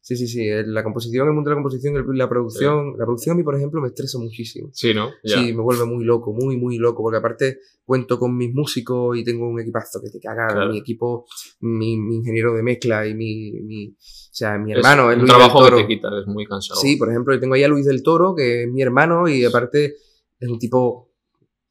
Sí, 0.04 0.16
sí, 0.18 0.28
sí. 0.28 0.48
el- 0.48 0.74
La 0.74 0.84
composición, 0.84 1.28
el 1.28 1.34
mundo 1.34 1.50
de 1.50 1.56
la 1.56 1.62
composición, 1.62 1.94
la 2.18 2.28
producción. 2.28 2.96
La 2.98 3.06
producción 3.06 3.36
a 3.36 3.38
mí, 3.38 3.44
por 3.44 3.56
ejemplo, 3.56 3.80
me 3.82 3.90
estresa 3.90 4.18
muchísimo. 4.18 4.70
Sí, 4.74 4.94
¿no? 4.94 5.10
Ya. 5.24 5.38
Sí, 5.38 5.54
me 5.54 5.62
vuelve 5.62 5.86
muy 5.86 6.04
loco, 6.04 6.34
muy, 6.34 6.58
muy 6.58 6.78
loco, 6.78 7.04
porque 7.04 7.18
aparte 7.18 7.60
cuento 7.86 8.18
con 8.18 8.36
mis 8.36 8.54
músicos 8.54 9.16
y 9.18 9.24
tengo 9.24 9.48
un 9.48 9.60
equipazo 9.60 10.02
que 10.02 10.10
te 10.10 10.20
caga, 10.20 10.48
Claro. 10.48 10.72
mi 10.72 10.80
equipo, 10.80 11.26
mi, 11.60 11.98
mi 11.98 12.16
ingeniero 12.18 12.54
de 12.56 12.64
mezcla 12.64 13.06
y 13.08 13.14
mi, 13.14 13.52
mi 13.62 13.90
o 13.90 13.96
sea, 14.34 14.58
mi 14.58 14.72
Es 14.72 14.78
hermano, 14.78 15.10
es 15.12 15.16
un 15.18 15.22
Luis 15.24 15.30
trabajo 15.34 15.60
del 15.60 15.66
que 15.66 15.76
Toro. 15.76 15.88
te 15.88 15.94
quita, 15.96 16.08
es 16.20 16.26
muy 16.28 16.46
cansado. 16.46 16.80
Sí, 16.80 16.96
por 16.96 17.10
ejemplo, 17.10 17.40
tengo 17.40 17.54
ahí 17.54 17.64
a 17.64 17.68
Luis 17.68 17.86
del 17.86 18.02
Toro, 18.02 18.34
que 18.34 18.64
es 18.64 18.70
mi 18.72 18.82
hermano, 18.82 19.28
y 19.28 19.44
aparte 19.46 19.96
es 20.40 20.50
un 20.50 20.58
tipo, 20.58 21.12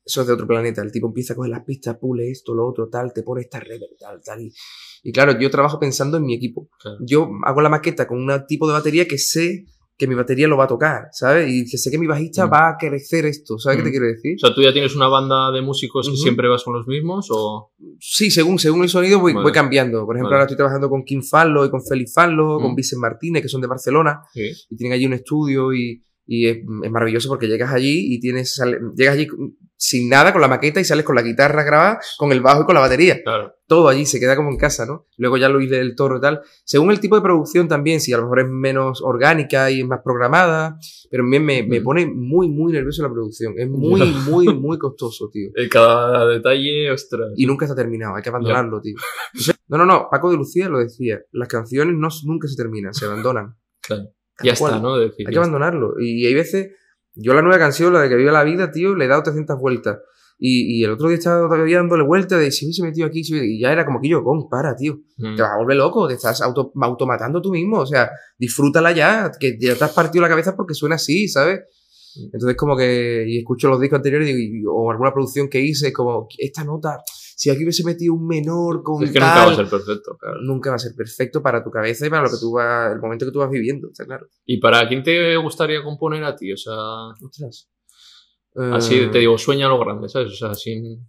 eso 0.05 0.21
es 0.21 0.27
de 0.29 0.33
otro 0.35 0.47
planeta, 0.47 0.83
el 0.83 0.93
tipo 0.93 1.07
empieza 1.09 1.33
a 1.33 1.37
coger 1.37 1.51
las 1.51 1.65
pistas, 1.65 1.97
pule 1.99 2.31
esto, 2.31 2.55
lo 2.55 2.67
otro, 2.69 2.89
tal, 2.89 3.13
te 3.13 3.23
pone 3.23 3.41
esta 3.43 3.59
reverb, 3.61 3.97
tal, 3.99 4.21
tal, 4.23 4.41
y, 4.43 4.53
y 5.03 5.13
claro, 5.13 5.39
yo 5.39 5.51
trabajo 5.51 5.79
pensando 5.79 6.17
en 6.19 6.25
mi 6.25 6.35
equipo. 6.35 6.69
Claro. 6.81 6.99
Yo 7.07 7.29
hago 7.45 7.61
la 7.61 7.69
maqueta 7.69 8.07
con 8.07 8.19
un 8.19 8.47
tipo 8.47 8.67
de 8.67 8.73
batería 8.75 9.07
que 9.07 9.19
sé 9.19 9.65
que 9.97 10.07
mi 10.07 10.15
batería 10.15 10.49
lo 10.49 10.57
va 10.57 10.65
a 10.65 10.67
tocar, 10.67 11.09
¿sabes? 11.13 11.53
Y 11.53 11.71
que 11.71 11.77
sé 11.77 11.91
que 11.91 11.99
mi 11.99 12.07
bajista 12.07 12.47
Mm. 12.47 12.51
va 12.51 12.69
a 12.71 12.77
crecer 12.79 13.27
esto, 13.27 13.59
¿sabes 13.59 13.77
qué 13.77 13.83
Mm. 13.83 13.85
te 13.85 13.91
quiero 13.91 14.07
decir? 14.07 14.35
O 14.37 14.39
sea, 14.47 14.55
¿tú 14.55 14.63
ya 14.63 14.73
tienes 14.73 14.97
una 14.97 15.09
banda 15.09 15.51
de 15.53 15.61
músicos 15.61 16.07
que 16.07 16.15
Ujú. 16.15 16.23
siempre 16.23 16.49
vas 16.49 16.65
con 16.65 16.73
los 16.73 16.87
mismos 16.87 17.29
o...? 17.31 17.73
Sí, 17.99 18.31
según, 18.31 18.59
según 18.59 18.83
el 18.83 18.89
sonido 18.89 19.21
voy, 19.21 19.35
Vale. 19.35 19.43
voy 19.43 19.53
cambiando. 19.53 20.07
Por 20.07 20.17
ejemplo, 20.17 20.31
Vale. 20.31 20.37
ahora 20.37 20.45
estoy 20.45 20.57
trabajando 20.57 20.89
con 20.89 21.05
Kim 21.05 21.23
Fallo 21.23 21.67
y 21.67 21.71
con 21.71 21.85
Félix 21.85 22.15
Fallo, 22.15 22.59
con 22.59 22.73
Mm. 22.73 22.77
Vicent 22.77 22.99
Martínez, 23.03 23.43
que 23.43 23.49
son 23.51 23.61
de 23.61 23.67
Barcelona, 23.67 24.23
Sí. 24.33 24.51
y 24.71 24.77
tienen 24.77 24.95
allí 24.95 25.05
un 25.05 25.13
estudio 25.13 25.75
y, 25.75 26.03
y 26.33 26.47
es, 26.47 26.59
es 26.85 26.91
maravilloso 26.93 27.29
porque 27.29 27.49
llegas 27.49 27.73
allí 27.73 28.15
y 28.15 28.21
tienes, 28.21 28.55
sale- 28.55 28.79
llegas 28.95 29.15
allí 29.15 29.27
sin 29.77 30.09
nada 30.11 30.33
con 30.33 30.41
la 30.41 30.47
maqueta 30.47 30.79
y 30.79 30.85
sales 30.85 31.05
con 31.05 31.17
la 31.17 31.23
guitarra 31.23 31.65
grabada, 31.65 31.99
con 32.19 32.31
el 32.31 32.41
bajo 32.41 32.63
y 32.63 32.65
con 32.67 32.75
la 32.75 32.81
batería. 32.83 33.21
Claro. 33.25 33.55
Todo 33.67 33.89
allí 33.89 34.05
se 34.07 34.21
queda 34.21 34.37
como 34.37 34.51
en 34.51 34.57
casa, 34.59 34.87
¿no? 34.87 35.07
Luego 35.17 35.39
ya 35.39 35.49
Luis 35.49 35.69
del 35.71 35.97
Toro 35.97 36.19
y 36.19 36.21
tal. 36.21 36.41
Según 36.65 36.91
el 36.93 37.01
tipo 37.01 37.17
de 37.17 37.23
producción 37.23 37.67
también, 37.67 38.01
si 38.01 38.13
a 38.13 38.19
lo 38.19 38.25
mejor 38.25 38.41
es 38.41 38.49
menos 38.49 39.01
orgánica 39.03 39.71
y 39.73 39.81
es 39.81 39.87
más 39.87 40.01
programada, 40.05 40.79
pero 41.11 41.25
me, 41.25 41.41
me 41.41 41.63
Mm. 41.63 41.83
pone 41.83 42.07
muy, 42.07 42.49
muy 42.49 42.73
nervioso 42.73 43.03
la 43.03 43.11
producción. 43.11 43.55
Es 43.57 43.69
muy, 43.69 44.03
muy, 44.29 44.55
muy 44.55 44.79
costoso, 44.79 45.31
tío. 45.33 45.51
Cada 45.73 46.27
detalle, 46.29 46.91
ostras. 46.93 47.33
Y 47.37 47.47
nunca 47.47 47.65
está 47.65 47.75
terminado, 47.75 48.15
hay 48.15 48.23
que 48.23 48.29
abandonarlo, 48.29 48.81
tío. 48.81 48.97
No, 49.71 49.79
no, 49.79 49.87
no, 49.87 50.09
Paco 50.11 50.31
de 50.33 50.37
Lucía 50.37 50.69
lo 50.69 50.81
decía, 50.81 51.21
las 51.31 51.47
canciones 51.47 51.95
no, 51.97 52.09
nunca 52.25 52.49
se 52.49 52.57
terminan, 52.57 52.93
se 52.95 53.07
abandonan. 53.07 53.57
Claro. 53.83 54.11
Ya 54.43 54.55
cual. 54.57 54.73
está, 54.75 54.83
¿no? 54.83 54.97
De 54.97 55.07
decir, 55.07 55.27
Hay 55.27 55.33
que 55.33 55.39
abandonarlo. 55.39 55.95
Y 56.01 56.27
hay 56.27 56.35
veces, 56.35 56.71
yo 57.15 57.35
la 57.35 57.43
nueva 57.43 57.59
canción, 57.59 57.93
la 57.93 58.01
de 58.01 58.09
que 58.09 58.17
vive 58.17 58.33
la 58.33 58.45
vida, 58.45 58.71
tío, 58.71 58.95
le 58.95 59.05
he 59.05 59.09
dado 59.09 59.23
300 59.23 59.59
vueltas. 59.59 59.99
Y, 60.43 60.79
y 60.81 60.85
el 60.85 60.93
otro 60.93 61.09
día 61.09 61.19
estaba 61.19 61.47
todavía 61.49 61.77
dándole 61.77 62.03
vueltas 62.03 62.41
de 62.41 62.51
si 62.51 62.65
hubiese 62.65 62.83
metido 62.83 63.07
aquí, 63.07 63.23
si 63.23 63.37
y 63.37 63.61
ya 63.61 63.73
era 63.73 63.85
como 63.85 64.01
que 64.01 64.09
yo, 64.09 64.25
con, 64.25 64.49
para, 64.49 64.75
tío. 64.75 64.95
Mm. 65.19 65.37
Te 65.37 65.43
vas 65.43 65.51
a 65.53 65.59
volver 65.59 65.77
loco, 65.77 66.09
te 66.09 66.15
estás 66.15 66.41
auto, 66.41 66.73
automatando 66.81 67.43
tú 67.43 67.51
mismo. 67.53 67.81
O 67.81 67.87
sea, 67.87 68.11
disfrútala 68.39 68.93
ya, 68.93 69.31
que 69.39 69.59
ya 69.61 69.75
te 69.75 69.85
has 69.85 69.93
partido 69.93 70.23
la 70.23 70.29
cabeza 70.31 70.57
porque 70.57 70.73
suena 70.75 70.95
así, 70.95 71.29
¿sabes? 71.29 71.61
Entonces, 72.33 72.57
como 72.57 72.77
que, 72.77 73.25
y 73.29 73.39
escucho 73.39 73.69
los 73.69 73.81
discos 73.81 73.99
anteriores 73.99 74.29
y 74.31 74.33
y- 74.61 74.63
o 74.67 74.91
alguna 74.91 75.13
producción 75.13 75.49
que 75.49 75.61
hice, 75.61 75.93
como, 75.93 76.27
esta 76.39 76.65
nota, 76.65 76.99
si 77.41 77.49
aquí 77.49 77.63
hubiese 77.63 77.85
metido 77.85 78.13
un 78.13 78.27
menor 78.27 78.83
con 78.83 79.03
Es 79.03 79.13
que 79.13 79.19
tal, 79.19 79.31
nunca 79.31 79.47
va 79.47 79.53
a 79.53 79.57
ser 79.57 79.71
perfecto, 79.71 80.19
claro. 80.19 80.43
nunca 80.43 80.69
va 80.69 80.77
a 80.77 80.79
ser 80.79 80.95
perfecto 80.95 81.43
para 81.43 81.65
tu 81.65 81.71
cabeza 81.71 82.07
y 82.07 82.11
para 82.11 82.25
lo 82.25 82.29
que 82.29 82.37
tú 82.39 82.53
vas, 82.53 82.93
el 82.93 83.01
momento 83.01 83.25
que 83.25 83.33
tú 83.33 83.39
vas 83.39 83.49
viviendo, 83.49 83.89
está 83.89 84.05
claro. 84.05 84.29
¿Y 84.45 84.61
para 84.61 84.87
quién 84.87 85.03
te 85.03 85.35
gustaría 85.39 85.83
componer 85.83 86.23
a 86.23 86.37
ti? 86.37 86.53
O 86.53 86.57
sea, 86.59 86.75
Ostras. 87.25 87.71
así 88.55 88.95
Eh, 88.97 89.09
te 89.11 89.21
digo, 89.21 89.39
sueña 89.39 89.69
lo 89.69 89.79
grande, 89.79 90.11
¿sabes? 90.11 90.33
O 90.33 90.37
sea, 90.37 90.53
sin, 90.53 91.09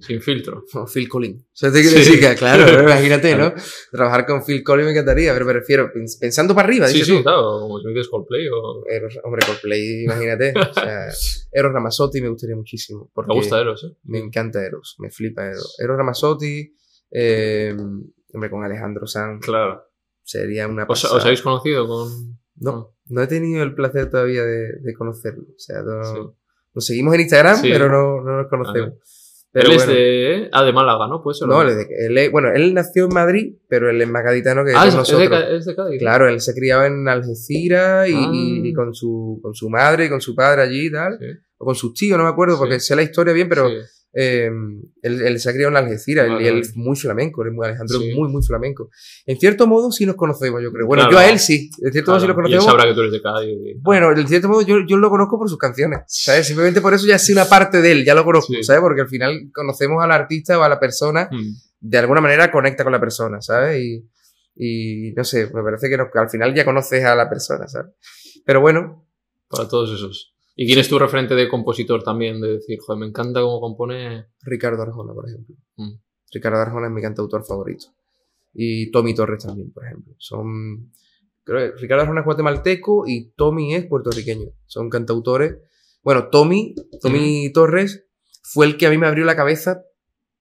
sin 0.00 0.20
filtro. 0.22 0.64
o 0.74 0.86
Phil 0.86 1.08
Collins. 1.08 1.46
Te 1.58 1.70
Sí. 1.70 1.94
decir 1.94 2.20
que, 2.20 2.34
claro, 2.34 2.82
imagínate, 2.82 3.36
¿no? 3.36 3.52
Trabajar 3.90 4.26
con 4.26 4.44
Phil 4.44 4.62
Collins 4.62 4.86
me 4.86 4.92
encantaría, 4.92 5.32
pero 5.32 5.44
me 5.44 5.52
refiero, 5.52 5.90
pens- 5.92 6.18
pensando 6.20 6.54
para 6.54 6.68
arriba, 6.68 6.86
Sí, 6.88 6.94
dices 6.94 7.08
sí, 7.08 7.16
tú. 7.16 7.22
claro, 7.22 7.60
como 7.60 7.78
si 7.80 7.86
me 7.86 7.92
dices 7.92 8.08
Coldplay 8.08 8.46
o... 8.48 8.84
Eros- 8.88 9.18
hombre, 9.24 9.44
Coldplay, 9.46 10.04
imagínate. 10.04 10.52
O 10.58 10.74
sea, 10.74 11.08
Eros 11.52 11.72
Ramazzotti 11.72 12.20
me 12.20 12.28
gustaría 12.28 12.56
muchísimo. 12.56 13.10
Porque 13.12 13.28
Me 13.28 13.34
gusta 13.34 13.60
Eros, 13.60 13.84
¿eh? 13.84 13.96
Me 14.04 14.18
encanta 14.18 14.64
Eros, 14.64 14.96
me 14.98 15.10
flipa 15.10 15.46
Eros. 15.46 15.76
Eros 15.82 15.96
Ramazzotti, 15.96 16.74
eh, 17.10 17.76
hombre, 18.32 18.50
con 18.50 18.64
Alejandro 18.64 19.06
Sanz, 19.06 19.44
Claro. 19.44 19.82
sería 20.22 20.68
una 20.68 20.82
¿Os, 20.84 20.88
pasada. 20.88 21.16
os 21.16 21.24
habéis 21.24 21.42
conocido 21.42 21.86
con...? 21.86 22.38
No, 22.60 22.96
no 23.06 23.22
he 23.22 23.26
tenido 23.28 23.62
el 23.62 23.74
placer 23.74 24.10
todavía 24.10 24.42
de, 24.44 24.72
de 24.80 24.94
conocerlo. 24.94 25.44
O 25.44 25.58
sea, 25.58 25.80
no- 25.82 26.04
Sí. 26.04 26.20
nos 26.74 26.86
seguimos 26.86 27.14
en 27.14 27.20
Instagram, 27.22 27.56
Sí. 27.60 27.68
pero 27.72 27.88
no, 27.88 28.20
no 28.22 28.42
nos 28.42 28.48
conocemos. 28.50 28.94
Pero 29.60 29.70
él 29.72 29.76
bueno, 29.76 29.92
es 29.92 29.98
de... 29.98 30.48
Ah, 30.52 30.64
de 30.64 30.72
Málaga, 30.72 31.06
¿no? 31.08 31.22
Puede 31.22 31.34
ser. 31.38 31.48
no, 31.48 31.62
él 31.62 31.68
es 31.68 31.76
de- 31.76 32.06
él 32.06 32.18
es- 32.18 32.30
bueno, 32.30 32.48
él 32.54 32.74
nació 32.74 33.04
en 33.04 33.14
Madrid, 33.14 33.54
pero 33.68 33.90
él 33.90 34.00
es 34.00 34.08
más 34.08 34.22
gaditano 34.24 34.64
que 34.64 34.72
Ah, 34.74 34.82
es, 34.84 34.88
es 34.88 34.94
nosotros. 34.96 35.22
de, 35.22 35.28
Ca- 35.30 35.48
es 35.50 35.64
de 35.66 35.74
Cádiz. 35.76 35.98
Claro, 35.98 36.28
él 36.28 36.40
se 36.40 36.54
criaba 36.54 36.86
en 36.86 37.08
Algeciras 37.08 38.08
y, 38.08 38.14
Ah. 38.14 38.30
y- 38.32 38.68
y 38.68 38.72
con, 38.72 38.94
su, 38.94 39.38
con 39.42 39.54
su 39.54 39.68
madre 39.70 40.06
y 40.06 40.08
con 40.08 40.20
su 40.20 40.34
padre 40.34 40.62
allí 40.62 40.86
y 40.86 40.92
tal. 40.92 41.18
Sí, 41.20 41.26
O 41.60 41.64
con 41.64 41.74
sus 41.74 41.92
tíos, 41.94 42.16
no 42.16 42.24
me 42.24 42.30
acuerdo, 42.30 42.54
Sí. 42.54 42.60
porque 42.60 42.78
sé 42.80 42.94
la 42.94 43.02
historia 43.02 43.32
bien, 43.34 43.48
pero 43.48 43.68
sí. 43.68 43.74
Eh, 44.14 44.50
él, 45.02 45.20
él 45.22 45.38
se 45.38 45.50
ha 45.50 45.52
criado 45.52 45.70
en 45.70 45.76
Algeciras 45.76 46.28
Vale, 46.28 46.42
y 46.42 46.46
él 46.48 46.58
es 46.58 46.74
muy 46.76 46.96
flamenco, 46.96 47.42
él 47.42 47.48
es 47.48 47.54
muy 47.54 47.66
Alejandro, 47.66 47.98
Sí. 48.00 48.08
es 48.10 48.16
muy, 48.16 48.28
muy 48.30 48.42
flamenco. 48.42 48.90
En 49.26 49.38
cierto 49.38 49.66
modo 49.66 49.92
sí 49.92 50.06
nos 50.06 50.16
conocemos, 50.16 50.62
yo 50.62 50.72
creo. 50.72 50.86
Bueno, 50.86 51.02
Claro. 51.04 51.12
yo 51.12 51.18
a 51.18 51.30
él 51.30 51.38
sí, 51.38 51.70
en 51.82 51.92
cierto 51.92 52.10
modo 52.12 52.20
sí 52.20 52.26
Claro, 52.26 52.40
lo 52.42 52.48
y 52.48 52.52
él 52.52 52.58
conocemos. 52.58 52.64
sabrá 52.64 52.84
que 52.88 52.94
tú 52.94 53.00
eres 53.00 53.12
de 53.12 53.22
Cádiz. 53.22 53.48
y- 53.50 53.78
Bueno, 53.80 54.10
en 54.16 54.26
cierto 54.28 54.48
modo 54.48 54.62
yo, 54.62 54.76
yo 54.86 54.96
lo 54.96 55.10
conozco 55.10 55.38
por 55.38 55.48
sus 55.48 55.58
canciones, 55.58 56.00
¿sabes? 56.06 56.46
Simplemente 56.46 56.80
por 56.80 56.94
eso 56.94 57.06
ya 57.06 57.18
sé 57.18 57.32
una 57.32 57.44
parte 57.44 57.80
de 57.82 57.92
él, 57.92 58.04
ya 58.04 58.14
lo 58.14 58.24
conozco, 58.24 58.52
Sí. 58.54 58.64
¿sabes? 58.64 58.80
Porque 58.82 59.02
al 59.02 59.08
final 59.08 59.50
conocemos 59.54 60.02
al 60.02 60.10
artista 60.10 60.58
o 60.58 60.62
a 60.62 60.68
la 60.68 60.80
persona, 60.80 61.28
Mm. 61.30 61.52
de 61.80 61.98
alguna 61.98 62.20
manera 62.20 62.50
conecta 62.50 62.82
con 62.84 62.92
la 62.92 63.00
persona, 63.00 63.40
¿sabes? 63.42 63.78
Y, 63.82 64.04
y 64.56 65.12
no 65.12 65.22
sé, 65.22 65.48
me 65.54 65.62
parece 65.62 65.88
que, 65.88 65.96
no- 65.96 66.10
que 66.10 66.18
al 66.18 66.28
final 66.30 66.52
ya 66.54 66.64
conoces 66.64 67.04
a 67.04 67.14
la 67.14 67.28
persona, 67.28 67.68
¿sabes? 67.68 67.92
Pero 68.44 68.60
bueno, 68.60 69.04
Para 69.50 69.68
todos 69.68 69.90
esos. 69.94 70.34
¿Y 70.60 70.66
quién 70.66 70.80
es 70.80 70.88
tu 70.88 70.98
referente 70.98 71.36
de 71.36 71.48
compositor 71.48 72.02
también? 72.02 72.40
De 72.40 72.54
decir, 72.54 72.80
joder, 72.80 72.98
me 72.98 73.06
encanta 73.06 73.40
cómo 73.40 73.60
compone... 73.60 74.26
Ricardo 74.42 74.82
Arjona, 74.82 75.14
por 75.14 75.28
ejemplo. 75.28 75.54
Mm. 75.76 75.92
Ricardo 76.32 76.58
Arjona 76.58 76.88
es 76.88 76.92
mi 76.92 77.00
cantautor 77.00 77.44
favorito. 77.44 77.86
Y 78.54 78.90
Tommy 78.90 79.14
Torres 79.14 79.44
también, 79.44 79.70
por 79.72 79.84
ejemplo. 79.86 80.14
Son. 80.18 80.90
Creo 81.44 81.74
que 81.74 81.80
Ricardo 81.80 82.02
Arjona 82.02 82.22
es 82.22 82.26
guatemalteco 82.26 83.04
y 83.06 83.30
Tommy 83.36 83.76
es 83.76 83.86
puertorriqueño. 83.86 84.48
Son 84.66 84.90
cantautores. 84.90 85.58
Bueno, 86.02 86.26
Tommy, 86.26 86.74
Tommy 87.00 87.52
Torres 87.52 88.06
fue 88.42 88.66
el 88.66 88.76
que 88.76 88.88
a 88.88 88.90
mí 88.90 88.98
me 88.98 89.06
abrió 89.06 89.24
la 89.24 89.36
cabeza 89.36 89.84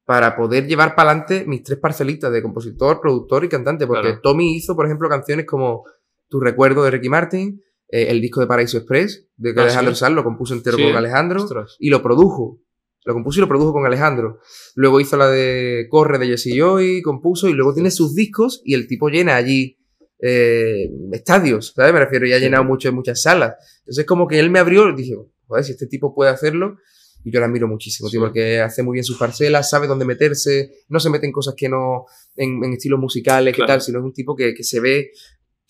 para 0.06 0.36
poder 0.36 0.66
llevar 0.66 0.96
para 0.96 1.12
adelante 1.12 1.46
mis 1.46 1.62
tres 1.62 1.78
parcelitas 1.78 2.32
de 2.32 2.42
compositor, 2.42 3.02
productor 3.02 3.46
y 3.46 3.50
cantante. 3.50 3.86
Porque 3.86 4.02
Claro. 4.02 4.22
Tommy 4.24 4.56
hizo, 4.56 4.76
por 4.76 4.88
ejemplo, 4.88 5.10
canciones 5.10 5.46
como 5.46 5.84
Tu 6.28 6.40
recuerdo 6.40 6.84
de 6.84 6.90
Ricky 6.90 7.08
Martin, 7.08 7.62
eh, 7.90 8.08
el 8.10 8.22
disco 8.22 8.42
de 8.42 8.48
Paraíso 8.48 8.78
Express, 8.78 9.28
de 9.38 9.54
que 9.54 9.60
Ah, 9.60 9.64
Alejandro 9.64 9.94
sí. 9.96 10.00
Sanz 10.00 10.16
lo 10.16 10.24
compuso 10.24 10.54
entero 10.54 10.78
Sí, 10.78 10.84
con. 10.84 10.96
Alejandro 10.96 11.44
Ostras. 11.44 11.76
y 11.80 11.90
lo 11.90 12.02
produjo. 12.02 12.60
Lo 13.06 13.14
compuso 13.14 13.40
y 13.40 13.42
lo 13.42 13.48
produjo 13.48 13.72
con 13.72 13.86
Alejandro. 13.86 14.40
Luego 14.76 15.00
hizo 15.00 15.16
la 15.16 15.30
de 15.30 15.88
Corre 15.90 16.18
de 16.20 16.28
Jesse 16.28 16.54
Joy, 16.58 17.02
compuso 17.02 17.48
y 17.48 17.54
luego 17.54 17.74
tiene 17.74 17.90
sus 17.92 18.14
discos 18.14 18.62
y 18.66 18.74
el 18.74 18.86
tipo 18.88 19.08
llena 19.10 19.38
allí 19.38 19.78
eh, 20.20 20.90
estadios, 21.14 21.74
¿sabes? 21.76 21.94
Me 21.94 22.00
refiero, 22.00 22.28
y 22.28 22.34
ha 22.34 22.40
llenado 22.40 22.64
mucho, 22.64 22.92
muchas 22.92 23.22
salas. 23.22 23.54
Entonces 23.80 24.06
como 24.06 24.28
que 24.28 24.40
él 24.40 24.50
me 24.50 24.60
abrió 24.60 24.90
y 24.90 24.96
dije, 24.96 25.16
joder, 25.48 25.64
si 25.64 25.72
este 25.74 25.88
tipo 25.88 26.14
puede 26.14 26.32
hacerlo, 26.32 26.78
y 27.24 27.32
yo 27.32 27.40
lo 27.40 27.46
admiro 27.46 27.68
muchísimo, 27.68 28.10
tío, 28.10 28.20
porque 28.22 28.60
hace 28.60 28.84
muy 28.84 28.94
bien 28.96 29.04
sus 29.04 29.18
parcelas, 29.18 29.70
sabe 29.70 29.88
dónde 29.88 30.06
meterse, 30.06 30.72
no 30.90 31.00
se 31.00 31.10
mete 31.10 31.26
en 31.28 31.32
cosas 31.32 31.56
que 31.58 31.70
no, 31.70 32.06
en, 32.36 32.64
en 32.64 32.74
estilos 32.74 33.00
musicales, 33.00 33.54
que 33.54 33.58
Claro. 33.58 33.74
tal, 33.74 33.82
sino 33.82 34.00
es 34.00 34.06
un 34.06 34.14
tipo 34.14 34.36
que, 34.36 34.54
que 34.54 34.64
se 34.64 34.80
ve, 34.80 35.12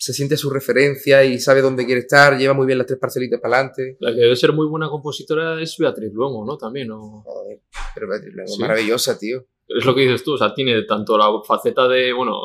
se 0.00 0.12
siente 0.12 0.36
su 0.36 0.48
referencia 0.48 1.24
y 1.24 1.40
sabe 1.40 1.60
dónde 1.60 1.84
quiere 1.84 2.02
estar, 2.02 2.38
lleva 2.38 2.54
muy 2.54 2.66
bien 2.66 2.78
las 2.78 2.86
tres 2.86 3.00
parcelitas 3.00 3.40
para 3.40 3.56
adelante. 3.56 3.96
La 3.98 4.14
que 4.14 4.20
debe 4.20 4.36
ser 4.36 4.52
muy 4.52 4.66
buena 4.68 4.88
compositora 4.88 5.60
es 5.60 5.76
Beatriz 5.76 6.12
Luengo, 6.12 6.46
¿no? 6.46 6.56
También, 6.56 6.90
¿o? 6.92 7.22
Joder, 7.24 7.60
pero 7.94 8.14
es 8.14 8.54
Sí. 8.54 8.60
maravillosa, 8.60 9.18
tío. 9.18 9.44
Es 9.66 9.84
lo 9.84 9.94
que 9.94 10.02
dices 10.02 10.22
tú, 10.22 10.34
o 10.34 10.38
sea, 10.38 10.54
tiene 10.54 10.82
tanto 10.84 11.18
la 11.18 11.26
faceta 11.46 11.88
de, 11.88 12.12
bueno, 12.12 12.38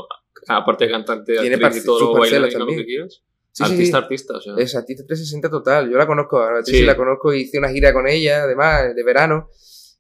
aparte 0.47 0.85
de 0.85 0.91
cantante, 0.91 1.37
Tiene 1.37 1.55
actriz 1.55 1.83
y 1.83 1.85
todo 1.85 1.99
sus 1.99 2.07
lo 2.09 2.65
que 2.67 2.85
quieras. 2.85 3.21
Sí, 3.51 3.63
artista, 3.63 3.97
sí. 3.99 4.03
artista, 4.03 4.37
o 4.37 4.41
sea. 4.41 4.53
Es 4.57 4.75
artista 4.75 5.03
360 5.05 5.47
total. 5.51 5.91
Yo 5.91 5.97
la 5.97 6.07
conozco, 6.07 6.39
a 6.39 6.53
Beatriz 6.53 6.75
Sí. 6.79 6.83
la 6.83 6.97
conozco 6.97 7.31
y 7.35 7.41
hice 7.41 7.59
una 7.59 7.69
gira 7.69 7.93
con 7.93 8.07
ella, 8.07 8.43
además, 8.43 8.95
de 8.95 9.03
verano. 9.03 9.49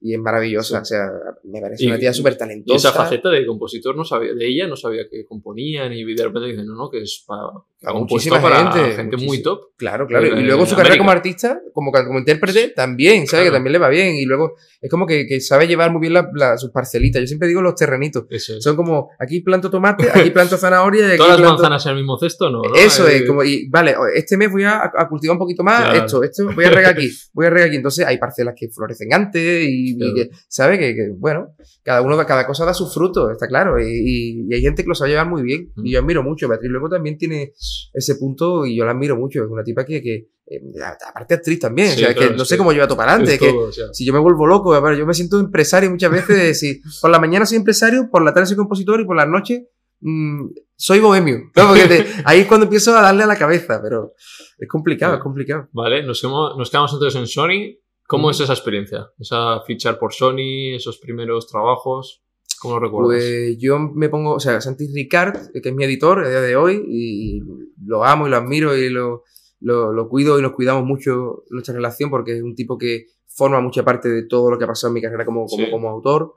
Y 0.05 0.13
es 0.13 0.19
maravillosa. 0.19 0.77
Sí. 0.77 0.81
O 0.81 0.85
sea, 0.97 1.07
me 1.45 1.61
parece 1.61 1.85
Y- 1.85 1.87
una 1.87 1.97
tía 1.97 2.11
súper 2.13 2.33
Y 2.33 2.37
talentosa. 2.37 2.89
esa 2.89 2.97
faceta 2.97 3.29
de 3.29 3.45
compositor 3.45 3.95
no 3.95 4.03
sabía, 4.03 4.33
de 4.33 4.45
ella 4.45 4.67
no 4.67 4.75
sabía 4.75 5.07
que 5.09 5.23
componía, 5.25 5.87
ni 5.87 6.03
de 6.03 6.23
repente 6.23 6.49
dicen, 6.49 6.65
no, 6.67 6.75
no, 6.75 6.89
que 6.89 7.01
es 7.01 7.23
para, 7.25 7.43
Compuesto 7.91 8.13
muchísima 8.15 8.41
para 8.41 8.71
gente, 8.71 8.95
gente, 8.95 9.17
muy 9.17 9.41
top. 9.41 9.59
Claro, 9.77 10.07
claro. 10.07 10.25
Y 10.39 10.43
luego 10.43 10.65
su 10.65 10.71
en 10.71 10.77
carrera 10.77 10.93
América. 10.93 10.97
como 10.99 11.11
artista, 11.11 11.59
como, 11.73 11.91
como 11.91 12.19
intérprete, 12.19 12.69
también, 12.69 13.27
¿sabes? 13.27 13.29
Claro. 13.29 13.45
Que 13.45 13.51
también 13.51 13.73
le 13.73 13.79
va 13.79 13.89
bien. 13.89 14.15
Y 14.15 14.23
luego 14.25 14.53
es 14.79 14.89
como 14.89 15.05
que, 15.05 15.25
que 15.27 15.41
sabe 15.41 15.67
llevar 15.67 15.91
muy 15.91 15.99
bien 15.99 16.13
la- 16.13 16.29
la- 16.33 16.57
sus 16.57 16.71
parcelitas. 16.71 17.21
Yo 17.21 17.27
siempre 17.27 17.47
digo 17.49 17.61
los 17.61 17.75
terrenitos. 17.75 18.23
Eso 18.29 18.55
es. 18.57 18.63
Son 18.63 18.75
como, 18.77 19.09
aquí 19.19 19.41
planto 19.41 19.69
tomate, 19.69 20.09
aquí 20.13 20.29
planto 20.31 20.57
zanahoria 20.57 21.01
y 21.01 21.07
aquí 21.09 21.17
Todas 21.17 21.31
las 21.31 21.39
planto... 21.41 21.55
manzanas 21.63 21.85
en 21.85 21.89
el 21.91 21.97
mismo 21.97 22.17
cesto, 22.17 22.49
¿no? 22.49 22.61
¿no? 22.61 22.75
Eso 22.75 23.07
es, 23.07 23.23
como, 23.27 23.43
y 23.43 23.67
vale, 23.69 23.95
este 24.15 24.37
mes 24.37 24.49
voy 24.49 24.63
a, 24.63 24.83
a 24.95 25.09
cultivar 25.09 25.33
un 25.35 25.39
poquito 25.39 25.63
más 25.63 25.81
Claro. 25.83 26.05
esto, 26.05 26.23
esto, 26.23 26.45
voy 26.55 26.63
a 26.65 26.69
regar 26.69 26.93
aquí, 26.93 27.09
voy 27.33 27.47
a 27.47 27.49
regar 27.49 27.67
aquí. 27.67 27.75
Entonces 27.77 28.05
hay 28.05 28.17
parcelas 28.17 28.53
que 28.57 28.69
florecen 28.69 29.13
antes 29.13 29.65
y, 29.67 29.91
y 29.91 29.97
Claro. 29.97 30.13
que, 30.15 30.29
¿sabes? 30.47 30.79
Que, 30.79 30.95
que, 30.95 31.09
bueno, 31.17 31.49
cada 31.83 32.01
uno, 32.01 32.15
cada 32.25 32.47
cosa 32.47 32.63
da 32.63 32.73
sus 32.73 32.93
frutos, 32.93 33.31
está 33.33 33.47
claro. 33.47 33.77
Y, 33.79 33.83
y- 33.87 34.45
y 34.49 34.53
hay 34.53 34.61
gente 34.61 34.83
que 34.83 34.87
lo 34.89 34.95
sabe 34.95 35.09
llevar 35.11 35.27
muy 35.27 35.41
bien. 35.41 35.71
Mm. 35.75 35.85
Y 35.85 35.91
yo 35.91 35.99
admiro 35.99 36.23
mucho. 36.23 36.47
Beatriz 36.47 36.71
luego 36.71 36.87
también 36.87 37.17
tiene 37.17 37.51
ese 37.93 38.15
punto 38.15 38.65
y 38.65 38.75
yo 38.77 38.85
la 38.85 38.91
admiro 38.91 39.15
mucho. 39.15 39.43
Es 39.43 39.49
una 39.49 39.63
tipa 39.63 39.85
que, 39.85 40.01
que 40.01 40.29
eh, 40.47 40.61
aparte 41.07 41.35
actriz 41.35 41.59
también, 41.59 41.89
Sí, 41.89 41.95
o 41.95 41.99
sea, 41.99 42.09
es 42.09 42.15
claro, 42.15 42.31
que 42.31 42.37
no 42.37 42.45
sé 42.45 42.57
cómo 42.57 42.71
lleva 42.73 42.87
todo 42.87 42.97
para 42.97 43.13
adelante. 43.13 43.35
es 43.35 43.39
que 43.39 43.49
todo, 43.51 43.69
o 43.69 43.71
sea, 43.71 43.85
si 43.93 44.05
yo 44.05 44.13
me 44.13 44.19
vuelvo 44.19 44.45
loco, 44.45 44.79
ver, 44.81 44.97
yo 44.97 45.05
me 45.05 45.13
siento 45.13 45.39
empresario 45.39 45.89
muchas 45.89 46.11
veces 46.11 46.35
de 46.37 46.43
decir, 46.45 46.81
por 47.01 47.09
la 47.11 47.19
mañana 47.19 47.45
soy 47.45 47.57
empresario, 47.57 48.09
por 48.11 48.23
la 48.23 48.33
tarde 48.33 48.47
soy 48.47 48.57
compositor 48.57 48.99
y 49.01 49.05
por 49.05 49.15
la 49.15 49.25
noche 49.25 49.69
mm, 50.01 50.47
soy 50.75 50.99
bohemio. 50.99 51.37
¿no? 51.55 51.67
Porque 51.69 51.85
te- 51.85 52.05
ahí 52.25 52.41
es 52.41 52.47
cuando 52.47 52.65
empiezo 52.65 52.95
a 52.97 53.01
darle 53.01 53.23
a 53.23 53.27
la 53.27 53.37
cabeza, 53.37 53.79
pero 53.81 54.13
es 54.57 54.67
complicado, 54.67 55.13
Sí. 55.13 55.17
es 55.17 55.23
complicado. 55.23 55.69
Vale, 55.71 56.03
nos, 56.03 56.23
hemos- 56.23 56.57
nos 56.57 56.69
quedamos 56.69 56.91
entonces 56.93 57.19
en 57.19 57.27
Sony. 57.27 57.77
¿Cómo 58.05 58.29
es 58.29 58.39
esa 58.41 58.51
experiencia? 58.53 59.07
Esa 59.17 59.61
fichar 59.61 59.97
por 59.97 60.13
Sony, 60.13 60.75
esos 60.75 60.97
primeros 60.99 61.47
trabajos. 61.47 62.21
¿Cómo 62.63 62.79
lo 62.79 62.85
recuerdas? 62.85 63.21
Pues 63.23 63.57
yo 63.59 63.77
me 63.77 64.09
pongo, 64.09 64.33
o 64.33 64.39
sea, 64.39 64.59
Santi 64.61 64.87
Ricard, 64.91 65.51
que 65.61 65.69
es 65.69 65.75
mi 65.75 65.83
editor 65.83 66.23
a 66.23 66.29
día 66.29 66.41
de 66.41 66.55
hoy, 66.55 66.83
y 66.87 67.41
lo 67.85 68.03
amo 68.03 68.25
y 68.25 68.31
lo 68.31 68.37
admiro 68.37 68.75
y 68.75 68.89
lo, 68.89 69.23
lo, 69.59 69.93
lo 69.93 70.09
cuido 70.09 70.39
y 70.39 70.41
nos 70.41 70.53
cuidamos 70.53 70.83
mucho 70.85 71.43
nuestra 71.51 71.75
relación 71.75 72.09
porque 72.09 72.37
es 72.37 72.41
un 72.41 72.55
tipo 72.55 72.77
que 72.77 73.07
forma 73.27 73.59
mucha 73.61 73.83
parte 73.83 74.09
de 74.09 74.23
todo 74.25 74.49
lo 74.49 74.57
que 74.57 74.63
ha 74.63 74.67
pasado 74.67 74.89
en 74.91 74.95
mi 74.95 75.01
carrera 75.01 75.25
como, 75.25 75.45
como, 75.45 75.65
Sí. 75.65 75.69
como 75.71 75.89
autor. 75.89 76.33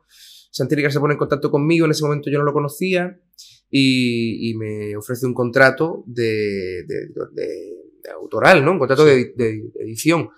Santi 0.50 0.74
Ricard 0.74 0.92
se 0.92 1.00
pone 1.00 1.14
en 1.14 1.18
contacto 1.18 1.50
conmigo, 1.50 1.84
en 1.86 1.92
ese 1.92 2.02
momento 2.04 2.28
yo 2.30 2.38
no 2.38 2.44
lo 2.44 2.52
conocía, 2.52 3.18
y, 3.70 4.50
y 4.50 4.54
me 4.54 4.96
ofrece 4.96 5.26
un 5.26 5.34
contrato 5.34 6.02
de, 6.06 6.84
de, 6.86 6.96
de- 7.32 7.76
de 8.02 8.10
autoral, 8.12 8.64
¿no? 8.64 8.72
Un 8.72 8.78
contrato 8.78 9.04
Sí. 9.04 9.10
de, 9.10 9.32
de 9.36 9.62
edición. 9.80 10.30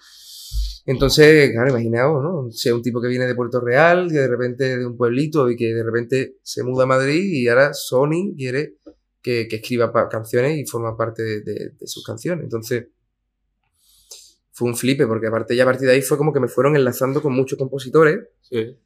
Entonces, 0.90 1.50
claro, 1.52 1.68
imaginaos, 1.70 2.22
¿no? 2.22 2.50
Sea, 2.50 2.74
un 2.74 2.82
tipo 2.82 3.00
que 3.00 3.08
viene 3.08 3.26
de 3.26 3.34
Puerto 3.34 3.60
Real, 3.60 4.08
que 4.08 4.18
de 4.18 4.26
repente 4.28 4.78
de 4.78 4.86
un 4.86 4.96
pueblito 4.96 5.50
y 5.50 5.56
que 5.56 5.74
de 5.74 5.82
repente 5.84 6.36
se 6.42 6.62
muda 6.64 6.84
a 6.84 6.86
Madrid 6.86 7.22
y 7.24 7.46
ahora 7.48 7.74
Sony 7.74 8.34
quiere 8.36 8.76
que, 9.20 9.46
que 9.48 9.56
escriba 9.56 9.92
canciones 10.08 10.58
y 10.58 10.64
forma 10.66 10.96
parte 10.96 11.22
de, 11.22 11.40
de- 11.42 11.70
de 11.78 11.86
sus 11.86 12.02
canciones. 12.04 12.44
Entonces, 12.44 12.86
fue 14.52 14.68
un 14.68 14.76
flipe, 14.76 15.06
porque 15.06 15.26
aparte 15.28 15.54
ya 15.54 15.64
a 15.64 15.66
partir 15.66 15.86
de 15.86 15.94
ahí 15.94 16.02
fue 16.02 16.16
como 16.16 16.32
que 16.32 16.40
me 16.40 16.48
fueron 16.48 16.74
enlazando 16.74 17.20
con 17.22 17.32
muchos 17.34 17.58
compositores. 17.58 18.20
Sí. 18.40 18.76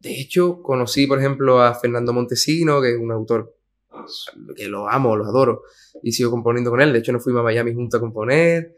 De 0.00 0.20
hecho, 0.20 0.62
conocí, 0.62 1.06
por 1.08 1.18
ejemplo, 1.18 1.60
a 1.60 1.74
Fernando 1.74 2.12
Montesino, 2.12 2.80
que 2.80 2.92
es 2.92 2.98
un 2.98 3.10
autor 3.10 3.54
que 4.54 4.68
lo 4.68 4.88
amo, 4.88 5.16
lo 5.16 5.24
adoro. 5.24 5.62
Y 6.02 6.12
sigo 6.12 6.30
componiendo 6.30 6.70
con 6.70 6.80
él. 6.80 6.92
De 6.92 7.00
hecho, 7.00 7.10
nos 7.12 7.24
fuimos 7.24 7.40
a 7.40 7.42
Miami 7.42 7.74
juntos 7.74 7.98
a 7.98 8.00
componer. 8.00 8.77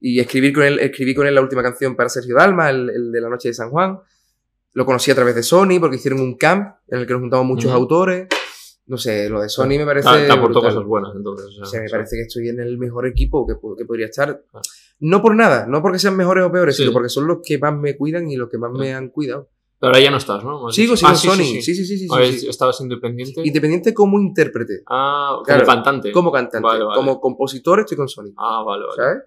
Y 0.00 0.20
escribir 0.20 0.52
con 0.54 0.62
él, 0.64 0.78
escribí 0.78 1.14
con 1.14 1.26
él 1.26 1.34
la 1.34 1.40
última 1.40 1.62
canción 1.62 1.96
para 1.96 2.08
Sergio 2.08 2.36
Dalma, 2.36 2.70
el, 2.70 2.88
el 2.90 3.12
de 3.12 3.20
la 3.20 3.28
noche 3.28 3.48
de 3.48 3.54
San 3.54 3.70
Juan. 3.70 3.98
Lo 4.74 4.84
conocí 4.86 5.10
a 5.10 5.14
través 5.14 5.34
de 5.34 5.42
Sony 5.42 5.78
porque 5.80 5.96
hicieron 5.96 6.20
un 6.20 6.36
camp 6.36 6.76
en 6.88 7.00
el 7.00 7.06
que 7.06 7.12
nos 7.14 7.20
juntamos 7.20 7.46
muchos 7.46 7.70
Ujú. 7.70 7.76
autores. 7.80 8.28
No 8.86 8.96
sé, 8.96 9.28
lo 9.28 9.40
de 9.42 9.48
Sony 9.48 9.70
me 9.76 9.84
parece. 9.84 10.08
Te, 10.08 10.26
te 10.26 10.32
aportó 10.32 10.60
brutal. 10.60 10.70
cosas 10.74 10.86
buenas, 10.86 11.12
entonces. 11.16 11.46
o 11.46 11.50
sea, 11.52 11.62
O 11.62 11.66
sea, 11.66 11.80
me 11.80 11.86
o 11.86 11.88
sea, 11.88 11.98
parece 11.98 12.16
que 12.16 12.22
estoy 12.22 12.48
en 12.48 12.60
el 12.60 12.78
mejor 12.78 13.06
equipo 13.06 13.46
que, 13.46 13.54
que 13.76 13.84
podría 13.84 14.06
estar. 14.06 14.42
Ah. 14.54 14.60
No 15.00 15.20
por 15.20 15.34
nada, 15.34 15.66
no 15.66 15.82
porque 15.82 15.98
sean 15.98 16.16
mejores 16.16 16.44
o 16.44 16.50
peores, 16.52 16.76
Sí. 16.76 16.82
sino 16.82 16.92
porque 16.92 17.08
son 17.08 17.26
los 17.26 17.38
que 17.44 17.58
más 17.58 17.74
me 17.76 17.96
cuidan 17.96 18.30
y 18.30 18.36
los 18.36 18.48
que 18.48 18.56
más 18.58 18.70
Ah. 18.74 18.78
me 18.78 18.94
han 18.94 19.08
cuidado. 19.10 19.50
Pero 19.80 19.90
ahora 19.90 20.00
ya 20.00 20.10
no 20.10 20.16
estás, 20.16 20.42
¿no? 20.42 20.70
Sigo, 20.72 20.96
sigo 20.96 21.10
Ah, 21.10 21.14
sí, 21.14 21.28
Sony. 21.28 21.34
sí, 21.36 21.62
Sí, 21.62 21.74
sí, 21.74 21.84
sí, 21.84 21.98
sí. 21.98 22.08
sí, 22.08 22.16
ver, 22.16 22.32
sí. 22.32 22.48
¿Estabas 22.48 22.80
independiente? 22.80 23.42
Independiente 23.44 23.94
como 23.94 24.18
intérprete, 24.18 24.82
Ah, 24.88 25.30
como 25.34 25.42
Claro, 25.44 25.66
cantante. 25.66 26.10
como 26.12 26.32
cantante, 26.32 26.66
Vale, 26.66 26.82
vale. 26.84 26.96
como 26.96 27.20
compositor 27.20 27.80
estoy 27.80 27.96
con 27.96 28.08
Sony. 28.08 28.32
Ah, 28.36 28.62
vale, 28.66 28.84
vale. 28.86 28.96
¿Sabes? 28.96 29.22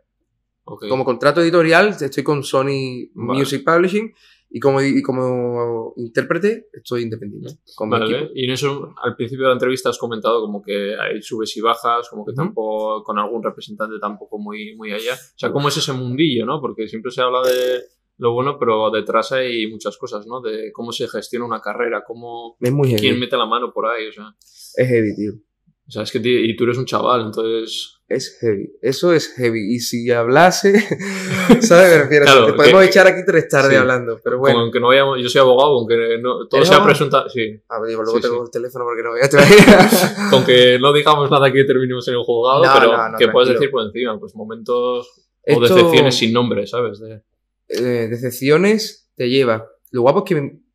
Ok. 0.73 0.87
Como 0.87 1.03
contrato 1.03 1.41
editorial 1.41 1.89
estoy 1.99 2.23
con 2.23 2.43
Sony 2.43 3.09
Vale. 3.13 3.39
Music 3.39 3.63
Publishing 3.65 4.13
y 4.53 4.59
como, 4.59 4.81
y 4.81 5.01
como 5.01 5.93
intérprete 5.97 6.67
estoy 6.73 7.03
independiente. 7.03 7.55
Vale, 7.87 8.31
y 8.35 8.45
en 8.45 8.51
eso 8.51 8.93
al 9.03 9.15
principio 9.15 9.43
de 9.45 9.49
la 9.49 9.53
entrevista 9.53 9.89
has 9.89 9.97
comentado 9.97 10.41
como 10.41 10.61
que 10.61 10.95
hay 10.97 11.21
subes 11.21 11.55
y 11.57 11.61
bajas, 11.61 12.07
como 12.09 12.25
que 12.25 12.31
Ujú. 12.31 12.37
tampoco 12.41 13.03
con 13.03 13.19
algún 13.19 13.43
representante 13.43 13.95
tampoco 13.99 14.37
muy, 14.39 14.75
muy 14.75 14.91
allá. 14.93 15.13
O 15.13 15.37
sea, 15.39 15.51
¿cómo 15.51 15.67
es 15.67 15.77
ese 15.77 15.91
mundillo, 15.93 16.45
no? 16.45 16.61
Porque 16.61 16.87
siempre 16.87 17.11
se 17.11 17.21
habla 17.21 17.41
de 17.41 17.81
lo 18.17 18.33
bueno, 18.33 18.57
pero 18.59 18.91
detrás 18.91 19.31
hay 19.31 19.67
muchas 19.67 19.97
cosas, 19.97 20.25
¿no? 20.27 20.41
De 20.41 20.71
cómo 20.71 20.91
se 20.91 21.07
gestiona 21.07 21.45
una 21.45 21.59
carrera, 21.59 22.03
cómo 22.05 22.55
Es 22.61 22.71
muy 22.71 22.93
quién 22.95 23.19
mete 23.19 23.35
la 23.35 23.45
mano 23.45 23.73
por 23.73 23.87
ahí, 23.87 24.07
o 24.07 24.11
sea. 24.13 24.35
Es 24.39 24.87
heavy, 24.87 25.15
tío. 25.15 25.31
O 25.87 25.91
sea, 25.91 26.03
es 26.03 26.11
que 26.11 26.19
ti- 26.19 26.29
y 26.49 26.55
tú 26.55 26.63
eres 26.65 26.77
un 26.77 26.85
chaval, 26.85 27.25
entonces 27.25 27.99
Es 28.15 28.37
heavy. 28.41 28.73
Eso 28.81 29.13
es 29.13 29.33
heavy. 29.35 29.73
Y 29.75 29.79
si 29.79 30.11
hablase, 30.11 30.73
¿sabes? 31.61 31.91
Me 31.91 31.97
refiero. 32.03 32.25
Claro, 32.25 32.45
te 32.47 32.53
podemos 32.53 32.81
que- 32.81 32.87
echar 32.87 33.07
aquí 33.07 33.21
tres 33.25 33.47
tardes 33.47 33.71
sí. 33.71 33.75
hablando, 33.77 34.19
pero 34.23 34.37
como 34.37 34.47
bueno. 34.47 34.59
aunque 34.61 34.79
no 34.79 34.87
vayamos, 34.87 35.19
yo 35.21 35.29
soy 35.29 35.41
abogado, 35.41 35.79
aunque 35.79 35.95
no, 36.21 36.47
todo 36.47 36.57
¿Eres 36.59 36.67
sea 36.67 36.77
abogado? 36.77 36.97
presunta, 36.97 37.29
sí, 37.29 37.61
A 37.69 37.79
ver, 37.79 37.89
digo, 37.89 38.03
luego 38.03 38.17
Sí, 38.17 38.21
tengo 38.23 38.35
sí. 38.37 38.41
el 38.45 38.51
teléfono 38.51 38.85
porque 38.85 39.03
no 39.03 39.09
voy 39.11 39.21
a 39.21 40.29
con 40.29 40.43
que 40.45 40.77
no 40.79 40.91
digamos 40.93 41.29
nada 41.31 41.51
que 41.51 41.63
terminemos 41.63 42.07
en 42.07 42.13
el 42.15 42.19
juzgado, 42.23 42.65
No, 42.65 42.73
pero 42.73 42.97
no, 42.97 43.09
no, 43.09 43.17
que 43.17 43.27
puedes 43.29 43.49
decir 43.53 43.69
por 43.71 43.85
encima, 43.85 44.19
pues 44.19 44.35
momentos 44.35 45.07
o 45.47 45.59
decepciones 45.59 46.15
sin 46.15 46.33
nombre, 46.33 46.67
¿sabes? 46.67 46.99
De- 46.99 47.21
eh, 47.69 48.07
decepciones 48.09 49.09
te 49.15 49.29
lleva. 49.29 49.67
Lo 49.91 50.01
guapo 50.01 50.19
es 50.19 50.25
que 50.25 50.37
en, 50.37 50.65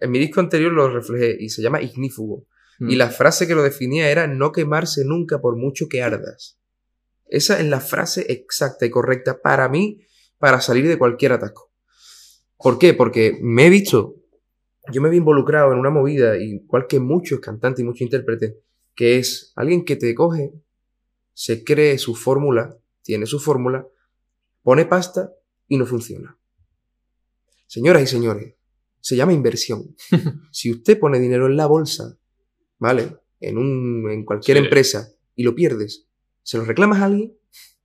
en 0.00 0.10
mi 0.10 0.18
disco 0.18 0.40
anterior 0.40 0.72
lo 0.72 0.88
reflejé 0.88 1.36
y 1.40 1.48
se 1.48 1.62
llama 1.62 1.82
Ignífugo. 1.82 2.46
Y 2.80 2.94
Mm. 2.96 2.98
la 2.98 3.08
frase 3.08 3.46
que 3.46 3.54
lo 3.54 3.62
definía 3.62 4.10
era 4.10 4.26
no 4.26 4.50
quemarse 4.50 5.04
nunca 5.04 5.40
por 5.40 5.56
mucho 5.56 5.86
que 5.88 6.02
ardas. 6.02 6.58
Esa 7.34 7.58
es 7.58 7.66
la 7.66 7.80
frase 7.80 8.30
exacta 8.32 8.86
y 8.86 8.90
correcta 8.90 9.40
para 9.42 9.68
mí 9.68 10.00
para 10.38 10.60
salir 10.60 10.86
de 10.86 10.98
cualquier 10.98 11.32
atasco. 11.32 11.72
¿Por 12.56 12.78
qué? 12.78 12.94
Porque 12.94 13.38
me 13.42 13.66
he 13.66 13.70
visto, 13.70 14.16
yo 14.92 15.02
me 15.02 15.08
he 15.10 15.16
involucrado 15.16 15.72
en 15.72 15.78
una 15.78 15.90
movida, 15.90 16.36
igual 16.38 16.86
que 16.86 17.00
muchos 17.00 17.40
cantantes 17.40 17.82
y 17.82 17.84
muchos 17.84 18.02
intérpretes, 18.02 18.54
que 18.94 19.18
es 19.18 19.52
alguien 19.56 19.84
que 19.84 19.96
te 19.96 20.14
coge, 20.14 20.52
se 21.32 21.64
cree 21.64 21.98
su 21.98 22.14
fórmula, 22.14 22.76
tiene 23.02 23.26
su 23.26 23.40
fórmula, 23.40 23.86
pone 24.62 24.84
pasta 24.86 25.32
y 25.66 25.76
no 25.76 25.86
funciona. 25.86 26.38
Señoras 27.66 28.02
y 28.02 28.06
señores, 28.06 28.54
se 29.00 29.16
llama 29.16 29.32
inversión. 29.32 29.96
si 30.52 30.70
usted 30.70 30.98
pone 30.98 31.18
dinero 31.18 31.46
en 31.46 31.56
la 31.56 31.66
bolsa, 31.66 32.16
¿vale? 32.78 33.16
En, 33.40 33.58
un, 33.58 34.08
en 34.10 34.24
cualquier 34.24 34.58
Sí. 34.58 34.64
empresa 34.64 35.12
y 35.34 35.42
lo 35.42 35.54
pierdes, 35.54 36.06
¿se 36.44 36.56
lo 36.58 36.64
reclamas 36.64 37.00
a 37.02 37.06
alguien? 37.06 37.36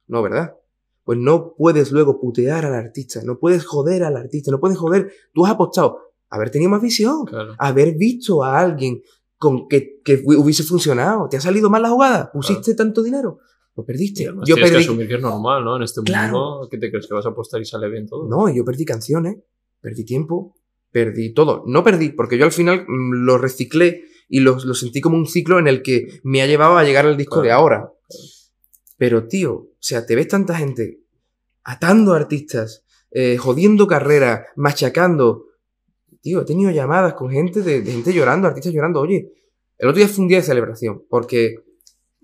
No, 0.08 0.22
¿verdad? 0.22 0.56
Pues 1.04 1.18
no 1.18 1.56
puedes 1.58 1.92
luego 1.92 2.20
putear 2.22 2.66
al 2.66 2.76
artista, 2.76 3.22
no 3.24 3.40
puedes 3.40 3.66
joder 3.66 4.04
al 4.04 4.16
artista, 4.16 4.52
no 4.52 4.60
puedes 4.60 4.78
joder. 4.78 5.12
Tú 5.34 5.44
has 5.48 5.54
apostado 5.54 6.14
haber 6.30 6.52
tenido 6.52 6.70
más 6.70 6.82
visión, 6.84 7.26
Claro. 7.26 7.56
haber 7.58 7.96
visto 7.96 8.44
a 8.44 8.60
alguien 8.60 9.02
con 9.40 9.68
que, 9.68 10.02
que 10.06 10.24
hu- 10.24 10.38
hubiese 10.38 10.62
funcionado. 10.64 11.28
¿Te 11.28 11.38
ha 11.38 11.42
salido 11.42 11.70
mal 11.72 11.82
la 11.82 11.90
jugada? 11.90 12.32
¿Pusiste 12.32 12.76
tanto 12.76 13.02
dinero? 13.02 13.40
Lo 13.76 13.84
perdiste. 13.86 14.26
Además 14.28 14.48
Yo 14.48 14.56
tienes 14.56 14.72
que 14.72 14.76
perdí. 14.76 14.86
asumir 14.86 15.08
que 15.08 15.16
es 15.16 15.22
normal, 15.22 15.64
¿no? 15.64 15.78
En 15.78 15.84
este 15.84 16.02
Claro. 16.04 16.32
mundo, 16.34 16.68
¿qué 16.70 16.78
te 16.78 16.92
crees 16.92 17.08
que 17.08 17.14
vas 17.16 17.26
a 17.26 17.30
apostar 17.30 17.60
y 17.62 17.66
sale 17.66 17.90
bien 17.90 18.06
todo? 18.08 18.28
No, 18.28 18.48
yo 18.54 18.64
perdí 18.66 18.84
canciones, 18.86 19.38
perdí 19.82 20.04
tiempo, 20.04 20.56
perdí 20.92 21.34
todo. 21.34 21.64
No 21.66 21.84
perdí, 21.84 22.10
porque 22.10 22.38
yo 22.38 22.46
al 22.46 22.52
final 22.52 22.86
mm, 22.88 23.26
lo 23.26 23.38
reciclé 23.38 24.04
y 24.28 24.42
lo, 24.42 24.58
lo 24.64 24.74
sentí 24.74 25.00
como 25.02 25.16
un 25.18 25.26
ciclo 25.26 25.58
en 25.58 25.68
el 25.68 25.82
que 25.82 26.20
me 26.24 26.42
ha 26.42 26.46
llevado 26.48 26.78
a 26.78 26.84
llegar 26.84 27.06
al 27.08 27.16
disco 27.18 27.36
Claro. 27.42 27.46
de 27.48 27.52
ahora. 27.54 27.94
Pero, 29.00 29.28
tío, 29.28 29.54
o 29.54 29.78
sea, 29.80 30.06
te 30.06 30.14
ves 30.14 30.28
tanta 30.28 30.56
gente 30.56 31.00
atando 31.64 32.14
artistas, 32.14 32.84
eh, 33.12 33.38
jodiendo 33.38 33.88
carreras, 33.88 34.48
machacando. 34.58 35.46
Tío, 36.22 36.42
he 36.42 36.46
tenido 36.46 36.70
llamadas 36.70 37.14
con 37.14 37.32
gente 37.32 37.62
de, 37.62 37.82
de 37.82 37.92
gente 37.94 38.14
llorando, 38.14 38.50
artistas 38.50 38.74
llorando. 38.74 39.00
Oye, 39.00 39.32
el 39.78 39.88
otro 39.88 40.00
día 40.00 40.10
fue 40.10 40.24
un 40.24 40.28
día 40.28 40.40
de 40.40 40.44
celebración, 40.44 41.06
porque 41.10 41.56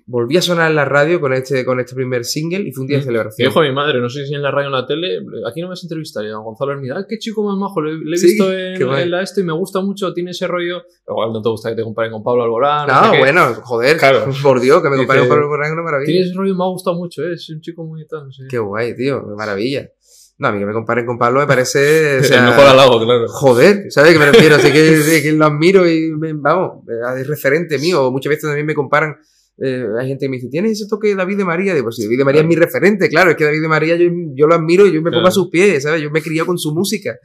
volví 0.08 0.38
a 0.38 0.42
sonar 0.42 0.70
en 0.70 0.76
la 0.76 0.86
radio 0.86 1.20
con 1.20 1.34
este, 1.34 1.66
con 1.66 1.80
este 1.80 1.96
primer 1.96 2.26
single 2.26 2.60
y 2.68 2.72
fue 2.72 2.84
un 2.84 2.88
día 2.88 2.98
de 2.98 3.04
celebración. 3.04 3.48
Dijo 3.48 3.60
a 3.60 3.64
mi 3.64 3.72
madre, 3.72 4.00
no 4.00 4.10
sé 4.10 4.26
si 4.26 4.36
en 4.36 4.42
la 4.44 4.52
radio 4.52 4.68
o 4.68 4.76
en 4.76 4.82
la 4.82 4.86
tele, 4.86 5.18
aquí 5.50 5.62
no 5.62 5.70
me 5.70 5.74
y 5.76 6.32
a 6.32 6.38
Gonzalo 6.38 6.72
Hermida, 6.74 6.96
"Ay, 6.98 7.04
qué 7.10 7.18
chico 7.18 7.44
más 7.44 7.58
majo, 7.58 7.82
le, 7.82 7.94
le 7.98 8.16
he 8.16 8.18
Sí, 8.18 8.28
visto 8.28 8.52
en, 8.54 8.78
qué 8.78 8.84
en 8.84 9.12
la 9.12 9.22
esto 9.22 9.42
y 9.42 9.44
me 9.44 9.54
gusta 9.54 9.82
mucho, 9.82 10.14
tiene 10.14 10.32
ese 10.32 10.48
rollo. 10.48 10.84
Igual 11.08 11.34
no 11.34 11.42
te 11.42 11.50
gusta 11.50 11.70
que 11.70 11.76
te 11.76 11.84
comparen 11.84 12.12
con 12.12 12.24
Pablo 12.24 12.44
Alborán. 12.44 12.88
No, 12.88 13.06
sé 13.06 13.12
qué. 13.14 13.18
bueno, 13.20 13.54
joder, 13.64 13.98
Claro. 13.98 14.26
por 14.44 14.60
Dios, 14.62 14.82
que 14.84 14.90
me 14.90 14.96
Dice, 14.96 15.08
compare 15.08 15.20
con 15.22 15.30
Pablo 15.30 15.64
es 15.66 15.72
una 15.72 15.82
maravilla. 15.84 16.06
Tiene 16.06 16.22
ese 16.28 16.34
rollo 16.36 16.56
me 16.56 16.64
ha 16.64 16.68
gustado 16.68 16.96
mucho, 16.98 17.24
¿eh? 17.24 17.34
es 17.34 17.50
un 17.50 17.62
chico 17.62 17.84
muy 17.84 18.06
tal, 18.08 18.26
no 18.28 18.32
sé. 18.32 18.44
Qué 18.50 18.60
guay, 18.60 18.96
tío, 18.96 19.20
qué 19.28 19.36
maravilla. 19.36 19.90
No, 20.38 20.50
a 20.50 20.52
mí 20.52 20.60
que 20.60 20.66
me 20.66 20.74
comparen 20.74 21.06
con 21.06 21.18
Pablo 21.18 21.40
me 21.40 21.48
parece, 21.48 22.20
o 22.20 22.24
sea, 22.24 22.40
el 22.44 22.50
mejor 22.52 22.66
halago, 22.68 23.00
claro. 23.04 23.26
joder, 23.28 23.86
¿sabes 23.90 24.14
qué 24.14 24.20
me 24.20 24.32
refiero? 24.32 24.58
Así 24.58 24.72
que, 24.72 24.98
sí, 25.02 25.24
que 25.24 25.32
lo 25.32 25.46
admiro 25.46 25.90
y, 25.90 26.12
me- 26.12 26.34
vamos, 26.34 26.84
es 27.18 27.28
referente 27.28 27.80
mío. 27.80 28.12
Muchas 28.12 28.30
veces 28.30 28.44
también 28.44 28.66
me 28.66 28.76
comparan, 28.76 29.16
eh, 29.58 29.86
hay 30.00 30.08
gente 30.08 30.26
que 30.26 30.30
me 30.30 30.38
dice, 30.38 30.50
¿tienes 30.50 30.74
ese 30.74 30.88
toque 30.90 31.10
de 31.10 31.16
David 31.16 31.38
de 31.38 31.46
María? 31.46 31.74
Digo, 31.74 31.86
pues 31.86 31.96
sí, 31.96 32.04
David 32.04 32.18
de 32.18 32.26
María 32.26 32.42
es 32.42 32.48
mi 32.48 32.56
referente, 32.56 33.10
claro, 33.10 33.32
es 33.32 33.38
que 33.38 33.46
David 33.46 33.62
de 33.62 33.68
María 33.68 33.96
yo, 33.96 34.10
yo 34.34 34.48
lo 34.48 34.56
admiro 34.56 34.86
y 34.86 34.94
yo 34.94 35.02
me 35.02 35.12
pongo 35.12 35.28
a 35.28 35.32
sus 35.32 35.50
pies, 35.50 35.84
¿sabes? 35.84 36.02
Yo 36.02 36.12
me 36.12 36.22
criado 36.22 36.48
con 36.48 36.58
su 36.58 36.74
música. 36.74 37.18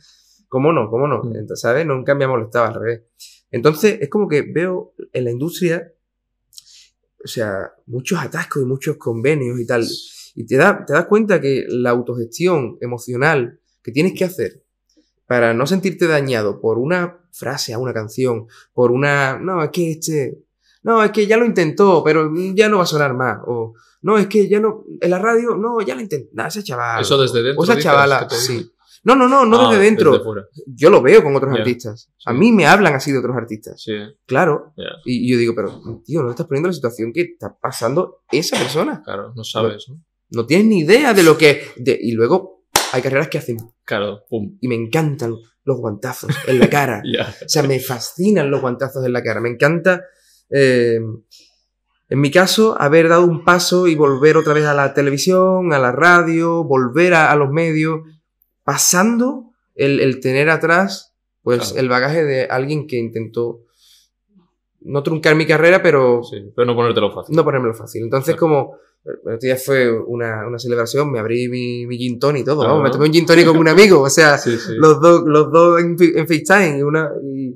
¿Cómo 0.48 0.72
no? 0.72 0.90
¿Cómo 0.90 1.06
no? 1.06 1.22
Mm. 1.22 1.36
Entonces, 1.36 1.60
¿sabes? 1.60 1.86
Nunca 1.86 2.14
me 2.14 2.24
ha 2.24 2.28
molestado 2.28 2.66
al 2.66 2.74
revés. 2.74 3.02
Entonces, 3.50 3.98
es 4.00 4.08
como 4.08 4.28
que 4.28 4.42
veo 4.42 4.94
en 5.12 5.24
la 5.24 5.30
industria, 5.30 5.92
o 7.24 7.28
sea, 7.28 7.72
muchos 7.86 8.18
atascos 8.18 8.62
y 8.62 8.66
muchos 8.66 8.96
convenios 8.96 9.58
y 9.58 9.66
tal. 9.66 9.84
Y 10.34 10.46
te, 10.46 10.56
da, 10.56 10.84
te 10.84 10.92
das 10.92 11.06
cuenta 11.06 11.40
que 11.40 11.66
la 11.68 11.90
autogestión 11.90 12.78
emocional 12.80 13.60
que 13.82 13.92
tienes 13.92 14.14
que 14.14 14.24
hacer 14.24 14.64
para 15.26 15.54
no 15.54 15.66
sentirte 15.66 16.06
dañado 16.06 16.60
por 16.60 16.78
una 16.78 17.20
frase 17.32 17.72
a 17.72 17.78
una 17.78 17.92
canción, 17.92 18.46
por 18.72 18.90
una, 18.90 19.38
no, 19.38 19.62
es 19.62 19.70
que 19.70 19.92
este, 19.92 20.42
no, 20.82 21.02
es 21.02 21.10
que 21.12 21.26
ya 21.26 21.36
lo 21.36 21.44
intentó, 21.44 22.02
pero 22.04 22.30
ya 22.54 22.68
no 22.68 22.78
va 22.78 22.82
a 22.84 22.86
sonar 22.86 23.14
más, 23.14 23.38
o 23.46 23.74
no, 24.02 24.16
es 24.18 24.26
que 24.28 24.48
ya 24.48 24.60
no, 24.60 24.84
en 25.00 25.10
la 25.10 25.18
radio, 25.18 25.56
no, 25.56 25.80
ya 25.80 25.94
lo 25.94 26.00
intentó, 26.00 26.30
nada, 26.34 26.48
ese 26.48 26.62
chaval. 26.64 27.02
Eso 27.02 27.18
desde 27.20 27.42
dentro. 27.42 27.60
o 27.60 27.64
esa 27.64 27.78
chavala, 27.78 28.28
sí. 28.30 28.70
No, 29.02 29.14
no, 29.16 29.26
no, 29.28 29.46
no 29.46 29.68
Ah, 29.68 29.70
desde 29.70 29.84
dentro. 29.84 30.10
desde 30.12 30.24
fuera. 30.24 30.42
Yo 30.66 30.90
lo 30.90 31.00
veo 31.00 31.22
con 31.22 31.34
otros 31.34 31.54
Ya, 31.54 31.60
artistas. 31.60 32.10
A 32.26 32.34
mí 32.34 32.52
me 32.52 32.66
hablan 32.66 32.94
así 32.94 33.10
de 33.10 33.18
otros 33.18 33.34
artistas. 33.34 33.80
Sí, 33.82 33.92
Claro. 34.26 34.74
ya, 34.76 34.84
Y 35.06 35.24
y 35.26 35.32
yo 35.32 35.38
digo, 35.38 35.54
pero, 35.56 35.80
tío, 36.04 36.22
no 36.22 36.28
estás 36.28 36.46
poniendo 36.46 36.68
la 36.68 36.74
situación 36.74 37.10
que 37.10 37.22
está 37.22 37.56
pasando 37.58 38.18
esa 38.30 38.58
persona. 38.58 39.00
claro, 39.02 39.32
no 39.34 39.42
sabes, 39.42 39.86
¿no? 39.88 40.04
No 40.32 40.44
tienes 40.44 40.66
ni 40.66 40.80
idea 40.80 41.14
de 41.14 41.22
lo 41.22 41.38
que... 41.38 41.62
de- 41.76 41.98
y 42.00 42.12
luego 42.12 42.62
hay 42.92 43.00
carreras 43.00 43.28
que 43.28 43.38
hacen... 43.38 43.56
Claro, 43.86 44.20
pum, 44.28 44.58
Y 44.60 44.68
me 44.68 44.74
encantan 44.74 45.34
los 45.64 45.78
guantazos 45.78 46.30
en 46.46 46.58
la 46.58 46.68
cara. 46.68 47.00
ya. 47.10 47.34
O 47.44 47.48
sea, 47.48 47.62
me 47.62 47.80
fascinan 47.80 48.50
los 48.50 48.60
guantazos 48.60 49.02
en 49.06 49.14
la 49.14 49.22
cara. 49.22 49.40
Me 49.40 49.48
encanta, 49.48 50.02
eh, 50.50 51.00
en 52.08 52.20
mi 52.20 52.30
caso, 52.30 52.76
haber 52.80 53.08
dado 53.08 53.24
un 53.24 53.44
paso 53.44 53.86
y 53.86 53.94
volver 53.94 54.36
otra 54.36 54.52
vez 54.52 54.64
a 54.64 54.74
la 54.74 54.92
televisión, 54.94 55.72
a 55.72 55.78
la 55.78 55.92
radio, 55.92 56.64
volver 56.64 57.14
a, 57.14 57.30
a 57.30 57.36
los 57.36 57.50
medios, 57.50 58.00
pasando 58.64 59.50
el, 59.74 60.00
el 60.00 60.20
tener 60.20 60.50
atrás, 60.50 61.14
pues, 61.42 61.60
Claro. 61.70 61.80
el 61.80 61.88
bagaje 61.88 62.24
de 62.24 62.44
alguien 62.46 62.86
que 62.86 62.96
intentó 62.98 63.60
no 64.82 65.02
truncar 65.02 65.34
mi 65.36 65.46
carrera, 65.46 65.82
pero 65.82 66.22
Sí, 66.22 66.52
pero 66.56 66.66
no 66.66 66.74
ponértelo 66.74 67.12
fácil. 67.12 67.36
no 67.36 67.44
ponérmelo 67.44 67.74
fácil. 67.74 68.02
Entonces, 68.02 68.34
Claro. 68.34 68.40
como 68.40 68.76
el 69.04 69.34
otro 69.34 69.38
día 69.40 69.56
fue 69.56 69.90
una, 69.98 70.46
una 70.46 70.58
celebración, 70.58 71.10
me 71.10 71.18
abrí 71.20 71.48
mi, 71.48 71.86
mi 71.86 71.96
gin 71.96 72.18
tonic 72.18 72.42
y 72.42 72.44
todo, 72.44 72.62
Ajá. 72.62 72.72
vamos, 72.72 72.84
me 72.84 72.90
tomé 72.90 73.06
un 73.06 73.12
gin 73.12 73.24
tonic 73.26 73.46
con 73.46 73.56
un 73.56 73.68
amigo, 73.68 74.00
o 74.00 74.10
sea, 74.10 74.36
Sí, 74.38 74.56
sí. 74.58 74.72
los 74.76 75.00
dos, 75.00 75.22
los 75.26 75.50
dos 75.52 75.80
en, 75.80 75.96
en 76.00 76.26
FaceTime 76.26 76.78
y, 76.78 76.82
una, 76.82 77.10
y, 77.22 77.54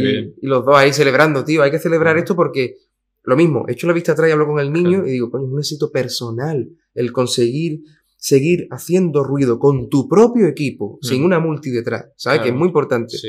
y- 0.00 0.34
los 0.42 0.64
dos 0.64 0.76
ahí 0.76 0.92
celebrando, 0.92 1.44
tío. 1.44 1.62
Hay 1.62 1.70
que 1.70 1.78
celebrar 1.78 2.16
esto 2.18 2.34
porque 2.36 2.76
lo 3.24 3.36
mismo, 3.36 3.64
he 3.68 3.72
hecho 3.72 3.86
la 3.86 3.92
vista 3.92 4.12
atrás 4.12 4.28
y 4.28 4.32
hablo 4.32 4.46
con 4.46 4.58
el 4.60 4.72
niño 4.72 4.90
Claro. 4.98 5.06
y 5.08 5.12
digo, 5.12 5.30
coño, 5.30 5.46
es 5.46 5.52
un 5.52 5.58
éxito 5.58 5.90
personal 5.90 6.68
el 6.94 7.12
conseguir 7.12 7.80
seguir 8.16 8.66
haciendo 8.70 9.22
ruido 9.22 9.58
con 9.58 9.88
tu 9.90 10.08
propio 10.08 10.46
equipo, 10.46 10.98
sin 11.02 11.24
una 11.24 11.38
multi 11.40 11.70
detrás, 11.70 12.06
¿sabes? 12.16 12.40
Que 12.40 12.48
es 12.48 12.54
muy 12.54 12.68
importante. 12.68 13.16
Sí, 13.18 13.28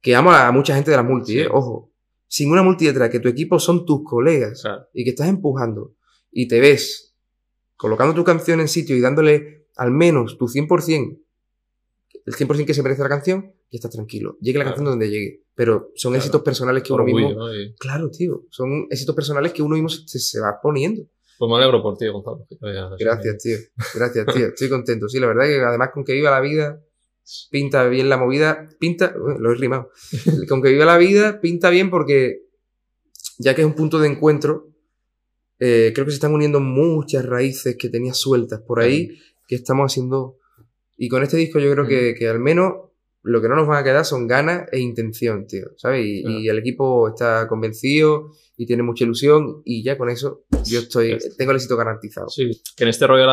Que 0.00 0.14
amo 0.14 0.30
a 0.32 0.52
mucha 0.52 0.74
gente 0.74 0.90
de 0.90 0.96
la 0.98 1.02
multi, 1.02 1.32
Sí. 1.32 1.38
¿eh? 1.40 1.48
Ojo. 1.50 1.90
sin 2.26 2.50
una 2.50 2.62
multi 2.64 2.84
detrás, 2.86 3.10
que 3.10 3.20
tu 3.20 3.28
equipo 3.28 3.60
son 3.60 3.86
tus 3.86 4.02
colegas 4.04 4.62
Claro. 4.62 4.86
y 4.92 5.04
que 5.04 5.10
estás 5.10 5.28
empujando 5.28 5.94
y 6.32 6.48
te 6.48 6.58
ves 6.58 7.14
colocando 7.76 8.12
tu 8.12 8.24
canción 8.24 8.58
en 8.60 8.66
sitio 8.66 8.96
y 8.96 9.00
dándole 9.00 9.66
al 9.76 9.92
menos 9.92 10.36
tu 10.36 10.48
100%, 10.48 11.16
el 12.26 12.34
100% 12.34 12.66
que 12.66 12.74
se 12.74 12.82
merece 12.82 13.02
la 13.02 13.08
canción, 13.08 13.52
ya 13.74 13.78
estás 13.78 13.90
tranquilo. 13.92 14.36
Llegue 14.40 14.58
la 14.58 14.64
Claro. 14.64 14.76
canción 14.76 14.92
donde 14.92 15.10
llegue. 15.10 15.42
Pero 15.54 15.90
son 15.94 16.12
Claro. 16.12 16.20
éxitos 16.22 16.42
personales 16.42 16.82
que 16.82 16.92
uno 16.92 17.02
Orgullo, 17.04 17.26
mismo... 17.28 17.40
¿no? 17.46 17.54
Y- 17.54 17.74
Claro, 17.76 18.10
tío. 18.10 18.44
Son 18.50 18.86
éxitos 18.90 19.14
personales 19.14 19.52
que 19.52 19.62
uno 19.62 19.74
mismo 19.74 19.88
se, 19.88 20.18
se 20.18 20.40
va 20.40 20.58
poniendo. 20.62 21.02
Pues 21.38 21.48
me 21.48 21.56
alegro 21.56 21.82
por 21.82 21.96
ti, 21.96 22.06
Gonzalo. 22.08 22.46
Gracias, 22.98 23.38
tío. 23.42 23.56
Gracias, 23.94 24.26
tío. 24.34 24.46
Estoy 24.48 24.68
contento. 24.68 25.08
Sí, 25.08 25.18
la 25.18 25.26
verdad 25.26 25.44
que 25.46 25.60
además 25.60 25.90
con 25.92 26.04
que 26.04 26.12
viva 26.12 26.30
la 26.30 26.40
vida, 26.40 26.80
pinta 27.50 27.86
bien 27.88 28.08
la 28.08 28.16
movida. 28.16 28.68
Pinta, 28.78 29.14
lo 29.16 29.50
he 29.52 29.54
rimado. 29.56 29.90
Con 30.48 30.62
que 30.62 30.68
viva 30.70 30.84
la 30.84 30.96
vida, 30.98 31.40
pinta 31.40 31.70
bien 31.70 31.90
porque 31.90 32.42
ya 33.38 33.54
que 33.54 33.62
es 33.62 33.66
un 33.66 33.74
punto 33.74 33.98
de 33.98 34.08
encuentro, 34.08 34.68
eh, 35.58 35.90
creo 35.94 36.04
que 36.04 36.12
se 36.12 36.16
están 36.16 36.32
uniendo 36.34 36.60
muchas 36.60 37.24
raíces 37.26 37.76
que 37.78 37.88
tenía 37.88 38.14
sueltas 38.14 38.60
por 38.60 38.80
ahí 38.80 39.18
que 39.48 39.56
estamos 39.56 39.90
haciendo. 39.92 40.38
Y 40.96 41.08
con 41.08 41.22
este 41.22 41.36
disco 41.36 41.58
yo 41.58 41.70
creo 41.72 41.86
que, 41.86 42.14
que 42.16 42.28
al 42.28 42.38
menos 42.38 42.74
lo 43.24 43.40
que 43.40 43.48
no 43.48 43.56
nos 43.56 43.66
van 43.66 43.78
a 43.80 43.84
quedar 43.84 44.04
son 44.04 44.26
ganas 44.28 44.68
e 44.70 44.78
intención, 44.78 45.46
tío. 45.46 45.64
¿Sabes? 45.76 46.04
Y, 46.06 46.22
Claro. 46.22 46.38
y 46.38 46.48
el 46.48 46.58
equipo 46.58 47.08
está 47.08 47.48
convencido 47.48 48.30
y 48.56 48.66
tiene 48.66 48.82
mucha 48.82 49.04
ilusión 49.04 49.62
y 49.64 49.82
ya 49.82 49.96
con 49.98 50.10
eso 50.10 50.44
yo 50.66 50.80
estoy, 50.80 51.16
tengo 51.36 51.50
el 51.50 51.56
éxito 51.56 51.76
garantizado. 51.76 52.28
Sí, 52.28 52.50
que 52.76 52.84
en 52.84 52.90
este 52.90 53.06
rollo 53.06 53.26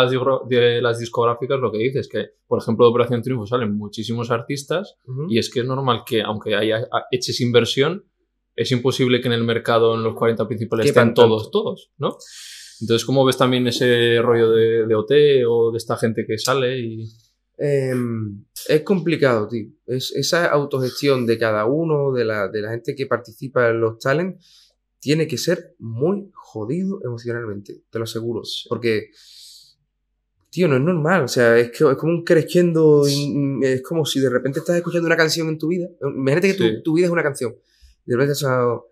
de 0.48 0.82
las, 0.82 0.98
discográficas 1.00 1.60
lo 1.60 1.72
que 1.72 1.78
dices 1.78 2.08
que, 2.08 2.30
por 2.48 2.60
ejemplo, 2.62 2.86
de 2.86 2.92
Operación 2.92 3.22
Triunfo 3.22 3.46
salen 3.46 3.76
muchísimos 3.76 4.32
artistas 4.32 4.96
Ujú. 5.06 5.28
y 5.30 5.38
es 5.38 5.50
que 5.50 5.60
es 5.60 5.66
normal 5.66 6.04
que, 6.06 6.22
aunque 6.22 6.56
haya 6.56 6.88
eches 7.12 7.42
inversión, 7.42 8.06
es 8.56 8.72
imposible 8.72 9.22
que 9.22 9.28
en 9.28 9.34
el 9.34 9.44
mercado, 9.44 9.94
en 9.96 10.04
los 10.04 10.16
40 10.16 10.48
principales, 10.48 10.88
estén 10.88 11.14
todos, 11.14 11.52
todos, 11.52 11.92
¿no? 11.98 12.18
Entonces, 12.82 13.06
¿cómo 13.06 13.24
ves 13.24 13.38
también 13.38 13.68
ese 13.68 14.20
rollo 14.22 14.50
de, 14.52 14.88
de 14.88 14.96
OT 14.96 15.12
o 15.48 15.72
de 15.72 15.78
esta 15.78 15.98
gente 15.98 16.26
que 16.28 16.38
sale 16.38 16.80
y... 16.80 17.06
Em, 17.64 18.44
es 18.68 18.82
complicado, 18.82 19.48
tío. 19.48 19.68
Es, 19.86 20.12
esa 20.16 20.48
autogestión 20.48 21.28
de 21.28 21.38
cada 21.38 21.66
uno, 21.66 22.12
de 22.12 22.26
la, 22.26 22.48
de 22.48 22.60
la 22.60 22.72
gente 22.72 22.96
que 22.96 23.06
participa 23.06 23.70
en 23.70 23.80
los 23.82 24.00
talents, 24.00 24.74
tiene 25.00 25.28
que 25.28 25.38
ser 25.38 25.76
muy 25.78 26.32
jodido 26.34 27.00
emocionalmente, 27.04 27.84
te 27.92 28.00
lo 28.00 28.06
aseguro. 28.06 28.42
Porque, 28.68 29.12
tío, 30.50 30.68
no 30.68 30.78
es 30.78 30.82
normal. 30.82 31.26
O 31.26 31.28
sea, 31.28 31.56
es, 31.60 31.70
que, 31.70 31.88
es 31.88 31.98
como 31.98 32.14
un 32.14 32.24
creciendo. 32.24 33.04
Es 33.62 33.84
como 33.84 34.06
si 34.06 34.20
de 34.20 34.32
repente 34.32 34.58
estás 34.58 34.78
escuchando 34.78 35.06
una 35.06 35.18
canción 35.18 35.48
en 35.48 35.60
tu 35.60 35.68
vida. 35.68 35.88
Imagínate 36.02 36.48
que 36.48 36.54
tu, 36.56 36.64
Sí. 36.64 36.84
tu 36.84 36.96
vida 36.96 37.06
es 37.06 37.12
una 37.12 37.22
canción. 37.22 37.56
De 38.08 38.16
repente 38.16 38.32
ha 38.32 38.36
sonado. 38.36 38.88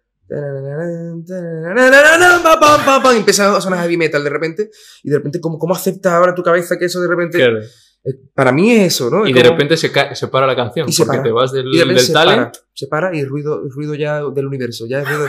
pam, 2.59 2.85
pam, 2.85 3.01
pam, 3.01 3.15
Y 3.15 3.17
empieza 3.17 3.57
a 3.57 3.61
sonar 3.61 3.79
heavy 3.79 3.97
metal 3.97 4.23
de 4.23 4.29
repente. 4.29 4.69
Y 5.01 5.09
de 5.09 5.17
repente, 5.17 5.41
¿cómo, 5.41 5.57
cómo 5.57 5.73
aceptas 5.73 6.13
ahora 6.13 6.35
tu 6.35 6.43
cabeza 6.43 6.77
que 6.77 6.85
eso 6.85 7.01
de 7.01 7.07
repente. 7.07 7.39
Claro. 7.39 7.61
Eh, 8.03 8.13
Para 8.33 8.51
mí 8.51 8.71
es 8.71 8.93
eso, 8.93 9.09
¿no? 9.09 9.25
Y 9.27 9.29
Es 9.31 9.35
de 9.35 9.41
como- 9.41 9.51
repente 9.53 9.77
se, 9.77 9.91
se 10.15 10.27
para 10.29 10.47
la 10.47 10.55
canción 10.55 10.87
Y 10.87 10.91
se 10.93 11.03
porque 11.03 11.17
para. 11.17 11.23
te 11.23 11.31
vas 11.31 11.51
del, 11.51 11.67
y 11.73 11.77
del 11.77 11.99
se 11.99 12.13
talent. 12.13 12.37
para, 12.53 12.65
se 12.73 12.87
para 12.87 13.15
y 13.15 13.23
ruido, 13.25 13.61
ruido 13.69 13.95
ya 13.95 14.21
del 14.33 14.47
universo, 14.47 14.85
ya 14.87 15.01
es 15.01 15.07
ruido, 15.07 15.27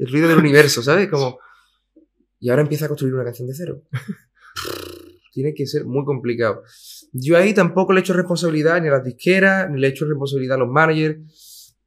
el 0.00 0.10
ruido 0.10 0.28
del 0.28 0.38
universo, 0.38 0.82
¿sabes? 0.82 1.08
Como, 1.08 1.38
y 2.40 2.50
ahora 2.50 2.62
empieza 2.62 2.86
a 2.86 2.88
construir 2.88 3.14
una 3.14 3.24
canción 3.24 3.46
de 3.48 3.54
cero. 3.54 3.82
Tiene 5.32 5.54
que 5.54 5.66
ser 5.66 5.84
muy 5.84 6.04
complicado. 6.04 6.62
Yo 7.12 7.36
ahí 7.36 7.54
tampoco 7.54 7.92
le 7.92 8.00
echo 8.00 8.14
responsabilidad 8.14 8.80
ni 8.82 8.88
a 8.88 8.92
las 8.92 9.04
disqueras, 9.04 9.70
ni 9.70 9.80
le 9.80 9.88
echo 9.88 10.04
responsabilidad 10.06 10.56
a 10.56 10.60
los 10.60 10.68
managers. 10.68 11.18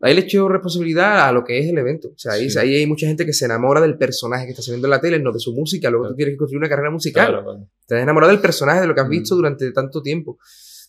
Ahí 0.04 0.14
le 0.14 0.22
echo 0.22 0.50
responsabilidad 0.50 1.28
a 1.28 1.32
lo 1.32 1.44
que 1.44 1.60
es 1.60 1.70
el 1.70 1.78
evento. 1.78 2.10
O 2.10 2.18
sea, 2.18 2.34
ahí, 2.34 2.50
Sí. 2.50 2.60
ahí 2.60 2.76
hay 2.76 2.86
mucha 2.86 3.08
gente 3.08 3.26
que 3.26 3.32
se 3.34 3.46
enamora 3.46 3.80
del 3.82 3.98
personaje 3.98 4.46
que 4.46 4.52
está 4.52 4.62
saliendo 4.62 4.88
en 4.88 4.92
la 4.92 5.00
tele, 5.00 5.18
no 5.20 5.32
de 5.32 5.40
su 5.40 5.54
música. 5.54 5.90
Luego 5.90 6.04
Claro. 6.04 6.14
tú 6.14 6.18
tienes 6.18 6.34
que 6.34 6.38
construir 6.38 6.60
una 6.60 6.70
carrera 6.70 6.92
musical. 6.92 7.28
Claro, 7.28 7.44
claro. 7.44 7.68
Te 7.88 7.96
has 7.96 8.04
enamorado 8.04 8.32
del 8.32 8.42
personaje, 8.42 8.82
de 8.82 8.88
lo 8.88 8.96
que 8.96 9.02
has 9.02 9.08
Mm. 9.08 9.12
visto 9.12 9.36
durante 9.36 9.72
tanto 9.72 10.02
tiempo. 10.02 10.38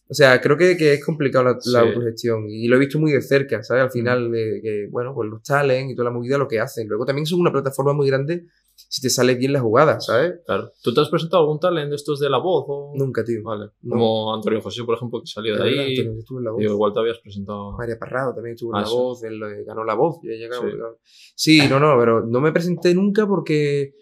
O 0.06 0.12
sea, 0.14 0.40
creo 0.40 0.56
que, 0.58 0.76
que 0.76 0.94
es 0.94 1.04
complicado 1.04 1.44
la, 1.44 1.50
la 1.52 1.58
Sí. 1.60 1.76
autogestión. 1.76 2.44
Y 2.50 2.66
lo 2.68 2.76
he 2.76 2.78
visto 2.80 2.98
muy 2.98 3.12
de 3.12 3.22
cerca, 3.22 3.62
¿sabes? 3.62 3.82
Al 3.84 3.88
Mm. 3.88 3.92
final, 3.92 4.30
de 4.32 4.60
que, 4.62 4.88
bueno, 4.90 5.14
pues 5.14 5.30
los 5.30 5.42
talents 5.42 5.92
y 5.92 5.94
toda 5.94 6.10
la 6.10 6.14
movida 6.14 6.36
lo 6.36 6.46
que 6.48 6.60
hacen. 6.60 6.88
Luego 6.88 7.06
también 7.06 7.24
son 7.24 7.40
una 7.40 7.52
plataforma 7.52 7.92
muy 7.94 8.08
grande 8.08 8.44
si 8.76 9.00
te 9.00 9.10
sale 9.10 9.34
bien 9.34 9.52
la 9.52 9.60
jugada, 9.60 10.00
¿sabes? 10.00 10.34
claro. 10.46 10.70
¿Tú 10.82 10.92
te 10.94 11.00
has 11.00 11.08
presentado 11.08 11.42
algún 11.42 11.58
talent 11.60 11.90
de 11.90 11.96
estos 11.96 12.18
de 12.20 12.28
la 12.30 12.38
voz? 12.38 12.64
O... 12.68 12.92
Nunca, 12.96 13.24
tío. 13.24 13.42
Vale. 13.42 13.70
No. 13.82 13.90
Como 13.96 14.34
Antonio 14.34 14.60
José, 14.60 14.84
por 14.84 14.96
ejemplo, 14.96 15.20
que 15.20 15.26
salió 15.26 15.56
de 15.56 15.62
ahí. 15.62 15.98
Antonio, 15.98 16.18
estuvo 16.20 16.38
en 16.38 16.44
la 16.44 16.50
voz. 16.52 16.60
Digo, 16.60 16.72
igual 16.74 16.92
te 16.92 17.00
habías 17.00 17.18
presentado. 17.18 17.72
María 17.72 17.98
Parrado 17.98 18.34
también 18.34 18.54
estuvo 18.54 18.72
en 18.72 18.76
Ah, 18.78 18.80
la 18.82 18.86
sí. 18.86 18.94
voz, 18.96 19.24
él 19.24 19.42
eh, 19.42 19.64
ganó 19.66 19.84
la 19.84 19.94
voz. 19.94 20.18
Sí. 21.34 21.60
sí, 21.60 21.68
no, 21.68 21.80
no, 21.80 21.96
pero 21.98 22.24
no 22.26 22.40
me 22.40 22.52
presenté 22.52 22.94
nunca 22.94 23.26
porque 23.26 23.94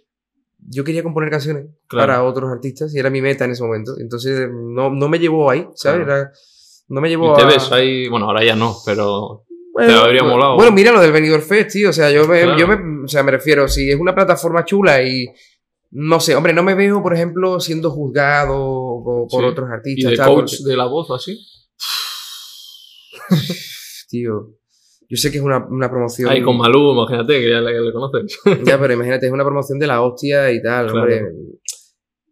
yo 0.59 0.85
quería 0.85 1.03
componer 1.03 1.31
canciones 1.31 1.67
Claro. 1.89 2.07
para 2.13 2.25
otros 2.25 2.51
artistas 2.51 2.95
y 2.95 2.99
era 2.99 3.11
mi 3.11 3.21
meta 3.21 3.45
en 3.45 3.51
ese 3.53 3.63
momento. 3.65 3.93
Entonces 3.99 4.49
no, 4.53 4.91
no 4.91 5.09
me 5.09 5.19
llevó 5.19 5.51
ahí, 5.51 5.67
¿sabes? 5.75 6.05
Claro. 6.05 6.21
Era- 6.21 6.33
no 6.89 7.01
me 7.01 7.09
llevó 7.09 7.33
Y 7.33 7.37
te 7.37 7.43
a... 7.43 7.47
ves 7.47 7.73
ahí, 7.73 8.09
bueno, 8.09 8.27
ahora 8.27 8.45
ya 8.45 8.55
no, 8.55 8.75
pero 8.85 9.45
Bueno, 9.73 9.89
Te 9.95 10.07
habría 10.07 10.23
molado. 10.23 10.57
Bueno, 10.57 10.71
mira 10.73 10.93
lo 10.93 11.01
del 11.01 11.13
Benidorm 11.13 11.43
Fest, 11.43 11.71
tío. 11.73 11.91
O 11.91 11.93
sea, 11.93 12.11
yo 12.11 12.27
me, 12.29 12.43
Claro. 12.43 12.59
yo 12.59 12.69
me, 12.69 13.05
o 13.05 13.09
sea, 13.09 13.23
me 13.23 13.31
refiero, 13.33 13.67
si 13.69 13.91
es 13.91 13.99
una 13.99 14.15
plataforma 14.15 14.65
chula 14.65 15.03
y 15.03 15.27
no 15.93 16.21
sé, 16.21 16.35
hombre, 16.35 16.53
no 16.53 16.63
me 16.63 16.75
veo, 16.75 17.03
por 17.03 17.15
ejemplo, 17.15 17.59
siendo 17.61 17.91
juzgado 17.91 19.03
por, 19.05 19.31
Sí. 19.31 19.37
otros 19.47 19.69
¿y 19.69 19.73
artistas. 19.73 20.11
de 20.11 20.17
tal, 20.17 20.35
coach 20.35 20.59
de 20.61 20.77
la 20.77 20.87
voz 20.87 21.11
así? 21.11 21.39
tío, 24.09 24.51
yo 25.09 25.17
sé 25.17 25.31
que 25.31 25.39
es 25.39 25.45
una, 25.45 25.59
una 25.67 25.91
promoción. 25.91 26.31
Ahí 26.31 26.43
con 26.43 26.57
Malú, 26.59 26.93
imagínate, 26.93 27.41
que 27.41 27.51
ya 27.51 27.61
le, 27.61 27.81
le 27.81 27.93
conoces. 27.93 28.39
Ya, 28.65 28.79
pero 28.81 28.93
imagínate, 28.95 29.27
es 29.27 29.33
una 29.33 29.45
promoción 29.45 29.79
de 29.79 29.87
la 29.87 30.03
hostia 30.03 30.51
y 30.53 30.63
tal, 30.63 30.87
Claro. 30.87 31.01
hombre. 31.01 31.23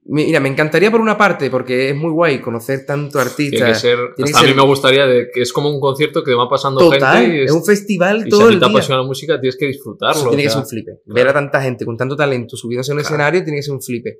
Mira, 0.05 0.41
me 0.41 0.49
encantaría 0.49 0.91
por 0.91 1.01
una 1.01 1.17
parte, 1.19 1.51
porque 1.51 1.91
es 1.91 1.95
muy 1.97 2.11
guay 2.11 2.41
conocer 2.41 2.85
tanto 2.87 3.19
artista. 3.21 3.57
Tiene 3.59 3.73
que 3.73 3.79
ser. 3.79 3.99
tiene 4.17 4.31
que 4.31 4.37
hasta 4.37 4.39
a 4.39 4.43
mí 4.43 4.49
ser- 4.49 4.57
me 4.57 4.63
gustaría 4.65 5.07
de 5.07 5.29
que 5.33 5.43
es 5.43 5.53
como 5.53 5.69
un 5.69 5.79
concierto 5.79 6.25
que 6.25 6.35
va 6.35 6.49
pasando 6.49 6.81
Total, 6.81 7.19
gente 7.23 7.37
y, 7.37 7.45
es 7.45 7.53
un 7.53 7.65
festival 7.65 8.21
y 8.21 8.23
si 8.25 8.29
todo 8.31 8.47
a 8.47 8.51
ti 8.51 8.59
te 8.59 8.65
apasiona 8.65 9.03
la 9.03 9.07
música 9.07 9.39
tienes 9.39 9.57
que 9.57 9.67
disfrutarlo. 9.67 10.21
Eso 10.23 10.29
tiene 10.31 10.43
o 10.43 10.47
que 10.47 10.51
ser 10.51 10.59
un 10.63 10.67
flipe. 10.67 10.91
claro. 11.05 11.15
Ver 11.15 11.29
a 11.29 11.33
tanta 11.35 11.63
gente 11.63 11.85
con 11.85 11.97
tanto 11.97 12.17
talento 12.17 12.57
subiéndose 12.57 12.91
a 12.91 12.95
un 12.95 13.01
Claro. 13.01 13.15
escenario 13.15 13.45
tiene 13.45 13.59
que 13.59 13.63
ser 13.63 13.75
un 13.75 13.83
flipe. 13.83 14.19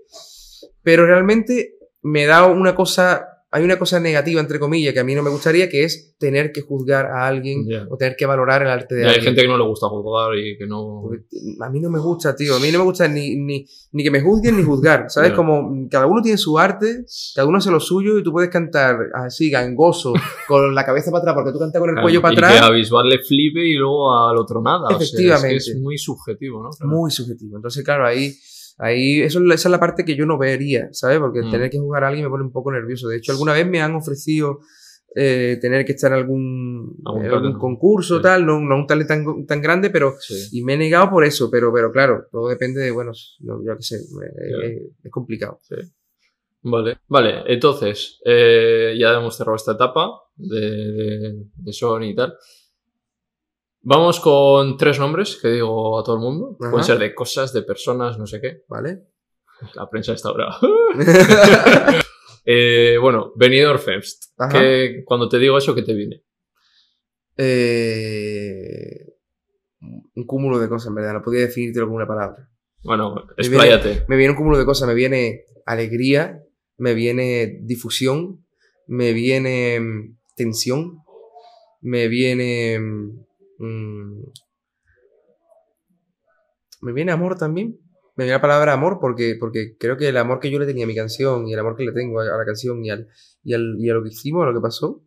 Pero 0.83 1.07
realmente 1.07 1.75
me 2.03 2.27
da 2.27 2.47
una 2.47 2.75
cosa, 2.75 3.27
hay 3.53 3.65
una 3.65 3.79
cosa 3.79 3.99
negativa, 3.99 4.41
entre 4.41 4.61
comillas, 4.61 4.95
que 4.95 5.01
a 5.01 5.05
mí 5.05 5.15
no 5.15 5.23
me 5.25 5.31
gustaría, 5.31 5.69
que 5.69 5.83
es 5.85 6.15
tener 6.19 6.53
que 6.53 6.61
juzgar 6.61 7.07
a 7.07 7.27
alguien 7.27 7.67
Ya. 7.67 7.85
o 7.91 7.97
tener 7.97 8.15
que 8.15 8.25
valorar 8.27 8.63
el 8.63 8.69
arte 8.69 8.95
de 8.95 9.01
Y 9.01 9.05
hay 9.05 9.09
alguien. 9.15 9.25
gente 9.35 9.43
que 9.43 9.49
no 9.49 9.59
le 9.59 9.65
gusta 9.65 9.89
jugar 9.89 10.37
y 10.39 10.57
que 10.57 10.67
no. 10.67 11.01
Porque 11.03 11.25
A 11.61 11.69
mí 11.71 11.81
no 11.81 11.91
me 11.91 11.99
gusta, 11.99 12.37
tío. 12.37 12.55
A 12.57 12.61
mí 12.61 12.71
no 12.71 12.79
me 12.79 12.85
gusta 12.85 13.09
ni, 13.09 13.35
ni, 13.37 13.67
ni 13.93 14.03
que 14.05 14.11
me 14.11 14.21
juzguen 14.21 14.57
ni 14.57 14.63
juzgar. 14.63 15.07
¿Sabes? 15.09 15.31
Ya. 15.31 15.37
Como 15.37 15.89
cada 15.91 16.07
uno 16.07 16.23
tiene 16.23 16.39
su 16.39 16.59
arte, 16.59 17.05
cada 17.35 17.49
uno 17.49 17.59
hace 17.59 17.71
lo 17.71 17.81
suyo 17.81 18.19
y 18.19 18.23
tú 18.23 18.31
puedes 18.33 18.51
cantar 18.51 18.97
así, 19.15 19.51
gangoso, 19.51 20.13
con 20.47 20.75
la 20.75 20.85
cabeza 20.85 21.11
para 21.11 21.23
atrás, 21.23 21.35
porque 21.35 21.53
tú 21.53 21.59
cantas 21.59 21.81
con 21.81 21.91
el 21.91 22.01
cuello 22.03 22.23
para 22.23 22.35
y 22.35 22.37
que 22.37 22.45
atrás. 22.45 22.63
a 22.63 22.71
Bisbal 22.71 23.09
le 23.09 23.19
flipe 23.19 23.65
y 23.67 23.75
luego 23.75 24.13
al 24.17 24.37
otro 24.37 24.63
nada. 24.63 24.85
O 24.85 24.89
sea, 24.91 24.99
es 24.99 25.11
que 25.11 25.23
Efectivamente. 25.25 25.57
es, 25.57 25.77
muy 25.81 25.99
subjetivo, 25.99 26.63
¿no? 26.63 26.71
Claro. 26.71 26.93
Muy 26.97 27.11
subjetivo. 27.11 27.57
Entonces, 27.57 27.83
claro, 27.85 28.07
ahí, 28.07 28.33
ahí 28.79 29.21
eso, 29.23 29.39
es- 29.41 29.55
esa 29.55 29.69
es 29.69 29.71
la 29.73 29.81
parte 29.81 30.05
que 30.05 30.17
yo 30.17 30.27
no 30.27 30.39
vería, 30.39 30.89
¿sabes? 30.93 31.19
Porque 31.19 31.43
Mm. 31.43 31.51
tener 31.51 31.71
que 31.71 31.79
jugar 31.79 32.05
a 32.05 32.09
alguien 32.09 32.25
me 32.27 32.31
pone 32.31 32.45
un 32.45 32.53
poco 32.53 32.71
nervioso. 32.73 33.09
De 33.09 33.17
hecho, 33.19 33.33
alguna 33.33 33.53
vez 33.53 33.67
me 33.67 33.81
han 33.83 33.95
ofrecido 33.95 34.59
eh, 35.17 35.59
tener 35.61 35.85
que 35.85 35.91
estar 35.91 36.13
en 36.13 36.19
algún, 36.19 36.97
Algún 37.05 37.29
talent. 37.29 37.59
concurso, 37.59 38.19
Sí. 38.19 38.23
tal, 38.23 38.47
no, 38.47 38.61
no 38.61 38.77
un 38.77 38.87
talento 38.87 39.13
tan, 39.13 39.45
tan 39.45 39.61
grande, 39.61 39.91
pero 39.91 40.15
Sí. 40.21 40.51
y 40.53 40.63
me 40.63 40.75
he 40.75 40.77
negado 40.79 41.11
por 41.11 41.25
eso, 41.25 41.51
pero, 41.51 41.73
pero 41.75 41.91
claro, 41.91 42.27
todo 42.31 42.49
depende 42.49 42.81
de, 42.81 42.93
bueno, 42.93 43.11
no, 43.41 43.61
yo 43.67 43.77
qué 43.77 43.83
sé, 43.83 43.97
eh, 43.97 44.67
eh, 44.67 44.79
es 45.03 45.11
complicado. 45.11 45.59
Vale, 46.63 46.99
vale, 47.09 47.43
entonces, 47.47 48.21
eh, 48.25 48.95
ya 49.01 49.15
hemos 49.15 49.37
cerrado 49.37 49.57
esta 49.57 49.73
etapa 49.73 50.11
de, 50.37 50.61
de, 50.61 51.45
de 51.57 51.73
Sony 51.73 52.11
y 52.11 52.15
tal. 52.15 52.35
Vamos 53.83 54.21
con 54.21 54.77
tres 54.77 54.99
nombres 54.99 55.39
que 55.41 55.49
digo 55.49 55.99
a 55.99 56.05
todo 56.05 56.17
el 56.17 56.23
mundo. 56.23 56.57
Ajá. 56.61 56.71
Pueden 56.71 56.85
ser 56.85 56.99
de 56.99 57.15
cosas, 57.15 57.53
de 57.53 57.63
personas, 57.63 58.19
no 58.19 58.27
sé 58.27 58.41
qué. 58.41 58.65
¿Vale? 58.69 59.05
La 59.75 59.89
prensa 59.89 60.13
está 60.13 60.33
brava. 60.33 60.59
Eh, 62.53 62.97
bueno, 62.99 63.33
Benidorm 63.37 63.79
Fest. 63.79 64.35
Que 64.51 65.03
cuando 65.05 65.29
te 65.29 65.39
digo 65.39 65.59
eso, 65.59 65.75
¿qué 65.75 65.83
te 65.83 65.95
viene? 65.95 66.25
Eh, 67.37 69.15
un 69.81 70.27
cúmulo 70.27 70.59
de 70.59 70.69
cosas, 70.69 70.89
en 70.89 70.95
verdad, 70.95 71.13
no 71.13 71.23
podía 71.23 71.43
definírtelo 71.43 71.87
con 71.87 71.97
una 71.97 72.07
palabra. 72.07 72.49
Bueno, 72.83 73.15
expláyate. 73.37 74.05
Me 74.09 74.17
viene 74.17 74.33
un 74.33 74.37
cúmulo 74.37 74.59
de 74.59 74.65
cosas, 74.65 74.89
me 74.89 74.95
viene 74.95 75.45
alegría, 75.67 76.43
me 76.79 76.95
viene 76.95 77.59
difusión, 77.63 78.45
me 78.87 79.13
viene 79.13 79.79
mm, 79.79 80.17
tensión, 80.35 81.03
me 81.83 82.09
viene... 82.09 82.79
mm, 83.61 84.23
me 86.83 86.93
viene 86.93 87.13
amor 87.13 87.37
también. 87.39 87.79
Me 88.17 88.25
viene 88.25 88.37
la 88.37 88.41
palabra 88.41 88.73
amor 88.73 88.99
porque, 89.01 89.37
porque 89.39 89.77
creo 89.79 89.97
que 89.97 90.09
el 90.09 90.17
amor 90.17 90.41
que 90.41 90.51
yo 90.51 90.59
le 90.59 90.67
tenía 90.67 90.85
a 90.85 90.89
mi 90.89 90.95
canción 90.95 91.47
y 91.47 91.53
el 91.55 91.59
amor 91.61 91.77
que 91.77 91.85
le 91.85 91.93
tengo 91.93 92.21
a, 92.21 92.25
la 92.25 92.45
canción 92.45 92.85
y, 92.85 92.91
al, 92.91 93.09
y, 93.45 93.55
al- 93.55 93.77
y 93.79 93.89
a 93.89 93.95
lo 93.95 94.03
que 94.03 94.11
hicimos, 94.11 94.43
a 94.43 94.47
lo 94.51 94.55
que 94.55 94.63
pasó, 94.63 95.03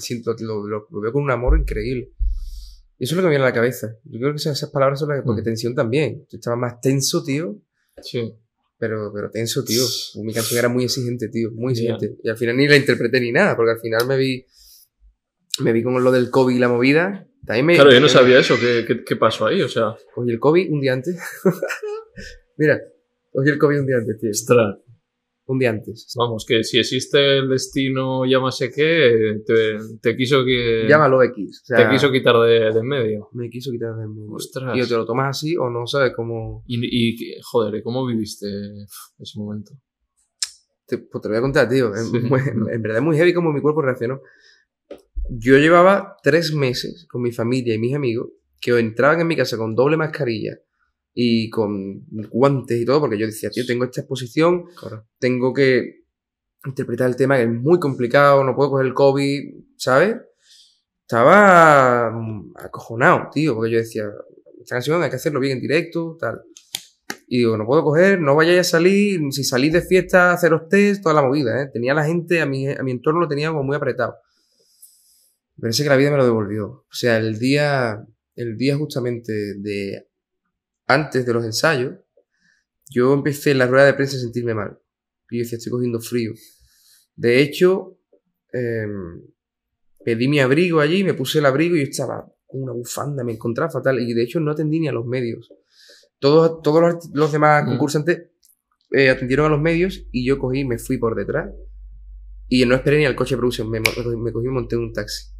siento, 0.00 0.34
lo, 0.40 0.66
lo- 0.66 0.86
lo 0.90 1.00
veo 1.00 1.12
con 1.12 1.22
un 1.22 1.30
amor 1.30 1.58
increíble. 1.58 2.12
Eso 2.98 3.12
es 3.14 3.16
lo 3.16 3.18
que 3.22 3.24
me 3.26 3.30
viene 3.30 3.44
a 3.44 3.48
la 3.48 3.54
cabeza. 3.54 3.88
Yo 4.04 4.18
creo 4.18 4.32
que 4.32 4.36
esas 4.36 4.56
esas 4.56 4.70
palabras 4.70 4.98
son 4.98 5.10
las 5.10 5.18
que... 5.20 5.24
Porque 5.24 5.42
Mm. 5.42 5.44
tensión 5.44 5.74
también. 5.74 6.26
Yo 6.30 6.36
estaba 6.38 6.56
más 6.56 6.80
tenso, 6.80 7.22
tío. 7.22 7.56
Sí. 8.02 8.34
Pero, 8.78 9.10
pero 9.14 9.30
tenso, 9.30 9.62
tío. 9.64 9.82
Mi 10.24 10.32
canción 10.32 10.58
era 10.58 10.68
muy 10.70 10.84
exigente, 10.84 11.28
tío. 11.28 11.50
Muy 11.52 11.72
exigente. 11.72 12.16
Y 12.22 12.28
al 12.30 12.36
final 12.38 12.56
ni 12.56 12.66
la 12.66 12.76
interpreté 12.76 13.20
ni 13.20 13.32
nada. 13.32 13.54
Porque 13.54 13.72
al 13.72 13.80
final 13.80 14.06
me 14.06 14.16
vi... 14.16 14.46
Me 15.60 15.72
vi 15.72 15.82
con 15.82 16.02
lo 16.02 16.10
del 16.12 16.30
COVID 16.30 16.54
y 16.54 16.58
la 16.58 16.68
movida. 16.68 17.26
Me... 17.62 17.74
Claro, 17.74 17.92
yo 17.92 18.00
no 18.00 18.08
sabía 18.08 18.40
eso. 18.40 18.56
¿Qué, 18.60 18.84
qué, 18.86 19.04
qué 19.04 19.16
pasó 19.16 19.46
ahí? 19.46 19.62
O 19.62 19.68
sea, 19.68 19.94
Cogí 20.14 20.30
el 20.30 20.40
COVID 20.40 20.72
un 20.72 20.80
día 20.80 20.92
antes. 20.92 21.16
Mira, 22.56 22.80
cogí 23.32 23.50
el 23.50 23.58
COVID 23.58 23.80
un 23.80 23.86
día 23.86 23.96
antes, 23.98 24.18
tío. 24.18 24.30
ostras. 24.30 24.76
Un 25.48 25.58
día 25.60 25.70
antes. 25.70 26.12
Vamos, 26.18 26.44
que 26.44 26.64
si 26.64 26.80
existe 26.80 27.38
el 27.38 27.48
destino, 27.48 28.26
llámase 28.26 28.68
qué, 28.72 29.42
te, 29.46 29.76
te 30.02 30.16
quiso 30.16 30.44
que. 30.44 30.86
Llámalo 30.88 31.22
X. 31.22 31.60
O 31.62 31.66
sea, 31.66 31.76
Te 31.88 31.94
quiso 31.94 32.10
quitar 32.10 32.34
de, 32.40 32.72
de 32.72 32.80
en 32.80 32.86
medio. 32.86 33.28
Me 33.32 33.48
quiso 33.48 33.70
quitar 33.70 33.94
del 33.94 34.08
medio. 34.08 34.32
Ostras. 34.32 34.76
Y 34.76 34.82
o 34.82 34.88
te 34.88 34.94
lo 34.96 35.06
tomas 35.06 35.36
así 35.38 35.56
o 35.56 35.70
no 35.70 35.86
sabes 35.86 36.12
cómo... 36.16 36.64
Y, 36.66 36.78
y 37.14 37.16
joder, 37.44 37.76
¿y 37.76 37.82
¿cómo 37.84 38.04
viviste 38.04 38.46
ese 39.20 39.38
momento? 39.38 39.70
Te, 40.84 40.98
pues 40.98 41.22
te 41.22 41.28
lo 41.28 41.32
voy 41.34 41.38
a 41.38 41.42
contar, 41.42 41.68
tío. 41.68 41.94
En, 41.94 42.04
Sí. 42.06 42.16
en 42.16 42.82
verdad 42.82 42.98
es 42.98 43.04
muy 43.04 43.16
heavy 43.16 43.32
como 43.32 43.52
mi 43.52 43.60
cuerpo 43.60 43.82
reaccionó. 43.82 44.20
Yo 45.30 45.56
llevaba 45.58 46.16
tres 46.22 46.52
meses 46.54 47.06
con 47.10 47.22
mi 47.22 47.32
familia 47.32 47.74
y 47.74 47.78
mis 47.78 47.94
amigos 47.94 48.28
que 48.60 48.78
entraban 48.78 49.20
en 49.20 49.26
mi 49.26 49.36
casa 49.36 49.56
con 49.56 49.74
doble 49.74 49.96
mascarilla 49.96 50.58
y 51.14 51.48
con 51.50 52.04
guantes 52.30 52.80
y 52.80 52.84
todo, 52.84 53.00
porque 53.00 53.18
yo 53.18 53.26
decía, 53.26 53.50
tío, 53.50 53.64
tengo 53.66 53.84
esta 53.84 54.02
exposición, 54.02 54.64
Claro. 54.78 55.06
tengo 55.18 55.52
que 55.54 56.04
interpretar 56.64 57.08
el 57.08 57.16
tema 57.16 57.36
que 57.36 57.44
es 57.44 57.48
muy 57.50 57.78
complicado, 57.78 58.44
no 58.44 58.54
puedo 58.54 58.70
coger 58.70 58.86
el 58.86 58.94
COVID, 58.94 59.42
¿sabes? 59.76 60.16
Estaba 61.02 62.10
mm, 62.10 62.52
acojonado, 62.56 63.28
tío, 63.32 63.54
porque 63.54 63.70
yo 63.70 63.78
decía, 63.78 64.04
esta 64.60 64.74
canción 64.76 65.02
hay 65.02 65.10
que 65.10 65.16
hacerlo 65.16 65.40
bien 65.40 65.54
en 65.58 65.62
directo, 65.62 66.16
tal. 66.18 66.40
Y 67.28 67.38
digo, 67.38 67.56
no 67.56 67.66
puedo 67.66 67.82
coger, 67.82 68.20
no 68.20 68.34
vayáis 68.34 68.60
a 68.60 68.64
salir, 68.64 69.20
si 69.30 69.42
salís 69.44 69.72
de 69.72 69.82
fiesta, 69.82 70.32
haceros 70.32 70.68
test, 70.68 71.02
toda 71.02 71.14
la 71.14 71.22
movida, 71.22 71.62
¿eh? 71.62 71.70
Tenía 71.72 71.94
la 71.94 72.04
gente, 72.04 72.40
a 72.40 72.46
mi, 72.46 72.68
a 72.68 72.82
mi 72.82 72.90
entorno 72.90 73.20
lo 73.20 73.28
tenía 73.28 73.48
como 73.50 73.62
muy 73.62 73.76
apretado. 73.76 74.16
Parece 75.60 75.82
que 75.82 75.88
la 75.88 75.96
vida 75.96 76.10
me 76.10 76.16
lo 76.18 76.24
devolvió. 76.24 76.66
O 76.68 76.86
sea, 76.90 77.16
el 77.18 77.38
día, 77.38 78.04
el 78.34 78.56
día 78.56 78.76
justamente 78.76 79.32
de 79.58 80.06
antes 80.86 81.24
de 81.26 81.32
los 81.32 81.44
ensayos, 81.44 81.94
yo 82.90 83.12
empecé 83.14 83.50
en 83.52 83.58
la 83.58 83.66
rueda 83.66 83.86
de 83.86 83.94
prensa 83.94 84.16
a 84.16 84.20
sentirme 84.20 84.54
mal. 84.54 84.78
Y 85.30 85.38
yo 85.38 85.42
decía, 85.44 85.58
estoy 85.58 85.72
cogiendo 85.72 86.00
frío. 86.00 86.32
De 87.16 87.40
hecho, 87.40 87.98
em, 88.52 89.22
pedí 90.04 90.28
mi 90.28 90.38
abrigo 90.40 90.80
allí, 90.80 91.02
me 91.02 91.14
puse 91.14 91.38
el 91.38 91.46
abrigo 91.46 91.74
y 91.74 91.80
yo 91.84 91.90
estaba 91.90 92.30
con 92.46 92.62
una 92.62 92.72
bufanda, 92.72 93.24
me 93.24 93.32
encontraba 93.32 93.70
fatal. 93.70 93.98
Y 94.00 94.12
de 94.14 94.22
hecho 94.22 94.38
no 94.40 94.52
atendí 94.52 94.78
ni 94.80 94.88
a 94.88 94.92
los 94.92 95.06
medios. 95.06 95.50
Todos, 96.18 96.62
todos 96.62 96.80
los, 96.80 97.10
los 97.12 97.32
demás 97.32 97.64
Mm. 97.64 97.68
concursantes 97.70 98.30
eh, 98.92 99.08
atendieron 99.10 99.46
a 99.46 99.48
los 99.48 99.60
medios 99.60 100.06
y 100.12 100.24
yo 100.24 100.38
cogí, 100.38 100.64
me 100.64 100.78
fui 100.78 100.98
por 100.98 101.16
detrás. 101.16 101.52
Y 102.48 102.64
no 102.66 102.76
esperé 102.76 102.98
ni 102.98 103.06
al 103.06 103.16
coche 103.16 103.34
de 103.34 103.38
producción, 103.38 103.68
me, 103.68 103.80
me 103.80 103.86
cogí- 103.86 104.46
y 104.46 104.48
monté 104.50 104.76
un 104.76 104.92
taxi. 104.92 105.32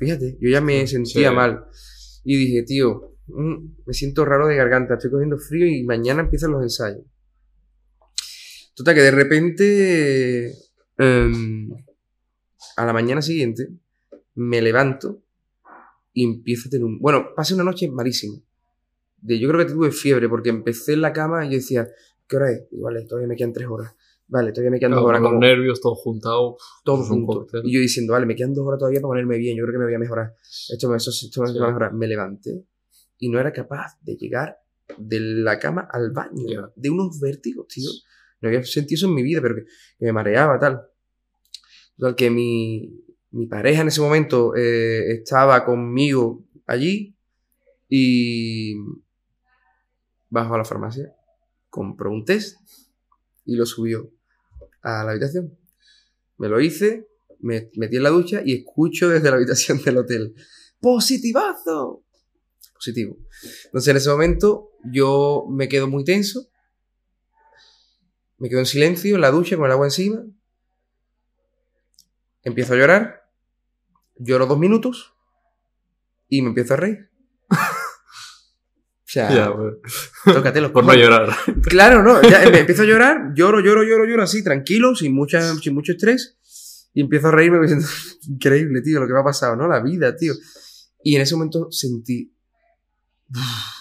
Fíjate, 0.00 0.36
yo 0.40 0.50
ya 0.50 0.60
me 0.60 0.86
Sí. 0.86 0.94
sentía 0.94 1.30
mal. 1.30 1.64
Y 2.24 2.36
dije, 2.36 2.62
tío, 2.64 3.16
mm, 3.26 3.84
me 3.86 3.92
siento 3.94 4.24
raro 4.24 4.48
de 4.48 4.56
garganta, 4.56 4.94
estoy 4.94 5.10
cogiendo 5.10 5.38
frío 5.38 5.66
y 5.66 5.84
mañana 5.84 6.22
empiezan 6.22 6.50
los 6.52 6.62
ensayos. 6.62 7.04
Total, 8.74 8.94
que 8.94 9.02
de 9.02 9.10
repente, 9.10 10.54
em, 10.96 11.70
a 12.76 12.86
la 12.86 12.92
mañana 12.94 13.20
siguiente, 13.20 13.68
me 14.36 14.62
levanto 14.62 15.22
y 16.14 16.24
empiezo 16.24 16.68
a 16.68 16.70
tener 16.70 16.84
un... 16.86 16.98
Bueno, 16.98 17.28
pasé 17.36 17.54
una 17.54 17.64
noche 17.64 17.88
malísima. 17.90 18.38
De, 19.18 19.38
yo 19.38 19.48
creo 19.50 19.66
que 19.66 19.72
tuve 19.72 19.90
fiebre 19.92 20.28
porque 20.30 20.48
empecé 20.48 20.94
en 20.94 21.02
la 21.02 21.12
cama 21.12 21.44
y 21.44 21.50
yo 21.50 21.54
decía, 21.56 21.88
¿qué 22.26 22.36
hora 22.36 22.50
es? 22.52 22.62
Y 22.70 22.80
vale, 22.80 23.04
todavía 23.04 23.28
me 23.28 23.36
quedan 23.36 23.52
tres 23.52 23.68
horas. 23.68 23.94
Vale, 24.32 24.52
todavía 24.52 24.70
me 24.70 24.78
quedan 24.78 24.92
dos 24.92 24.98
Claro, 25.00 25.08
horas. 25.08 25.20
con 25.22 25.30
Como 25.32 25.40
nervios, 25.40 25.80
todo 25.80 25.94
juntado. 25.96 26.56
todo 26.84 27.02
junto. 27.02 27.46
Y 27.64 27.72
yo 27.74 27.80
diciendo, 27.80 28.12
vale, 28.12 28.26
me 28.26 28.36
quedan 28.36 28.54
dos 28.54 28.64
horas 28.66 28.78
todavía 28.78 29.00
para 29.00 29.10
ponerme 29.10 29.38
bien. 29.38 29.56
Yo 29.56 29.64
creo 29.64 29.72
que 29.74 29.78
me 29.78 29.84
voy 29.86 29.94
a 29.94 29.98
mejorar. 29.98 30.34
Esto 30.68 30.88
me, 30.88 30.96
esto, 30.96 31.10
esto 31.10 31.42
me 31.42 31.48
Sí. 31.48 31.58
va 31.58 31.64
a 31.64 31.68
mejorar. 31.68 31.92
Me 31.94 32.06
levanté 32.06 32.64
y 33.18 33.28
no 33.28 33.40
era 33.40 33.52
capaz 33.52 33.98
de 34.02 34.16
llegar 34.16 34.56
de 34.96 35.18
la 35.20 35.58
cama 35.58 35.88
al 35.92 36.12
baño. 36.12 36.46
Ya. 36.48 36.70
De 36.76 36.90
unos 36.90 37.18
vértigos, 37.20 37.66
tío. 37.68 37.90
No 38.40 38.48
había 38.48 38.62
sentido 38.64 38.96
eso 38.96 39.06
en 39.08 39.14
mi 39.14 39.22
vida, 39.22 39.40
pero 39.42 39.56
que, 39.56 39.62
que 39.98 40.04
me 40.06 40.12
mareaba, 40.12 40.58
tal. 40.58 40.80
Total, 41.98 42.14
que 42.14 42.30
mi, 42.30 43.04
mi 43.32 43.46
pareja 43.46 43.82
en 43.82 43.88
ese 43.88 44.00
momento 44.00 44.54
eh, 44.56 45.12
estaba 45.12 45.64
conmigo 45.64 46.44
allí 46.66 47.14
y 47.88 48.74
bajó 50.28 50.54
a 50.54 50.58
la 50.58 50.64
farmacia, 50.64 51.14
compró 51.68 52.10
un 52.12 52.24
test 52.24 52.58
y 53.44 53.56
lo 53.56 53.66
subió 53.66 54.10
a 54.82 55.04
la 55.04 55.12
habitación. 55.12 55.56
Me 56.38 56.48
lo 56.48 56.60
hice, 56.60 57.08
me 57.40 57.70
metí 57.76 57.96
en 57.96 58.02
la 58.02 58.10
ducha 58.10 58.42
y 58.44 58.54
escucho 58.54 59.08
desde 59.08 59.30
la 59.30 59.36
habitación 59.36 59.82
del 59.82 59.98
hotel. 59.98 60.34
¡Positivazo! 60.80 62.04
Positivo. 62.74 63.18
Entonces 63.64 63.88
en 63.88 63.96
ese 63.98 64.10
momento 64.10 64.70
yo 64.84 65.46
me 65.50 65.68
quedo 65.68 65.86
muy 65.86 66.04
tenso. 66.04 66.48
Me 68.38 68.48
quedo 68.48 68.60
en 68.60 68.66
silencio 68.66 69.14
en 69.14 69.20
la 69.20 69.30
ducha 69.30 69.56
con 69.56 69.66
el 69.66 69.72
agua 69.72 69.86
encima. 69.86 70.24
Empiezo 72.42 72.72
a 72.72 72.76
llorar. 72.78 73.30
Lloro 74.16 74.46
dos 74.46 74.58
minutos. 74.58 75.12
Y 76.28 76.40
me 76.40 76.48
empiezo 76.48 76.74
a 76.74 76.78
reír. 76.78 77.09
O 79.10 79.12
sea, 79.12 79.28
Ya, 79.28 79.52
tócate 80.32 80.60
los 80.60 80.70
por 80.72 80.84
no 80.84 80.94
llorar. 80.94 81.30
Claro, 81.64 82.02
no, 82.04 82.22
ya 82.22 82.40
me 82.50 82.60
empiezo 82.60 82.82
a 82.82 82.86
llorar, 82.86 83.32
lloro, 83.34 83.58
lloro, 83.60 83.82
lloro, 83.82 84.04
lloro, 84.04 84.22
así, 84.22 84.44
tranquilo, 84.44 84.94
sin, 84.94 85.12
mucha, 85.14 85.40
sin 85.56 85.74
mucho 85.74 85.92
estrés, 85.92 86.38
y 86.94 87.00
empiezo 87.00 87.28
a 87.28 87.32
reírme 87.32 87.58
diciendo, 87.62 87.86
increíble, 88.28 88.82
tío, 88.82 89.00
lo 89.00 89.06
que 89.08 89.12
me 89.12 89.20
ha 89.20 89.24
pasado, 89.24 89.56
¿no? 89.56 89.66
La 89.66 89.80
vida, 89.80 90.14
tío. 90.16 90.32
Y 91.02 91.16
en 91.16 91.22
ese 91.22 91.34
momento 91.34 91.66
sentí, 91.72 92.32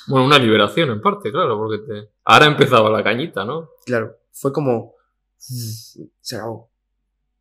Bueno, 0.07 0.25
una 0.25 0.39
liberación 0.39 0.89
en 0.89 1.01
parte, 1.01 1.32
claro, 1.32 1.57
porque 1.57 1.86
te... 1.86 2.09
ahora 2.25 2.45
empezaba 2.47 2.89
la 2.89 3.03
cañita, 3.03 3.45
¿no? 3.45 3.69
claro, 3.86 4.17
fue 4.32 4.51
como, 4.53 4.93
se 5.38 6.36
acabó. 6.36 6.71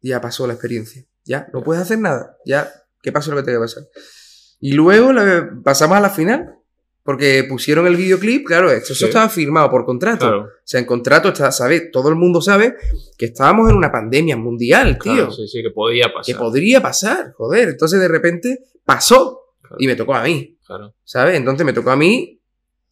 Ya 0.01 0.20
pasó 0.20 0.47
la 0.47 0.53
experiencia. 0.55 1.05
Ya, 1.24 1.49
no 1.53 1.62
puedes 1.62 1.82
hacer 1.82 1.99
nada. 1.99 2.36
Ya, 2.45 2.70
que 3.03 3.12
pase 3.12 3.30
lo 3.30 3.36
que 3.36 3.43
tenga 3.45 3.59
que 3.59 3.62
pasar. 3.64 3.84
Y 4.61 4.72
luego 4.72 5.12
la- 5.12 5.51
pasamos 5.62 5.97
a 5.97 6.01
la 6.01 6.11
final. 6.11 6.58
Porque 7.09 7.43
pusieron 7.49 7.87
el 7.87 7.97
videoclip, 7.97 8.47
claro, 8.47 8.71
esto 8.71 8.89
Sí. 8.89 8.93
eso 8.93 9.07
estaba 9.07 9.31
firmado 9.31 9.71
por 9.71 9.87
contrato. 9.87 10.27
Claro, 10.27 10.43
O 10.43 10.49
sea, 10.63 10.79
en 10.79 10.85
contrato 10.85 11.29
está, 11.29 11.51
sabe, 11.51 11.89
todo 11.91 12.11
el 12.11 12.17
mundo 12.17 12.43
sabe 12.43 12.75
que 13.17 13.25
estábamos 13.25 13.71
en 13.71 13.77
una 13.77 13.91
pandemia 13.91 14.37
mundial, 14.37 14.99
tío. 15.03 15.15
claro, 15.15 15.31
sí, 15.33 15.49
sí, 15.49 15.63
que 15.63 15.71
podía 15.71 16.09
que 16.09 16.13
pasar. 16.13 16.37
podría 16.39 16.83
pasar, 16.83 17.33
joder. 17.33 17.71
Entonces 17.71 17.99
de 17.99 18.09
repente 18.09 18.59
pasó 18.85 19.41
Claro, 19.63 19.77
y 19.79 19.87
me 19.87 19.97
tocó 19.97 20.15
a 20.17 20.23
mí, 20.23 20.59
claro. 20.67 20.93
¿sabes? 21.03 21.37
Entonces 21.39 21.65
me 21.65 21.73
tocó 21.73 21.93
a 21.93 21.97
mí 21.97 22.43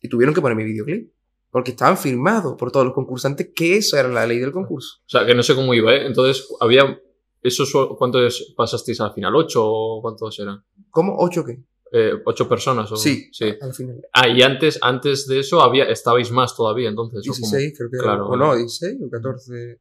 y 0.00 0.08
tuvieron 0.08 0.34
que 0.34 0.40
poner 0.40 0.56
mi 0.56 0.64
videoclip. 0.64 1.12
Porque 1.50 1.72
estaban 1.72 1.98
firmados 1.98 2.54
por 2.58 2.72
todos 2.72 2.86
los 2.86 2.94
concursantes 2.94 3.50
que 3.54 3.76
eso 3.76 3.98
era 3.98 4.08
la 4.08 4.26
ley 4.26 4.38
del 4.38 4.50
concurso. 4.50 4.96
O 5.00 5.08
sea, 5.10 5.26
que 5.26 5.34
no 5.34 5.42
sé 5.42 5.54
cómo 5.54 5.74
iba, 5.74 5.94
¿eh? 5.94 6.06
Entonces, 6.06 6.48
había... 6.58 6.98
¿Esos 7.42 7.70
cuántos 7.98 8.54
pasasteis 8.56 8.98
al 9.02 9.12
final? 9.12 9.36
¿Ocho 9.36 9.62
o 9.62 10.00
cuántos 10.00 10.38
eran? 10.38 10.64
¿Cómo? 10.88 11.16
¿Ocho 11.18 11.44
qué? 11.44 11.58
Eh, 11.92 12.12
¿Ocho 12.24 12.48
personas? 12.48 12.90
O... 12.90 12.96
Sí, 12.96 13.28
sí. 13.32 13.54
al 13.60 13.72
final. 13.72 14.00
Ah, 14.12 14.28
y 14.28 14.42
antes, 14.42 14.78
antes 14.82 15.26
de 15.28 15.38
eso 15.40 15.60
había, 15.62 15.84
estabais 15.84 16.30
más 16.32 16.56
todavía, 16.56 16.88
entonces. 16.88 17.20
¿o 17.28 17.32
cómo? 17.32 17.50
16, 17.56 17.74
creo 17.78 17.90
que 17.90 17.98
Claro. 17.98 18.26
O 18.28 18.36
no, 18.36 18.54
16 18.56 18.98
o 19.06 19.10
14. 19.10 19.78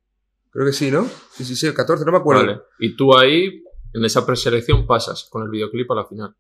Creo 0.52 0.66
que 0.68 0.72
sí, 0.74 0.92
¿no? 0.92 1.08
16 1.38 1.74
o 1.74 1.76
14, 1.76 2.06
no 2.06 2.12
me 2.12 2.18
acuerdo. 2.20 2.46
Vale. 2.46 2.60
Y 2.80 2.96
tú 2.96 3.18
ahí, 3.18 3.64
en 3.94 4.06
esa 4.06 4.26
preselección, 4.26 4.86
pasas 4.86 5.28
con 5.30 5.44
el 5.44 5.50
videoclip 5.50 5.92
a 5.92 5.96
la 5.96 6.06
final. 6.06 6.36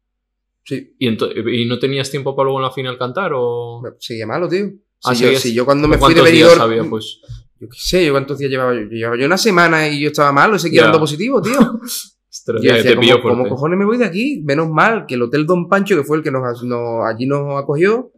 Sí, 0.63 0.95
¿Y, 0.99 1.09
¿Y 1.09 1.65
no 1.67 1.77
tenías 1.79 2.09
tiempo 2.09 2.35
para 2.35 2.45
luego 2.45 2.59
en 2.59 2.63
la 2.65 2.71
final 2.71 2.97
cantar 2.97 3.31
o...? 3.35 3.81
seguía 3.99 4.25
malo, 4.25 4.47
tío. 4.47 4.65
Si, 4.67 4.75
Ah, 5.03 5.13
yo, 5.13 5.27
seguías- 5.27 5.41
si 5.41 5.53
yo 5.53 5.65
cuando 5.65 5.87
me 5.87 5.97
fui 5.97 6.13
de 6.13 6.21
¿Cuántos 6.21 6.31
días 6.33 6.49
Benidorm... 6.49 6.61
había, 6.71 6.89
pues? 6.89 7.19
Yo 7.59 7.69
qué 7.69 7.77
sé, 7.79 8.05
yo 8.05 8.11
cuántos 8.13 8.37
días 8.37 8.49
llevaba 8.51 8.73
yo. 8.73 8.81
Yo 8.81 8.89
llevaba 8.89 9.17
yo 9.17 9.25
una 9.25 9.37
semana 9.37 9.87
y 9.87 9.99
yo 10.01 10.07
estaba 10.07 10.31
malo 10.31 10.55
y 10.55 10.59
seguía 10.59 10.81
Ya. 10.81 10.83
dando 10.85 10.99
positivo, 10.99 11.41
tío. 11.41 11.53
Ostras, 12.47 12.61
Yo 12.61 12.69
ya, 12.69 12.75
decía, 12.75 12.91
te 12.91 12.97
pilló 12.97 13.15
¿cómo, 13.21 13.23
cómo 13.29 13.35
fuerte. 13.37 13.49
cojones 13.49 13.79
me 13.79 13.85
voy 13.85 13.97
de 13.97 14.05
aquí? 14.05 14.41
Menos 14.45 14.69
mal 14.69 15.05
que 15.07 15.15
el 15.15 15.23
Hotel 15.23 15.47
Don 15.47 15.67
Pancho, 15.67 15.95
que 15.95 16.03
fue 16.03 16.17
el 16.17 16.23
que 16.23 16.29
nos, 16.29 16.63
nos- 16.63 17.05
allí 17.05 17.25
nos 17.25 17.59
acogió, 17.61 18.11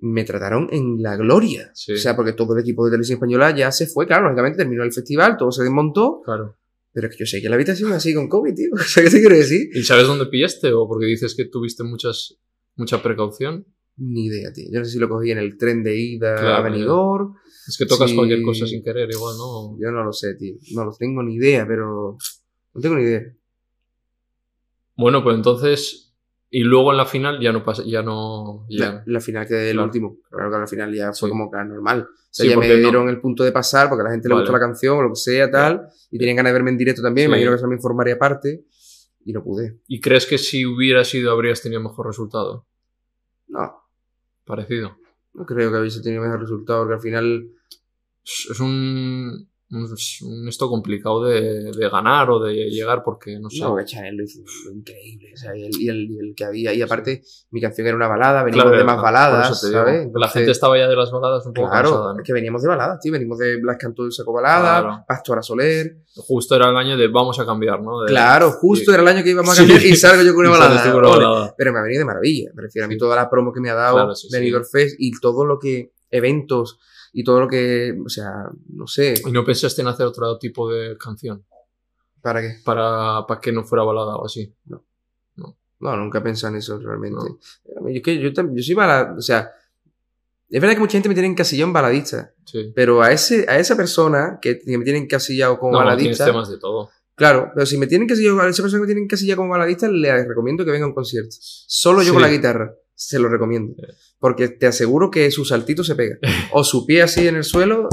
me 0.00 0.22
trataron 0.24 0.68
en 0.70 1.02
la 1.02 1.16
gloria. 1.16 1.70
Sí. 1.74 1.92
O 1.94 1.96
sea, 1.96 2.14
porque 2.14 2.32
todo 2.32 2.54
el 2.54 2.60
equipo 2.60 2.84
de 2.84 2.92
televisión 2.92 3.16
española 3.16 3.54
ya 3.56 3.72
se 3.72 3.86
fue, 3.88 4.06
claro, 4.06 4.24
lógicamente 4.24 4.58
terminó 4.58 4.84
el 4.84 4.92
festival, 4.92 5.36
todo 5.36 5.50
se 5.50 5.64
desmontó, 5.64 6.20
Claro. 6.24 6.56
pero 6.92 7.08
es 7.08 7.16
que 7.16 7.24
yo 7.24 7.26
sé 7.26 7.42
que 7.42 7.48
la 7.48 7.56
habitación 7.56 7.92
así 7.92 8.14
con 8.14 8.28
COVID, 8.28 8.54
tío. 8.54 8.70
O 8.74 8.78
sea, 8.78 9.02
¿qué 9.02 9.10
te 9.10 9.18
quiero 9.18 9.34
decir? 9.36 9.68
¿Y 9.74 9.82
sabes 9.82 10.06
dónde 10.06 10.26
pillaste? 10.26 10.72
¿O 10.72 10.86
porque 10.86 11.06
dices 11.06 11.34
que 11.36 11.46
tuviste 11.46 11.82
muchas, 11.82 12.38
mucha 12.76 13.02
precaución? 13.02 13.66
Ni 13.96 14.26
idea, 14.26 14.52
tío. 14.52 14.66
Yo 14.72 14.78
no 14.78 14.84
sé 14.84 14.92
si 14.92 14.98
lo 15.00 15.08
cogí 15.08 15.32
en 15.32 15.38
el 15.38 15.58
tren 15.58 15.82
de 15.82 15.96
ida 15.98 16.36
Claro, 16.36 16.54
a 16.54 16.60
Benidorm. 16.62 17.34
Es 17.66 17.76
que 17.76 17.84
tocas 17.84 18.10
Sí. 18.10 18.14
cualquier 18.16 18.42
cosa 18.42 18.64
sin 18.64 18.84
querer, 18.84 19.10
igual, 19.10 19.34
¿no? 19.36 19.76
Yo 19.80 19.90
no 19.90 20.04
lo 20.04 20.12
sé, 20.12 20.36
tío. 20.36 20.54
No 20.74 20.84
lo 20.84 20.92
tengo 20.96 21.20
ni 21.24 21.34
idea, 21.34 21.66
pero... 21.66 22.16
No 22.78 22.82
tengo 22.82 22.94
ni 22.94 23.02
idea. 23.02 23.22
Bueno, 24.96 25.22
pues 25.22 25.34
entonces, 25.36 26.04
Y 26.50 26.60
luego 26.60 26.92
en 26.92 26.96
la 26.96 27.04
final 27.04 27.38
ya 27.40 27.52
no 27.52 27.62
pasa, 27.62 27.82
ya 27.84 28.02
no. 28.02 28.64
Ya... 28.70 28.90
La, 28.92 29.02
la 29.04 29.20
final 29.20 29.46
que 29.46 29.68
el 29.68 29.74
Claro. 29.74 29.84
último. 29.86 30.16
Claro 30.30 30.50
que 30.50 30.58
la 30.58 30.66
final 30.66 30.94
ya 30.94 31.12
fue 31.12 31.26
Sí. 31.26 31.30
como 31.30 31.50
que 31.50 31.58
normal. 31.58 32.08
O 32.08 32.16
sea, 32.30 32.44
Sí, 32.44 32.48
ya 32.50 32.56
me 32.56 32.66
no- 32.66 32.74
dieron 32.76 33.08
el 33.10 33.20
punto 33.20 33.44
de 33.44 33.52
pasar 33.52 33.88
porque 33.90 34.00
a 34.00 34.04
la 34.04 34.10
gente 34.12 34.30
le 34.30 34.34
gustó 34.34 34.52
la 34.52 34.58
canción 34.58 34.96
o 34.96 35.02
lo 35.02 35.10
que 35.10 35.16
sea, 35.16 35.50
tal. 35.50 35.88
Y 36.10 36.16
tenían 36.18 36.36
ganas 36.36 36.50
de 36.50 36.54
verme 36.54 36.70
en 36.70 36.78
directo 36.78 37.02
también. 37.02 37.26
Sí. 37.26 37.32
Imagino 37.32 37.50
que 37.50 37.56
eso 37.56 37.66
me 37.68 37.74
informaría 37.74 38.14
aparte. 38.14 38.64
Y 39.26 39.32
no 39.34 39.42
pude. 39.44 39.78
¿Y 39.88 40.00
crees 40.00 40.24
que 40.24 40.38
si 40.38 40.64
hubiera 40.64 41.04
sido 41.04 41.32
habrías 41.32 41.60
tenido 41.60 41.82
mejor 41.82 42.06
resultado? 42.06 42.64
No, 43.48 43.82
Parecido. 44.46 44.96
no 45.34 45.44
creo 45.44 45.70
que 45.70 45.78
hubiese 45.80 46.00
tenido 46.00 46.22
mejor 46.22 46.40
resultado 46.40 46.80
porque 46.84 46.94
al 46.94 47.00
final. 47.02 47.50
Es 48.24 48.58
un, 48.60 49.50
un, 49.70 49.84
un 50.22 50.48
esto 50.48 50.68
complicado 50.68 51.24
de, 51.24 51.70
de 51.72 51.88
ganar 51.90 52.30
o 52.30 52.38
de 52.40 52.54
llegar 52.70 53.02
porque 53.04 53.38
no 53.38 53.50
sé. 53.50 53.60
No, 53.60 53.76
Chanel 53.84 54.16
lo 54.16 54.24
hizo 54.24 54.40
increíble. 54.72 55.32
O 55.34 55.36
sea, 55.36 55.54
y 55.56 55.64
el, 55.64 55.70
y 55.80 55.88
el 55.88 56.08
nivel 56.08 56.34
que 56.34 56.44
había. 56.44 56.72
Y 56.72 56.80
aparte, 56.80 57.22
mi 57.50 57.60
canción 57.60 57.86
era 57.86 57.94
una 57.96 58.08
balada, 58.08 58.44
veníamos 58.44 58.70
Claro, 58.72 58.78
de 58.78 58.84
más 58.84 59.02
baladas. 59.02 59.60
¿sabes? 59.60 59.72
la 59.94 60.02
Entonces, 60.04 60.32
gente 60.32 60.50
estaba 60.52 60.78
ya 60.78 60.88
de 60.88 60.96
las 60.96 61.10
baladas 61.10 61.44
un 61.46 61.52
poco 61.52 61.68
Claro, 61.68 61.90
cansada, 61.90 62.14
¿no? 62.14 62.20
es 62.20 62.26
que 62.26 62.32
veníamos 62.32 62.62
de 62.62 62.68
baladas, 62.68 62.98
tío. 63.00 63.12
Venimos 63.12 63.38
de 63.38 63.60
Blas 63.60 63.76
Cantó 63.78 64.06
y 64.06 64.12
Saco 64.12 64.32
Balada, 64.32 64.80
Claro. 64.80 65.04
Pastora 65.06 65.42
Soler. 65.42 65.98
Justo 66.16 66.56
era 66.56 66.70
el 66.70 66.76
año 66.76 66.96
de 66.96 67.08
vamos 67.08 67.38
a 67.38 67.44
cambiar, 67.44 67.82
¿no? 67.82 68.00
De- 68.02 68.08
Claro, 68.08 68.50
justo 68.52 68.86
sí. 68.86 68.90
era 68.92 69.02
el 69.02 69.08
año 69.08 69.22
que 69.22 69.30
íbamos 69.30 69.50
a 69.50 69.62
Sí. 69.62 69.68
cambiar 69.68 69.84
y 69.84 69.96
salgo 69.96 70.22
yo 70.22 70.34
con 70.34 70.46
una 70.46 70.56
Y 70.56 70.60
balada. 70.60 70.92
con 70.92 71.00
una 71.04 71.08
balada. 71.10 71.54
Pero 71.58 71.72
me 71.74 71.78
ha 71.78 71.82
venido 71.82 71.98
de 72.00 72.04
maravilla. 72.06 72.50
Me 72.54 72.62
refiero 72.62 72.86
a 72.86 72.88
mí 72.88 72.94
Sí. 72.94 72.98
toda 72.98 73.16
la 73.16 73.28
promo 73.28 73.52
que 73.52 73.60
me 73.60 73.68
ha 73.70 73.74
dado 73.74 73.96
Claro, 73.96 74.14
sí, 74.14 74.28
sí. 74.28 74.34
Benidorm 74.36 74.64
Fest 74.64 74.96
y 74.98 75.10
todo 75.20 75.44
lo 75.44 75.58
que. 75.58 75.92
eventos 76.10 76.78
y 77.20 77.24
todo 77.24 77.40
lo 77.40 77.48
que. 77.48 77.96
O 78.04 78.08
sea, 78.08 78.30
no 78.68 78.86
sé. 78.86 79.14
¿Y 79.26 79.32
no 79.32 79.44
pensaste 79.44 79.82
en 79.82 79.88
hacer 79.88 80.06
otro 80.06 80.38
tipo 80.38 80.70
de 80.70 80.96
canción? 80.96 81.44
¿Para 82.20 82.40
qué? 82.40 82.56
Para, 82.64 83.26
para 83.26 83.40
que 83.40 83.50
no 83.52 83.64
fuera 83.64 83.82
balada 83.84 84.16
o 84.16 84.24
así. 84.26 84.54
No, 85.80 85.96
nunca 85.96 86.18
he 86.18 86.22
pensado 86.22 86.52
en 86.52 86.58
eso 86.58 86.78
realmente. 86.78 87.16
No. 87.16 87.88
Yo, 87.88 88.02
que 88.02 88.18
yo, 88.20 88.30
yo 88.30 88.62
soy 88.62 88.74
balada. 88.74 89.14
O 89.16 89.20
sea. 89.20 89.50
Es 90.50 90.60
verdad 90.62 90.74
que 90.76 90.80
mucha 90.80 90.92
gente 90.92 91.08
me 91.10 91.14
tiene 91.14 91.28
encasillado 91.28 91.66
en 91.66 91.72
baladista. 91.74 92.32
Sí. 92.46 92.72
Pero 92.74 93.02
a, 93.02 93.12
ese, 93.12 93.44
a 93.48 93.58
esa 93.58 93.76
persona 93.76 94.38
que, 94.40 94.58
que 94.58 94.78
me 94.78 94.84
tiene 94.84 94.98
encasillado 95.00 95.58
como 95.58 95.72
No, 95.72 95.78
baladista. 95.78 96.24
temas 96.24 96.48
de 96.48 96.58
todo. 96.58 96.88
Claro, 97.14 97.50
pero 97.54 97.66
si 97.66 97.76
me 97.76 97.86
tienen 97.86 98.04
encasillado, 98.06 98.40
a 98.40 98.48
esa 98.48 98.62
persona 98.62 98.78
que 98.80 98.82
me 98.82 98.86
tiene 98.86 99.02
encasillado 99.02 99.36
como 99.38 99.50
baladista, 99.50 99.88
le 99.88 100.24
recomiendo 100.26 100.64
que 100.64 100.70
venga 100.70 100.84
a 100.86 100.88
un 100.88 100.94
concierto. 100.94 101.36
Solo 101.40 102.02
yo 102.02 102.14
con 102.14 102.22
Sí. 102.22 102.28
la 102.28 102.34
guitarra. 102.34 102.74
Se 103.00 103.18
lo 103.20 103.28
recomiendo. 103.28 103.74
Sí. 103.78 103.86
Porque 104.18 104.48
te 104.48 104.66
aseguro 104.66 105.08
que 105.10 105.30
su 105.30 105.44
saltito 105.44 105.84
se 105.84 105.94
pega. 105.94 106.16
O 106.52 106.64
su 106.64 106.84
pie 106.84 107.02
así 107.02 107.28
en 107.28 107.36
el 107.36 107.44
suelo 107.44 107.88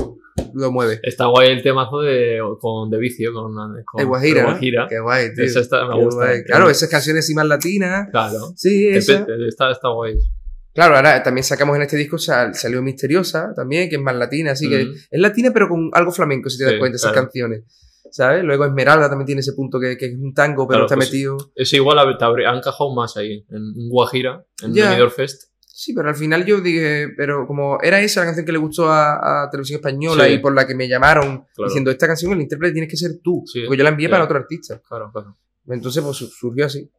lo 0.55 0.71
mueve. 0.71 0.99
Está 1.03 1.27
guay 1.27 1.51
el 1.51 1.61
temazo 1.61 1.99
de, 2.01 2.39
con 2.59 2.89
de 2.89 2.97
vicio, 2.97 3.31
con, 3.33 3.53
con 3.85 4.01
El 4.01 4.07
Guajira. 4.07 4.41
¿no? 4.43 4.49
Guajira. 4.49 4.87
Qué 4.89 4.99
guay, 4.99 5.33
tío. 5.35 5.43
Esa 5.43 5.59
está- 5.59 5.87
me 5.87 5.95
Qué 5.95 6.03
gusta. 6.05 6.25
guay. 6.25 6.43
Claro, 6.43 6.69
esas 6.71 6.89
canciones 6.89 7.23
así 7.23 7.35
más 7.35 7.45
latinas. 7.45 8.07
Claro. 8.09 8.53
Sí, 8.55 8.87
esa. 8.87 9.25
pe- 9.25 9.47
Está, 9.47 9.69
está 9.71 9.89
guay. 9.89 10.15
Claro, 10.73 10.95
ahora 10.95 11.21
también 11.23 11.43
sacamos 11.43 11.75
en 11.75 11.83
este 11.83 11.97
disco, 11.97 12.17
sal- 12.17 12.55
salió 12.55 12.81
Misteriosa 12.81 13.53
también, 13.55 13.87
que 13.89 13.95
es 13.97 14.01
más 14.01 14.15
latina, 14.15 14.51
así 14.53 14.67
que 14.67 14.81
es 14.81 15.19
latina 15.21 15.51
pero 15.53 15.69
con 15.69 15.89
algo 15.93 16.11
flamenco, 16.11 16.49
si 16.49 16.57
te 16.57 16.63
das 16.65 16.73
Sí, 16.73 16.79
cuenta, 16.79 16.95
esas 16.97 17.11
claro. 17.13 17.27
canciones. 17.27 17.63
¿Sabes? 18.11 18.43
Luego 18.43 18.65
Esmeralda 18.65 19.09
también 19.09 19.25
tiene 19.25 19.41
ese 19.41 19.53
punto 19.53 19.79
que, 19.79 19.97
que 19.97 20.05
es 20.07 20.13
un 20.17 20.33
tango, 20.33 20.67
pero 20.67 20.79
Claro, 20.79 20.85
está 20.85 20.95
pues- 20.95 21.09
metido. 21.11 21.37
Eso 21.55 21.75
igual 21.75 21.99
habría- 21.99 22.49
ha 22.51 22.55
encajado 22.57 22.93
más 22.93 23.17
ahí, 23.17 23.45
en 23.49 23.89
Guajira, 23.89 24.45
en 24.63 24.73
Ya. 24.73 24.89
Benidorm 24.89 25.11
Fest. 25.11 25.51
Sí, 25.59 25.93
pero 25.93 26.07
al 26.07 26.15
final 26.15 26.45
yo 26.45 26.61
dije, 26.61 27.09
pero 27.17 27.45
como 27.45 27.77
era 27.81 27.99
esa 27.99 28.21
la 28.21 28.27
canción 28.27 28.45
que 28.45 28.53
le 28.53 28.57
gustó 28.59 28.87
a, 28.89 29.43
a 29.43 29.49
Televisión 29.49 29.77
Española 29.79 30.25
Sí. 30.25 30.33
y 30.33 30.37
por 30.39 30.53
la 30.55 30.65
que 30.65 30.73
me 30.73 30.87
llamaron 30.87 31.45
Claro. 31.53 31.67
diciendo, 31.69 31.91
esta 31.91 32.07
canción 32.07 32.31
el 32.31 32.41
intérprete 32.41 32.71
tienes 32.73 32.89
que 32.89 32.95
ser 32.95 33.19
tú. 33.21 33.43
Sí, 33.45 33.63
porque 33.65 33.79
yo 33.79 33.83
la 33.83 33.89
envié 33.89 34.07
ya. 34.07 34.11
para 34.11 34.23
otro 34.23 34.37
artista. 34.37 34.81
Claro, 34.87 35.09
claro. 35.11 35.37
Entonces, 35.67 36.01
pues 36.01 36.15
su- 36.15 36.27
surgió 36.27 36.65
así. 36.67 36.89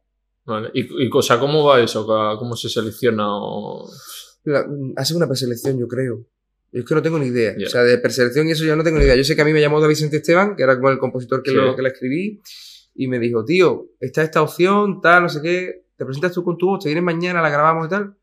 Vale. 0.45 0.69
¿Y, 0.75 1.05
y 1.05 1.09
cosa, 1.09 1.39
cómo 1.39 1.63
va 1.65 1.81
eso? 1.81 2.05
¿Cómo 2.37 2.55
se 2.55 2.69
selecciona? 2.69 3.25
o- 3.27 3.89
La- 4.43 4.65
hace 4.95 5.15
una 5.15 5.27
preselección, 5.27 5.79
yo 5.79 5.87
creo. 5.87 6.25
Yo 6.71 6.79
es 6.81 6.85
que 6.85 6.95
no 6.95 7.01
tengo 7.01 7.17
ni 7.19 7.27
idea. 7.27 7.55
Ya. 7.57 7.65
O 7.67 7.69
sea, 7.69 7.83
de 7.83 7.97
preselección 7.97 8.47
y 8.47 8.51
eso 8.51 8.65
yo 8.65 8.75
no 8.75 8.83
tengo 8.83 8.97
ni 8.99 9.05
idea. 9.05 9.15
Yo 9.15 9.23
sé 9.23 9.35
que 9.35 9.41
a 9.41 9.45
mí 9.45 9.53
me 9.53 9.61
llamó 9.61 9.79
David 9.79 9.93
Vicente 9.95 10.17
Esteban, 10.17 10.55
que 10.55 10.63
era 10.63 10.75
como 10.75 10.89
el 10.89 10.97
compositor 10.99 11.41
que, 11.43 11.51
Sí. 11.51 11.55
lo, 11.55 11.75
que 11.75 11.81
la 11.81 11.89
escribí, 11.89 12.41
y 12.95 13.07
me 13.07 13.19
dijo, 13.19 13.45
tío, 13.45 13.87
está 13.99 14.23
esta 14.23 14.41
opción, 14.41 15.01
tal, 15.01 15.23
no 15.23 15.29
sé 15.29 15.41
qué, 15.41 15.85
te 15.95 16.05
presentas 16.05 16.33
tú 16.33 16.43
con 16.43 16.57
tu 16.57 16.67
voz, 16.67 16.83
te 16.83 16.89
vienes 16.89 17.03
mañana, 17.03 17.41
la 17.41 17.49
grabamos 17.49 17.87
y 17.87 17.89
tal. 17.89 18.15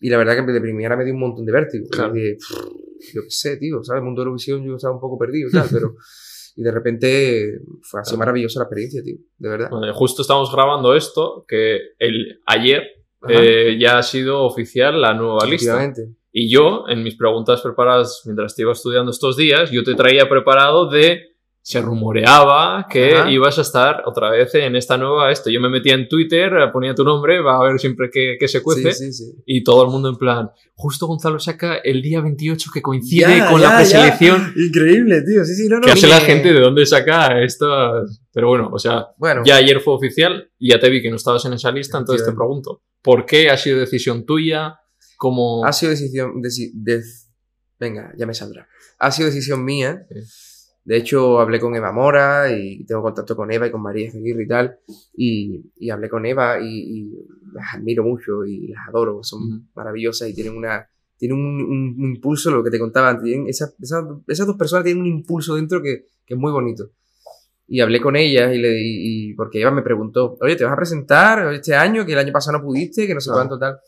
Y 0.00 0.10
la 0.10 0.16
verdad 0.18 0.36
que 0.44 0.52
de 0.52 0.60
primera 0.60 0.96
me 0.96 1.04
dio 1.04 1.12
un 1.14 1.20
montón 1.20 1.44
de 1.44 1.52
vértigo. 1.52 1.86
Claro. 1.90 2.16
Y 2.16 2.20
dije, 2.20 2.36
"Pff, 2.36 3.12
yo 3.14 3.22
qué 3.22 3.30
sé, 3.30 3.56
tío, 3.56 3.82
¿sabes? 3.84 4.00
El 4.00 4.04
mundo 4.04 4.20
de 4.22 4.24
Eurovisión 4.26 4.64
yo 4.64 4.76
estaba 4.76 4.94
un 4.94 5.00
poco 5.00 5.18
perdido 5.18 5.48
y 5.48 5.52
tal, 5.52 5.66
pero... 5.72 5.94
Y 6.56 6.62
de 6.62 6.72
repente 6.72 7.60
fue 7.82 8.00
así 8.00 8.10
Claro. 8.10 8.18
maravillosa 8.18 8.58
la 8.58 8.64
experiencia, 8.64 9.00
tío, 9.04 9.16
de 9.38 9.48
verdad. 9.48 9.70
Vale, 9.70 9.92
justo 9.92 10.22
estamos 10.22 10.52
grabando 10.52 10.92
esto, 10.96 11.44
que 11.46 11.78
el, 12.00 12.40
ayer 12.46 12.82
eh, 13.28 13.76
ya 13.80 13.98
ha 13.98 14.02
sido 14.02 14.42
oficial 14.42 15.00
la 15.00 15.14
nueva 15.14 15.46
lista. 15.46 15.92
Y 16.40 16.48
yo, 16.50 16.84
en 16.88 17.02
mis 17.02 17.16
preguntas 17.16 17.60
preparadas 17.62 18.22
mientras 18.26 18.54
te 18.54 18.62
iba 18.62 18.72
estudiando 18.72 19.10
estos 19.10 19.36
días, 19.36 19.70
yo 19.72 19.82
te 19.82 19.94
traía 19.94 20.28
preparado 20.28 20.88
de. 20.88 21.22
Se 21.60 21.82
rumoreaba 21.82 22.86
que 22.88 23.14
Ajá. 23.14 23.30
ibas 23.30 23.58
a 23.58 23.62
estar 23.62 24.02
otra 24.06 24.30
vez 24.30 24.54
en 24.54 24.74
esta 24.74 24.96
nueva 24.96 25.30
esto. 25.30 25.50
Yo 25.50 25.60
me 25.60 25.68
metía 25.68 25.94
en 25.94 26.08
Twitter, 26.08 26.50
ponía 26.72 26.94
tu 26.94 27.04
nombre, 27.04 27.42
va 27.42 27.58
a 27.58 27.62
ver 27.64 27.78
siempre 27.78 28.08
qué, 28.10 28.36
qué 28.40 28.48
se 28.48 28.62
cuece. 28.62 28.92
Sí, 28.94 29.12
sí, 29.12 29.12
sí. 29.12 29.42
Y 29.44 29.64
todo 29.64 29.84
el 29.84 29.90
mundo 29.90 30.08
en 30.08 30.16
plan, 30.16 30.50
justo 30.74 31.06
Gonzalo 31.06 31.38
saca 31.38 31.76
el 31.76 32.00
día 32.00 32.22
28 32.22 32.70
que 32.72 32.80
coincide 32.80 33.36
Ya, 33.38 33.50
con 33.50 33.60
ya, 33.60 33.68
la 33.70 33.76
preselección. 33.76 34.52
ya. 34.56 34.62
Increíble, 34.64 35.22
tío. 35.26 35.44
Sí, 35.44 35.54
sí, 35.56 35.68
no, 35.68 35.76
no. 35.76 35.82
¿Qué 35.82 35.90
hace 35.92 36.06
la 36.08 36.20
gente? 36.20 36.54
¿De 36.54 36.60
dónde 36.60 36.86
saca 36.86 37.42
estas? 37.42 38.22
Pero 38.32 38.48
bueno, 38.48 38.70
o 38.72 38.78
sea, 38.78 39.08
Bueno, 39.18 39.42
ya 39.44 39.56
ayer 39.56 39.80
fue 39.80 39.92
oficial 39.94 40.50
y 40.58 40.70
ya 40.70 40.80
te 40.80 40.88
vi 40.88 41.02
que 41.02 41.10
no 41.10 41.16
estabas 41.16 41.44
en 41.44 41.52
esa 41.52 41.70
lista, 41.70 41.98
entonces 41.98 42.26
te 42.26 42.32
pregunto, 42.32 42.80
¿por 43.02 43.26
qué 43.26 43.50
ha 43.50 43.58
sido 43.58 43.78
decisión 43.80 44.24
tuya? 44.24 44.78
¿Cómo...? 45.18 45.66
Ha 45.66 45.72
sido 45.74 45.90
decisión. 45.90 46.40
deci- 46.42 46.70
de- 46.72 47.02
venga, 47.78 48.14
ya 48.16 48.24
me 48.26 48.32
saldrá. 48.32 48.66
Ha 48.98 49.10
sido 49.10 49.26
decisión 49.26 49.62
mía. 49.64 50.06
Sí. 50.08 50.20
De 50.84 50.96
hecho, 50.96 51.38
hablé 51.38 51.60
con 51.60 51.74
Eva 51.76 51.92
Mora 51.92 52.50
y 52.50 52.86
tengo 52.86 53.02
contacto 53.02 53.36
con 53.36 53.52
Eva 53.52 53.66
y 53.66 53.70
con 53.70 53.82
María 53.82 54.10
Seguirre 54.10 54.44
y 54.44 54.48
tal. 54.48 54.78
Y, 55.14 55.70
y 55.76 55.90
hablé 55.90 56.08
con 56.08 56.24
Eva 56.24 56.58
y, 56.62 56.66
y 56.68 57.12
las 57.52 57.74
admiro 57.74 58.02
mucho 58.04 58.46
y 58.46 58.68
las 58.68 58.88
adoro. 58.88 59.22
Son 59.22 59.68
maravillosas 59.74 60.30
y 60.30 60.34
tienen 60.34 60.56
una. 60.56 60.88
Tienen 61.18 61.36
un, 61.36 61.60
un- 61.62 61.96
un 61.98 62.14
impulso, 62.14 62.50
lo 62.52 62.62
que 62.64 62.70
te 62.70 62.78
contaba 62.78 63.20
tienen 63.20 63.48
esas, 63.48 63.74
esas, 63.82 64.04
esas 64.28 64.46
dos 64.46 64.56
personas 64.56 64.84
tienen 64.84 65.02
un 65.02 65.08
impulso 65.08 65.56
dentro 65.56 65.82
que, 65.82 66.06
que 66.24 66.34
es 66.34 66.40
muy 66.40 66.52
bonito. 66.52 66.92
Y 67.66 67.80
hablé 67.80 68.00
con 68.00 68.14
ellas 68.16 68.54
y 68.54 68.58
le 68.58 68.80
y, 68.80 69.30
y- 69.30 69.34
porque 69.34 69.60
Eva 69.60 69.72
me 69.72 69.82
preguntó, 69.82 70.38
oye, 70.40 70.54
¿te 70.56 70.64
vas 70.64 70.72
a 70.72 70.76
presentar 70.76 71.52
este 71.52 71.74
año? 71.74 72.06
Que 72.06 72.12
el 72.12 72.18
año 72.20 72.32
pasado 72.32 72.56
no 72.58 72.64
pudiste, 72.64 73.06
que 73.06 73.14
no 73.14 73.20
sé 73.20 73.30
cuánto 73.30 73.58
tal. 73.58 73.78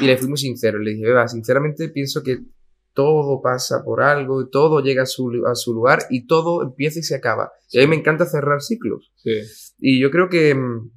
Y 0.00 0.06
le 0.06 0.16
fui 0.16 0.28
muy 0.28 0.38
sincero. 0.38 0.78
Le 0.78 0.92
dije, 0.92 1.08
Eva, 1.08 1.26
sinceramente 1.28 1.88
pienso 1.88 2.22
que 2.22 2.40
todo 2.92 3.40
pasa 3.40 3.82
por 3.84 4.02
algo, 4.02 4.48
todo 4.48 4.80
llega 4.80 5.04
a 5.04 5.06
su, 5.06 5.30
a 5.46 5.54
su 5.54 5.72
lugar 5.72 6.00
y 6.10 6.26
todo 6.26 6.62
empieza 6.62 6.98
y 6.98 7.02
se 7.02 7.14
acaba. 7.14 7.52
Y 7.70 7.78
a 7.78 7.82
mí 7.82 7.88
me 7.88 7.96
encanta 7.96 8.26
cerrar 8.26 8.60
ciclos. 8.60 9.12
Sí. 9.16 9.40
Y 9.78 10.00
yo 10.00 10.10
creo 10.10 10.28
que, 10.28 10.54
mm, 10.54 10.90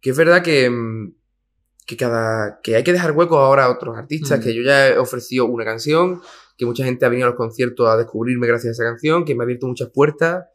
que 0.00 0.10
es 0.10 0.16
verdad 0.16 0.42
que, 0.42 0.68
mm, 0.68 1.14
que, 1.86 1.96
cada, 1.96 2.60
que 2.62 2.76
hay 2.76 2.84
que 2.84 2.92
dejar 2.92 3.12
hueco 3.12 3.38
ahora 3.38 3.66
a 3.66 3.70
otros 3.70 3.96
artistas, 3.96 4.40
Mm. 4.40 4.42
que 4.42 4.54
yo 4.54 4.62
ya 4.62 4.88
he 4.88 4.98
ofrecido 4.98 5.46
una 5.46 5.64
canción, 5.64 6.20
que 6.56 6.66
mucha 6.66 6.84
gente 6.84 7.04
ha 7.04 7.08
venido 7.08 7.26
a 7.26 7.30
los 7.30 7.36
conciertos 7.38 7.88
a 7.88 7.96
descubrirme 7.96 8.46
gracias 8.46 8.70
a 8.78 8.82
esa 8.82 8.90
canción, 8.90 9.24
que 9.24 9.34
me 9.34 9.42
ha 9.42 9.44
abierto 9.44 9.66
muchas 9.66 9.90
puertas, 9.90 10.46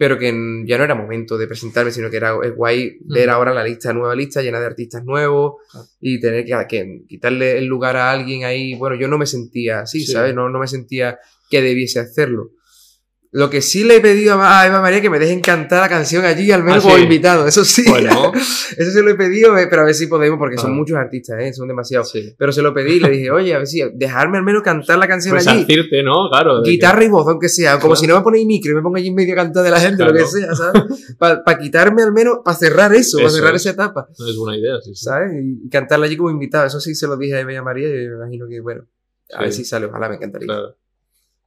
pero 0.00 0.16
que 0.18 0.32
ya 0.64 0.78
no 0.78 0.84
era 0.84 0.94
momento 0.94 1.36
de 1.36 1.46
presentarme, 1.46 1.90
sino 1.90 2.08
que 2.08 2.16
era 2.16 2.34
es 2.42 2.54
guay 2.56 2.96
ver 3.04 3.28
Mm. 3.28 3.32
ahora 3.32 3.52
la 3.52 3.62
lista, 3.62 3.92
nueva 3.92 4.14
lista 4.14 4.40
llena 4.40 4.58
de 4.58 4.64
artistas 4.64 5.04
nuevos 5.04 5.56
y 6.00 6.18
tener 6.18 6.46
que, 6.46 6.56
que 6.70 7.02
quitarle 7.06 7.58
el 7.58 7.66
lugar 7.66 7.96
a 7.98 8.10
alguien 8.10 8.44
ahí. 8.44 8.74
Bueno, 8.76 8.96
yo 8.96 9.08
no 9.08 9.18
me 9.18 9.26
sentía 9.26 9.80
así, 9.80 10.00
Sí. 10.00 10.12
¿sabes? 10.12 10.34
No, 10.34 10.48
no 10.48 10.58
me 10.58 10.66
sentía 10.68 11.18
que 11.50 11.60
debiese 11.60 12.00
hacerlo. 12.00 12.52
Lo 13.32 13.48
que 13.48 13.62
sí 13.62 13.84
le 13.84 13.94
he 13.96 14.00
pedido 14.00 14.42
a 14.42 14.66
Eva 14.66 14.80
María 14.80 15.00
que 15.00 15.08
me 15.08 15.20
dejen 15.20 15.40
cantar 15.40 15.80
la 15.82 15.88
canción 15.88 16.24
allí, 16.24 16.50
al 16.50 16.64
menos 16.64 16.78
Ah, 16.80 16.82
como 16.82 16.96
sí. 16.96 17.02
invitado. 17.04 17.46
Eso 17.46 17.64
sí. 17.64 17.84
Bueno, 17.88 18.32
Eso 18.76 18.90
se 18.90 19.02
lo 19.04 19.10
he 19.10 19.14
pedido, 19.14 19.56
eh, 19.56 19.68
pero 19.70 19.82
a 19.82 19.84
ver 19.84 19.94
si 19.94 20.08
podemos, 20.08 20.36
porque 20.36 20.58
son 20.58 20.72
Ah. 20.72 20.74
muchos 20.74 20.96
artistas, 20.96 21.40
¿eh? 21.40 21.52
son 21.52 21.68
demasiados. 21.68 22.10
sí. 22.10 22.34
Pero 22.36 22.50
se 22.50 22.60
lo 22.60 22.74
pedí 22.74 22.94
y 22.94 22.98
le 23.00 23.08
dije, 23.08 23.30
oye, 23.30 23.54
a 23.54 23.58
ver 23.58 23.68
si, 23.68 23.82
dejarme 23.94 24.38
al 24.38 24.42
menos 24.42 24.64
cantar 24.64 24.98
la 24.98 25.06
canción 25.06 25.32
Pues 25.36 25.46
allí. 25.46 25.60
decirte, 25.60 26.02
¿no? 26.02 26.28
Claro. 26.28 26.60
que- 26.64 26.70
Guitarra 26.72 27.04
y 27.04 27.08
voz, 27.08 27.28
aunque 27.28 27.48
sea. 27.48 27.74
Como 27.78 27.94
Claro. 27.94 27.96
si 28.00 28.06
no 28.08 28.16
me 28.16 28.22
ponéis 28.22 28.46
micro 28.48 28.72
y 28.72 28.74
me 28.74 28.82
pongo 28.82 28.96
allí 28.96 29.06
en 29.08 29.14
medio 29.14 29.34
a 29.34 29.36
cantar 29.36 29.62
de 29.62 29.70
la 29.70 29.78
gente, 29.80 30.04
lo 30.04 30.12
que 30.12 30.24
sea, 30.26 30.52
¿sabes? 30.56 30.82
Para 31.18 31.58
quitarme 31.58 32.02
al 32.02 32.12
menos, 32.12 32.38
para 32.44 32.56
cerrar 32.56 32.92
eso, 32.94 33.18
para 33.18 33.30
cerrar 33.30 33.54
es. 33.54 33.60
esa 33.62 33.70
etapa, 33.70 34.08
No 34.18 34.28
es 34.28 34.36
buena 34.36 34.58
idea, 34.58 34.74
sí, 34.82 34.92
sí. 34.94 35.04
¿sabes? 35.04 35.30
Y 35.40 35.68
cantarla 35.68 36.06
allí 36.06 36.16
como 36.16 36.30
invitado. 36.30 36.66
Eso 36.66 36.80
sí 36.80 36.96
se 36.96 37.06
lo 37.06 37.16
dije 37.16 37.36
a 37.36 37.40
Eva 37.40 37.62
María 37.62 37.86
y 37.88 38.08
me 38.08 38.14
imagino 38.16 38.48
que, 38.48 38.58
bueno, 38.60 38.86
a 39.34 39.42
ver 39.42 39.52
si 39.52 39.64
sale, 39.64 39.86
ojalá 39.86 40.08
me 40.08 40.16
encantaría. 40.16 40.46
Claro. 40.46 40.76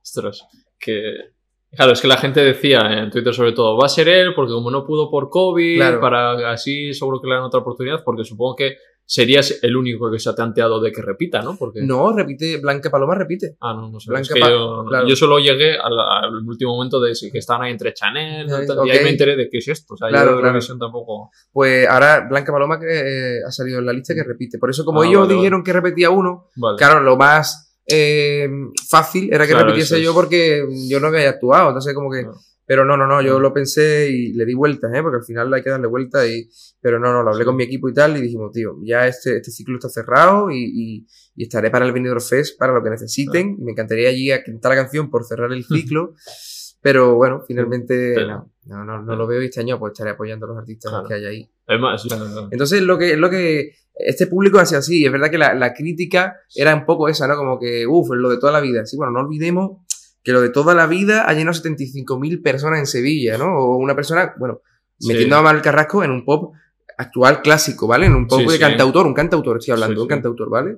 Ostras. 0.01 0.43
Que. 0.79 1.33
Claro, 1.75 1.91
es 1.93 2.01
que 2.01 2.07
la 2.07 2.17
gente 2.17 2.43
decía 2.43 2.81
en 3.01 3.09
Twitter 3.09 3.33
sobre 3.33 3.51
todo, 3.53 3.77
va 3.77 3.85
a 3.85 3.89
ser 3.89 4.07
él 4.07 4.33
porque 4.35 4.53
como 4.53 4.69
no 4.71 4.85
pudo 4.85 5.09
por 5.09 5.29
COVID, 5.29 5.77
Claro. 5.77 5.99
para 5.99 6.51
así 6.51 6.93
seguro 6.93 7.19
que 7.21 7.27
le 7.27 7.35
dan 7.35 7.43
otra 7.43 7.61
oportunidad, 7.61 8.03
porque 8.03 8.23
supongo 8.23 8.55
que 8.55 8.75
serías 9.05 9.59
el 9.63 9.75
único 9.75 10.09
que 10.09 10.17
se 10.17 10.29
ha 10.29 10.33
tanteado 10.35 10.79
de 10.79 10.91
que 10.91 11.01
repita, 11.01 11.41
¿no? 11.41 11.57
Porque... 11.57 11.81
No, 11.81 12.15
repite, 12.15 12.57
Blanca 12.61 12.89
Paloma 12.89 13.15
repite. 13.15 13.57
Ah, 13.59 13.73
no, 13.73 13.89
no 13.91 13.99
sé. 13.99 14.09
Blanca 14.09 14.21
Es 14.21 14.33
que 14.33 14.39
yo, 14.39 14.85
claro. 14.87 15.07
yo 15.07 15.15
solo 15.17 15.39
llegué 15.39 15.73
al, 15.77 15.99
al 15.99 16.33
último 16.47 16.75
momento 16.77 17.01
de 17.01 17.13
sí, 17.13 17.29
que 17.29 17.39
estaban 17.39 17.63
ahí 17.63 17.71
entre 17.73 17.93
Chanel 17.93 18.47
Eh, 18.49 18.65
tal, 18.65 18.79
ok. 18.79 18.85
y 18.87 18.91
ahí 18.91 19.03
me 19.03 19.09
enteré 19.09 19.35
de 19.35 19.49
qué 19.49 19.57
es 19.57 19.67
esto. 19.67 19.95
O 19.95 19.97
sea, 19.97 20.07
Claro, 20.07 20.25
yo 20.27 20.31
claro. 20.35 20.47
Eurovisión 20.47 20.79
tampoco. 20.79 21.31
Pues 21.51 21.85
ahora 21.89 22.25
Blanca 22.29 22.53
Paloma 22.53 22.79
que 22.79 22.85
eh, 22.87 23.39
ha 23.45 23.51
salido 23.51 23.79
en 23.79 23.85
la 23.87 23.91
lista 23.93 24.13
que 24.15 24.23
repite. 24.23 24.57
Por 24.57 24.69
eso, 24.69 24.85
como 24.85 25.01
Ah, 25.01 25.05
ellos 25.07 25.27
vale, 25.27 25.33
dijeron 25.35 25.63
que 25.65 25.73
repetía 25.73 26.09
uno, 26.09 26.47
Vale. 26.55 26.77
claro, 26.77 27.01
lo 27.01 27.17
más 27.17 27.72
eh, 27.87 28.49
fácil 28.89 29.29
era 29.33 29.45
que 29.45 29.51
Claro, 29.53 29.67
repitiese 29.67 30.01
yo 30.01 30.13
porque 30.13 30.65
yo 30.89 30.99
no 30.99 31.07
había 31.07 31.29
actuado. 31.29 31.69
Entonces, 31.69 31.93
como 31.93 32.11
que. 32.11 32.21
Claro. 32.23 32.37
Pero 32.65 32.85
no, 32.85 32.95
no, 32.95 33.05
no, 33.05 33.21
yo 33.21 33.37
Mm. 33.39 33.41
lo 33.41 33.53
pensé 33.53 34.09
y 34.09 34.31
le 34.31 34.45
di 34.45 34.53
vueltas, 34.53 34.89
¿eh? 34.93 35.01
Porque 35.01 35.17
al 35.17 35.25
final 35.25 35.53
hay 35.53 35.61
que 35.61 35.69
darle 35.69 35.87
vueltas 35.87 36.25
y... 36.29 36.49
Pero 36.79 36.97
no, 36.97 37.11
no, 37.11 37.21
lo 37.21 37.31
hablé 37.31 37.43
con 37.43 37.57
mi 37.57 37.63
equipo 37.65 37.89
y 37.89 37.93
tal 37.93 38.15
y 38.15 38.21
dijimos, 38.21 38.53
tío, 38.53 38.77
ya 38.85 39.05
este, 39.05 39.35
este 39.35 39.51
ciclo 39.51 39.75
está 39.75 39.89
cerrado 39.89 40.49
y, 40.49 40.63
y- 40.63 41.07
y 41.35 41.43
estaré 41.43 41.69
para 41.69 41.85
el 41.85 41.91
Benidorm 41.91 42.21
Fest 42.21 42.57
para 42.57 42.73
lo 42.73 42.81
que 42.81 42.89
necesiten. 42.89 43.57
Me 43.59 43.71
encantaría 43.73 44.07
allí 44.07 44.31
a 44.31 44.41
cantar 44.45 44.69
la 44.71 44.81
canción 44.83 45.09
por 45.09 45.25
cerrar 45.25 45.51
el 45.51 45.65
ciclo. 45.91 46.13
Pero 46.81 47.15
bueno, 47.15 47.43
finalmente 47.45 48.15
Sí. 48.15 48.21
no, 48.27 48.49
no, 48.65 48.85
no, 48.85 49.01
no 49.01 49.15
lo 49.17 49.27
veo 49.27 49.41
y 49.41 49.45
este 49.47 49.59
año 49.59 49.77
pues 49.77 49.91
estaré 49.91 50.11
apoyando 50.11 50.45
a 50.45 50.49
los 50.49 50.57
artistas 50.57 50.89
Claro. 50.89 51.07
que 51.07 51.13
hay 51.15 51.25
ahí. 51.25 51.49
Es 51.67 51.79
más, 51.81 52.05
Entonces, 52.51 52.81
lo 52.81 52.97
que, 52.97 53.17
lo 53.17 53.29
que 53.29 53.71
este 53.95 54.27
público 54.27 54.59
hace 54.59 54.75
así, 54.75 55.05
es 55.05 55.11
verdad 55.11 55.29
que 55.29 55.37
la, 55.37 55.53
la 55.53 55.73
crítica 55.73 56.35
era 56.55 56.73
un 56.75 56.85
poco 56.85 57.07
esa, 57.09 57.27
¿no? 57.27 57.35
Como 57.35 57.59
que, 57.59 57.85
uff, 57.87 58.09
lo 58.11 58.29
de 58.29 58.37
toda 58.37 58.51
la 58.51 58.59
vida. 58.59 58.85
Sí, 58.85 58.97
bueno, 58.97 59.11
no 59.13 59.19
olvidemos 59.19 59.81
que 60.23 60.31
lo 60.31 60.41
de 60.41 60.49
toda 60.49 60.73
la 60.73 60.87
vida 60.87 61.23
ha 61.27 61.33
llenado 61.33 61.57
75.000 61.57 62.41
personas 62.41 62.79
en 62.79 62.87
Sevilla, 62.87 63.37
¿no? 63.37 63.55
O 63.57 63.77
una 63.77 63.95
persona, 63.95 64.33
bueno, 64.39 64.61
Sí. 64.99 65.09
metiendo 65.09 65.35
a 65.35 65.41
Manuel 65.41 65.61
Carrasco 65.61 66.03
en 66.03 66.11
un 66.11 66.23
pop 66.23 66.53
actual 66.97 67.41
clásico, 67.41 67.87
¿vale? 67.87 68.05
En 68.05 68.15
un 68.15 68.27
pop 68.27 68.39
Sí, 68.39 68.45
de 68.45 68.53
sí. 68.53 68.59
cantautor, 68.59 69.05
un 69.05 69.13
cantautor, 69.13 69.57
estoy 69.57 69.73
hablando, 69.73 70.01
un 70.01 70.07
cantautor, 70.07 70.49
¿vale? 70.49 70.77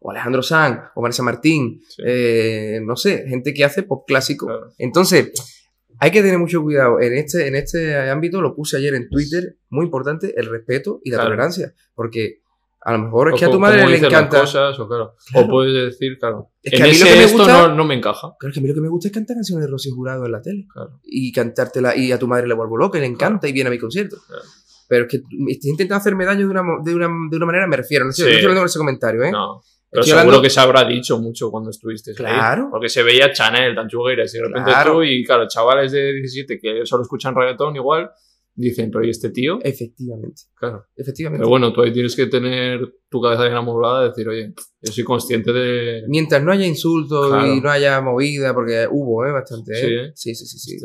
O 0.00 0.10
Alejandro 0.10 0.42
Sanz, 0.42 0.80
o 0.94 1.02
Vanessa 1.02 1.22
Martín, 1.22 1.80
eh, 2.04 2.80
no 2.82 2.96
sé, 2.96 3.24
gente 3.28 3.54
que 3.54 3.64
hace 3.64 3.82
pop 3.84 4.04
clásico. 4.06 4.46
Claro. 4.46 4.72
Entonces, 4.78 5.55
hay 6.00 6.10
que 6.10 6.22
tener 6.22 6.38
mucho 6.38 6.62
cuidado. 6.62 7.00
En 7.00 7.14
este, 7.16 7.46
en 7.48 7.54
este 7.56 7.96
ámbito, 8.10 8.40
lo 8.40 8.54
puse 8.54 8.76
ayer 8.76 8.94
en 8.94 9.08
Twitter, 9.08 9.56
muy 9.70 9.84
importante, 9.86 10.34
el 10.38 10.46
respeto 10.46 11.00
y 11.04 11.10
la 11.10 11.16
Claro. 11.18 11.30
tolerancia. 11.30 11.74
Porque 11.94 12.40
a 12.82 12.92
lo 12.92 12.98
mejor 13.00 13.28
es 13.28 13.34
O 13.34 13.36
que 13.38 13.44
a 13.46 13.50
tu 13.50 13.58
madre 13.58 13.86
le 13.86 13.96
encanta. 13.96 14.40
cosas, 14.40 14.78
o, 14.78 14.86
claro. 14.86 15.14
Claro. 15.32 15.46
o 15.46 15.50
puedes 15.50 15.74
decir, 15.92 16.18
claro. 16.18 16.50
Es 16.62 16.70
que 16.70 16.76
en 16.78 16.82
a 16.82 16.86
mí 16.86 16.90
lo 16.92 16.96
ese 16.96 17.04
que 17.12 17.18
me 17.18 17.24
esto 17.24 17.38
gusta- 17.38 17.68
no, 17.68 17.74
no 17.74 17.84
me 17.84 17.94
encaja. 17.94 18.34
Claro, 18.38 18.52
que 18.52 18.60
a 18.60 18.62
mí 18.62 18.68
lo 18.68 18.74
que 18.74 18.80
me 18.80 18.88
gusta 18.88 19.08
es 19.08 19.14
cantar 19.14 19.36
canciones 19.36 19.64
de 19.64 19.70
Rocío 19.70 19.94
Jurado 19.94 20.24
en 20.26 20.32
la 20.32 20.42
tele. 20.42 20.66
Claro. 20.72 21.00
Y 21.02 21.32
cantártela, 21.32 21.96
y 21.96 22.12
a 22.12 22.18
tu 22.18 22.28
madre 22.28 22.46
le 22.46 22.54
vuelvo 22.54 22.76
loca, 22.76 22.98
le 22.98 23.06
encanta 23.06 23.48
y 23.48 23.52
viene 23.52 23.68
a 23.68 23.70
mi 23.72 23.78
concierto. 23.78 24.16
Claro. 24.26 24.42
Pero 24.88 25.04
es 25.06 25.10
que 25.10 25.16
estoy 25.48 25.70
intentando 25.70 25.96
hacerme 25.98 26.24
daño 26.24 26.40
de 26.46 26.46
una, 26.52 26.62
de 26.84 26.94
una, 26.94 27.08
de 27.28 27.36
una 27.36 27.46
manera, 27.46 27.66
me 27.66 27.76
refiero. 27.76 28.04
No, 28.04 28.12
sé, 28.12 28.22
Sí. 28.22 28.28
estoy 28.28 28.44
hablando 28.44 28.60
con 28.60 28.66
ese 28.66 28.78
comentario, 28.78 29.24
¿eh? 29.24 29.32
No. 29.32 29.62
Pero 29.90 30.00
Estoy 30.02 30.10
seguro 30.10 30.20
hablando- 30.20 30.42
que 30.42 30.50
se 30.50 30.60
habrá 30.60 30.84
dicho 30.84 31.18
mucho 31.18 31.50
cuando 31.50 31.70
estuviste 31.70 32.10
ahí. 32.10 32.16
Claro. 32.16 32.68
Porque 32.70 32.88
se 32.88 33.02
veía 33.02 33.32
Chanel, 33.32 33.74
tan 33.74 33.88
chugueiras, 33.88 34.34
y 34.34 34.38
de 34.38 34.44
repente 34.44 34.70
Claro. 34.70 34.92
tú, 34.94 35.02
y 35.04 35.24
claro, 35.24 35.46
chavales 35.48 35.92
de 35.92 36.12
17 36.14 36.58
que 36.58 36.84
solo 36.84 37.02
escuchan 37.02 37.34
reggaetón 37.34 37.76
igual, 37.76 38.10
dicen, 38.58 38.90
pero 38.90 39.04
¿y 39.04 39.10
este 39.10 39.30
tío? 39.30 39.58
Efectivamente. 39.62 40.42
Claro. 40.54 40.86
Efectivamente. 40.96 41.40
Pero 41.40 41.48
bueno, 41.50 41.72
tú 41.72 41.82
ahí 41.82 41.92
tienes 41.92 42.16
que 42.16 42.26
tener 42.26 42.80
tu 43.08 43.20
cabeza 43.20 43.42
bien 43.44 43.54
amoblada 43.54 44.06
y 44.06 44.08
decir, 44.08 44.28
oye, 44.28 44.54
yo 44.80 44.92
soy 44.92 45.04
consciente 45.04 45.52
de... 45.52 46.02
Mientras 46.08 46.42
no 46.42 46.52
haya 46.52 46.66
insultos 46.66 47.28
Claro. 47.28 47.54
y 47.54 47.60
no 47.60 47.70
haya 47.70 48.00
movida, 48.00 48.54
porque 48.54 48.88
hubo, 48.90 49.24
¿eh? 49.26 49.30
Bastante, 49.32 49.74
Sí, 49.74 49.86
¿eh? 49.86 50.04
¿eh? 50.06 50.12
Sí, 50.14 50.34
sí, 50.34 50.46
sí, 50.46 50.58
sí. 50.58 50.76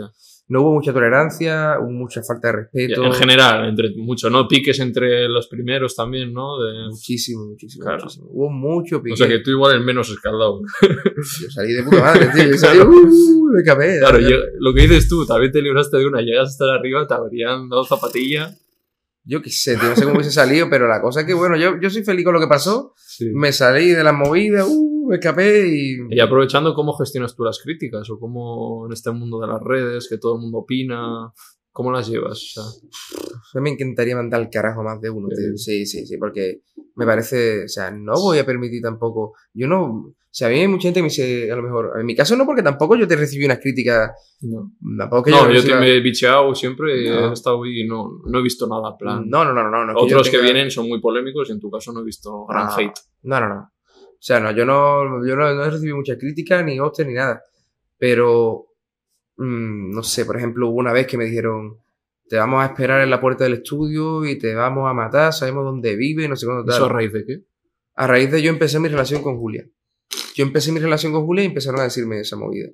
No 0.47 0.61
hubo 0.63 0.73
mucha 0.73 0.91
tolerancia, 0.91 1.77
hubo 1.79 1.91
mucha 1.91 2.21
falta 2.23 2.49
de 2.49 2.53
respeto. 2.63 3.05
En 3.05 3.13
general, 3.13 3.69
entre 3.69 3.91
mucho, 3.95 4.29
¿no? 4.29 4.47
Piques 4.49 4.79
entre 4.81 5.29
los 5.29 5.47
primeros 5.47 5.95
también, 5.95 6.33
¿no? 6.33 6.61
De... 6.61 6.89
Muchísimo, 6.89 7.45
muchísimo, 7.47 7.85
Claro. 7.85 8.03
muchísimo. 8.03 8.27
Hubo 8.31 8.49
mucho 8.49 9.01
pique. 9.01 9.13
O 9.13 9.15
sea 9.15 9.29
que 9.29 9.39
tú 9.39 9.51
igual 9.51 9.75
el 9.77 9.83
menos 9.85 10.09
escaldado. 10.09 10.59
Yo 10.81 11.49
salí 11.49 11.71
de 11.71 11.83
puta 11.83 12.01
madre, 12.01 12.27
tío. 12.35 12.47
Yo 12.51 12.57
salí, 12.57 12.79
uh, 12.81 13.51
me 13.53 13.61
acabé. 13.61 13.99
Claro, 13.99 14.19
yo- 14.19 14.37
lo 14.59 14.73
que 14.73 14.81
dices 14.81 15.07
tú, 15.07 15.25
también 15.25 15.51
te 15.53 15.61
libraste 15.61 15.97
de 15.97 16.05
una, 16.05 16.21
llegas 16.21 16.49
hasta 16.49 16.65
arriba, 16.73 17.07
te 17.07 17.13
habrían 17.13 17.69
dado 17.69 17.85
zapatilla. 17.85 18.53
Yo 19.23 19.41
qué 19.41 19.49
sé, 19.51 19.77
tío, 19.77 19.89
no 19.89 19.95
sé 19.95 20.03
cómo 20.03 20.15
hubiese 20.15 20.31
salido, 20.31 20.67
pero 20.69 20.87
la 20.87 20.99
cosa 21.01 21.21
es 21.21 21.25
que, 21.27 21.33
bueno, 21.33 21.55
yo, 21.55 21.79
yo 21.79 21.89
soy 21.89 22.03
feliz 22.03 22.25
con 22.25 22.33
lo 22.33 22.39
que 22.39 22.47
pasó. 22.47 22.93
Sí. 22.97 23.29
Me 23.33 23.51
salí 23.53 23.89
de 23.89 24.03
las 24.03 24.13
movidas, 24.15 24.67
uh, 24.67 25.07
me 25.09 25.15
escapé 25.17 25.67
y... 25.67 25.97
Y 26.09 26.19
aprovechando, 26.19 26.73
¿cómo 26.73 26.93
gestionas 26.93 27.35
tú 27.35 27.43
las 27.43 27.59
críticas? 27.63 28.09
O 28.09 28.19
cómo 28.19 28.85
en 28.87 28.93
este 28.93 29.11
mundo 29.11 29.39
de 29.39 29.47
las 29.47 29.61
redes, 29.61 30.07
que 30.09 30.17
todo 30.17 30.35
el 30.35 30.41
mundo 30.41 30.59
opina, 30.59 31.31
¿cómo 31.71 31.91
las 31.91 32.07
llevas? 32.07 32.37
O 32.57 32.81
sea, 32.81 32.89
Yo 33.53 33.61
me 33.61 33.69
encantaría 33.69 34.15
mandar 34.15 34.41
al 34.41 34.49
carajo 34.49 34.81
a 34.81 34.85
más 34.85 35.01
de 35.01 35.09
uno, 35.11 35.27
Sí. 35.29 35.35
tío. 35.35 35.57
Sí, 35.57 35.85
sí, 35.85 36.05
sí, 36.07 36.17
porque 36.17 36.61
me 36.95 37.05
parece, 37.05 37.65
o 37.65 37.67
sea, 37.67 37.91
no 37.91 38.13
voy 38.13 38.39
a 38.39 38.45
permitir 38.45 38.81
tampoco, 38.81 39.33
yo 39.53 39.67
no, 39.67 40.13
o 40.31 40.33
sea, 40.33 40.47
a 40.47 40.49
mí 40.51 40.59
hay 40.59 40.67
mucha 40.69 40.83
gente 40.83 40.99
que 40.99 41.03
me 41.03 41.09
dice, 41.09 41.51
a 41.51 41.55
lo 41.57 41.61
mejor, 41.63 41.91
en 41.99 42.05
mi 42.05 42.15
caso 42.15 42.37
no, 42.37 42.45
porque 42.45 42.63
tampoco 42.63 42.95
yo 42.95 43.05
te 43.05 43.17
recibí 43.17 43.43
unas 43.43 43.59
críticas, 43.59 44.11
no. 44.41 44.71
tampoco 44.97 45.23
que 45.23 45.31
No, 45.31 45.41
yo 45.47 45.59
reciba- 45.59 45.75
te 45.75 45.79
me 45.81 45.95
he 45.95 45.99
bicheado 45.99 46.55
siempre, 46.55 47.01
y 47.05 47.09
No. 47.09 47.29
he 47.29 47.33
estado 47.33 47.65
y 47.65 47.85
no, 47.85 48.21
no 48.25 48.39
he 48.39 48.41
visto 48.41 48.65
nada, 48.65 48.95
plan. 48.97 49.29
No, 49.29 49.43
no, 49.43 49.53
no, 49.53 49.69
no, 49.69 49.85
no. 49.85 49.93
yo 49.93 49.99
Otros 49.99 50.29
que 50.29 50.37
tenga- 50.37 50.43
vienen 50.53 50.71
son 50.71 50.87
muy 50.87 51.01
polémicos 51.01 51.49
y 51.49 51.51
en 51.51 51.59
tu 51.59 51.69
caso 51.69 51.91
no 51.91 51.99
he 51.99 52.03
visto 52.05 52.45
gran 52.45 52.67
Ah. 52.67 52.75
hate. 52.77 52.93
No, 53.23 53.39
no, 53.41 53.49
no. 53.49 53.59
O 53.59 54.23
sea, 54.23 54.39
no, 54.39 54.51
yo 54.51 54.65
no, 54.65 55.25
yo 55.27 55.35
no, 55.35 55.53
no 55.53 55.65
he 55.65 55.69
recibido 55.69 55.97
muchas 55.97 56.17
críticas, 56.17 56.63
ni 56.63 56.79
hostias, 56.79 57.07
ni 57.09 57.13
nada. 57.15 57.41
Pero, 57.97 58.67
mm, 59.37 59.91
no 59.93 60.03
sé, 60.03 60.25
por 60.25 60.37
ejemplo, 60.37 60.69
hubo 60.69 60.77
una 60.79 60.93
vez 60.93 61.07
que 61.07 61.17
me 61.17 61.25
dijeron, 61.25 61.77
te 62.29 62.37
vamos 62.37 62.63
a 62.63 62.67
esperar 62.67 63.01
en 63.01 63.09
la 63.09 63.19
puerta 63.19 63.43
del 63.43 63.53
estudio 63.53 64.25
y 64.25 64.37
te 64.37 64.55
vamos 64.55 64.89
a 64.89 64.93
matar, 64.93 65.33
sabemos 65.33 65.65
dónde 65.65 65.95
vive, 65.95 66.27
no 66.29 66.35
sé 66.35 66.45
cuándo 66.45 66.63
tal. 66.63 66.75
¿Eso 66.75 66.85
a 66.85 66.89
raíz 66.89 67.11
de 67.11 67.25
qué? 67.25 67.41
A 67.95 68.07
raíz 68.07 68.31
de 68.31 68.41
yo 68.41 68.49
empecé 68.49 68.79
mi 68.79 68.87
relación 68.87 69.21
con 69.21 69.37
Julia. 69.37 69.65
Yo 70.35 70.43
empecé 70.43 70.71
mi 70.71 70.79
relación 70.79 71.11
con 71.11 71.25
Julia 71.25 71.43
y 71.43 71.47
empezaron 71.47 71.79
a 71.79 71.83
decirme 71.83 72.19
esa 72.21 72.35
movida. 72.37 72.69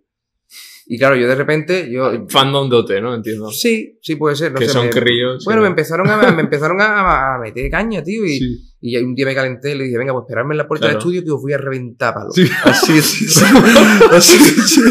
Y 0.90 0.98
claro, 0.98 1.18
yo 1.18 1.28
de 1.28 1.36
repente, 1.36 1.92
yo... 1.92 2.26
Fandom 2.30 2.70
de 2.70 2.76
OT, 2.78 2.92
¿no? 3.02 3.14
Entiendo. 3.14 3.52
Sí, 3.52 4.00
sí 4.02 4.16
puede 4.16 4.38
ser. 4.38 4.54
No 4.54 4.60
que 4.60 4.68
sé, 4.68 4.72
son 4.72 4.86
me- 4.86 4.92
críos. 4.92 5.44
Bueno, 5.44 5.62
me 5.62 5.68
empezaron, 5.68 6.10
a, 6.10 6.32
me 6.32 6.42
empezaron 6.44 6.80
a, 6.80 7.36
a 7.36 7.40
meter 7.40 7.70
caña, 7.70 8.02
tío, 8.02 8.26
y, 8.26 8.38
Sí. 8.40 8.62
y 8.80 8.96
un 8.98 9.14
día 9.14 9.26
me 9.26 9.36
calenté 9.36 9.72
y 9.72 9.78
le 9.78 9.84
dije, 9.84 9.98
venga, 9.98 10.14
pues 10.14 10.24
esperarme 10.24 10.54
en 10.54 10.60
la 10.60 10.68
puerta 10.68 10.86
del 10.86 10.94
Claro. 10.96 11.00
estudio 11.00 11.24
que 11.26 11.32
os 11.32 11.42
voy 11.42 11.52
a 11.52 11.58
reventar, 11.58 12.14
palo. 12.14 12.32
Sí. 12.32 12.50
Así, 12.64 12.98
así, 13.00 13.26
así, 13.26 14.38
así, 14.48 14.82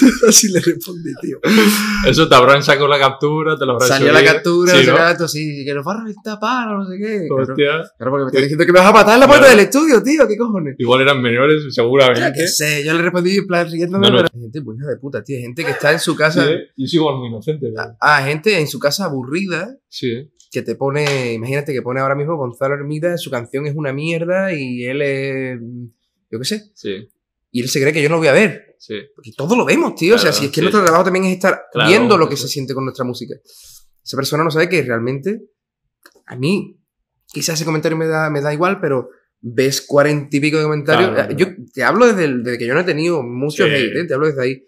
así 0.28 0.48
le 0.52 0.60
respondí, 0.60 1.10
tío. 1.20 1.38
Eso 2.06 2.28
te 2.28 2.34
habrán 2.34 2.62
sacado 2.62 2.88
la 2.88 2.98
captura, 2.98 3.56
te 3.56 3.66
lo 3.66 3.72
habrán 3.72 3.88
Salió 3.88 4.12
la 4.12 4.24
captura, 4.24 4.72
Sí, 4.72 4.86
no 4.86 5.28
sí, 5.28 5.64
que 5.64 5.74
nos 5.74 5.86
va 5.86 5.94
a 5.94 5.98
reventar 6.00 6.38
palo, 6.40 6.78
no 6.78 6.86
sé 6.86 6.98
qué. 6.98 7.28
Hostia. 7.30 7.54
claro, 7.96 8.10
porque 8.10 8.24
me 8.24 8.26
estás 8.28 8.42
diciendo 8.42 8.66
que 8.66 8.72
me 8.72 8.78
vas 8.80 8.88
a 8.88 8.92
matar 8.92 9.14
en 9.14 9.20
la 9.20 9.26
puerta 9.26 9.48
del 9.50 9.58
estudio, 9.60 10.02
tío, 10.02 10.26
¿qué 10.28 10.36
cojones? 10.36 10.74
Igual 10.78 11.02
eran 11.02 11.20
menores, 11.22 11.62
Ya 11.64 11.70
seguramente. 11.82 12.32
que 12.40 12.46
sé, 12.48 12.84
yo 12.84 12.92
le 12.94 13.02
respondí 13.02 13.36
en 13.36 13.46
plan 13.46 13.70
riéndome, 13.70 14.08
No, 14.08 14.12
no. 14.16 14.24
pero 14.28 14.40
gente 14.40 14.58
hija 14.58 14.88
de 14.88 14.96
puta, 14.96 15.22
tío, 15.22 15.38
gente 15.40 15.64
que 15.64 15.70
está 15.72 15.92
en 15.92 15.98
su 16.00 16.14
casa, 16.16 16.44
Sí, 16.46 16.52
y 16.76 16.84
es 16.84 16.94
igual 16.94 17.16
muy 17.18 17.28
inocente. 17.28 17.68
pero- 17.74 17.96
ah, 18.00 18.22
gente 18.24 18.58
en 18.58 18.66
su 18.68 18.78
casa 18.78 19.04
aburrida, 19.04 19.76
Sí, 19.88 20.30
que 20.50 20.62
te 20.62 20.74
pone, 20.74 21.32
imagínate 21.34 21.72
que 21.72 21.82
pone 21.82 22.00
ahora 22.00 22.14
mismo 22.14 22.36
Gonzalo 22.36 22.74
Hermida, 22.74 23.16
su 23.16 23.30
canción 23.30 23.66
es 23.66 23.74
una 23.74 23.92
mierda 23.92 24.52
y 24.52 24.84
él 24.84 25.00
es, 25.02 25.58
yo 26.30 26.38
qué 26.38 26.44
sé, 26.44 26.64
sí, 26.74 27.08
y 27.50 27.60
él 27.62 27.68
se 27.68 27.80
cree 27.80 27.92
que 27.92 28.02
yo 28.02 28.08
no 28.08 28.14
lo 28.16 28.20
voy 28.20 28.28
a 28.28 28.32
ver. 28.32 28.71
Sí. 28.86 28.94
Porque 29.14 29.30
todo 29.36 29.54
lo 29.56 29.64
vemos, 29.64 29.94
tío. 29.94 30.14
o 30.16 30.18
sea, 30.18 30.30
Claro, 30.30 30.38
si 30.40 30.44
es 30.46 30.50
que 30.50 30.56
sí. 30.56 30.60
nuestro 30.62 30.82
trabajo 30.82 31.04
también 31.04 31.24
es 31.26 31.34
estar 31.34 31.62
Claro, 31.72 31.88
viendo 31.88 32.16
lo 32.18 32.28
que 32.28 32.34
eso. 32.34 32.46
se 32.46 32.52
siente 32.52 32.74
con 32.74 32.84
nuestra 32.84 33.04
música. 33.04 33.34
Esa 34.04 34.16
persona 34.16 34.42
no 34.44 34.50
sabe 34.50 34.68
que 34.68 34.82
realmente, 34.82 35.42
a 36.26 36.36
mí, 36.36 36.78
quizás 37.26 37.54
ese 37.54 37.64
comentario 37.64 37.96
me 37.96 38.06
da, 38.08 38.28
me 38.30 38.40
da 38.40 38.52
igual, 38.52 38.80
pero 38.80 39.08
ves 39.40 39.80
cuarenta 39.82 40.36
y 40.36 40.40
pico 40.40 40.56
de 40.58 40.64
comentarios. 40.64 41.10
Claro, 41.10 41.36
yo 41.36 41.46
te 41.72 41.82
hablo 41.84 42.06
desde, 42.06 42.24
el- 42.24 42.42
desde 42.42 42.58
que 42.58 42.66
yo 42.66 42.74
no 42.74 42.80
he 42.80 42.84
tenido 42.84 43.22
muchos 43.22 43.68
Sí. 43.68 43.74
hate, 43.74 44.06
te 44.08 44.14
hablo 44.14 44.26
desde 44.26 44.42
ahí. 44.42 44.66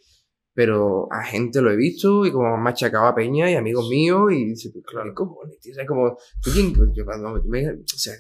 Pero 0.57 1.09
a 1.13 1.25
gente 1.25 1.61
lo 1.61 1.73
he 1.73 1.77
visto 1.77 2.25
y 2.25 2.31
como 2.31 2.57
machacado 2.57 3.07
a 3.07 3.15
Peña 3.15 3.51
y 3.51 3.57
amigos 3.57 3.89
míos 3.89 4.31
y 4.33 4.45
dice, 4.51 4.71
claro, 4.87 5.11
¿qué 5.11 5.15
cojones, 5.15 5.59
tío? 5.59 5.73
O 5.73 5.75
sea, 5.75 5.85
como, 5.85 6.17
¿tú 6.41 6.51
quién? 6.53 6.73
Yo, 6.95 7.05
cuando 7.05 7.43
me- 7.45 7.71
o 7.71 7.77
sea, 7.87 8.15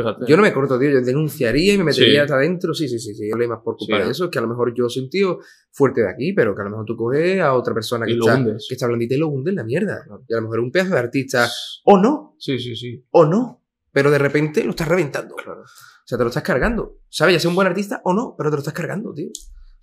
Fíjate. 0.00 0.26
yo 0.28 0.36
no 0.36 0.42
me 0.42 0.52
corto, 0.52 0.78
tío. 0.78 0.90
Yo 0.90 1.00
denunciaría 1.00 1.72
y 1.74 1.78
me 1.78 1.84
metería 1.84 2.12
Sí. 2.12 2.18
hasta 2.18 2.34
adentro. 2.36 2.74
Sí, 2.74 2.86
sí, 2.88 2.98
sí, 2.98 3.14
sí. 3.14 3.28
Yo 3.30 3.36
le 3.36 3.48
más 3.48 3.60
por 3.64 3.76
culpa 3.76 3.98
Sí. 3.98 4.04
de 4.04 4.10
eso. 4.10 4.30
Que 4.30 4.38
a 4.38 4.42
lo 4.42 4.48
mejor 4.48 4.74
yo 4.76 4.88
soy 4.90 5.04
un 5.04 5.10
tío 5.10 5.38
fuerte 5.72 6.02
de 6.02 6.10
aquí, 6.10 6.32
pero 6.34 6.54
que 6.54 6.60
a 6.60 6.64
lo 6.64 6.70
mejor 6.70 6.84
tú 6.84 6.96
coges 6.96 7.40
a 7.40 7.54
otra 7.54 7.72
persona 7.72 8.04
que, 8.06 8.12
está, 8.12 8.36
hundes. 8.36 8.66
que 8.68 8.74
está 8.74 8.86
blandita 8.86 9.14
y 9.14 9.18
lo 9.18 9.28
hundes 9.28 9.52
en 9.52 9.56
la 9.56 9.64
mierda. 9.64 10.04
Y 10.28 10.34
a 10.34 10.36
lo 10.36 10.42
mejor 10.42 10.58
es 10.58 10.64
un 10.64 10.70
pedazo 10.72 10.92
de 10.92 10.98
artista. 11.00 11.48
O 11.84 11.98
no, 11.98 12.34
Sí, 12.38 12.58
sí, 12.58 12.76
sí. 12.76 13.04
o 13.10 13.24
no. 13.24 13.62
Pero 13.92 14.10
de 14.10 14.18
repente 14.18 14.62
lo 14.64 14.70
estás 14.70 14.88
reventando. 14.88 15.34
Claro. 15.36 15.62
O 15.62 15.64
sea, 16.08 16.18
te 16.18 16.24
lo 16.24 16.28
estás 16.28 16.42
cargando. 16.42 16.98
¿Sabes? 17.08 17.34
Ya 17.34 17.40
sea 17.40 17.48
un 17.48 17.54
buen 17.56 17.66
artista 17.66 18.02
o 18.04 18.12
no, 18.12 18.34
pero 18.36 18.50
te 18.50 18.56
lo 18.56 18.60
estás 18.60 18.74
cargando, 18.74 19.14
tío. 19.14 19.28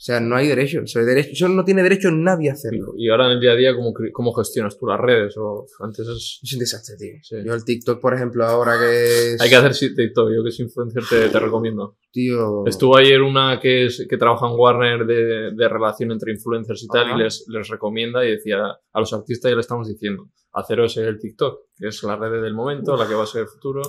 O 0.04 0.06
sea, 0.06 0.20
no 0.20 0.36
hay 0.36 0.49
derecho. 0.49 0.82
De 0.82 1.06
derecho, 1.06 1.30
eso 1.32 1.47
no 1.47 1.64
tiene 1.64 1.82
derecho 1.82 2.12
nadie 2.12 2.49
a 2.49 2.54
hacerlo. 2.54 2.93
Y 2.97 3.10
ahora 3.10 3.28
en 3.28 3.32
el 3.32 3.39
día 3.39 3.54
a 3.54 3.56
día, 3.56 3.74
¿cómo, 3.74 3.93
cómo 4.12 4.34
gestionas 4.34 4.78
tú 4.78 4.86
las 4.86 4.99
redes? 4.99 5.38
O 5.38 5.66
antes 5.80 6.06
es... 6.06 6.41
Es 6.43 6.54
un 6.54 6.60
desastre, 6.60 6.97
tío. 6.97 7.14
Sí. 7.22 7.38
Yo 7.45 7.54
el 7.54 7.64
TikTok, 7.64 8.01
por 8.01 8.14
ejemplo, 8.14 8.43
ahora 8.43 8.78
que 8.78 9.36
es... 9.36 9.41
Hay 9.41 9.49
que 9.49 9.56
hacer 9.56 9.95
TikTok, 9.95 10.30
yo 10.36 10.43
que 10.43 10.51
soy 10.51 10.66
influencer 10.66 11.04
te, 11.10 11.30
te 11.30 11.39
recomiendo. 11.39 11.95
Tío... 12.12 12.66
Estuvo 12.66 12.97
ayer 12.97 13.22
una 13.22 13.62
que, 13.62 13.86
es, 13.86 14.06
que 14.10 14.18
trabaja 14.18 14.45
en 14.47 14.60
Warner 14.60 15.06
de, 15.06 15.51
de 15.56 15.70
relación 15.70 16.12
entre 16.12 16.34
influencers 16.34 16.84
y 16.84 16.88
tal 16.89 17.18
y 17.18 17.24
les, 17.24 17.45
les 17.47 17.70
recomienda 17.70 18.26
y 18.26 18.32
decía 18.32 18.58
a 18.91 18.99
los 18.99 19.14
artistas 19.14 19.51
ya 19.51 19.56
le 19.56 19.62
estamos 19.62 19.88
diciendo, 19.88 20.28
haceros 20.51 20.97
el 20.97 21.18
TikTok, 21.18 21.60
que 21.78 21.88
es 21.88 22.04
la 22.04 22.18
red 22.18 22.41
del 22.41 22.54
momento, 22.54 22.97
la 22.97 23.08
que 23.08 23.14
va 23.14 23.24
a 23.24 23.28
ser 23.28 23.43
el 23.43 23.47
futuro. 23.47 23.82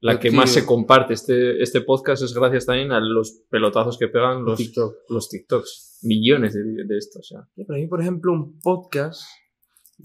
La 0.00 0.20
que 0.20 0.30
más 0.30 0.50
se 0.50 0.64
comparte 0.66 1.14
este, 1.14 1.62
este 1.62 1.80
podcast 1.80 2.22
es 2.22 2.34
gracias 2.34 2.66
también 2.66 2.92
a 2.92 3.00
los 3.00 3.42
pelotazos 3.50 3.98
que 3.98 4.08
pegan 4.08 4.44
los, 4.44 4.56
TikTok. 4.58 4.94
los 5.08 5.28
TikToks. 5.28 6.00
Millones 6.02 6.52
de, 6.54 6.60
de 6.84 6.98
estos. 6.98 7.32
O 7.32 7.36
sea. 7.36 7.64
Para 7.66 7.78
mí, 7.80 7.86
por 7.86 8.00
ejemplo, 8.00 8.32
un 8.32 8.60
podcast 8.60 9.22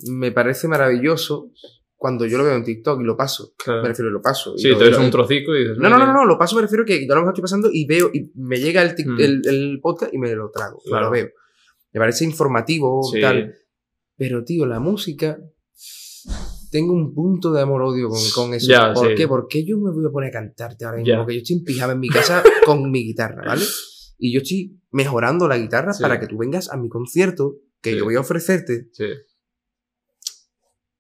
me 0.10 0.32
parece 0.32 0.68
maravilloso 0.68 1.52
cuando 1.96 2.26
yo 2.26 2.38
lo 2.38 2.46
veo 2.46 2.56
en 2.56 2.64
TikTok 2.64 3.02
y 3.02 3.04
lo 3.04 3.16
paso. 3.18 3.54
Claro. 3.64 3.82
Me 3.84 3.90
refiero, 3.90 4.10
lo 4.10 4.22
paso. 4.22 4.56
y 4.56 4.60
Sí, 4.62 4.70
lo- 4.70 4.78
te 4.78 4.86
ves 4.86 4.98
lo- 4.98 5.04
un 5.04 5.12
trocico 5.12 5.54
y 5.56 5.60
dices. 5.60 5.78
No, 5.78 5.84
no, 5.90 5.98
no, 5.98 6.06
"Mira, 6.06 6.14
no, 6.14 6.26
lo 6.26 6.38
paso 6.38 6.56
me 6.56 6.62
refiero 6.64 6.84
que 6.86 7.06
yo 7.06 7.12
a 7.14 7.16
lo 7.16 7.22
mejor 7.22 7.34
estoy 7.34 7.42
pasando 7.44 7.70
y 7.72 7.86
veo, 7.86 8.10
y 8.14 8.32
me 8.36 8.58
llega 8.60 8.82
el, 8.82 8.96
tic- 8.96 9.06
Mm. 9.08 9.20
el, 9.20 9.42
el 9.46 9.80
podcast 9.82 10.14
y 10.14 10.18
me 10.18 10.34
lo 10.34 10.50
trago, 10.50 10.80
y 10.86 10.90
Claro. 10.90 11.06
lo 11.08 11.12
veo. 11.12 11.28
Me 11.94 12.00
parece 12.00 12.24
informativo, 12.26 13.04
Sí. 13.04 13.20
tal. 13.22 13.54
Pero, 14.18 14.44
tío, 14.44 14.66
la 14.66 14.80
música. 14.80 15.38
Tengo 16.72 16.94
un 16.94 17.14
punto 17.14 17.52
de 17.52 17.62
amor-odio 17.62 18.08
con, 18.10 18.20
con 18.34 18.54
eso. 18.54 18.68
Ya, 18.68 18.94
¿Por 18.94 19.10
sí. 19.10 19.16
qué? 19.16 19.28
¿Por 19.28 19.48
qué 19.48 19.64
yo 19.66 19.78
me 19.78 19.92
voy 19.92 20.06
a 20.08 20.10
poner 20.10 20.30
a 20.30 20.32
cantarte 20.32 20.86
ahora 20.86 20.98
mismo? 20.98 21.14
Ya. 21.14 21.18
Porque 21.20 21.34
yo 21.36 21.42
estoy 21.42 21.58
en 21.58 21.64
pijama 21.66 21.94
en 21.94 22.00
mi 22.00 22.08
casa 22.10 22.42
con 22.66 22.90
mi 22.90 23.04
guitarra, 23.04 23.44
¿vale? 23.46 23.64
Y 24.18 24.34
yo 24.34 24.40
estoy 24.42 24.80
mejorando 24.92 25.48
la 25.48 25.58
guitarra 25.58 25.94
Sí. 25.94 26.02
para 26.02 26.20
que 26.20 26.28
tú 26.28 26.38
vengas 26.38 26.72
a 26.72 26.78
mi 26.78 26.88
concierto 26.90 27.58
que 27.82 27.92
Sí. 27.92 27.98
yo 27.98 28.06
voy 28.06 28.16
a 28.16 28.22
ofrecerte 28.22 28.88
Sí, 28.94 29.06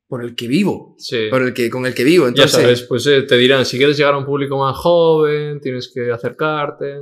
por 0.07 0.23
el 0.23 0.35
que 0.35 0.47
vivo. 0.47 0.95
sí. 0.97 1.27
Por 1.29 1.41
el 1.41 1.53
que, 1.53 1.69
con 1.69 1.85
el 1.85 1.93
que 1.93 2.03
vivo. 2.03 2.25
Ya 2.25 2.29
Entonces, 2.29 2.51
sabes, 2.51 2.81
pues 2.83 3.07
eh, 3.07 3.21
te 3.23 3.37
dirán, 3.37 3.65
si 3.65 3.77
quieres 3.77 3.95
llegar 3.97 4.13
a 4.13 4.17
un 4.17 4.25
público 4.25 4.57
más 4.57 4.75
joven, 4.77 5.61
tienes 5.61 5.89
que 5.93 6.11
acercarte. 6.11 6.95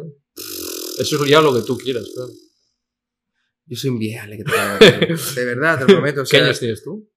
Eso 1.00 1.24
es 1.24 1.30
ya 1.30 1.42
lo 1.42 1.54
que 1.56 1.62
tú 1.66 1.76
quieras, 1.78 2.06
claro. 2.14 2.30
yo 3.66 3.78
soy 3.78 3.90
un 3.90 4.00
tío. 4.00 4.20
De 5.36 5.46
verdad, 5.46 5.80
te 5.80 5.82
lo 5.86 5.88
prometo. 5.88 6.22
o 6.22 6.24
¿Qué 6.24 6.30
sea, 6.30 6.44
años 6.46 6.60
tienes 6.60 6.84
tú? 6.84 7.10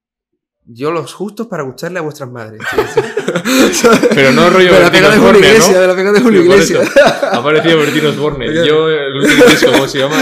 Yo 0.65 0.93
los 0.93 1.13
justos 1.13 1.49
para 1.49 1.65
gustarle 1.65 1.99
a 1.99 2.03
vuestras 2.03 2.31
madres. 2.31 2.61
Pero 4.15 4.33
no 4.33 4.49
rollo 4.49 4.73
de 4.73 4.81
la 4.81 4.93
pega 4.93 5.11
de 5.11 5.17
Julio 5.19 5.39
Iglesias, 5.41 5.73
¿no? 5.73 5.81
de 5.81 5.87
la 5.89 5.97
pega 5.97 6.13
de 6.13 6.21
Julio 6.21 6.43
Iglesias. 6.43 6.83
eso. 6.83 7.27
Ha 7.27 7.37
aparecido 7.39 7.79
Bertino 7.79 8.09
Osborne. 8.11 8.47
Yo, 8.67 8.89
el 8.89 9.17
último 9.17 9.45
disco, 9.47 9.73
¿cómo 9.73 9.89
se 9.89 9.99
llama? 9.99 10.17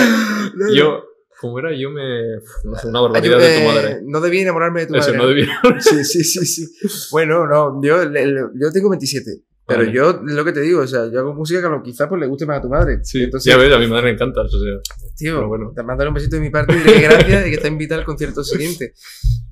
Yo, 0.75 1.05
¿cómo 1.39 1.59
era? 1.59 1.77
Yo 1.77 1.91
me... 1.91 2.39
Una 2.85 3.01
barbaridad 3.03 3.39
de 3.39 3.55
tu 3.55 3.61
eh, 3.61 3.67
madre. 3.67 4.01
No 4.05 4.21
debí 4.21 4.41
enamorarme 4.41 4.81
de 4.81 4.87
tu 4.87 4.95
Eso, 4.95 5.09
madre. 5.09 5.19
no 5.19 5.29
debía... 5.29 5.49
Sí, 5.79 6.05
sí, 6.05 6.25
sí, 6.25 6.47
sí. 6.47 6.67
Bueno, 7.11 7.47
no, 7.47 7.81
yo, 7.83 8.03
yo 8.05 8.73
tengo 8.73 8.89
27. 8.89 9.43
Pero 9.67 9.81
Vale. 9.83 9.93
yo, 9.93 10.21
lo 10.25 10.45
que 10.45 10.53
te 10.53 10.61
digo, 10.63 10.81
o 10.81 10.87
sea, 10.87 11.09
yo 11.13 11.21
hago 11.21 11.33
música 11.33 11.61
que 11.61 11.67
a 11.67 11.71
lo 11.71 11.81
quizás 11.81 12.09
pues 12.09 12.21
le 12.21 12.27
guste 12.27 12.45
más 12.45 12.59
a 12.59 12.63
tu 12.63 12.69
madre. 12.69 13.05
Sí, 13.05 13.23
Entonces, 13.23 13.53
ya 13.53 13.57
ves, 13.57 13.73
a 13.73 13.79
mi 13.79 13.87
madre 13.87 14.07
le 14.07 14.15
encanta. 14.15 14.41
O 14.41 14.49
sea, 14.49 14.59
tío, 15.17 15.47
bueno. 15.47 15.73
te 15.77 15.85
mandaré 15.85 16.09
un 16.09 16.15
besito 16.15 16.35
de 16.35 16.43
mi 16.43 16.51
parte 16.51 16.75
y 16.77 16.83
que 16.83 17.01
gracias 17.03 17.47
y 17.47 17.51
que 17.51 17.55
está 17.55 17.69
invitada 17.69 18.01
al 18.01 18.05
concierto 18.07 18.43
siguiente. 18.43 18.95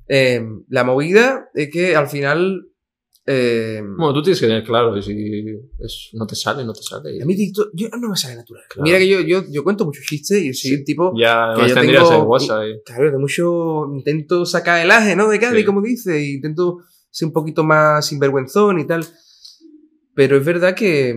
Eh, 0.08 0.42
la 0.68 0.84
movida 0.84 1.48
es 1.54 1.70
que 1.70 1.94
al 1.94 2.08
final... 2.08 2.64
eh, 3.26 3.82
bueno, 3.82 4.14
tú 4.14 4.22
tienes 4.22 4.40
que 4.40 4.46
tener 4.46 4.64
claro 4.64 4.94
que 4.94 5.02
si 5.02 5.12
es, 5.80 6.10
no 6.14 6.26
te 6.26 6.34
sale, 6.34 6.64
no 6.64 6.72
te 6.72 6.82
sale. 6.82 7.22
a 7.22 7.26
mí 7.26 7.36
TikTok, 7.36 7.70
yo 7.74 7.88
no 8.00 8.08
me 8.08 8.16
sale 8.16 8.36
natural. 8.36 8.62
Claro. 8.70 8.84
Mira 8.84 8.98
que 8.98 9.06
yo, 9.08 9.20
yo, 9.20 9.42
yo 9.50 9.62
cuento 9.62 9.84
muchos 9.84 10.04
chistes 10.06 10.42
y 10.42 10.54
soy 10.54 10.72
el 10.78 10.84
tipo... 10.84 11.12
Ya, 11.18 11.52
que 11.56 11.68
yo 11.68 11.74
tengo- 11.74 12.22
el 12.22 12.26
WhatsApp. 12.26 12.62
Claro, 12.86 13.10
de 13.12 13.18
mucho 13.18 13.86
intento 13.94 14.46
sacar 14.46 14.82
el 14.82 14.90
aje, 14.90 15.14
¿no? 15.14 15.28
De 15.28 15.38
Cádiz, 15.38 15.60
Sí. 15.60 15.66
como 15.66 15.82
dice, 15.82 16.16
e 16.16 16.30
intento 16.34 16.78
ser 17.10 17.26
un 17.28 17.32
poquito 17.34 17.64
más 17.64 18.06
sinvergüenzón 18.06 18.78
y 18.80 18.86
tal. 18.86 19.04
Pero 20.14 20.36
es 20.38 20.44
verdad 20.44 20.74
que, 20.74 21.14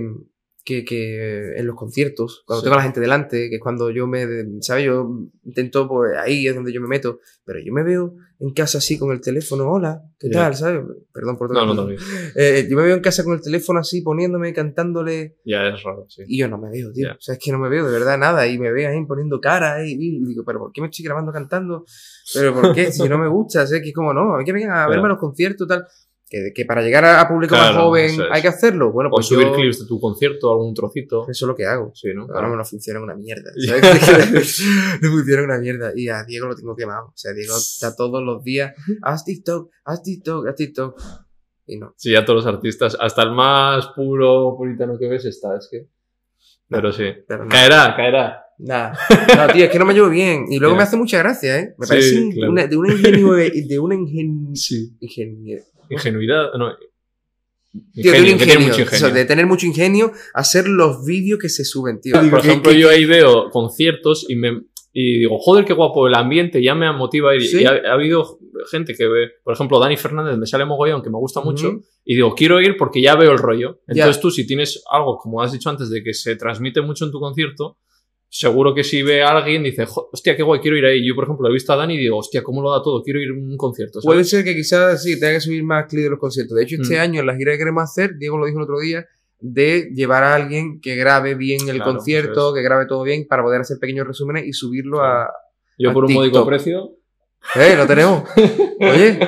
que, 0.64 0.86
que 0.86 1.57
en 1.57 1.66
los 1.68 1.76
conciertos, 1.76 2.43
cuando 2.45 2.62
Sí. 2.62 2.66
tengo 2.66 2.76
a 2.76 2.78
la 2.78 2.84
gente 2.84 2.99
delante, 2.99 3.49
que 3.49 3.55
es 3.55 3.62
cuando 3.62 3.89
yo 3.89 4.07
me, 4.07 4.26
¿sabes? 4.62 4.86
Yo 4.86 5.09
intento, 5.43 5.88
pues 5.88 6.16
ahí 6.18 6.47
es 6.47 6.53
donde 6.55 6.72
yo 6.72 6.82
me 6.82 6.88
meto, 6.88 7.20
pero 7.43 7.59
yo 7.59 7.74
me 7.74 7.84
veo 7.84 8.16
en 8.39 8.53
casa 8.53 8.80
así 8.80 8.97
con 8.97 9.12
el 9.12 9.22
teléfono, 9.22 9.70
hola, 9.72 10.01
¿qué 10.20 10.28
Ya. 10.30 10.39
tal? 10.45 10.55
¿Sabes? 10.55 10.82
Perdón 11.14 11.38
por 11.38 11.51
No, 11.53 11.66
no, 11.66 11.76
todo. 11.76 11.89
no. 11.91 11.95
Eh, 12.36 12.68
yo 12.70 12.76
me 12.78 12.84
veo 12.84 12.95
en 12.95 13.01
casa 13.01 13.24
con 13.24 13.34
el 13.34 13.41
teléfono 13.41 13.80
así, 13.80 14.01
poniéndome, 14.01 14.53
cantándole, 14.53 15.38
Ya 15.45 15.68
es 15.68 15.84
raro, 15.84 16.05
sí. 16.09 16.24
y 16.28 16.38
yo 16.39 16.47
no 16.47 16.57
me 16.57 16.70
veo, 16.72 16.91
tío. 16.91 17.07
Ya. 17.07 17.14
O 17.14 17.22
sea, 17.22 17.34
es 17.36 17.39
que 17.43 17.51
no 17.51 17.59
me 17.59 17.70
veo 17.70 17.86
de 17.86 17.91
verdad 17.91 18.18
nada. 18.18 18.47
Y 18.47 18.57
me 18.57 18.72
veo 18.72 18.89
ahí 18.89 19.05
poniendo 19.05 19.39
cara 19.39 19.86
y, 19.86 19.91
y 19.93 20.24
digo, 20.26 20.43
pero 20.45 20.59
¿por 20.59 20.72
qué 20.72 20.82
me 20.82 20.88
estoy 20.88 21.05
grabando 21.05 21.32
cantando? 21.32 21.86
¿Pero 22.34 22.53
por 22.53 22.74
qué? 22.74 22.91
Si 22.91 23.07
no 23.09 23.18
me 23.20 23.28
gusta, 23.28 23.66
sé 23.68 23.82
que 23.82 23.89
es 23.89 23.95
como, 23.95 24.14
no, 24.14 24.36
hay 24.38 24.45
que 24.45 24.53
vengan 24.53 24.72
a 24.72 24.88
verme 24.89 25.05
a 25.05 25.09
los 25.09 25.20
conciertos 25.20 25.68
tal. 25.68 25.86
Que, 26.34 26.53
que 26.55 26.63
para 26.63 26.82
llegar 26.82 27.03
a, 27.03 27.19
a 27.19 27.27
público 27.27 27.55
más 27.55 27.71
Claro, 27.71 27.88
joven 27.88 28.05
es. 28.09 28.19
hay 28.32 28.41
que 28.41 28.47
hacerlo. 28.47 28.93
Bueno, 28.93 29.09
O 29.09 29.15
pues 29.15 29.25
subir 29.25 29.47
yo- 29.47 29.53
clips 29.53 29.79
de 29.82 29.86
tu 29.86 29.99
concierto, 29.99 30.49
algún 30.49 30.73
trocito. 30.73 31.23
Eso 31.23 31.43
es 31.45 31.47
lo 31.49 31.53
que 31.53 31.65
hago. 31.65 31.91
Sí, 31.93 32.07
¿no? 32.15 32.25
Ahora 32.34 32.47
no 32.47 32.63
funciona 32.63 33.01
una 33.01 33.15
mierda. 33.15 33.51
No 33.67 33.73
funciona 35.11 35.43
una 35.43 35.57
mierda. 35.59 35.91
Y 35.93 36.07
a 36.07 36.23
Diego 36.23 36.47
lo 36.47 36.55
tengo 36.55 36.73
quemado. 36.73 37.07
O 37.07 37.13
sea, 37.17 37.34
Diego 37.34 37.57
está 37.57 37.93
todos 37.97 38.23
los 38.23 38.43
días, 38.45 38.73
haz 39.01 39.25
TikTok, 39.25 39.71
haz 39.84 40.03
TikTok, 40.03 40.47
haz 40.47 40.55
TikTok. 40.55 41.01
Y 41.67 41.77
no. 41.77 41.93
Sí, 41.97 42.11
ya 42.13 42.23
todos 42.23 42.45
los 42.45 42.53
artistas, 42.53 42.95
hasta 42.99 43.23
el 43.23 43.32
más 43.34 43.88
puro 43.95 44.55
puritano 44.57 44.97
que 44.97 45.09
ves 45.09 45.25
está, 45.25 45.57
es 45.57 45.67
que. 45.69 45.88
Pero 46.69 46.93
sí. 46.93 47.03
Pero 47.27 47.43
no. 47.43 47.49
Caerá, 47.49 47.93
caerá. 47.95 48.45
Nada. 48.57 48.97
No, 49.36 49.47
tío, 49.53 49.65
es 49.65 49.69
que 49.71 49.79
no 49.79 49.86
me 49.86 49.93
llevo 49.93 50.07
bien. 50.07 50.45
Y 50.49 50.59
luego 50.59 50.75
me 50.77 50.84
hace 50.84 50.95
mucha 50.95 51.17
gracia, 51.17 51.59
¿eh? 51.59 51.75
Me 51.77 51.86
Sí, 51.86 51.89
parece 51.89 52.29
claro. 52.34 52.51
una- 52.53 52.67
de 52.67 52.77
una 52.77 52.93
ingenio... 52.93 53.34
De 53.34 53.79
una 53.79 53.95
ingen... 53.95 54.55
Sí. 54.55 54.95
Ingenuidad, 55.93 56.53
no. 56.57 56.75
Tío, 57.93 58.11
de 58.11 58.19
un 58.19 58.27
Ingenio, 58.27 58.37
que 58.37 58.43
ingenio. 58.43 58.67
mucho 58.67 58.81
Eso, 58.81 58.95
ingenio. 58.95 59.13
de 59.13 59.25
tener 59.25 59.45
mucho 59.45 59.65
ingenio, 59.65 60.11
hacer 60.33 60.67
los 60.67 61.05
vídeos 61.05 61.39
que 61.39 61.47
se 61.47 61.63
suben, 61.63 62.01
tío. 62.01 62.15
Por 62.29 62.39
ejemplo, 62.39 62.71
yo 62.73 62.89
ahí 62.89 63.05
veo 63.05 63.49
conciertos 63.49 64.25
y 64.27 64.35
me 64.35 64.63
y 64.93 65.19
digo, 65.19 65.37
joder, 65.39 65.63
qué 65.63 65.73
guapo 65.73 66.05
el 66.07 66.15
ambiente, 66.15 66.61
ya 66.61 66.75
me 66.75 66.91
motiva 66.91 67.31
a 67.31 67.35
ir. 67.35 67.43
Sí. 67.43 67.61
Y 67.61 67.65
ha, 67.65 67.71
ha 67.71 67.93
habido 67.93 68.39
gente 68.69 68.93
que 68.93 69.07
ve, 69.07 69.29
por 69.43 69.53
ejemplo, 69.53 69.79
Dani 69.79 69.95
Fernández 69.95 70.37
me 70.37 70.45
sale 70.45 70.65
mogollón, 70.65 71.01
que 71.01 71.09
me 71.09 71.17
gusta 71.17 71.39
mucho, 71.39 71.79
y 72.03 72.15
digo, 72.15 72.35
quiero 72.35 72.59
ir 72.59 72.75
porque 72.77 73.01
ya 73.01 73.15
veo 73.15 73.31
el 73.31 73.37
rollo. 73.37 73.79
Ya. 73.87 74.03
Entonces 74.03 74.21
tú, 74.21 74.31
si 74.31 74.45
tienes 74.45 74.83
algo, 74.91 75.17
como 75.17 75.41
has 75.41 75.53
dicho 75.53 75.69
antes, 75.69 75.89
de 75.89 76.03
que 76.03 76.13
se 76.13 76.35
transmite 76.35 76.81
mucho 76.81 77.05
en 77.05 77.11
tu 77.11 77.19
concierto, 77.21 77.77
seguro 78.34 78.73
que 78.73 78.84
si 78.86 79.03
ve 79.03 79.21
a 79.23 79.27
alguien, 79.27 79.61
dice, 79.61 79.86
"Jo- 79.86 80.09
hostia, 80.11 80.38
qué 80.38 80.41
guay, 80.41 80.61
quiero 80.61 80.77
ir 80.77 80.86
ahí. 80.86 81.05
Yo, 81.05 81.13
por 81.15 81.25
ejemplo, 81.25 81.49
he 81.49 81.53
visto 81.53 81.73
a 81.73 81.75
Dani 81.75 81.95
y 81.95 81.97
digo, 81.97 82.17
hostia, 82.17 82.41
cómo 82.41 82.61
lo 82.61 82.71
da 82.71 82.82
todo, 82.82 83.03
quiero 83.03 83.19
ir 83.19 83.29
a 83.29 83.34
un 83.34 83.57
concierto. 83.57 83.99
Puede 84.01 84.23
ser 84.23 84.45
que 84.45 84.55
quizás 84.55 85.03
sí, 85.03 85.19
tenga 85.19 85.34
que 85.34 85.41
subir 85.41 85.63
más 85.65 85.86
clips 85.88 86.05
de 86.05 86.09
los 86.11 86.19
conciertos. 86.19 86.55
De 86.55 86.63
hecho, 86.63 86.77
este 86.82 86.95
Mm. 86.95 87.01
año 87.01 87.19
en 87.19 87.25
la 87.27 87.36
gira 87.36 87.51
que 87.51 87.57
queremos 87.57 87.84
hacer, 87.84 88.15
Diego 88.17 88.38
lo 88.38 88.45
dijo 88.45 88.57
el 88.59 88.63
otro 88.63 88.79
día, 88.79 89.05
de 89.41 89.89
llevar 89.93 90.23
a 90.23 90.36
alguien 90.36 90.79
que 90.79 90.95
grabe 90.95 91.36
bien 91.36 91.67
el 91.67 91.75
Claro, 91.77 91.91
concierto, 91.93 92.53
que 92.53 92.61
grabe 92.61 92.86
todo 92.86 93.03
bien, 93.03 93.27
para 93.27 93.43
poder 93.43 93.59
hacer 93.61 93.77
pequeños 93.79 94.07
resúmenes 94.07 94.45
y 94.47 94.53
subirlo 94.53 95.01
a... 95.01 95.29
Yo 95.77 95.89
a 95.89 95.93
por 95.93 96.05
un 96.05 96.13
módico 96.13 96.45
precio. 96.45 96.91
¡Eh, 97.55 97.75
lo 97.75 97.85
tenemos! 97.85 98.23
Oye, 98.79 99.19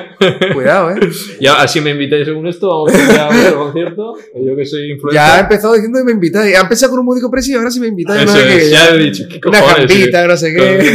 cuidado, 0.54 0.90
¿eh? 0.90 1.00
Ya, 1.40 1.60
así 1.60 1.80
me 1.80 1.90
invitáis 1.90 2.24
según 2.26 2.46
esto, 2.46 2.68
vamos 2.68 2.94
a 2.94 3.28
ver 3.28 3.46
el 3.48 3.54
concierto. 3.54 4.14
Yo 4.34 4.56
que 4.56 4.64
soy 4.64 4.92
influencer. 4.92 5.14
Ya 5.14 5.36
ha 5.36 5.40
empezado 5.40 5.74
diciendo 5.74 5.98
que 5.98 6.04
me 6.04 6.12
invitáis. 6.12 6.56
Ha 6.56 6.62
empezado 6.62 6.92
con 6.92 7.00
un 7.00 7.06
módico 7.06 7.30
precio 7.30 7.54
y 7.54 7.58
ahora 7.58 7.70
sí 7.70 7.80
me 7.80 7.88
invitáis. 7.88 8.22
Eso 8.22 8.32
no 8.32 8.38
sé 8.38 8.56
es, 8.56 8.62
qué, 8.62 8.70
ya 8.70 8.88
he 8.88 8.98
dicho, 8.98 9.24
¿qué 9.28 9.40
Una 9.46 9.60
cojones, 9.60 9.92
jambita, 9.92 10.26
no 10.26 10.36
sé 10.36 10.54
qué. 10.54 10.94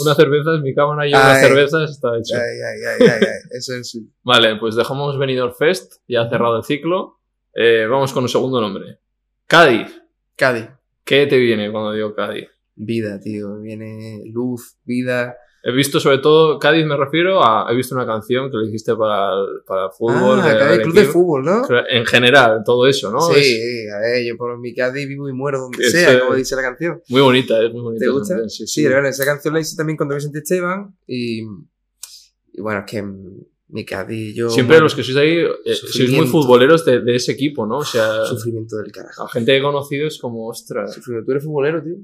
Una 0.00 0.14
cerveza, 0.14 0.54
en 0.56 0.62
mi 0.62 0.74
cámara 0.74 1.06
y 1.06 1.10
unas 1.10 1.36
Ay. 1.36 1.42
cervezas 1.42 1.90
está 1.90 2.08
hecho. 2.16 2.36
Ay, 2.36 2.40
ay, 2.42 2.80
ay, 2.86 3.08
ay, 3.08 3.20
ay. 3.20 3.50
Eso 3.50 3.74
es 3.74 3.90
sí. 3.90 4.08
Vale, 4.22 4.56
pues 4.56 4.76
dejamos 4.76 5.18
Benidorm 5.18 5.54
Fest, 5.54 5.94
ya 6.08 6.22
ha 6.22 6.28
cerrado 6.30 6.56
el 6.56 6.64
ciclo. 6.64 7.20
Eh, 7.54 7.86
vamos 7.88 8.12
con 8.12 8.22
un 8.22 8.28
segundo 8.28 8.60
nombre. 8.60 8.98
Cádiz. 9.46 9.88
Cádiz. 10.36 10.68
¿Qué 11.04 11.26
te 11.26 11.38
viene 11.38 11.70
cuando 11.70 11.92
digo 11.92 12.14
Cádiz? 12.14 12.48
Vida, 12.74 13.20
tío. 13.20 13.60
Viene 13.60 14.22
luz, 14.26 14.76
vida. 14.84 15.36
He 15.68 15.72
visto 15.72 15.98
sobre 15.98 16.18
todo, 16.18 16.60
Cádiz 16.60 16.86
me 16.86 16.96
refiero 16.96 17.42
a, 17.42 17.66
he 17.68 17.74
visto 17.74 17.96
una 17.96 18.06
canción 18.06 18.48
que 18.52 18.56
le 18.56 18.68
hiciste 18.68 18.94
para 18.94 19.32
el, 19.34 19.62
para 19.66 19.86
el 19.86 19.90
fútbol. 19.90 20.38
ah, 20.40 20.56
Cádiz 20.56 20.80
Club 20.82 20.94
de. 20.94 21.04
Fútbol, 21.06 21.44
¿no? 21.44 21.62
En 21.88 22.06
general, 22.06 22.62
todo 22.64 22.86
eso, 22.86 23.10
¿no? 23.10 23.20
sí, 23.20 23.40
Es 23.40 23.92
a 23.92 23.98
ver, 23.98 24.24
yo 24.24 24.36
por 24.36 24.56
mi 24.60 24.72
Cádiz 24.72 25.08
vivo 25.08 25.28
y 25.28 25.32
muero 25.32 25.58
donde 25.58 25.90
sea, 25.90 26.20
como 26.20 26.36
dice 26.36 26.54
la 26.54 26.62
canción. 26.62 27.02
muy 27.08 27.20
bonita, 27.20 27.60
es 27.64 27.72
muy 27.72 27.82
bonita. 27.82 28.04
¿Te 28.04 28.10
gusta? 28.10 28.34
canción, 28.36 28.50
Sí, 28.50 28.66
Sí, 28.68 28.82
sí. 28.82 28.88
bueno, 28.88 29.08
esa 29.08 29.24
canción 29.24 29.54
la 29.54 29.60
hice 29.60 29.76
también 29.76 29.96
con 29.96 30.08
Vicente 30.08 30.38
Esteban 30.38 30.96
y, 31.04 31.40
y 31.40 32.60
bueno, 32.60 32.84
es 32.86 32.90
que 32.90 33.04
mi 33.68 33.84
Cádiz, 33.84 34.36
yo... 34.36 34.48
Siempre 34.48 34.76
bueno, 34.76 34.84
los 34.84 34.94
que 34.94 35.02
sois 35.02 35.16
ahí, 35.16 35.38
eh, 35.64 35.74
sois 35.74 36.12
muy 36.12 36.28
futboleros 36.28 36.84
de, 36.84 37.00
de 37.00 37.16
ese 37.16 37.32
equipo, 37.32 37.66
¿no? 37.66 37.78
O 37.78 37.84
sea, 37.84 38.24
Sufrimiento 38.24 38.76
del 38.76 38.92
carajo. 38.92 39.24
la 39.24 39.28
gente 39.30 39.50
que 39.50 39.58
he 39.58 39.62
conocido 39.62 40.06
es 40.06 40.18
como, 40.20 40.46
ostras, 40.46 40.94
Sufrimiento. 40.94 41.26
Tú 41.26 41.32
eres 41.32 41.44
futbolero, 41.44 41.82
tío. 41.82 41.96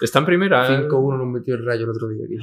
Está 0.00 0.18
en 0.20 0.26
primera. 0.26 0.66
¿eh? 0.74 0.88
5-1 0.88 1.18
nos 1.18 1.26
metió 1.28 1.54
el 1.54 1.64
rayo 1.64 1.84
el 1.84 1.90
otro 1.90 2.08
día 2.08 2.24
aquí. 2.24 2.36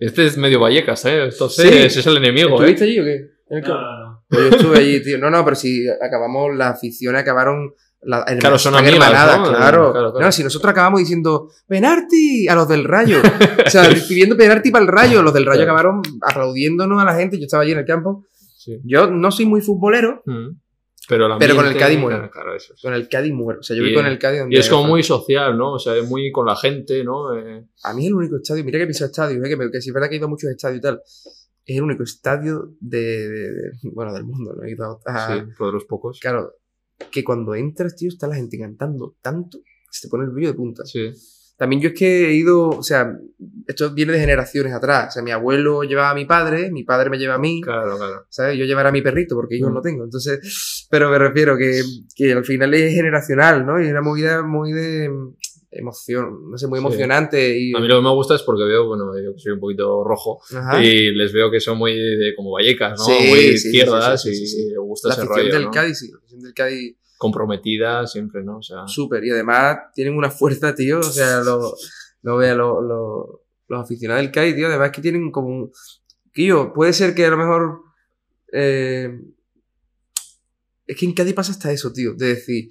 Este 0.00 0.26
es 0.26 0.36
medio 0.38 0.60
Vallecas, 0.60 1.04
¿eh? 1.06 1.24
Entonces, 1.24 1.68
Sí. 1.70 1.76
ese 1.78 2.00
es 2.00 2.06
el 2.06 2.18
enemigo, 2.18 2.50
¿eh? 2.62 2.70
¿Estuviste 2.70 2.84
allí 2.84 3.00
o 3.00 3.04
qué? 3.04 3.16
En 3.50 3.58
el 3.58 3.64
campo. 3.64 4.22
Pues 4.28 4.42
yo 4.50 4.56
estuve 4.56 4.78
allí, 4.78 5.02
tío. 5.02 5.18
No, 5.18 5.30
no, 5.30 5.42
pero 5.44 5.56
si 5.56 5.88
acabamos, 5.88 6.54
las 6.56 6.76
aficiones 6.76 7.20
acabaron. 7.22 7.72
La, 8.02 8.24
herma- 8.26 8.38
Claro, 8.38 8.58
son 8.60 8.76
amigas, 8.76 8.94
hermanadas, 8.94 9.38
¿no? 9.38 9.44
Claro. 9.48 9.90
Claro, 9.92 10.12
claro. 10.12 10.20
No, 10.20 10.30
si 10.30 10.44
nosotros 10.44 10.70
acabamos 10.70 11.00
diciendo 11.00 11.50
penalti 11.66 12.46
a 12.46 12.54
los 12.54 12.68
del 12.68 12.84
Rayo. 12.84 13.16
o 13.66 13.70
sea, 13.70 13.88
pidiendo 14.08 14.36
penalti 14.36 14.70
para 14.70 14.84
el 14.84 14.88
Rayo. 14.90 15.20
Los 15.22 15.34
del 15.34 15.44
Rayo 15.46 15.64
Claro. 15.64 15.72
acabaron 15.72 16.02
aplaudiéndonos 16.22 17.02
a 17.02 17.04
la 17.04 17.14
gente. 17.16 17.38
Yo 17.38 17.46
estaba 17.46 17.64
allí 17.64 17.72
en 17.72 17.78
el 17.78 17.84
campo. 17.84 18.24
Sí. 18.56 18.78
Yo 18.84 19.10
no 19.10 19.32
soy 19.32 19.46
muy 19.46 19.60
futbolero, 19.62 20.22
Mm. 20.26 20.50
Pero, 21.08 21.36
Pero 21.38 21.56
con 21.56 21.66
el 21.66 21.76
Cádiz 21.76 21.98
muere. 21.98 22.28
Claro, 22.30 22.54
eso 22.54 22.74
es. 22.74 22.82
con 22.82 22.92
el 22.92 23.08
Cádiz 23.08 23.32
muero. 23.32 23.60
O 23.60 23.62
sea, 23.62 23.74
yo 23.76 23.82
voy 23.82 23.94
con 23.94 24.04
el 24.06 24.18
Cádiz 24.18 24.40
donde 24.40 24.54
Y 24.56 24.58
es 24.58 24.68
como 24.68 24.84
muy 24.88 25.02
social, 25.02 25.56
¿no? 25.56 25.72
O 25.72 25.78
sea, 25.78 25.96
es 25.96 26.06
muy 26.06 26.30
con 26.30 26.44
la 26.46 26.54
gente, 26.56 27.02
¿no? 27.02 27.34
Eh, 27.36 27.64
A 27.84 27.94
mí 27.94 28.06
el 28.06 28.14
único 28.14 28.36
estadio, 28.36 28.62
mira 28.64 28.78
que 28.78 28.84
he 28.84 28.86
pisado 28.86 29.06
estadios, 29.10 29.44
¿eh? 29.44 29.48
que, 29.48 29.70
que 29.70 29.80
sí 29.80 29.88
es 29.90 29.94
verdad 29.94 30.08
que 30.08 30.14
he 30.16 30.18
ido 30.18 30.26
a 30.26 30.30
muchos 30.30 30.50
estadios 30.50 30.78
y 30.78 30.82
tal. 30.82 31.00
es 31.64 31.76
el 31.76 31.82
único 31.82 32.02
estadio 32.02 32.74
de, 32.80 33.28
de- 33.28 33.52
de- 33.52 33.70
bueno, 33.92 34.12
del 34.12 34.24
mundo, 34.24 34.54
no 34.56 34.62
he 34.64 34.70
ido 34.70 35.00
a, 35.06 35.34
Sí, 35.34 35.42
por 35.56 35.68
de 35.68 35.72
los 35.74 35.84
pocos. 35.86 36.18
claro, 36.20 36.54
que 37.10 37.22
cuando 37.24 37.54
entras, 37.54 37.94
tío, 37.96 38.08
está 38.08 38.26
la 38.26 38.34
gente 38.36 38.58
cantando 38.58 39.16
tanto 39.22 39.58
que 39.58 39.64
se 39.90 40.08
te 40.08 40.10
pone 40.10 40.24
el 40.24 40.30
brillo 40.30 40.48
de 40.48 40.54
punta. 40.54 40.84
Sí. 40.84 41.10
También 41.58 41.82
yo 41.82 41.88
es 41.88 41.94
que 41.98 42.28
he 42.28 42.34
ido, 42.34 42.68
o 42.70 42.82
sea, 42.84 43.12
esto 43.66 43.90
viene 43.92 44.12
de 44.12 44.20
generaciones 44.20 44.72
atrás. 44.72 45.08
O 45.08 45.10
sea, 45.14 45.22
mi 45.24 45.32
abuelo 45.32 45.82
llevaba 45.82 46.10
a 46.10 46.14
mi 46.14 46.24
padre, 46.24 46.70
mi 46.70 46.84
padre 46.84 47.10
me 47.10 47.18
lleva 47.18 47.34
a 47.34 47.38
mí, 47.38 47.60
Claro, 47.60 47.96
claro. 47.96 48.26
¿sabes? 48.30 48.56
Yo 48.56 48.64
llevaré 48.64 48.88
a 48.90 48.92
mi 48.92 49.02
perrito 49.02 49.34
porque 49.34 49.56
hijos 49.56 49.70
Mm. 49.70 49.74
no 49.74 49.80
tengo. 49.82 50.04
Entonces, 50.04 50.86
pero 50.88 51.10
me 51.10 51.18
refiero 51.18 51.58
que, 51.58 51.82
que 52.14 52.32
al 52.32 52.44
final 52.44 52.72
es 52.74 52.94
generacional, 52.94 53.66
¿no? 53.66 53.80
Y 53.82 53.86
es 53.86 53.90
una 53.90 54.02
movida 54.02 54.42
muy 54.42 54.72
de 54.72 55.10
emoción, 55.70 56.50
no 56.50 56.56
sé, 56.56 56.66
muy 56.66 56.78
Sí. 56.78 56.86
emocionante. 56.86 57.58
Y, 57.58 57.74
A 57.76 57.80
mí 57.80 57.88
lo 57.88 57.96
que 57.96 58.02
me 58.02 58.10
gusta 58.14 58.34
es 58.36 58.42
porque 58.42 58.64
veo, 58.64 58.86
bueno, 58.86 59.12
yo 59.22 59.36
soy 59.36 59.52
un 59.52 59.60
poquito 59.60 60.02
rojo 60.04 60.40
Ajá. 60.54 60.82
y 60.82 61.10
les 61.12 61.32
veo 61.32 61.50
que 61.50 61.60
son 61.60 61.76
muy 61.76 61.92
de 61.94 62.34
como 62.34 62.52
vallecas, 62.52 62.98
¿no? 62.98 63.04
Sí, 63.04 63.12
muy 63.28 63.38
sí, 63.40 63.58
sí, 63.58 63.68
izquierdas 63.68 64.22
sí, 64.22 64.34
sí, 64.34 64.46
sí, 64.46 64.62
sí. 64.62 64.68
y 64.68 64.72
me 64.72 64.78
gusta 64.78 65.08
la 65.08 65.14
ese 65.14 65.24
rollo, 65.24 65.52
del 65.52 65.64
¿no? 65.64 65.70
Cádiz, 65.70 65.98
sí, 65.98 66.10
la 66.10 66.42
del 66.42 66.54
Cádiz 66.54 66.96
Comprometidas 67.18 68.10
siempre, 68.12 68.42
¿no? 68.44 68.58
O 68.58 68.62
sea, 68.62 68.86
súper. 68.86 69.24
Y 69.24 69.30
además 69.32 69.76
tienen 69.94 70.16
una 70.16 70.30
fuerza, 70.30 70.74
tío. 70.74 71.00
O 71.00 71.02
sea, 71.02 71.40
lo, 71.40 71.74
lo 72.22 72.36
vea, 72.38 72.54
lo- 72.54 72.80
lo- 72.80 73.42
los 73.66 73.82
aficionados 73.82 74.22
del 74.22 74.30
Cádiz, 74.32 74.54
tío. 74.54 74.68
Además 74.68 74.92
que 74.92 75.02
tienen 75.02 75.30
como 75.30 75.48
un. 75.48 75.72
Tío, 76.32 76.72
puede 76.72 76.92
ser 76.92 77.14
que 77.14 77.26
a 77.26 77.30
lo 77.30 77.36
mejor. 77.36 77.82
eh, 78.52 79.20
es 80.86 80.96
que 80.96 81.04
en 81.06 81.12
Cádiz 81.12 81.34
pasa 81.34 81.52
hasta 81.52 81.70
eso, 81.70 81.92
tío. 81.92 82.14
De 82.14 82.28
decir, 82.28 82.70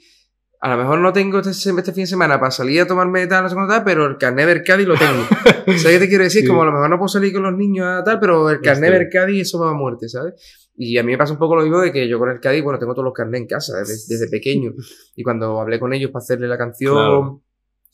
a 0.59 0.69
lo 0.75 0.77
mejor 0.77 0.99
no 0.99 1.13
tengo 1.13 1.39
este, 1.39 1.51
este 1.51 1.93
fin 1.93 2.03
de 2.03 2.07
semana 2.07 2.39
para 2.39 2.49
salir 2.51 2.81
a 2.81 2.87
tomarme 2.87 3.27
tal, 3.27 3.43
no 3.43 3.49
sé 3.49 3.55
tal, 3.67 3.83
pero 3.83 4.05
el 4.07 4.17
carnet 4.17 4.47
del 4.47 4.63
Cádiz 4.63 4.87
lo 4.87 4.95
tengo. 4.95 5.23
¿Sabes 5.77 5.83
qué 5.83 5.99
te 5.99 6.07
quiero 6.07 6.23
decir? 6.23 6.41
Sí. 6.41 6.47
Como 6.47 6.63
a 6.63 6.65
lo 6.65 6.71
mejor 6.71 6.89
no 6.89 6.97
puedo 6.97 7.09
salir 7.09 7.31
con 7.33 7.43
los 7.43 7.53
niños 7.55 7.85
a 7.85 8.03
tal, 8.03 8.19
pero 8.19 8.49
el 8.49 8.61
carnet 8.61 8.91
del 8.91 9.09
Cádiz, 9.11 9.41
eso 9.41 9.59
va 9.59 9.69
a 9.71 9.73
muerte, 9.73 10.09
¿sabes? 10.09 10.33
Y 10.79 10.97
a 10.99 11.03
mí 11.03 11.11
me 11.13 11.17
pasa 11.17 11.33
un 11.33 11.39
poco 11.39 11.55
lo 11.55 11.63
mismo 11.63 11.79
de 11.79 11.91
que 11.91 12.07
yo 12.07 12.19
con 12.19 12.29
el 12.29 12.39
Cádiz, 12.39 12.63
bueno, 12.63 12.77
tengo 12.77 12.93
todos 12.93 13.05
los 13.05 13.13
carnets 13.13 13.41
en 13.41 13.47
casa 13.47 13.77
desde, 13.79 13.93
desde 14.13 14.29
pequeño. 14.29 14.73
Y 15.15 15.23
cuando 15.23 15.59
hablé 15.59 15.79
con 15.79 15.91
ellos 15.91 16.11
para 16.11 16.21
hacerle 16.23 16.47
la 16.47 16.57
canción, 16.57 16.93
Claro. 16.93 17.41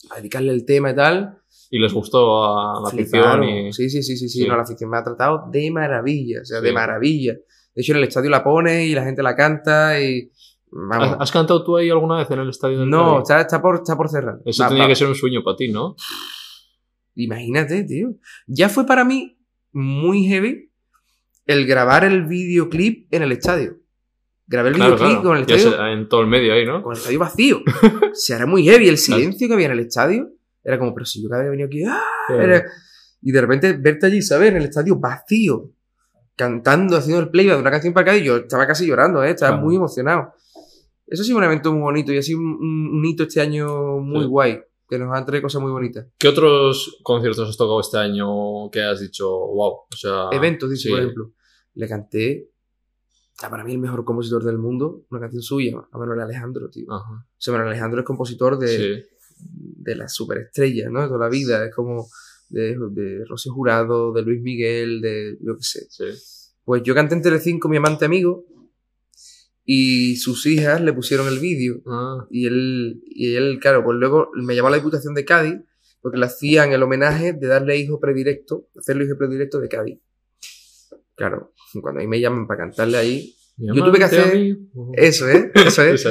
para 0.08 0.20
dedicarle 0.20 0.52
el 0.52 0.66
tema 0.66 0.90
y 0.90 0.94
tal, 0.94 1.38
y 1.70 1.78
les 1.78 1.92
gustó 1.94 2.44
a 2.44 2.80
la 2.82 2.88
afición 2.88 3.06
fliparon. 3.08 3.44
y... 3.48 3.72
Sí, 3.72 3.88
sí, 3.88 4.02
sí, 4.02 4.16
sí, 4.18 4.28
sí. 4.28 4.46
No, 4.46 4.54
la 4.56 4.62
afición 4.64 4.90
me 4.90 4.98
ha 4.98 5.02
tratado 5.02 5.44
de 5.50 5.70
maravilla, 5.70 6.40
o 6.42 6.44
sea, 6.44 6.58
Sí. 6.60 6.64
de 6.66 6.72
maravilla. 6.72 7.32
De 7.32 7.82
hecho, 7.82 7.92
en 7.92 7.98
el 7.98 8.04
estadio 8.04 8.28
la 8.30 8.44
pone 8.44 8.86
y 8.86 8.94
la 8.94 9.02
gente 9.02 9.22
la 9.22 9.34
canta 9.34 9.98
y. 10.00 10.30
Vamos. 10.70 11.16
¿Has, 11.20 11.32
cantado 11.32 11.64
tú 11.64 11.76
ahí 11.76 11.88
alguna 11.88 12.18
vez 12.18 12.30
en 12.30 12.38
el 12.40 12.50
estadio 12.50 12.80
del 12.80 12.90
no, 12.90 13.20
está, 13.20 13.40
está, 13.40 13.62
por, 13.62 13.76
está 13.76 13.96
por 13.96 14.08
cerrar. 14.10 14.40
Eso 14.44 14.62
Va, 14.64 14.68
tenía 14.68 14.82
va. 14.84 14.88
que 14.88 14.96
ser 14.96 15.06
un 15.08 15.14
sueño 15.14 15.42
para 15.42 15.56
ti, 15.56 15.68
¿no? 15.72 15.94
Imagínate, 17.14 17.84
tío. 17.84 18.14
Ya 18.46 18.68
fue 18.68 18.84
para 18.86 19.04
mí 19.04 19.38
muy 19.72 20.24
heavy 20.26 20.70
el 21.46 21.66
grabar 21.66 22.04
el 22.04 22.24
videoclip 22.24 23.12
en 23.12 23.22
el 23.22 23.32
estadio. 23.32 23.78
Grabé 24.46 24.70
el 24.70 24.74
Claro, 24.76 24.94
videoclip 24.96 25.20
claro. 25.20 25.28
con 25.28 25.36
el 25.36 25.42
estadio, 25.42 25.70
se- 25.70 25.92
en 25.92 26.08
todo 26.08 26.20
el 26.20 26.26
medio 26.26 26.52
ahí, 26.52 26.66
¿no? 26.66 26.82
con 26.82 26.92
el 26.92 26.98
estadio 26.98 27.18
vacío. 27.18 27.62
sea, 28.12 28.36
era 28.36 28.46
muy 28.46 28.64
heavy. 28.64 28.88
El 28.88 28.98
silencio 28.98 29.48
que 29.48 29.54
había 29.54 29.66
en 29.66 29.72
el 29.72 29.80
estadio 29.80 30.30
era 30.62 30.78
como, 30.78 30.92
pero 30.94 31.06
si 31.06 31.22
yo 31.22 31.28
cada 31.28 31.42
vez 31.42 31.48
he 31.48 31.50
venido 31.50 31.66
aquí, 31.66 31.82
¡ah! 31.84 32.02
Era- 32.30 32.64
Y 33.22 33.32
de 33.32 33.40
repente 33.40 33.72
verte 33.72 34.06
allí, 34.06 34.20
¿sabes? 34.22 34.50
En 34.50 34.56
el 34.58 34.64
estadio 34.64 34.96
vacío, 34.96 35.70
cantando, 36.36 36.96
haciendo 36.96 37.20
el 37.22 37.30
playback 37.30 37.54
de 37.56 37.60
una 37.62 37.70
canción 37.70 37.94
para 37.94 38.12
acá, 38.12 38.16
y 38.20 38.24
yo 38.24 38.36
estaba 38.38 38.66
casi 38.66 38.86
llorando, 38.86 39.22
¿eh? 39.24 39.30
Estaba 39.30 39.56
muy 39.56 39.76
emocionado. 39.76 40.34
Eso 41.06 41.22
ha 41.22 41.24
sido 41.24 41.38
un 41.38 41.44
evento 41.44 41.72
muy 41.72 41.82
bonito 41.82 42.12
y 42.12 42.18
ha 42.18 42.22
sido 42.22 42.38
un, 42.40 42.46
un- 42.46 42.98
un 42.98 43.04
hito 43.06 43.22
este 43.24 43.40
año 43.40 43.98
muy 43.98 44.22
Sí. 44.22 44.26
guay, 44.28 44.60
que 44.88 44.98
nos 44.98 45.12
han 45.16 45.24
traído 45.26 45.42
cosas 45.44 45.62
muy 45.62 45.70
bonitas. 45.72 46.06
¿Qué 46.18 46.28
otros 46.28 46.98
conciertos 47.02 47.48
has 47.48 47.56
tocado 47.56 47.80
este 47.80 47.98
año 47.98 48.70
que 48.70 48.82
has 48.82 49.00
dicho, 49.00 49.28
wow? 49.28 49.72
O 49.92 49.96
sea, 49.96 50.28
Eventos, 50.32 50.70
dice, 50.70 50.84
sí. 50.84 50.90
por 50.90 51.00
ejemplo. 51.00 51.32
Le 51.74 51.88
canté 51.88 52.50
a 53.42 53.50
para 53.50 53.64
mí 53.64 53.72
el 53.72 53.78
mejor 53.80 54.04
compositor 54.04 54.44
del 54.44 54.58
mundo, 54.58 55.06
una 55.10 55.20
canción 55.20 55.42
suya, 55.42 55.74
a 55.90 55.98
Manuel 55.98 56.20
Alejandro, 56.20 56.68
tío. 56.70 56.86
O 56.88 56.94
Ajá. 56.94 57.26
sea, 57.36 57.52
Manuel 57.52 57.70
Alejandro 57.70 58.00
es 58.00 58.06
compositor 58.06 58.58
de, 58.58 58.68
Sí. 58.68 59.04
de 59.38 59.96
las 59.96 60.12
superestrellas, 60.14 60.90
¿no? 60.90 61.00
De 61.02 61.08
toda 61.08 61.18
la 61.20 61.28
vida. 61.28 61.64
Es 61.66 61.74
como 61.74 62.06
de, 62.48 62.76
de 62.92 63.24
Rocío 63.28 63.52
Jurado, 63.52 64.12
de 64.12 64.22
Luis 64.22 64.40
Miguel, 64.42 65.00
de 65.00 65.36
yo 65.40 65.56
qué 65.56 65.62
sé. 65.62 65.86
sí. 65.90 66.04
Pues 66.64 66.82
yo 66.82 66.94
canté 66.94 67.14
en 67.14 67.20
Telecinco 67.22 67.68
Mi 67.68 67.76
Amante 67.76 68.04
Amigo 68.06 68.44
y 69.64 70.16
sus 70.16 70.44
hijas 70.46 70.80
le 70.80 70.92
pusieron 70.92 71.26
el 71.28 71.38
vídeo. 71.38 71.80
Ah, 71.86 72.26
Y 72.30 72.46
él, 72.46 73.00
y 73.06 73.34
él, 73.36 73.58
claro, 73.60 73.82
pues 73.84 73.96
luego 73.98 74.30
me 74.34 74.54
llamó 74.54 74.68
a 74.68 74.72
la 74.72 74.76
Diputación 74.76 75.14
de 75.14 75.24
Cádiz 75.24 75.54
porque 76.02 76.18
le 76.18 76.26
hacían 76.26 76.72
el 76.72 76.82
homenaje 76.82 77.32
de 77.32 77.46
darle 77.46 77.78
hijo 77.78 77.98
predilecto, 77.98 78.68
hacerle 78.78 79.04
hijo 79.06 79.16
predilecto 79.16 79.58
de 79.60 79.68
Cádiz. 79.68 79.98
Claro, 81.16 81.52
cuando 81.80 82.00
a 82.00 82.02
mí 82.02 82.08
me 82.08 82.20
llaman 82.20 82.46
para 82.46 82.58
cantarle 82.64 82.98
ahí, 82.98 83.34
Yo 83.56 83.72
tuve 83.84 83.98
que 83.98 84.04
hacer- 84.04 84.32
amigo. 84.32 84.92
eso 84.94 85.28
es, 85.30 85.46
eso 85.54 85.82
es, 85.82 86.04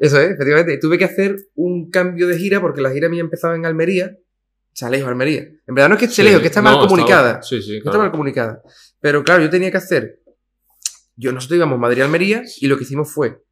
eso 0.00 0.20
es, 0.20 0.30
efectivamente. 0.32 0.74
Y 0.74 0.80
tuve 0.80 0.98
que 0.98 1.04
hacer 1.04 1.36
un 1.54 1.90
cambio 1.90 2.26
de 2.26 2.36
gira 2.38 2.60
porque 2.60 2.80
la 2.82 2.90
gira 2.90 3.08
mía 3.08 3.20
empezaba 3.20 3.54
en 3.56 3.64
Almería, 3.66 4.16
o 4.18 4.74
sea, 4.74 4.90
lejos 4.90 5.08
Almería. 5.08 5.42
En 5.66 5.74
verdad 5.74 5.88
no 5.88 5.94
es 5.94 6.00
que 6.00 6.06
esté 6.06 6.22
Sí. 6.34 6.40
que 6.40 6.46
está 6.46 6.60
mal 6.60 6.74
No, 6.74 6.86
comunicada. 6.88 7.40
Sí, 7.42 7.62
sí, 7.62 7.70
No 7.72 7.76
está 7.78 7.90
claro. 7.90 7.98
mal 8.00 8.10
comunicada. 8.10 8.62
Pero 9.00 9.22
claro, 9.24 9.42
yo 9.44 9.50
tenía 9.50 9.70
que 9.70 9.76
hacer. 9.76 10.20
Yo, 11.18 11.32
nosotros 11.32 11.56
íbamos 11.56 11.80
Madrid-Almería 11.80 12.44
y 12.60 12.68
lo 12.68 12.78
que 12.78 12.84
hicimos 12.84 13.10
fue 13.10 13.42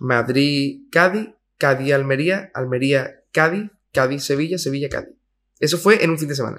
Madrid-Cádiz, 0.00 1.28
Cádiz-Almería, 1.56 2.50
Almería-Cádiz, 2.54 3.70
Cádiz-Sevilla, 3.92 4.58
Sevilla-Cádiz. 4.58 5.14
Eso 5.60 5.78
fue 5.78 6.02
en 6.02 6.10
un 6.10 6.18
fin 6.18 6.26
de 6.26 6.34
semana. 6.34 6.58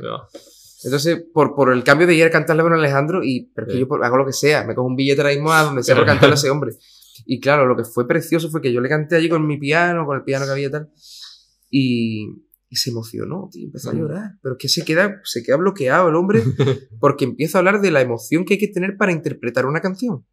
Entonces, 0.85 1.25
por, 1.33 1.55
por 1.55 1.73
el 1.73 1.83
cambio 1.83 2.07
de 2.07 2.15
ir 2.15 2.23
a 2.23 2.31
cantarle 2.31 2.61
a 2.61 2.63
Manuel 2.63 2.79
Alejandro, 2.85 3.21
y, 3.21 3.51
pero 3.53 3.67
que 3.67 3.77
yo 3.77 3.87
hago 4.01 4.17
lo 4.17 4.25
que 4.25 4.31
sea, 4.31 4.63
me 4.63 4.73
cojo 4.73 4.87
un 4.87 4.95
billete 4.95 5.21
ahora 5.21 5.33
mismo 5.33 5.51
a 5.51 5.63
donde 5.63 5.83
sea 5.83 5.95
por 5.95 6.05
cantarle 6.05 6.35
a 6.35 6.37
ese 6.37 6.49
hombre. 6.49 6.71
Y 7.25 7.41
claro, 7.41 7.65
lo 7.65 7.75
que 7.75 7.83
fue 7.83 8.07
precioso 8.07 8.49
fue 8.49 8.61
que 8.61 8.71
yo 8.71 8.79
le 8.79 8.87
canté 8.87 9.17
allí 9.17 9.27
con 9.27 9.45
mi 9.45 9.57
piano, 9.57 10.05
con 10.05 10.15
el 10.15 10.23
piano 10.23 10.45
que 10.45 10.51
había 10.51 10.67
y 10.67 10.71
tal, 10.71 10.89
y, 11.69 12.27
y 12.73 12.75
se 12.75 12.89
emocionó, 12.89 13.49
tío, 13.51 13.67
empezó 13.67 13.91
a 13.91 13.93
llorar. 13.93 14.31
Pero 14.41 14.57
que 14.57 14.67
se 14.67 14.83
queda, 14.83 15.21
se 15.23 15.43
queda 15.43 15.57
bloqueado 15.57 16.09
el 16.09 16.15
hombre 16.15 16.41
porque 16.99 17.23
empieza 17.23 17.57
a 17.57 17.59
hablar 17.59 17.81
de 17.81 17.91
la 17.91 18.01
emoción 18.01 18.45
que 18.45 18.55
hay 18.55 18.59
que 18.59 18.67
tener 18.67 18.97
para 18.97 19.11
interpretar 19.11 19.67
una 19.67 19.79
canción. 19.79 20.25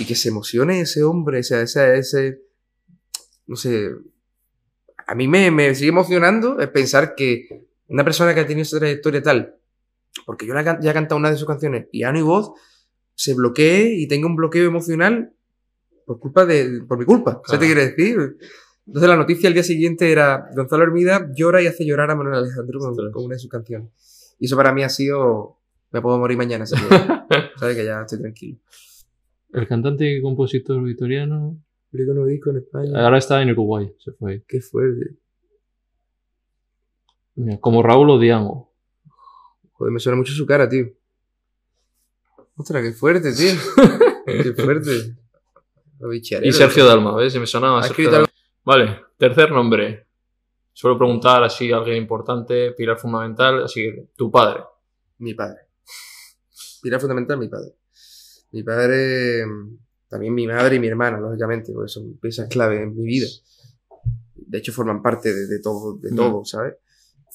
Y 0.00 0.04
que 0.04 0.16
se 0.16 0.30
emocione 0.30 0.80
ese 0.80 1.04
hombre, 1.04 1.38
o 1.38 1.42
sea, 1.44 1.62
ese, 1.62 1.96
ese 1.96 2.40
no 3.46 3.54
sé, 3.54 3.88
a 5.06 5.14
mí 5.14 5.28
me, 5.28 5.52
me 5.52 5.72
sigue 5.76 5.90
emocionando 5.90 6.56
pensar 6.72 7.14
que 7.14 7.68
una 7.86 8.02
persona 8.02 8.34
que 8.34 8.40
ha 8.40 8.46
tenido 8.46 8.62
esa 8.62 8.80
trayectoria 8.80 9.22
tal, 9.22 9.54
porque 10.26 10.44
yo 10.44 10.54
la 10.54 10.80
ya 10.80 10.90
he 10.90 10.94
cantado 10.94 11.20
una 11.20 11.30
de 11.30 11.36
sus 11.36 11.46
canciones, 11.46 11.86
piano 11.86 12.18
y 12.18 12.22
voz, 12.22 12.50
se 13.14 13.34
bloquee 13.34 13.94
y 13.94 14.08
tenga 14.08 14.26
un 14.26 14.34
bloqueo 14.34 14.66
emocional 14.66 15.32
por 16.04 16.18
culpa 16.18 16.44
de, 16.46 16.82
por 16.88 16.98
mi 16.98 17.04
culpa. 17.04 17.40
¿Sabes 17.46 17.46
Claro. 17.46 17.60
qué 17.60 17.66
quiere 17.66 17.86
decir? 17.90 18.38
Entonces 18.88 19.08
la 19.10 19.16
noticia 19.16 19.48
al 19.48 19.54
día 19.54 19.62
siguiente 19.62 20.10
era 20.10 20.48
Gonzalo 20.56 20.82
Hermida 20.82 21.30
llora 21.36 21.62
y 21.62 21.66
hace 21.66 21.84
llorar 21.84 22.10
a 22.10 22.14
Manuel 22.16 22.36
Alejandro 22.36 22.80
con, 23.12 23.24
una 23.24 23.34
de 23.34 23.38
sus 23.38 23.50
canciones. 23.50 24.34
Y 24.38 24.46
eso 24.46 24.56
para 24.56 24.72
mí 24.72 24.82
ha 24.82 24.88
sido, 24.88 25.58
me 25.92 26.00
puedo 26.00 26.18
morir 26.18 26.38
mañana, 26.38 26.64
¿sabes? 26.64 26.84
¿Sabes? 27.56 27.76
Que 27.76 27.84
ya 27.84 28.00
estoy 28.00 28.18
tranquilo. 28.18 28.58
El 29.52 29.68
cantante 29.68 30.10
y 30.10 30.22
compositor 30.22 30.82
vitoriano 30.82 31.62
Publico 31.90 32.12
nuevo 32.12 32.28
disco 32.28 32.50
en 32.50 32.58
España. 32.58 33.04
ahora 33.04 33.18
está 33.18 33.40
en 33.42 33.50
Uruguay, 33.50 33.90
se 33.98 34.12
fue. 34.12 34.42
Qué 34.46 34.60
fuerte. 34.60 35.16
Mira, 37.34 37.58
como 37.60 37.82
Raúl 37.82 38.10
Odiango. 38.10 38.72
Joder, 39.72 39.92
me 39.92 40.00
suena 40.00 40.16
mucho 40.16 40.32
su 40.32 40.44
cara, 40.44 40.68
tío. 40.68 40.90
Ostras, 42.56 42.82
qué 42.82 42.92
fuerte, 42.92 43.32
tío. 43.32 43.52
qué 44.26 44.52
fuerte. 44.54 45.14
Lo 46.00 46.12
Y 46.12 46.52
Sergio 46.52 46.86
Dalma, 46.86 47.16
¿ves? 47.16 47.32
Se 47.32 47.40
me 47.40 47.46
sonaba 47.46 47.82
Sergio 47.82 48.10
Dalma. 48.10 48.28
Vale, 48.68 49.00
tercer 49.16 49.50
nombre. 49.50 50.08
Suelo 50.74 50.98
preguntar 50.98 51.42
así 51.42 51.72
a 51.72 51.78
alguien 51.78 51.96
importante, 51.96 52.72
pilar 52.72 52.98
fundamental, 52.98 53.64
así 53.64 53.80
que 53.80 54.08
tu 54.14 54.30
padre. 54.30 54.62
Mi 55.20 55.32
padre. 55.32 55.60
Pilar 56.82 57.00
fundamental, 57.00 57.38
mi 57.38 57.48
padre. 57.48 57.76
Mi 58.52 58.62
padre, 58.62 59.46
mm, 59.46 59.78
también 60.10 60.34
mi 60.34 60.46
madre 60.46 60.76
y 60.76 60.80
mi 60.80 60.86
hermana, 60.86 61.18
lógicamente, 61.18 61.72
porque 61.72 61.88
son 61.88 62.18
piezas 62.18 62.46
clave 62.50 62.82
en 62.82 62.94
mi 62.94 63.06
vida. 63.06 63.26
De 64.34 64.58
hecho, 64.58 64.74
forman 64.74 65.00
parte 65.02 65.32
de, 65.32 65.46
de 65.46 65.60
todo, 65.60 65.96
de 65.96 66.12
Mm. 66.12 66.16
todo, 66.16 66.44
¿sabes? 66.44 66.74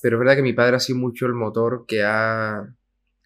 Pero 0.04 0.18
es 0.18 0.20
verdad 0.20 0.36
que 0.36 0.44
mi 0.44 0.54
padre 0.54 0.76
ha 0.76 0.80
sido 0.80 1.00
mucho 1.00 1.26
el 1.26 1.34
motor 1.34 1.86
que 1.88 2.04
ha, 2.04 2.64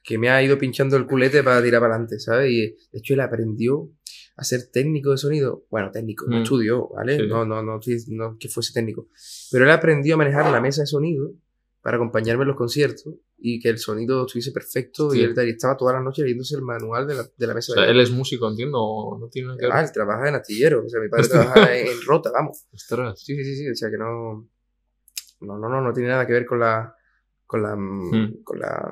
que 0.01 0.17
me 0.17 0.29
ha 0.29 0.41
ido 0.41 0.57
pinchando 0.57 0.95
el 0.95 1.07
culete 1.07 1.43
para 1.43 1.61
tirar 1.61 1.81
para 1.81 1.95
adelante, 1.95 2.21
¿sabes? 2.21 2.51
Y 2.51 2.61
de 2.67 2.99
hecho 2.99 3.15
él 3.15 3.19
aprendió 3.19 3.89
a 4.37 4.43
ser 4.43 4.67
técnico 4.71 5.11
de 5.11 5.17
sonido. 5.17 5.65
Bueno, 5.69 5.91
técnico, 5.91 6.25
no 6.29 6.37
Mm. 6.39 6.43
estudió, 6.43 6.87
¿vale? 6.89 7.17
Sí. 7.17 7.27
No, 7.27 7.43
no, 7.45 7.61
no, 7.63 7.79
no 8.07 8.37
que 8.39 8.47
fuese 8.49 8.71
técnico. 8.73 9.07
Pero 9.51 9.65
él 9.65 9.71
aprendió 9.71 10.13
a 10.13 10.17
manejar 10.17 10.49
la 10.51 10.61
mesa 10.61 10.81
de 10.81 10.87
sonido 10.87 11.31
para 11.81 11.97
acompañarme 11.97 12.43
en 12.43 12.49
los 12.49 12.57
conciertos 12.57 13.13
y 13.37 13.59
que 13.59 13.69
el 13.69 13.77
sonido 13.79 14.25
estuviese 14.25 14.51
perfecto 14.51 15.13
y 15.13 15.19
Sí. 15.19 15.23
él 15.23 15.33
y 15.45 15.49
estaba 15.51 15.75
todas 15.77 15.95
las 15.95 16.03
noches 16.03 16.23
leyéndose 16.23 16.55
el 16.55 16.61
manual 16.61 17.07
de 17.07 17.15
la, 17.15 17.23
de 17.35 17.47
la 17.47 17.53
mesa 17.53 17.71
O 17.71 17.75
sea, 17.75 17.85
de 17.85 17.91
él 17.91 17.99
es 17.99 18.11
músico, 18.11 18.47
entiendo, 18.49 19.17
no 19.19 19.27
tiene 19.29 19.47
nada 19.47 19.57
que 19.57 19.65
ver. 19.65 19.71
Además, 19.71 19.89
él 19.89 19.93
trabaja 19.93 20.29
en 20.29 20.35
astillero, 20.35 20.83
o 20.85 20.89
sea, 20.89 20.99
mi 21.01 21.09
padre 21.09 21.27
trabaja 21.29 21.75
en, 21.77 21.87
en 21.87 22.01
rota, 22.05 22.31
vamos. 22.33 22.65
Ostras. 22.73 23.19
Sí, 23.21 23.35
sí, 23.35 23.43
sí, 23.43 23.55
sí, 23.55 23.69
o 23.69 23.75
sea 23.75 23.89
que 23.89 23.97
no. 23.97 24.47
No, 25.41 25.57
no, 25.59 25.69
no, 25.69 25.81
no 25.81 25.93
tiene 25.93 26.09
nada 26.09 26.25
que 26.27 26.33
ver 26.33 26.45
con 26.45 26.59
la. 26.59 26.95
con 27.45 27.61
la. 27.63 27.75
Mm. 27.75 28.43
con 28.43 28.59
la. 28.59 28.91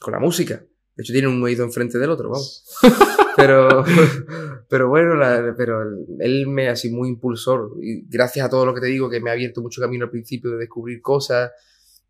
con 0.00 0.12
la 0.12 0.18
música. 0.18 0.64
De 1.00 1.02
hecho, 1.02 1.14
tienen 1.14 1.30
un 1.30 1.42
oído 1.42 1.64
enfrente 1.64 1.98
del 1.98 2.10
otro, 2.10 2.28
vamos. 2.28 2.62
Pero, 3.36 3.84
pero 4.68 4.88
bueno, 4.88 5.14
la- 5.14 5.54
pero 5.56 5.80
él 6.18 6.46
me 6.48 6.68
ha 6.68 6.76
sido 6.76 6.96
muy 6.96 7.08
impulsor. 7.08 7.70
Y 7.80 8.02
gracias 8.06 8.44
a 8.44 8.50
todo 8.50 8.66
lo 8.66 8.74
que 8.74 8.80
te 8.82 8.88
digo, 8.88 9.08
que 9.08 9.20
me 9.20 9.30
ha 9.30 9.32
abierto 9.32 9.62
mucho 9.62 9.80
camino 9.80 10.04
al 10.04 10.10
principio 10.10 10.50
de 10.50 10.58
descubrir 10.58 11.00
cosas. 11.00 11.50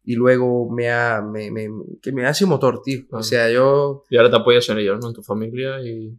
Y 0.02 0.14
luego 0.16 0.68
me 0.70 0.90
ha, 0.90 1.22
me, 1.22 1.50
me- 1.52 1.68
que 2.02 2.10
me 2.10 2.26
ha 2.26 2.34
sido 2.34 2.48
motor, 2.48 2.80
tío. 2.82 3.02
O 3.12 3.22
sea, 3.22 3.48
yo, 3.50 4.02
Y 4.10 4.16
ahora 4.16 4.30
te 4.30 4.36
apoyas 4.38 4.68
en 4.70 4.78
ellos, 4.78 4.98
¿no? 5.00 5.08
En 5.08 5.14
tu 5.14 5.22
familia 5.22 5.80
y... 5.82 6.18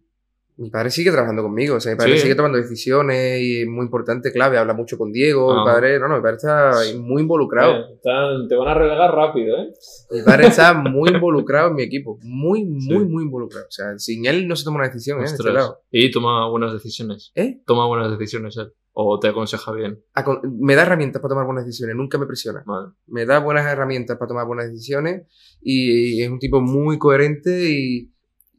mi 0.57 0.69
padre 0.69 0.90
sigue 0.91 1.11
trabajando 1.11 1.41
conmigo. 1.44 1.76
O 1.76 1.80
sea, 1.80 1.91
mi 1.94 1.98
padre 1.98 2.14
Sí. 2.15 2.19
sigue 2.23 2.36
tomando 2.36 2.57
decisiones 2.57 3.41
y 3.41 3.61
es 3.61 3.68
muy 3.68 3.86
importante, 3.86 4.32
clave. 4.32 4.57
Habla 4.57 4.73
mucho 4.73 4.98
con 4.98 5.11
Diego. 5.11 5.56
Mi 5.60 5.65
padre, 5.65 5.99
no, 5.99 6.07
no, 6.07 6.15
mi 6.18 6.22
padre 6.22 6.36
está 6.38 6.72
muy 6.99 7.22
involucrado. 7.23 7.73
Eh, 7.73 7.86
están- 7.95 8.48
te 8.48 8.56
van 8.56 8.68
a 8.68 8.73
relegar 8.73 9.11
rápido, 9.11 9.57
¿eh? 9.57 9.73
Mi 10.11 10.22
padre 10.23 10.48
está 10.48 10.73
muy 10.73 11.10
involucrado 11.10 11.69
en 11.69 11.76
mi 11.76 11.84
equipo. 11.84 12.19
Muy, 12.23 12.64
muy, 12.65 12.80
Sí. 13.06 13.10
muy 13.10 13.23
involucrado. 13.23 13.65
O 13.68 13.72
sea, 13.72 13.98
sin 13.98 14.26
él 14.26 14.48
no 14.48 14.56
se 14.56 14.64
toma 14.64 14.78
una 14.78 14.88
decisión, 14.88 15.19
¿eh? 15.22 15.26
Este 15.26 15.52
lado. 15.52 15.82
Y 15.90 16.11
toma 16.11 16.48
buenas 16.49 16.73
decisiones. 16.73 17.32
¿Eh? 17.36 17.60
Toma 17.65 17.88
buenas 17.88 18.11
decisiones 18.11 18.56
él. 18.57 18.72
O 18.94 19.19
te 19.19 19.30
aconseja 19.30 19.72
bien. 19.72 20.03
Acon- 20.14 20.41
Me 20.60 20.76
da 20.76 20.82
herramientas 20.82 21.22
para 21.22 21.30
tomar 21.30 21.45
buenas 21.45 21.65
decisiones, 21.65 21.95
nunca 21.95 22.18
me 22.18 22.26
presiona. 22.26 22.61
Vale. 22.65 22.90
Me 23.07 23.26
da 23.26 23.40
buenas 23.40 23.65
herramientas 23.65 24.18
para 24.18 24.28
tomar 24.28 24.45
buenas 24.45 24.69
decisiones 24.69 25.23
y 25.61 26.22
es 26.22 26.30
un 26.30 26.40
tipo 26.40 26.60
muy 26.60 26.98
coherente 26.99 27.69
y, 27.69 28.11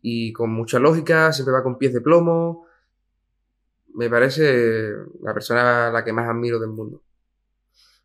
y 0.03 0.33
con 0.33 0.51
mucha 0.51 0.79
lógica, 0.79 1.33
siempre 1.33 1.55
va 1.55 1.63
con 1.63 1.79
pies 1.79 1.95
de 1.95 2.01
plomo. 2.01 2.67
Me 3.95 4.11
parece 4.11 4.91
la 5.23 5.33
persona 5.33 5.89
a 5.89 5.93
la 5.93 6.05
que 6.05 6.13
más 6.13 6.29
admiro 6.29 6.59
del 6.59 6.71
mundo. 6.71 7.03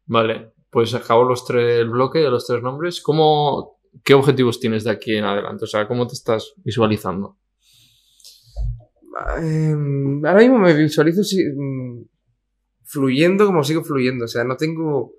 Vale. 0.05 0.53
Pues 0.69 0.93
acabo 0.93 1.23
los 1.23 1.45
tres, 1.45 1.79
el 1.79 1.89
bloque 1.89 2.19
de 2.19 2.29
los 2.29 2.45
tres 2.45 2.61
nombres. 2.61 3.01
¿Cómo, 3.01 3.79
¿Qué 4.03 4.13
objetivos 4.13 4.59
tienes 4.59 4.83
de 4.83 4.91
aquí 4.91 5.15
en 5.15 5.23
adelante? 5.25 5.63
O 5.63 5.67
sea, 5.67 5.87
¿cómo 5.87 6.05
te 6.07 6.13
estás 6.13 6.53
visualizando? 6.57 7.37
Eh, 9.41 9.73
ahora 10.25 10.39
mismo 10.39 10.59
me 10.59 10.73
visualizo 10.73 11.23
si- 11.23 11.43
mm, 11.43 12.05
fluyendo 12.83 13.45
como 13.45 13.63
sigo 13.63 13.83
fluyendo. 13.83 14.25
O 14.25 14.27
sea, 14.27 14.43
no 14.43 14.57
tengo 14.57 15.13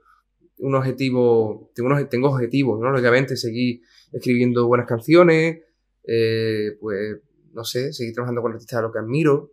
un 0.59 0.75
objetivo, 0.75 1.71
tengo, 1.75 1.89
unos, 1.89 2.09
tengo 2.09 2.29
objetivos, 2.31 2.79
¿no? 2.81 2.91
Lógicamente, 2.91 3.37
seguir 3.37 3.81
escribiendo 4.13 4.67
buenas 4.67 4.87
canciones, 4.87 5.63
eh, 6.09 6.77
pues, 6.81 7.19
no 7.53 7.63
sé, 7.65 7.93
seguir 7.93 8.15
trabajando 8.15 8.43
con 8.43 8.53
artistas 8.53 8.79
a 8.79 8.83
los 8.83 8.93
que 8.93 8.99
admiro, 8.99 9.53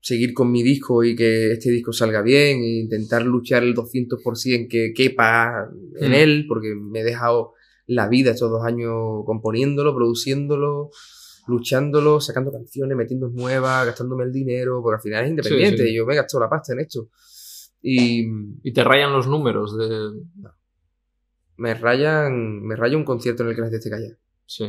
seguir 0.00 0.34
con 0.34 0.50
mi 0.50 0.62
disco 0.64 1.04
y 1.04 1.14
que 1.14 1.52
este 1.52 1.70
disco 1.70 1.92
salga 1.92 2.22
bien, 2.22 2.58
e 2.60 2.80
intentar 2.80 3.24
luchar 3.24 3.62
el 3.62 3.74
200% 3.74 4.68
que 4.68 4.92
quepa 4.92 5.68
en 6.00 6.10
Mm. 6.10 6.14
él, 6.14 6.44
porque 6.48 6.74
me 6.74 7.00
he 7.00 7.04
dejado 7.04 7.52
la 7.86 8.08
vida 8.08 8.32
estos 8.32 8.50
dos 8.50 8.64
años 8.64 9.22
componiéndolo, 9.24 9.94
produciéndolo, 9.94 10.90
luchándolo, 11.46 12.20
sacando 12.20 12.50
canciones, 12.52 12.96
metiendo 12.96 13.28
nuevas, 13.28 13.86
gastándome 13.86 14.24
el 14.24 14.32
dinero, 14.32 14.80
porque 14.82 14.96
al 14.96 15.02
final 15.02 15.24
es 15.24 15.30
independiente, 15.30 15.76
Sí, 15.78 15.84
sí. 15.84 15.90
y 15.92 15.96
yo 15.96 16.06
me 16.06 16.14
he 16.14 16.16
gastado 16.16 16.40
la 16.42 16.50
pasta 16.50 16.72
en 16.72 16.80
esto. 16.80 17.08
Y 17.80 18.26
Y 18.62 18.72
te 18.72 18.82
rayan 18.84 19.12
los 19.12 19.26
números 19.26 19.76
de... 19.76 20.20
me 21.56 21.74
rayan, 21.74 22.62
me 22.62 22.76
raya 22.76 22.96
un 22.96 23.04
concierto 23.04 23.42
en 23.42 23.50
el 23.50 23.54
que 23.54 23.60
la 23.60 23.66
gente 23.68 23.78
esté 23.78 23.90
callada. 23.90 24.16
Sí. 24.46 24.64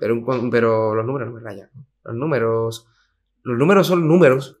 Pero, 0.00 0.14
un 0.14 0.50
pero 0.50 0.94
los 0.94 1.04
números 1.06 1.28
no 1.28 1.34
me 1.34 1.40
rayan. 1.40 1.68
Los 2.04 2.16
números, 2.16 2.86
los 3.44 3.58
números 3.58 3.86
son 3.86 4.08
números. 4.08 4.56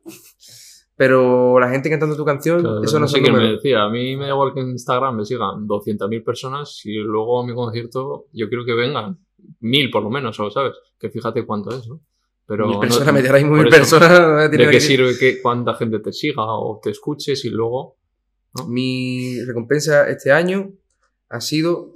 Pero 0.96 1.58
la 1.58 1.70
gente 1.70 1.88
cantando 1.88 2.14
tu 2.14 2.26
canción, 2.26 2.60
Claro, 2.60 2.84
eso 2.84 3.00
no, 3.00 3.08
sé 3.08 3.16
son 3.16 3.22
quién 3.24 3.34
me 3.34 3.52
decía. 3.52 3.84
A 3.84 3.88
mí 3.88 4.16
me 4.16 4.24
da 4.26 4.32
igual 4.32 4.52
que 4.52 4.60
en 4.60 4.68
Instagram 4.70 5.16
me 5.16 5.24
sigan 5.24 5.66
200.000 5.66 6.22
personas 6.22 6.82
y 6.84 6.92
luego 6.96 7.40
a 7.42 7.46
mi 7.46 7.54
concierto 7.54 8.26
yo 8.32 8.48
quiero 8.50 8.66
que 8.66 8.74
vengan 8.74 9.18
mil 9.60 9.90
por 9.90 10.02
lo 10.02 10.10
menos, 10.10 10.38
¿o 10.38 10.50
¿sabes? 10.50 10.74
Que 10.98 11.08
fíjate 11.08 11.46
cuánto 11.46 11.70
es, 11.70 11.88
¿no? 11.88 12.00
Pero 12.44 12.66
Mil 12.66 12.74
no- 12.74 12.80
personas, 12.80 13.14
me 13.14 13.22
tiráis 13.22 13.46
por 13.46 13.56
mil 13.56 13.66
eso, 13.68 13.76
personas. 13.98 14.20
no 14.20 14.36
¿De 14.50 14.58
qué 14.58 14.68
que- 14.70 14.80
sirve 14.80 15.16
que 15.18 15.40
cuánta 15.40 15.72
gente 15.74 16.00
te 16.00 16.12
siga 16.12 16.42
o 16.44 16.78
te 16.82 16.90
escuches 16.90 17.44
y 17.46 17.50
luego... 17.50 17.96
Mi 18.66 19.40
recompensa 19.44 20.10
este 20.10 20.32
año 20.32 20.72
ha 21.28 21.40
sido 21.40 21.92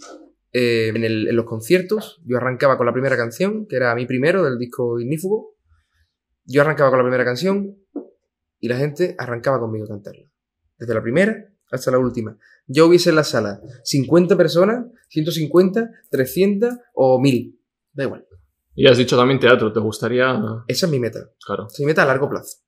eh, 0.54 0.88
en, 0.94 1.04
el- 1.04 1.28
en 1.28 1.36
los 1.36 1.44
conciertos. 1.44 2.22
Yo 2.24 2.38
arrancaba 2.38 2.78
con 2.78 2.86
la 2.86 2.92
primera 2.94 3.16
canción, 3.16 3.66
que 3.66 3.76
era 3.76 3.94
mi 3.94 4.06
primero 4.06 4.42
del 4.44 4.58
disco 4.58 4.98
Ignífugo. 4.98 5.56
Yo 6.46 6.62
arrancaba 6.62 6.88
con 6.90 6.98
la 7.00 7.04
primera 7.04 7.24
canción 7.24 7.76
y 8.60 8.68
la 8.68 8.76
gente 8.78 9.14
arrancaba 9.18 9.60
conmigo 9.60 9.84
a 9.84 9.88
cantarla. 9.88 10.24
Desde 10.78 10.94
la 10.94 11.02
primera 11.02 11.36
hasta 11.70 11.90
la 11.90 11.98
última. 11.98 12.38
Yo 12.66 12.86
hubiese 12.86 13.10
en 13.10 13.16
la 13.16 13.24
sala 13.24 13.60
50 13.82 14.36
personas, 14.36 14.86
150, 15.08 15.90
300 16.10 16.74
o 16.94 17.20
1000. 17.20 17.58
Da 17.92 18.04
igual. 18.04 18.26
Y 18.76 18.86
has 18.88 18.98
dicho 18.98 19.16
también 19.16 19.38
teatro, 19.40 19.72
¿te 19.72 19.80
gustaría...? 19.80 20.40
Esa 20.66 20.86
es 20.86 20.92
mi 20.92 20.98
meta. 20.98 21.20
Claro. 21.46 21.66
Es 21.72 21.78
mi 21.80 21.86
meta 21.86 22.02
a 22.02 22.06
largo 22.06 22.28
plazo. 22.28 22.58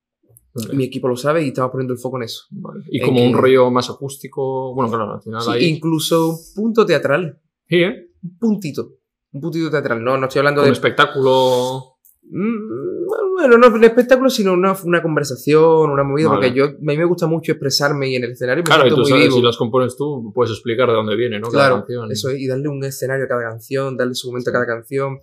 Vale. 0.54 0.74
Mi 0.74 0.84
equipo 0.84 1.08
lo 1.08 1.16
sabe 1.16 1.42
y 1.44 1.48
estamos 1.48 1.70
poniendo 1.72 1.92
el 1.94 1.98
foco 2.00 2.16
en 2.16 2.22
eso. 2.24 2.44
Vale. 2.50 2.82
Y 2.88 3.00
en 3.00 3.04
como 3.06 3.18
que- 3.18 3.26
un 3.26 3.34
rollo 3.34 3.70
más 3.70 3.90
acústico... 3.90 4.74
Bueno, 4.74 4.90
claro, 4.90 5.14
al 5.14 5.22
final 5.22 5.42
Sí, 5.42 5.64
incluso 5.68 6.30
un 6.30 6.38
punto 6.54 6.86
teatral. 6.86 7.40
Sí, 7.68 7.76
¿eh? 7.76 8.09
Un 8.22 8.38
puntito. 8.38 8.93
Un 9.32 9.40
puntito 9.40 9.70
teatral. 9.70 10.02
No, 10.02 10.16
no 10.16 10.26
estoy 10.26 10.40
hablando 10.40 10.60
Con 10.62 10.68
de. 10.68 10.72
espectáculo... 10.72 11.97
Mm, 12.28 13.06
Bueno, 13.36 13.59
no 13.59 13.68
un 13.68 13.84
espectáculo, 13.84 14.28
sino 14.30 14.52
una, 14.55 14.74
una 14.84 15.01
conversación, 15.02 15.90
una 15.90 16.02
movida, 16.02 16.28
Vale. 16.28 16.38
porque 16.48 16.56
yo, 16.59 16.64
a 16.64 16.70
mí 16.80 16.97
me 16.97 17.05
gusta 17.05 17.26
mucho 17.26 17.52
expresarme 17.52 18.09
y 18.10 18.16
en 18.16 18.24
el 18.24 18.32
escenario 18.32 18.62
me 18.62 18.66
Claro, 18.66 18.86
y 18.86 18.90
tú 18.90 18.97
muy 18.97 19.09
sabes, 19.09 19.24
vivo. 19.26 19.36
si 19.36 19.43
las 19.43 19.56
compones 19.56 19.97
tú, 19.97 20.32
puedes 20.34 20.51
explicar 20.52 20.88
de 20.88 20.94
dónde 20.94 21.14
viene, 21.16 21.38
¿no? 21.38 21.48
Cada 21.51 21.66
Claro, 21.68 21.76
canción. 21.82 22.10
eso 22.10 22.30
es, 22.30 22.40
y 22.40 22.47
darle 22.48 22.68
un 22.68 22.82
escenario 22.82 23.26
a 23.26 23.28
cada 23.28 23.43
canción, 23.51 23.97
darle 23.97 24.14
su 24.14 24.28
momento 24.28 24.51
a 24.51 24.52
cada 24.55 24.66
canción. 24.66 25.18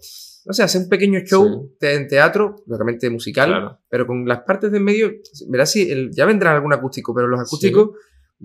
No 0.45 0.53
sé, 0.53 0.63
hacer 0.63 0.81
un 0.83 0.89
pequeño 0.89 1.19
show 1.25 1.71
te- 1.79 1.95
en 1.95 2.07
teatro, 2.07 2.55
lógicamente 2.67 3.09
musical, 3.09 3.47
Claro. 3.49 3.79
pero 3.89 4.05
con 4.07 4.25
las 4.27 4.41
partes 4.41 4.71
del 4.71 4.83
medio, 4.83 5.11
verás 5.49 5.71
si 5.71 5.89
el- 5.91 6.11
ya 6.11 6.25
vendrá 6.25 6.53
algún 6.55 6.71
acústico, 6.73 7.13
pero 7.13 7.27
los 7.27 7.39
acústicos, 7.41 7.89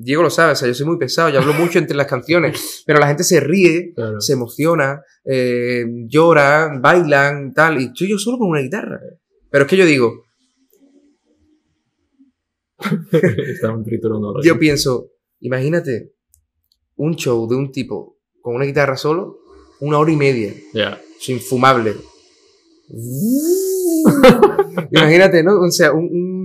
Diego 0.01 0.23
lo 0.23 0.31
sabe, 0.31 0.53
o 0.53 0.55
sea, 0.55 0.69
yo 0.69 0.75
soy 0.75 0.87
muy 0.87 0.97
pesado, 0.97 1.29
yo 1.29 1.41
hablo 1.41 1.53
mucho 1.55 1.81
entre 1.81 1.97
las 1.97 2.07
canciones, 2.07 2.83
pero 2.87 3.01
la 3.01 3.09
gente 3.09 3.25
se 3.25 3.41
ríe, 3.41 3.93
Claro. 3.95 4.20
se 4.20 4.33
emociona, 4.35 5.03
eh, 5.25 5.85
llora, 6.07 6.70
bailan, 6.81 7.53
tal, 7.53 7.81
y 7.81 7.87
estoy 7.87 8.11
yo 8.11 8.19
solo 8.19 8.39
con 8.39 8.51
una 8.51 8.61
guitarra. 8.61 9.01
Pero 9.51 9.65
es 9.65 9.70
que 9.70 9.77
yo 9.77 9.85
digo, 9.85 10.23
yo 14.45 14.59
pienso, 14.59 15.09
imagínate 15.41 16.12
un 16.97 17.16
show 17.16 17.49
de 17.49 17.57
un 17.57 17.73
tipo 17.73 18.19
con 18.41 18.55
una 18.55 18.65
guitarra 18.66 18.97
solo, 18.97 19.39
una 19.81 19.99
hora 19.99 20.12
y 20.12 20.16
media, 20.16 20.55
Ya. 20.75 21.01
es 21.20 21.29
infumable. 21.29 21.95
imagínate, 24.93 25.43
¿no? 25.43 25.61
O 25.61 25.70
sea, 25.70 25.93
un, 25.93 26.05
un- 26.05 26.38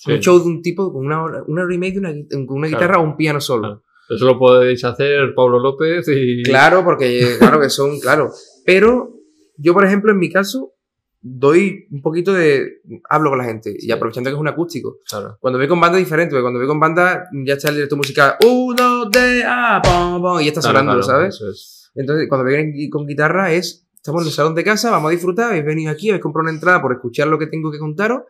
Sí. 0.00 0.12
un 0.12 0.20
show 0.20 0.38
de 0.38 0.44
un 0.46 0.62
tipo 0.62 0.92
con 0.92 1.04
una 1.06 1.20
hora, 1.24 1.42
una 1.48 1.64
hora 1.64 1.74
y 1.74 1.78
media 1.78 1.98
una 1.98 2.10
una 2.10 2.68
Claro. 2.68 2.68
guitarra 2.68 3.00
o 3.00 3.02
un 3.02 3.16
piano 3.16 3.40
solo. 3.40 3.62
Claro. 3.62 3.82
Eso 4.10 4.24
lo 4.24 4.38
podéis 4.38 4.84
hacer 4.84 5.34
Pablo 5.34 5.58
López 5.58 6.06
y. 6.08 6.42
Claro, 6.44 6.84
porque 6.84 7.36
claro 7.38 7.60
que 7.60 7.68
son, 7.68 7.98
claro. 8.00 8.30
Pero 8.64 9.12
yo, 9.56 9.74
por 9.74 9.84
ejemplo, 9.84 10.12
en 10.12 10.18
mi 10.18 10.30
caso, 10.30 10.72
doy 11.20 11.86
un 11.90 12.00
poquito 12.00 12.32
de. 12.32 12.80
Hablo 13.10 13.30
con 13.30 13.38
la 13.38 13.44
gente 13.44 13.70
y 13.76 13.82
Sí. 13.82 13.92
aprovechando 13.92 14.30
que 14.30 14.34
es 14.34 14.40
un 14.40 14.48
acústico. 14.48 14.98
Claro. 15.10 15.36
Cuando 15.40 15.58
voy 15.58 15.66
con 15.68 15.80
banda 15.80 15.98
es 15.98 16.04
diferente, 16.04 16.30
porque 16.30 16.42
cuando 16.42 16.60
voy 16.60 16.68
con 16.68 16.80
banda 16.80 17.24
ya 17.44 17.54
está 17.54 17.68
el 17.70 17.74
directo 17.74 17.96
musical. 17.96 18.36
Uno, 18.46 19.06
de, 19.10 19.42
ah, 19.44 19.82
pom, 19.84 20.22
pom, 20.22 20.40
y 20.40 20.44
ya 20.44 20.48
está 20.50 20.62
sonando, 20.62 21.02
¿sabes? 21.02 21.40
es. 21.40 21.90
Entonces, 21.96 22.28
cuando 22.28 22.46
vienen 22.46 22.72
con 22.90 23.04
guitarra 23.06 23.52
es. 23.52 23.84
Estamos 23.96 24.22
en 24.22 24.28
el 24.28 24.32
salón 24.32 24.54
de 24.54 24.62
casa, 24.64 24.90
vamos 24.92 25.08
a 25.08 25.12
disfrutar, 25.12 25.50
habéis 25.50 25.66
venido 25.66 25.90
aquí, 25.90 26.08
habéis 26.08 26.22
comprado 26.22 26.44
una 26.44 26.52
entrada 26.54 26.80
por 26.80 26.92
escuchar 26.92 27.26
lo 27.26 27.36
que 27.38 27.48
tengo 27.48 27.70
que 27.72 27.78
contaros, 27.78 28.22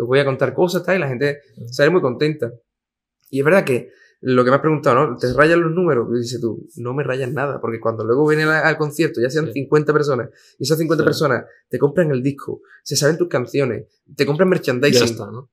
os 0.00 0.06
voy 0.06 0.18
a 0.18 0.24
contar 0.24 0.54
cosas, 0.54 0.82
tal, 0.84 0.96
y 0.96 1.00
la 1.00 1.08
gente 1.08 1.40
sale 1.70 1.90
muy 1.90 2.00
contenta. 2.00 2.52
Y 3.30 3.38
es 3.40 3.44
verdad 3.44 3.64
que 3.64 3.90
lo 4.22 4.44
que 4.44 4.50
me 4.50 4.56
has 4.56 4.60
preguntado, 4.60 5.06
¿no? 5.06 5.16
¿Te 5.16 5.32
rayan 5.32 5.62
los 5.62 5.72
números? 5.72 6.06
Y 6.14 6.18
dices 6.20 6.40
tú, 6.40 6.68
no 6.76 6.92
me 6.92 7.02
rayan 7.02 7.32
nada, 7.32 7.58
porque 7.60 7.80
cuando 7.80 8.04
luego 8.04 8.26
viene 8.28 8.42
al, 8.44 8.50
al 8.64 8.76
concierto, 8.76 9.20
ya 9.20 9.30
sean 9.30 9.46
Sí. 9.46 9.52
50 9.54 9.92
personas, 9.94 10.28
y 10.58 10.64
esas 10.64 10.76
50 10.78 11.02
Sí. 11.02 11.06
personas 11.06 11.44
te 11.70 11.78
compran 11.78 12.10
el 12.10 12.22
disco, 12.22 12.60
se 12.82 12.96
saben 12.96 13.16
tus 13.16 13.28
canciones, 13.28 13.86
te 14.14 14.26
compran 14.26 14.48
merchandising, 14.50 14.92
Ya 15.00 15.06
ya, 15.06 15.12
está, 15.12 15.30
¿no? 15.30 15.50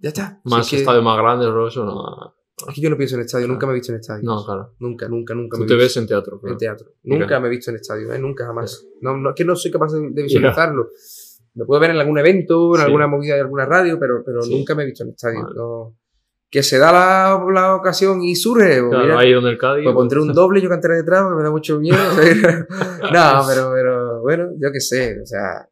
está. 0.00 0.40
Si 0.44 0.50
Más 0.50 0.66
es 0.66 0.70
que, 0.70 0.76
estadios 0.78 1.04
más 1.04 1.18
grandes, 1.18 1.48
o 1.48 1.66
eso 1.68 1.84
no. 1.84 2.34
es 2.68 2.74
que 2.74 2.80
yo 2.80 2.90
no 2.90 2.96
pienso 2.96 3.14
en 3.16 3.22
estadio, 3.22 3.46
Claro. 3.46 3.54
nunca 3.54 3.66
me 3.66 3.72
he 3.72 3.74
visto 3.76 3.92
en 3.92 3.98
estadio. 4.00 4.22
No, 4.24 4.44
claro. 4.44 4.74
Nunca, 4.78 5.08
nunca, 5.08 5.34
nunca 5.34 5.56
Tú 5.56 5.62
me 5.62 5.66
te 5.68 5.74
he 5.74 5.76
ves 5.76 5.86
visto 5.86 6.00
en 6.00 6.06
teatro. 6.06 6.34
en 6.36 6.40
claro. 6.40 6.56
teatro. 6.56 6.86
Mira. 7.04 7.20
Nunca 7.20 7.40
me 7.40 7.46
he 7.46 7.50
visto 7.50 7.70
en 7.70 7.76
estadio, 7.76 8.12
¿eh? 8.12 8.18
Nunca, 8.18 8.46
jamás. 8.46 8.84
No, 9.00 9.16
no, 9.16 9.30
es 9.30 9.34
que 9.36 9.44
no 9.44 9.54
soy 9.56 9.70
capaz 9.70 9.92
de, 9.92 10.10
de 10.10 10.22
visualizarlo. 10.22 10.90
Me 11.56 11.64
puedo 11.64 11.80
ver 11.80 11.90
en 11.90 11.96
algún 11.98 12.18
evento, 12.18 12.74
en 12.74 12.80
Sí. 12.80 12.86
alguna 12.86 13.06
movida 13.08 13.34
de 13.34 13.40
alguna 13.40 13.64
radio, 13.66 13.98
pero, 13.98 14.22
pero 14.24 14.42
Sí. 14.42 14.54
nunca 14.56 14.74
me 14.74 14.82
he 14.84 14.86
visto 14.86 15.02
en 15.04 15.10
estadio. 15.10 15.42
Vale. 15.42 15.54
No. 15.56 15.96
Que 16.48 16.62
se 16.62 16.78
da 16.78 16.92
la, 16.92 17.44
la 17.52 17.74
ocasión 17.74 18.22
y 18.22 18.36
surge. 18.36 18.78
Claro, 18.88 19.02
mira, 19.04 19.18
ahí 19.18 19.32
donde 19.32 19.50
el 19.50 19.58
Cádiz. 19.58 19.82
pues 19.82 19.94
pondré 19.94 20.20
un 20.20 20.32
doble, 20.32 20.60
yo 20.62 20.68
cantaré 20.68 20.94
detrás 20.96 21.22
porque 21.24 21.36
me 21.38 21.42
da 21.42 21.50
mucho 21.50 21.80
miedo. 21.80 21.96
no, 23.12 23.44
pero, 23.48 23.72
pero 23.74 24.20
bueno, 24.22 24.50
yo 24.60 24.70
qué 24.72 24.80
sé. 24.80 25.18
O 25.22 25.26
sea, 25.26 25.68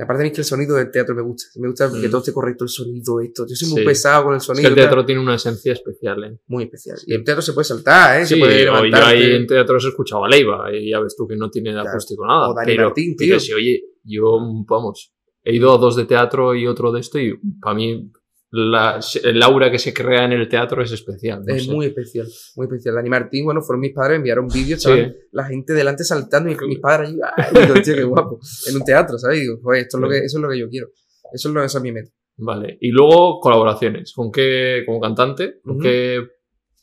Aparte 0.00 0.18
de 0.18 0.24
mí 0.24 0.28
es 0.28 0.34
que 0.36 0.40
el 0.42 0.44
sonido 0.44 0.76
del 0.76 0.88
teatro 0.90 1.16
me 1.16 1.20
gusta. 1.20 1.46
Me 1.56 1.66
gusta 1.66 1.90
que 1.90 2.06
Mm. 2.06 2.10
todo 2.10 2.18
esté 2.20 2.32
correcto, 2.32 2.62
el 2.64 2.70
sonido, 2.70 3.20
esto. 3.20 3.44
Yo 3.46 3.56
soy 3.56 3.68
muy 3.70 3.80
Sí. 3.80 3.86
pesado 3.86 4.22
con 4.22 4.32
el 4.34 4.36
Es 4.38 4.44
sonido. 4.44 4.62
que 4.62 4.68
el 4.68 4.74
teatro 4.76 5.04
tiene 5.04 5.20
una 5.20 5.34
esencia 5.34 5.72
especial, 5.72 6.22
¿eh? 6.24 6.38
Muy 6.46 6.64
especial. 6.64 6.96
Y 7.06 7.12
el 7.14 7.24
teatro 7.24 7.42
se 7.42 7.52
puede 7.52 7.64
saltar, 7.64 8.20
¿eh? 8.20 8.24
Sí, 8.24 8.34
se 8.34 8.40
puede 8.40 8.64
yo 8.66 8.72
ahí 8.76 9.32
en 9.34 9.46
teatro 9.48 9.74
he 9.76 9.78
escuchado 9.88 10.24
a 10.24 10.28
Leiva 10.28 10.72
y 10.72 10.90
ya 10.90 11.00
ves 11.00 11.16
tú 11.16 11.26
que 11.26 11.36
no 11.36 11.50
tiene 11.50 11.72
Claro. 11.72 11.88
acústico 11.90 12.24
nada. 12.24 12.50
O 12.50 12.54
Dani 12.54 12.66
pero, 12.72 12.84
Martín, 12.84 13.14
pero 13.18 13.30
tío. 13.30 13.40
sí, 13.40 13.52
oye, 13.52 13.82
yo, 14.02 14.38
vamos, 14.68 15.12
he 15.42 15.54
ido 15.54 15.72
a 15.74 15.78
dos 15.78 15.96
de 15.96 16.04
teatro 16.04 16.54
y 16.54 16.66
otro 16.66 16.92
de 16.92 17.00
esto 17.00 17.18
y 17.18 17.38
para 17.60 17.74
mí 17.74 18.10
la, 18.52 18.98
el 19.22 19.42
aura 19.44 19.70
que 19.70 19.78
se 19.78 19.94
crea 19.94 20.24
en 20.24 20.32
el 20.32 20.48
teatro 20.48 20.82
es 20.82 20.90
especial. 20.90 21.42
no 21.46 21.54
Es 21.54 21.66
sé. 21.66 21.72
muy 21.72 21.86
especial, 21.86 22.26
muy 22.56 22.66
especial. 22.66 22.96
Dani 22.96 23.08
Martín, 23.08 23.44
bueno, 23.44 23.62
fueron 23.62 23.80
mis 23.80 23.92
padres, 23.94 24.16
enviaron 24.16 24.48
vídeos, 24.48 24.82
Sí. 24.82 24.90
la 25.32 25.44
gente 25.44 25.72
delante 25.72 26.02
saltando 26.02 26.50
y 26.50 26.56
mis 26.66 26.80
padres 26.80 27.10
allí, 27.10 27.18
digo, 27.66 27.74
tío, 27.82 27.94
qué 27.94 28.04
guapo. 28.04 28.40
En 28.68 28.76
un 28.76 28.84
teatro, 28.84 29.18
¿sabes? 29.18 29.38
Y 29.38 29.40
digo, 29.42 29.58
joder, 29.62 29.82
esto 29.82 29.98
es 29.98 30.00
lo 30.02 30.08
que, 30.08 30.18
eso 30.18 30.38
es 30.38 30.42
lo 30.42 30.48
que 30.50 30.58
yo 30.58 30.68
quiero. 30.68 30.88
Eso 31.32 31.48
es 31.48 31.54
lo 31.54 31.62
esa 31.62 31.78
es 31.78 31.82
mi 31.84 31.92
meta. 31.92 32.10
Vale. 32.38 32.76
Y 32.80 32.88
luego 32.90 33.38
colaboraciones. 33.38 34.12
¿Con 34.14 34.32
qué, 34.32 34.82
como 34.84 34.98
cantante, 35.00 35.60
con 35.62 35.78
qué 35.78 36.20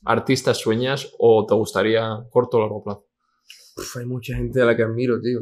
artistas 0.06 0.58
sueñas 0.60 1.12
o 1.20 1.46
te 1.46 1.54
gustaría 1.56 2.08
corto 2.30 2.58
o 2.58 2.62
largo 2.62 2.84
plazo? 2.84 3.08
Uf, 3.76 3.98
hay 3.98 4.06
mucha 4.06 4.36
gente 4.36 4.62
a 4.62 4.66
la 4.66 4.76
que 4.78 4.84
admiro, 4.84 5.20
tío. 5.20 5.42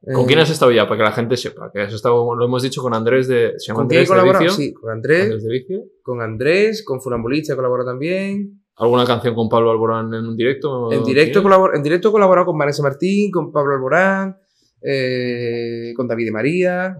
¿Con 0.00 0.22
Eh, 0.22 0.26
quién 0.28 0.38
has 0.38 0.50
estado 0.50 0.70
ya? 0.70 0.86
Para 0.86 0.98
que 0.98 1.04
la 1.04 1.12
gente 1.12 1.36
sepa. 1.36 1.70
Que 1.72 1.80
has 1.82 1.92
estado, 1.92 2.34
lo 2.34 2.44
hemos 2.44 2.62
dicho 2.62 2.80
con 2.82 2.94
Andrés 2.94 3.26
de. 3.28 3.54
¿Se 3.58 3.66
llama 3.68 3.80
¿Con 3.80 3.88
quién 3.88 4.00
he 4.00 4.02
Andrés 4.02 4.08
de 4.08 4.14
colaborado? 4.14 4.44
Vicio? 4.44 4.56
Sí, 4.56 4.72
con 4.72 4.90
Andrés, 4.92 5.22
Andrés 5.24 5.42
de 5.44 5.50
Vicio. 5.50 5.84
con 6.02 6.20
Andrés, 6.22 6.84
con 6.84 7.00
Funambulista 7.00 7.52
he 7.52 7.56
colaborado 7.56 7.88
también. 7.90 8.62
¿Alguna 8.76 9.04
canción 9.04 9.34
con 9.34 9.48
Pablo 9.48 9.72
Alborán 9.72 10.14
en 10.14 10.24
un 10.24 10.36
directo? 10.36 10.92
En 10.92 11.02
directo, 11.02 11.42
colabor- 11.42 11.74
en 11.74 11.82
directo 11.82 12.10
he 12.10 12.12
colaborado 12.12 12.46
con 12.46 12.56
Vanessa 12.56 12.80
Martín, 12.82 13.32
con 13.32 13.50
Pablo 13.50 13.74
Alborán, 13.74 14.36
eh, 14.80 15.92
con 15.96 16.06
David 16.06 16.26
de 16.26 16.30
María, 16.30 16.96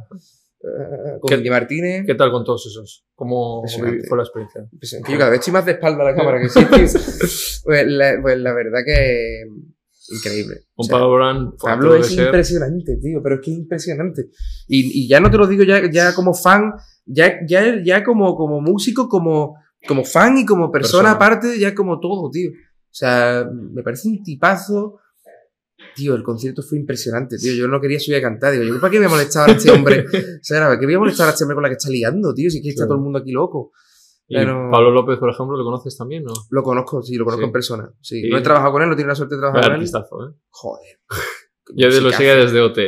eh, 0.61 1.19
con 1.21 1.29
¿Qué- 1.29 1.37
Guille 1.37 1.51
Martínez. 1.51 2.05
¿Qué 2.05 2.17
tal 2.17 2.33
con 2.33 2.43
todos 2.45 2.67
esos? 2.67 3.05
¿Cómo 3.15 3.63
fue 4.09 4.17
la 4.17 4.23
experiencia? 4.25 4.67
Pues 4.77 4.91
yo 5.09 5.19
cada 5.19 5.31
vez 5.31 5.39
estoy 5.39 5.53
más 5.53 5.65
de 5.67 5.73
espalda 5.73 6.03
a 6.03 6.11
la 6.11 6.17
cámara 6.17 6.41
que 6.41 6.49
sí, 6.49 6.61
pues, 6.69 7.63
la, 7.87 8.19
pues 8.21 8.39
la 8.39 8.53
verdad 8.53 8.81
que 8.85 9.45
increíble. 10.11 10.57
Con 10.75 10.85
O 10.85 10.89
sea, 10.89 10.99
Pablo 10.99 11.55
fue- 11.59 11.71
Pablo 11.71 11.95
es 11.97 12.07
ser- 12.09 12.27
impresionante, 12.27 12.97
tío, 12.97 13.21
pero 13.23 13.37
es 13.37 13.41
que 13.43 13.51
es 13.53 13.59
impresionante. 13.59 14.29
Y, 14.67 15.05
y 15.05 15.09
ya 15.09 15.21
no 15.21 15.31
te 15.31 15.37
lo 15.39 15.47
digo 15.47 15.65
ya, 15.65 15.91
ya 15.91 16.15
como 16.15 16.35
fan, 16.35 16.73
ya, 17.07 17.35
ya, 17.47 17.83
ya 17.85 18.05
como, 18.05 18.35
como 18.37 18.61
músico, 18.61 19.09
como, 19.09 19.57
como 19.87 20.05
fan 20.05 20.39
y 20.39 20.45
como 20.47 20.71
persona, 20.71 21.11
Persona. 21.11 21.11
aparte, 21.13 21.59
ya 21.59 21.75
como 21.75 21.99
todo, 22.01 22.31
tío. 22.31 22.51
O 22.51 22.95
sea, 22.99 23.47
me 23.53 23.83
parece 23.83 24.09
un 24.09 24.23
tipazo. 24.23 24.99
Tío, 25.95 26.15
el 26.15 26.23
concierto 26.23 26.63
fue 26.63 26.79
impresionante, 26.79 27.37
tío. 27.39 27.55
Yo 27.55 27.67
no 27.69 27.81
quería 27.81 27.99
subir 28.01 28.19
a 28.19 28.23
cantar. 28.23 28.53
Digo, 28.53 28.65
¿yo 28.65 28.81
para 28.81 28.91
qué 28.91 28.99
voy 28.99 29.07
a 29.07 29.11
molestar 29.11 29.49
a 29.49 29.53
este 29.53 29.71
hombre? 29.71 30.05
O 30.41 30.43
sea, 30.43 30.61
¿para 30.61 30.79
qué 30.79 30.87
voy 30.87 30.95
a 30.95 30.99
molestar 31.01 31.27
a 31.29 31.31
este 31.33 31.45
hombre 31.45 31.55
con 31.57 31.63
la 31.63 31.69
que 31.69 31.75
está 31.77 31.91
liando, 31.91 32.33
tío? 32.35 32.51
Si 32.51 32.59
es 32.59 32.63
que 32.63 32.71
está 32.71 32.85
todo 32.87 32.97
el 32.97 33.03
mundo 33.03 33.19
aquí 33.19 33.33
loco. 33.33 33.73
Pero- 34.29 34.71
Pablo 34.71 34.91
López, 34.91 35.19
por 35.19 35.31
ejemplo, 35.31 35.57
¿lo 35.57 35.65
conoces 35.65 35.97
también? 35.97 36.25
¿no? 36.25 36.33
Lo 36.51 36.63
conozco, 36.63 37.03
sí, 37.03 37.17
lo 37.17 37.25
conozco 37.25 37.43
Sí. 37.43 37.47
en 37.47 37.53
persona. 37.53 37.91
Sí. 38.01 38.29
No 38.29 38.39
he 38.39 38.43
trabajado 38.43 38.73
con 38.73 38.83
él, 38.83 38.89
no 38.91 38.97
tiene 38.97 39.09
la 39.09 39.15
suerte 39.15 39.35
de 39.37 39.41
trabajar 39.41 39.63
con 39.63 39.71
él. 39.73 39.77
artistazo, 39.79 40.29
¿eh? 40.29 40.35
Joder. 40.51 40.99
Yo 41.77 41.91
de 41.91 42.01
lo 42.01 42.11
seguía 42.13 42.35
desde 42.37 42.61
OT. 42.61 42.79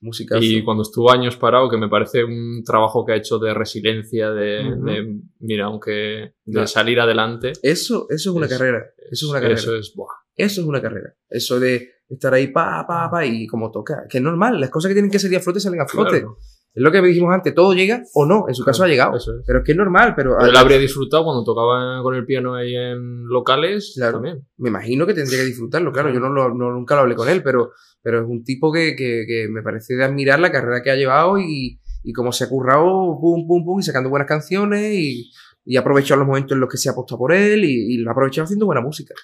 musicazo. 0.00 0.40
Y 0.44 0.62
cuando 0.62 0.82
estuvo 0.84 1.10
años 1.10 1.36
parado, 1.36 1.68
que 1.68 1.76
me 1.76 1.88
parece 1.88 2.22
un 2.22 2.62
trabajo 2.64 3.04
que 3.04 3.12
ha 3.12 3.16
hecho 3.16 3.40
de 3.40 3.52
resiliencia, 3.52 4.30
de, 4.30 5.20
mira, 5.40 5.64
aunque 5.64 6.34
de 6.44 6.66
salir 6.68 7.00
adelante. 7.00 7.52
Eso, 7.62 8.06
eso 8.08 8.30
es 8.30 8.36
una 8.36 8.46
Es- 8.46 8.52
carrera. 8.56 8.84
Eso 9.10 9.26
es 9.26 9.30
una 9.32 9.40
carrera. 9.40 9.58
Eso 9.58 9.74
es, 9.74 9.92
buah. 9.96 10.06
Eso 10.36 10.60
es 10.60 10.66
una 10.68 10.80
carrera. 10.80 11.14
Eso 11.28 11.58
de 11.58 11.88
estar 12.08 12.32
ahí 12.32 12.46
pa, 12.46 12.84
pa, 12.86 13.10
pa 13.10 13.26
y 13.26 13.48
como 13.48 13.72
toca. 13.72 14.04
Que 14.08 14.18
es 14.18 14.22
normal. 14.22 14.60
Las 14.60 14.70
cosas 14.70 14.88
que 14.90 14.94
tienen 14.94 15.10
que 15.10 15.18
salir 15.18 15.38
a 15.38 15.40
flote 15.40 15.58
salen 15.58 15.80
a 15.80 15.86
flote. 15.88 16.20
Claro. 16.20 16.36
Es 16.74 16.82
lo 16.82 16.92
que 16.92 17.00
dijimos 17.02 17.34
antes. 17.34 17.54
Todo 17.54 17.72
llega 17.74 18.02
o 18.14 18.24
no. 18.24 18.44
En 18.48 18.54
su 18.54 18.64
caso 18.64 18.84
ha 18.84 18.88
llegado. 18.88 19.16
Es. 19.16 19.26
Pero 19.46 19.58
es 19.60 19.64
que 19.64 19.72
es 19.72 19.78
normal. 19.78 20.14
Pero 20.16 20.36
Pero 20.38 20.50
él 20.50 20.56
habría 20.56 20.78
disfrutado 20.78 21.24
cuando 21.24 21.42
tocaba 21.44 22.02
con 22.02 22.14
el 22.14 22.24
piano 22.24 22.54
ahí 22.54 22.74
en 22.76 23.24
locales 23.26 23.94
Claro. 23.96 24.14
también. 24.14 24.46
me 24.58 24.68
imagino 24.68 25.06
que 25.06 25.14
tendría 25.14 25.40
que 25.40 25.46
disfrutarlo. 25.46 25.90
Claro, 25.92 26.12
yo 26.12 26.20
no, 26.20 26.28
lo- 26.28 26.54
no- 26.54 26.70
nunca 26.72 26.94
lo 26.94 27.00
hablé 27.02 27.14
con 27.16 27.28
él, 27.28 27.42
pero, 27.42 27.72
pero 28.02 28.20
es 28.20 28.26
un 28.28 28.44
tipo 28.44 28.70
que, 28.72 28.94
que, 28.96 29.24
que 29.26 29.48
me 29.50 29.62
parece 29.62 29.94
de 29.94 30.04
admirar 30.04 30.38
la 30.40 30.52
carrera 30.52 30.82
que 30.82 30.90
ha 30.90 30.96
llevado 30.96 31.38
y, 31.38 31.80
y 32.04 32.12
cómo 32.12 32.30
se 32.32 32.44
ha 32.44 32.48
currado, 32.48 33.18
pum, 33.20 33.46
pum, 33.48 33.64
pum, 33.64 33.80
y 33.80 33.82
sacando 33.82 34.08
buenas 34.10 34.28
canciones 34.28 34.92
y, 34.94 35.30
y 35.70 35.76
ha 35.76 35.80
aprovechado 35.80 36.20
los 36.20 36.26
momentos 36.26 36.52
en 36.52 36.60
los 36.60 36.70
que 36.70 36.78
se 36.78 36.88
ha 36.88 36.92
apostado 36.92 37.18
por 37.18 37.30
él 37.30 37.62
y, 37.62 37.92
y 37.92 37.98
lo 37.98 38.08
ha 38.08 38.12
aprovechado 38.12 38.46
haciendo 38.46 38.64
buena 38.64 38.80
música. 38.80 39.14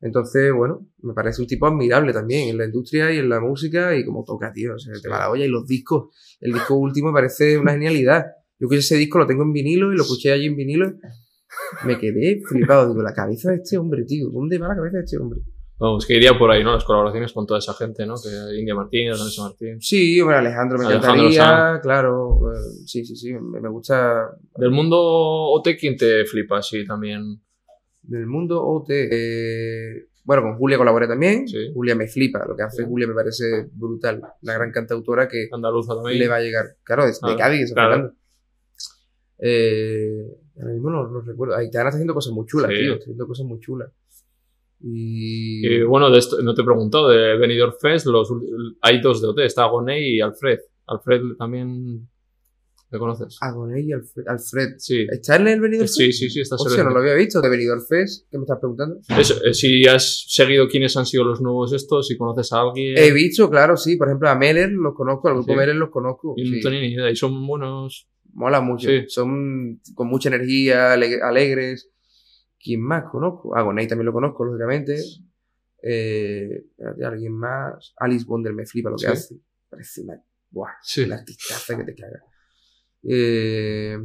Entonces, 0.00 0.52
bueno, 0.52 0.86
me 1.02 1.12
parece 1.12 1.42
un 1.42 1.48
tipo 1.48 1.66
admirable 1.66 2.12
también 2.12 2.50
en 2.50 2.56
la 2.56 2.66
industria 2.66 3.12
y 3.12 3.18
en 3.18 3.28
la 3.28 3.40
música 3.40 3.96
y 3.96 4.04
como 4.04 4.22
toca, 4.22 4.52
tío. 4.52 4.76
O 4.76 4.78
sea, 4.78 4.94
te 5.02 5.08
va 5.08 5.18
la 5.18 5.28
olla 5.28 5.44
y 5.44 5.48
los 5.48 5.66
discos. 5.66 6.14
El 6.38 6.52
disco 6.52 6.76
último 6.76 7.08
me 7.08 7.14
parece 7.14 7.58
una 7.58 7.72
genialidad. 7.72 8.26
Yo 8.60 8.68
que 8.68 8.76
ese 8.76 8.94
disco 8.94 9.18
lo 9.18 9.26
tengo 9.26 9.42
en 9.42 9.52
vinilo 9.52 9.92
y 9.92 9.96
lo 9.96 10.04
escuché 10.04 10.30
allí 10.30 10.46
en 10.46 10.54
vinilo. 10.54 10.92
Me 11.84 11.98
quedé 11.98 12.42
flipado. 12.48 12.90
Digo, 12.90 13.02
la 13.02 13.12
cabeza 13.12 13.50
de 13.50 13.56
este 13.56 13.76
hombre, 13.76 14.04
tío. 14.04 14.28
¿Dónde 14.30 14.56
va 14.58 14.68
la 14.68 14.76
cabeza 14.76 14.98
de 14.98 15.02
este 15.02 15.18
hombre? 15.18 15.40
Vamos, 15.80 16.06
que 16.06 16.14
iría 16.16 16.36
por 16.36 16.50
ahí, 16.50 16.64
¿no? 16.64 16.72
Las 16.72 16.84
colaboraciones 16.84 17.32
con 17.32 17.46
toda 17.46 17.58
esa 17.60 17.72
gente, 17.74 18.04
¿no? 18.04 18.14
Que 18.16 18.58
India 18.58 18.74
Martínez, 18.74 19.16
Vanessa 19.18 19.42
Martín. 19.42 19.80
Sí, 19.80 20.20
hombre, 20.20 20.38
Alejandro 20.38 20.76
me 20.78 20.86
Alejandro 20.86 21.28
encantaría, 21.28 21.80
claro. 21.80 22.52
eh, 22.52 22.58
sí, 22.84 23.04
sí, 23.04 23.14
sí, 23.14 23.32
me, 23.34 23.68
gusta. 23.68 24.28
Del 24.56 24.70
mundo 24.72 24.96
OT, 25.00 25.68
¿quién 25.78 25.96
te 25.96 26.24
flipa 26.24 26.58
así 26.58 26.84
también? 26.84 27.40
Del 28.02 28.26
mundo 28.26 28.60
OT. 28.64 28.90
eh, 28.90 30.08
bueno, 30.24 30.42
con 30.42 30.56
Julia 30.58 30.76
colaboré 30.78 31.06
también. 31.06 31.46
Sí. 31.48 31.70
Julia 31.72 31.94
me 31.94 32.06
flipa, 32.08 32.44
lo 32.46 32.54
que 32.56 32.62
hace 32.64 32.82
Sí. 32.82 32.88
Julia 32.88 33.06
me 33.06 33.14
parece 33.14 33.68
brutal. 33.72 34.20
Una 34.42 34.54
gran 34.54 34.72
cantautora 34.72 35.26
que 35.28 35.48
Andaluza 35.52 35.94
también. 35.94 36.18
le 36.18 36.28
va 36.28 36.36
a 36.36 36.40
llegar. 36.40 36.66
Claro, 36.82 37.04
de, 37.06 37.12
de 37.12 37.16
Ah, 37.22 37.36
Cádiz, 37.38 37.72
claro. 37.72 38.12
Eh, 39.38 40.22
ahora 40.60 40.72
mismo 40.74 40.90
no, 40.90 41.08
no 41.08 41.20
recuerdo. 41.20 41.54
Aitana 41.56 41.88
está 41.88 41.96
haciendo 41.96 42.14
cosas 42.14 42.32
muy 42.32 42.44
chulas, 42.46 42.70
Sí. 42.72 42.78
tío. 42.78 42.92
Está 42.94 43.04
haciendo 43.04 43.26
cosas 43.26 43.46
muy 43.46 43.60
chulas. 43.60 43.90
Y. 44.80 45.66
Y 45.66 45.82
bueno, 45.82 46.10
de 46.10 46.18
esto, 46.18 46.40
no 46.42 46.54
te 46.54 46.62
he 46.62 46.64
preguntado, 46.64 47.08
de 47.08 47.36
Benidorm 47.36 47.74
Fest, 47.80 48.06
los, 48.06 48.32
hay 48.82 49.00
dos 49.00 49.20
de 49.20 49.28
OT, 49.28 49.38
está 49.40 49.64
Agoney 49.64 50.16
y 50.16 50.20
Alfred. 50.20 50.58
Alfred 50.86 51.20
también, 51.38 52.08
¿le 52.90 52.98
conoces? 52.98 53.36
Agoné 53.40 53.80
y 53.82 53.92
Alfred. 53.92 54.24
Alfred. 54.28 54.74
Sí. 54.78 55.06
¿Está 55.10 55.36
en 55.36 55.48
el 55.48 55.60
Benidorm 55.60 55.88
Sí, 55.88 56.06
Fest? 56.06 56.18
sí, 56.20 56.30
sí, 56.30 56.40
está 56.40 56.54
Hostia, 56.54 56.70
solo. 56.76 56.84
no 56.84 56.90
lo 56.94 57.00
había 57.00 57.14
visto. 57.14 57.40
De 57.40 57.48
Benidorm 57.50 57.82
Fest, 57.86 58.26
¿qué 58.30 58.38
me 58.38 58.44
estás 58.44 58.58
preguntando? 58.60 59.00
Eso, 59.18 59.34
eh, 59.44 59.52
si 59.52 59.84
has 59.86 60.24
seguido 60.28 60.68
quiénes 60.68 60.96
han 60.96 61.06
sido 61.06 61.24
los 61.24 61.40
nuevos 61.40 61.72
estos, 61.72 62.06
si 62.06 62.16
conoces 62.16 62.52
a 62.52 62.60
alguien. 62.60 62.96
He 62.96 63.12
visto, 63.12 63.50
claro, 63.50 63.76
sí. 63.76 63.96
Por 63.96 64.08
ejemplo, 64.08 64.28
a 64.28 64.34
Meller 64.36 64.70
los 64.70 64.94
conozco, 64.94 65.28
al 65.28 65.34
grupo 65.34 65.52
Sí. 65.52 65.58
Meller 65.58 65.74
los 65.76 65.90
conozco. 65.90 66.34
y 66.36 66.46
sí. 66.46 66.50
no 66.52 66.60
tenía 66.62 66.80
ni 66.80 66.92
idea, 66.94 67.10
y 67.10 67.16
son 67.16 67.46
buenos. 67.46 68.08
Mola 68.32 68.60
mucho. 68.60 68.88
Sí. 68.88 69.02
Son 69.08 69.80
con 69.94 70.06
mucha 70.06 70.28
energía, 70.28 70.92
ale- 70.92 71.20
alegres. 71.22 71.90
¿Quién 72.58 72.80
más 72.82 73.04
conozco? 73.10 73.56
Ah, 73.56 73.62
Gonei 73.62 73.86
también 73.86 74.06
lo 74.06 74.12
conozco, 74.12 74.44
lógicamente. 74.44 74.96
Eh, 75.82 76.64
alguien 77.04 77.32
más. 77.34 77.94
Alice 77.98 78.24
Bonder 78.26 78.52
me 78.52 78.66
flipa 78.66 78.90
lo 78.90 78.96
que 78.96 79.06
Sí. 79.06 79.12
hace. 79.12 79.34
Parece 79.68 80.00
una, 80.02 80.20
buah, 80.50 80.72
Sí. 80.82 81.02
una 81.04 81.16
artistaza 81.16 81.76
que 81.76 81.84
te 81.84 81.94
caga. 81.94 82.22
Eh, 83.08 83.96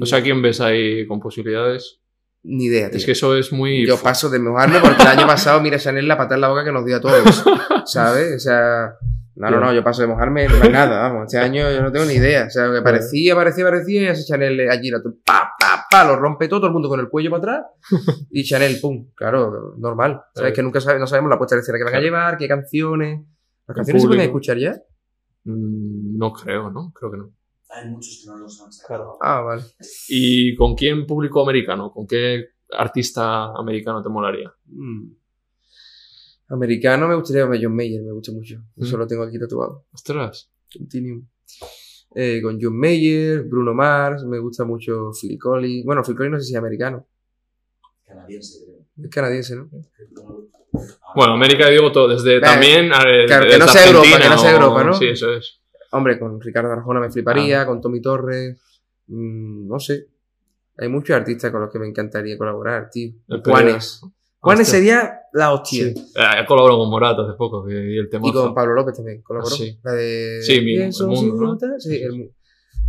O 0.00 0.06
sea, 0.06 0.22
¿quién 0.22 0.40
ves 0.40 0.60
ahí 0.60 1.06
con 1.06 1.18
posibilidades? 1.20 2.00
Ni 2.42 2.66
idea, 2.66 2.88
tío. 2.90 2.98
Es 2.98 3.04
que 3.04 3.12
eso 3.12 3.36
es 3.36 3.52
muy. 3.52 3.86
Yo 3.86 4.00
paso 4.00 4.30
de 4.30 4.38
mojarme 4.38 4.80
porque 4.80 5.02
el 5.02 5.08
año 5.08 5.26
pasado, 5.26 5.60
mira, 5.60 5.78
Chanel 5.78 6.08
la 6.08 6.16
patada 6.16 6.36
en 6.36 6.40
la 6.42 6.48
boca 6.48 6.64
que 6.64 6.72
nos 6.72 6.86
dio 6.86 6.96
a 6.96 7.00
todos. 7.00 7.44
¿Sabes? 7.86 8.36
O 8.36 8.38
sea, 8.38 8.94
no, 9.40 9.50
no, 9.50 9.60
no, 9.60 9.72
yo 9.72 9.82
paso 9.82 10.02
de 10.02 10.08
mojarme, 10.08 10.46
no 10.46 10.62
hay 10.62 10.70
nada, 10.70 11.00
vamos. 11.08 11.24
Este 11.24 11.38
año 11.38 11.70
yo 11.70 11.82
no 11.82 11.90
tengo 11.90 12.04
ni 12.04 12.14
idea. 12.14 12.44
O 12.46 12.50
sea, 12.50 12.70
que 12.72 12.82
parecía, 12.82 13.34
parecía, 13.34 13.64
parecía 13.64 14.02
y 14.02 14.06
hace 14.08 14.24
Chanel 14.24 14.68
allí, 14.68 14.90
la, 14.90 15.00
pa, 15.24 15.52
pa, 15.58 15.86
pa, 15.90 16.04
lo 16.04 16.16
rompe 16.16 16.46
todo, 16.46 16.60
todo 16.60 16.66
el 16.68 16.72
mundo 16.74 16.88
con 16.88 17.00
el 17.00 17.08
cuello 17.08 17.30
para 17.30 17.40
atrás 17.40 17.66
y 18.30 18.44
Chanel, 18.44 18.78
pum. 18.80 19.10
Claro, 19.14 19.74
normal. 19.78 20.20
¿Sabes? 20.34 20.52
Que 20.52 20.62
nunca 20.62 20.80
sabe, 20.80 20.98
no 20.98 21.06
sabemos 21.06 21.30
la 21.30 21.38
puesta 21.38 21.56
de 21.56 21.62
escena 21.62 21.78
que 21.78 21.84
van 21.84 21.94
a 21.94 22.00
llevar, 22.00 22.36
qué 22.36 22.46
canciones. 22.46 23.20
¿Las 23.66 23.76
canciones 23.76 24.02
se 24.02 24.08
pueden 24.08 24.24
escuchar 24.24 24.58
ya? 24.58 24.72
Mm, 25.44 26.18
No 26.18 26.32
creo, 26.32 26.70
¿no? 26.70 26.92
Creo 26.92 27.10
que 27.10 27.16
no. 27.16 27.32
Hay 27.70 27.88
muchos 27.88 28.20
que 28.22 28.30
no 28.30 28.36
los 28.36 28.60
han 28.60 28.72
sacado. 28.72 29.16
Ah, 29.22 29.40
vale. 29.40 29.62
¿Y 30.08 30.54
con 30.56 30.74
quién 30.74 31.06
público 31.06 31.42
americano? 31.42 31.92
¿Con 31.92 32.06
qué 32.06 32.46
artista 32.72 33.52
americano 33.56 34.02
te 34.02 34.08
molaría? 34.08 34.52
Mm. 34.66 35.19
Americano 36.50 37.08
me 37.08 37.14
gustaría 37.14 37.46
ver 37.46 37.60
John 37.62 37.74
Mayer, 37.74 38.02
me 38.02 38.12
gusta 38.12 38.32
mucho. 38.32 38.62
Eso 38.76 38.96
Mm. 38.96 39.00
lo 39.00 39.06
tengo 39.06 39.22
aquí 39.24 39.38
tatuado. 39.38 39.86
Ostras. 39.92 40.50
Continuum. 40.76 41.26
Eh, 42.14 42.40
con 42.42 42.58
John 42.60 42.76
Mayer, 42.76 43.42
Bruno 43.44 43.72
Mars, 43.72 44.24
me 44.24 44.38
gusta 44.38 44.64
mucho 44.64 45.10
Phil 45.18 45.38
Collins. 45.38 45.84
Bueno, 45.84 46.02
Phil 46.04 46.16
Collins 46.16 46.32
no 46.32 46.38
sé 46.40 46.44
si 46.46 46.52
es 46.52 46.58
americano, 46.58 47.06
Canadiense, 48.06 48.64
creo. 48.64 48.86
es 49.04 49.10
canadiense, 49.10 49.56
¿no? 49.56 49.68
Bueno, 51.14 51.34
América 51.34 51.68
digo 51.68 51.90
todo, 51.92 52.08
desde 52.08 52.36
Eh, 52.38 52.40
también. 52.40 52.86
eh, 52.86 53.24
claro, 53.26 53.46
que 53.48 53.58
no 53.58 53.68
sea 53.68 53.86
Europa, 53.86 54.06
Argentina 54.06 54.22
que 54.22 54.28
no 54.30 54.38
sea 54.38 54.50
o- 54.50 54.54
Europa, 54.54 54.84
¿no? 54.84 54.94
Sí, 54.94 55.06
eso 55.06 55.32
es. 55.32 55.60
Hombre, 55.92 56.18
con 56.18 56.40
Ricardo 56.40 56.72
Arjona 56.72 57.00
me 57.00 57.06
Ah. 57.06 57.10
fliparía, 57.10 57.66
con 57.66 57.80
Tommy 57.80 58.00
Torres, 58.00 58.60
mm, 59.06 59.68
no 59.68 59.78
sé. 59.80 60.06
Hay 60.78 60.88
muchos 60.88 61.14
artistas 61.16 61.50
con 61.50 61.60
los 61.60 61.70
que 61.72 61.78
me 61.78 61.86
encantaría 61.88 62.36
colaborar, 62.38 62.88
tío. 62.90 63.12
Juanes. 63.44 64.00
Juanes 64.38 64.68
sería 64.68 65.19
la 65.32 65.52
hostia. 65.52 65.84
Sí. 65.88 65.94
Eh, 66.16 66.20
Ha 66.20 66.46
colaborado 66.46 66.80
con 66.80 66.90
Morat 66.90 67.18
hace 67.18 67.36
poco, 67.36 67.64
que 67.64 67.72
y 67.74 67.98
el 67.98 68.08
tema. 68.08 68.28
Y 68.28 68.32
con 68.32 68.54
Pablo 68.54 68.74
López 68.74 68.96
también, 68.96 69.22
colaboró. 69.22 69.52
Ah, 69.54 69.56
sí. 69.58 69.78
La 69.82 69.92
de... 69.92 70.42
Sí, 70.42 70.60
mi- 70.60 70.76
El 70.76 70.92
Mundo, 71.06 71.56
¿no? 71.58 71.58
Sí, 71.78 71.96
el. 72.02 72.30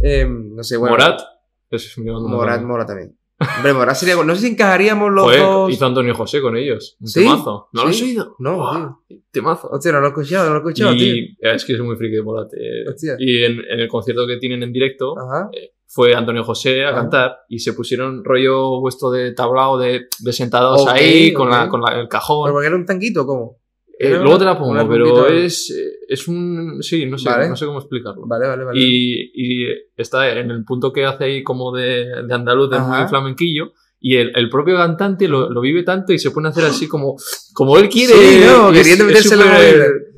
Eh, 0.04 0.26
no 0.28 0.64
sé, 0.64 0.78
bueno. 0.78 0.94
Morat. 0.96 1.22
Es 1.70 1.98
Morat 1.98 2.62
mola 2.64 2.86
también. 2.86 3.18
Hombre, 3.58 3.74
Morat 3.74 3.96
sería... 3.96 4.16
No 4.24 4.36
sé 4.36 4.42
si 4.42 4.48
encajaríamos 4.54 5.12
los 5.12 5.24
Joder, 5.24 5.40
dos... 5.40 5.72
hizo 5.72 5.86
Antonio 5.86 6.14
José 6.14 6.42
con 6.42 6.56
ellos. 6.58 6.96
Un 7.00 7.08
¿Sí? 7.08 7.22
temazo. 7.22 7.70
¿No 7.74 7.84
lo 7.84 7.90
has 7.90 8.02
oído? 8.02 8.36
No, 8.38 8.58
Buah, 8.58 8.96
Temazo. 9.32 9.68
Hostia, 9.70 9.92
no 9.94 10.00
lo 10.00 10.06
he 10.08 10.10
escuchado, 10.10 10.44
no 10.46 10.50
lo 10.52 10.56
he 10.58 10.60
escuchado, 10.60 10.94
tío. 10.96 11.06
Y 11.16 11.38
es 11.40 11.66
que 11.66 11.74
es 11.74 11.80
muy 11.80 11.96
friki 11.96 12.18
de 12.18 12.22
Morat. 12.22 12.54
eh. 12.54 12.88
Hostia. 12.88 13.16
Y 13.18 13.44
en, 13.44 13.54
en 13.68 13.80
el 13.80 13.88
concierto 13.88 14.28
que 14.28 14.38
tienen 14.38 14.62
en 14.62 14.72
directo, 14.72 15.18
Ajá. 15.18 15.50
Fue 15.94 16.16
Antonio 16.16 16.44
José 16.44 16.86
a 16.86 16.90
Ah. 16.90 16.96
cantar 16.96 17.38
y 17.50 17.60
se 17.60 17.74
pusieron 17.74 18.24
rollo 18.24 18.80
vuestro 18.80 19.12
de 19.12 19.34
tablao 19.34 19.78
de, 19.78 20.08
de 20.20 20.34
sentados 20.34 20.88
ahí 20.88 21.34
con, 21.34 21.50
la, 21.50 21.68
con 21.68 21.82
la- 21.82 21.90
el 21.92 21.96
¿Pero 21.98 22.10
cajón. 22.10 22.52
porque 22.52 22.68
era 22.68 22.76
un 22.76 22.86
tanquito 22.86 23.26
cómo? 23.26 23.58
Eh, 24.00 24.18
luego 24.20 24.40
te 24.40 24.46
la 24.46 24.58
pongo, 24.58 24.74
pero 24.90 25.28
es, 25.28 25.70
eh, 25.70 26.06
es 26.08 26.28
un... 26.28 26.82
Sí, 26.82 27.06
no 27.06 27.20
sé, 27.20 27.30
Vale. 27.30 27.50
no 27.50 27.56
sé 27.56 27.68
cómo 27.68 27.78
explicarlo. 27.78 28.24
Vale, 28.26 28.48
vale, 28.48 28.64
vale. 28.64 28.80
Y, 28.82 29.32
y 29.36 29.68
está 29.96 30.28
en 30.32 30.50
el 30.50 30.64
punto 30.66 30.92
que 30.92 31.06
hace 31.06 31.26
ahí 31.26 31.44
como 31.44 31.72
de, 31.72 32.06
de 32.28 32.34
andaluz, 32.34 32.72
de 32.72 32.80
muy 32.80 33.08
flamenquillo. 33.08 33.74
Y 34.04 34.18
el, 34.18 34.32
el 34.36 34.50
propio 34.50 34.76
cantante 34.78 35.28
lo, 35.28 35.52
lo 35.52 35.62
vive 35.62 35.84
tanto 35.84 36.12
y 36.12 36.18
se 36.18 36.32
pone 36.32 36.48
a 36.48 36.52
hacer 36.52 36.66
así 36.66 36.88
como, 36.88 37.16
como 37.54 37.78
él 37.78 37.88
quiere. 37.88 38.14
Sí, 38.16 38.40
no, 38.44 38.72
y 38.72 38.76
queriendo 38.78 39.06
movida. 39.06 39.20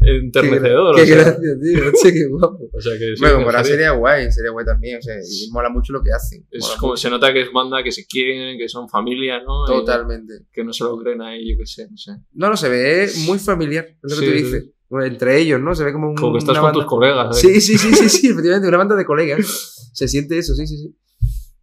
enternecedor. 0.02 0.96
Qué, 0.96 1.02
o 1.02 1.06
sea, 1.06 1.16
gracia, 1.16 1.40
tío. 1.62 1.90
Hostia, 1.94 2.12
qué 2.14 2.26
guapo. 2.30 2.70
o 2.74 2.82
sea 2.82 2.94
que 2.94 3.00
sí, 3.16 3.22
bueno, 3.22 3.44
gustaría. 3.44 3.64
sería 3.66 3.92
guay, 3.92 4.32
sería 4.32 4.52
guay 4.52 4.66
también. 4.66 5.00
O 5.00 5.02
sea, 5.02 5.16
y 5.16 5.52
mola 5.52 5.70
mucho 5.70 5.92
lo 5.94 6.02
que 6.02 6.12
hacen. 6.12 6.46
Es 6.52 6.66
como 6.80 6.94
mucho. 6.94 7.02
se 7.02 7.10
nota 7.10 7.34
que 7.34 7.42
es 7.42 7.52
banda 7.52 7.84
que 7.84 7.92
se 7.92 8.06
quieren, 8.06 8.58
que 8.58 8.70
son 8.70 8.88
familia, 8.90 9.42
¿no? 9.44 9.66
Y 9.66 9.68
Totalmente. 9.68 10.46
que 10.54 10.64
no 10.64 10.72
se 10.72 10.84
lo 10.86 10.98
creen 10.98 11.22
ahí, 11.22 11.52
yo 11.52 11.58
qué 11.58 11.66
sé, 11.66 11.88
no 11.90 11.98
sé. 11.98 12.12
No, 12.34 12.50
no, 12.50 12.56
se 12.58 12.70
ve 12.70 13.10
muy 13.26 13.38
familiar, 13.40 13.86
es 13.86 13.98
lo 14.02 14.20
que 14.22 14.26
Sí, 14.26 14.32
tú 14.32 14.38
sí. 14.38 14.44
dices. 14.44 14.70
Bueno, 14.90 15.08
Entre 15.08 15.40
ellos, 15.40 15.60
¿no? 15.60 15.74
Se 15.76 15.84
ve 15.84 15.92
como 15.92 16.10
un, 16.10 16.16
Como 16.16 16.34
que 16.34 16.40
estás 16.40 16.56
con 16.56 16.64
banda... 16.66 16.80
tus 16.80 16.86
colegas. 16.86 17.44
¿eh? 17.44 17.60
Sí, 17.60 17.62
sí, 17.62 17.78
sí, 17.78 17.94
sí, 17.96 18.10
sí, 18.10 18.28
efectivamente, 18.32 18.68
una 18.68 18.78
banda 18.78 18.96
de 18.96 19.06
colegas. 19.06 19.90
Se 19.94 20.08
siente 20.08 20.38
eso, 20.38 20.54
sí, 20.54 20.68
sí, 20.68 20.78
sí. 20.78 20.96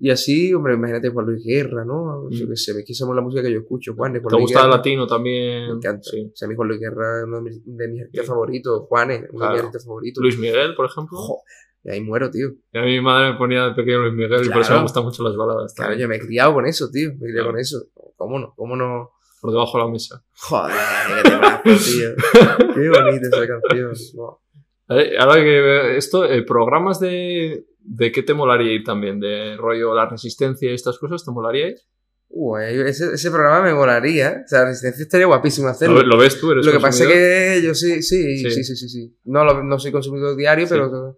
Y 0.02 0.08
así, 0.10 0.52
hombre, 0.54 0.74
imagínate 0.74 1.10
Juan 1.10 1.26
Luis 1.26 1.44
Guerra, 1.44 1.84
¿no? 1.84 2.28
Yo 2.30 2.46
Mm. 2.46 2.48
qué 2.50 2.56
sé, 2.56 2.72
es 2.72 2.84
que 2.86 2.94
somos 2.94 3.14
la 3.14 3.20
música 3.20 3.42
que 3.42 3.52
yo 3.52 3.58
escucho, 3.60 3.94
Juan. 3.94 4.14
¿Te 4.14 4.20
gusta 4.20 4.64
el 4.64 4.70
latino 4.70 5.06
también? 5.06 5.66
Me 5.68 5.74
encanta. 5.74 6.02
Sí. 6.10 6.30
O 6.32 6.34
sea, 6.34 6.46
a 6.46 6.48
mí 6.48 6.54
Juan 6.56 6.68
Luis 6.68 6.80
Guerra 6.80 7.18
es 7.20 7.24
uno 7.26 7.36
de 7.36 7.42
mis, 7.42 7.60
de 7.66 7.88
mis 7.88 8.00
artistas 8.02 8.26
favoritos. 8.26 8.82
Juanes, 8.88 9.24
uno 9.30 9.44
de 9.44 9.50
mis 9.52 9.58
artistas 9.60 9.84
favoritos. 9.84 10.22
Luis 10.22 10.38
Miguel, 10.38 10.74
por 10.74 10.86
ejemplo. 10.86 11.18
Joder, 11.18 11.42
y 11.84 11.90
ahí 11.90 12.00
muero, 12.00 12.30
tío. 12.30 12.48
Y 12.72 12.78
a 12.78 12.82
mi 12.82 13.00
madre 13.02 13.32
me 13.32 13.38
ponía 13.38 13.64
de 13.66 13.74
pequeño 13.74 13.98
Luis 13.98 14.14
Miguel 14.14 14.46
y 14.46 14.48
por 14.48 14.62
eso 14.62 14.74
me 14.74 14.82
gustan 14.82 15.04
mucho 15.04 15.22
las 15.22 15.36
baladas. 15.36 15.74
Claro, 15.74 15.94
yo 15.94 16.08
me 16.08 16.16
he 16.16 16.20
criado 16.20 16.54
con 16.54 16.64
eso, 16.66 16.90
tío. 16.90 17.10
Me 17.10 17.14
he 17.16 17.18
criado 17.18 17.34
Claro. 17.34 17.50
con 17.50 17.58
eso. 17.60 17.84
¿Cómo 18.16 18.38
no? 18.38 18.54
¿Cómo 18.56 18.76
no? 18.76 19.10
Por 19.42 19.50
debajo 19.52 19.78
de 19.78 19.84
la 19.84 19.90
mesa. 19.90 20.24
Joder, 20.34 20.74
qué 21.22 21.30
temazo, 21.30 21.62
tío. 21.90 22.74
Qué 22.74 22.88
bonita 22.88 23.28
esa 23.28 23.46
canción. 23.46 23.92
Wow. 24.14 24.38
Ahora 25.20 25.34
que 25.36 25.96
esto, 25.96 26.24
eh, 26.24 26.42
programas 26.42 26.98
de, 26.98 27.64
de 27.82 28.12
qué 28.12 28.22
te 28.22 28.34
molaría 28.34 28.72
ir 28.72 28.84
también, 28.84 29.20
de 29.20 29.56
rollo 29.56 29.94
la 29.94 30.08
resistencia 30.08 30.70
y 30.70 30.74
estas 30.74 30.98
cosas, 30.98 31.24
¿te 31.24 31.30
molaría 31.30 31.68
ir? 31.68 31.76
Uy, 32.32 32.62
ese, 32.86 33.14
ese 33.14 33.30
programa 33.30 33.60
me 33.62 33.74
molaría. 33.74 34.42
O 34.44 34.48
sea, 34.48 34.64
Resistencia 34.64 35.02
estaría 35.02 35.26
guapísimo 35.26 35.66
hacerlo. 35.66 35.96
¿Lo, 35.96 36.06
lo 36.06 36.16
ves 36.18 36.38
tú? 36.38 36.52
¿Eres 36.52 36.64
Lo 36.64 36.70
que 36.70 36.78
pasa 36.78 37.02
es 37.04 37.10
que 37.10 37.60
yo 37.64 37.74
sí, 37.74 38.02
sí, 38.02 38.38
Sí. 38.38 38.50
sí, 38.52 38.62
sí, 38.64 38.76
sí, 38.76 38.88
sí. 38.88 39.16
No, 39.24 39.44
lo- 39.44 39.64
no 39.64 39.78
soy 39.80 39.90
consumidor 39.90 40.36
diario, 40.36 40.64
Sí. 40.66 40.74
pero, 40.74 41.16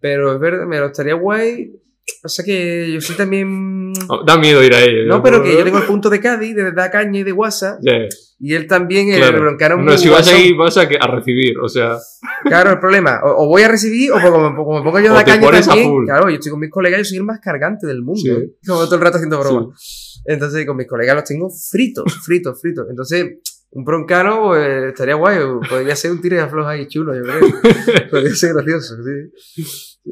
pero 0.00 0.34
es 0.34 0.38
verdad, 0.40 0.66
me 0.66 0.78
lo 0.80 0.86
estaría 0.86 1.14
guay. 1.14 1.80
O 2.22 2.28
sea 2.28 2.44
que 2.44 2.90
yo 2.92 3.00
sí 3.00 3.14
también... 3.16 3.92
Oh, 4.08 4.22
da 4.24 4.36
miedo 4.38 4.62
ir 4.62 4.74
ahí. 4.74 5.06
No, 5.06 5.22
pero 5.22 5.42
que 5.42 5.52
yo 5.52 5.64
tengo 5.64 5.78
el 5.78 5.84
punto 5.84 6.10
de 6.10 6.20
Cádiz, 6.20 6.54
de 6.54 6.72
da 6.72 6.90
caña 6.90 7.20
y 7.20 7.22
de 7.22 7.32
guasa, 7.32 7.78
Ya, 7.82 7.92
y 8.38 8.54
él 8.54 8.66
también, 8.66 9.08
el 9.10 9.18
claro. 9.18 9.40
broncano 9.40 9.76
No, 9.78 9.96
si 9.96 10.08
vas 10.08 10.28
ahí 10.28 10.52
vas 10.54 10.76
a, 10.76 10.86
que- 10.88 10.98
a 11.00 11.06
recibir, 11.06 11.58
o 11.58 11.68
sea, 11.68 11.96
Claro, 12.44 12.72
el 12.72 12.78
problema, 12.78 13.20
o, 13.24 13.44
o 13.44 13.48
voy 13.48 13.62
a 13.62 13.68
recibir, 13.68 14.10
o 14.12 14.20
como, 14.20 14.54
como 14.54 14.78
me 14.78 14.84
pongo 14.84 15.00
yo 15.00 15.14
O 15.14 15.18
te 15.18 15.24
caña 15.24 15.48
a 15.48 15.62
también. 15.62 16.04
Claro, 16.04 16.28
yo 16.28 16.34
estoy 16.36 16.50
con 16.50 16.60
mis 16.60 16.70
colegas, 16.70 16.98
yo 16.98 17.04
soy 17.04 17.18
el 17.18 17.24
más 17.24 17.40
cargante 17.40 17.86
del 17.86 18.02
mundo, 18.02 18.20
Sí. 18.20 18.30
¿eh? 18.30 18.50
Como 18.66 18.84
todo 18.84 18.96
el 18.96 19.00
rato 19.00 19.16
haciendo 19.16 19.38
bromas. 19.40 20.20
Entonces, 20.26 20.66
con 20.66 20.76
mis 20.76 20.86
colegas 20.86 21.14
los 21.16 21.24
tengo 21.24 21.48
fritos, 21.50 22.04
fritos, 22.24 22.60
fritos. 22.60 22.86
Entonces, 22.90 23.38
un 23.70 23.84
broncano 23.84 24.48
pues, 24.48 24.84
estaría 24.88 25.14
guay, 25.14 25.38
podría 25.68 25.96
ser 25.96 26.10
un 26.12 26.20
tiro 26.20 26.36
de 26.36 26.42
afloja 26.42 26.70
ahí 26.70 26.86
chulo, 26.86 27.14
yo 27.14 27.22
creo. 27.22 28.08
podría 28.10 28.34
ser 28.34 28.52
gracioso, 28.54 28.96
sí. 28.96 29.62
Sí, 29.64 29.64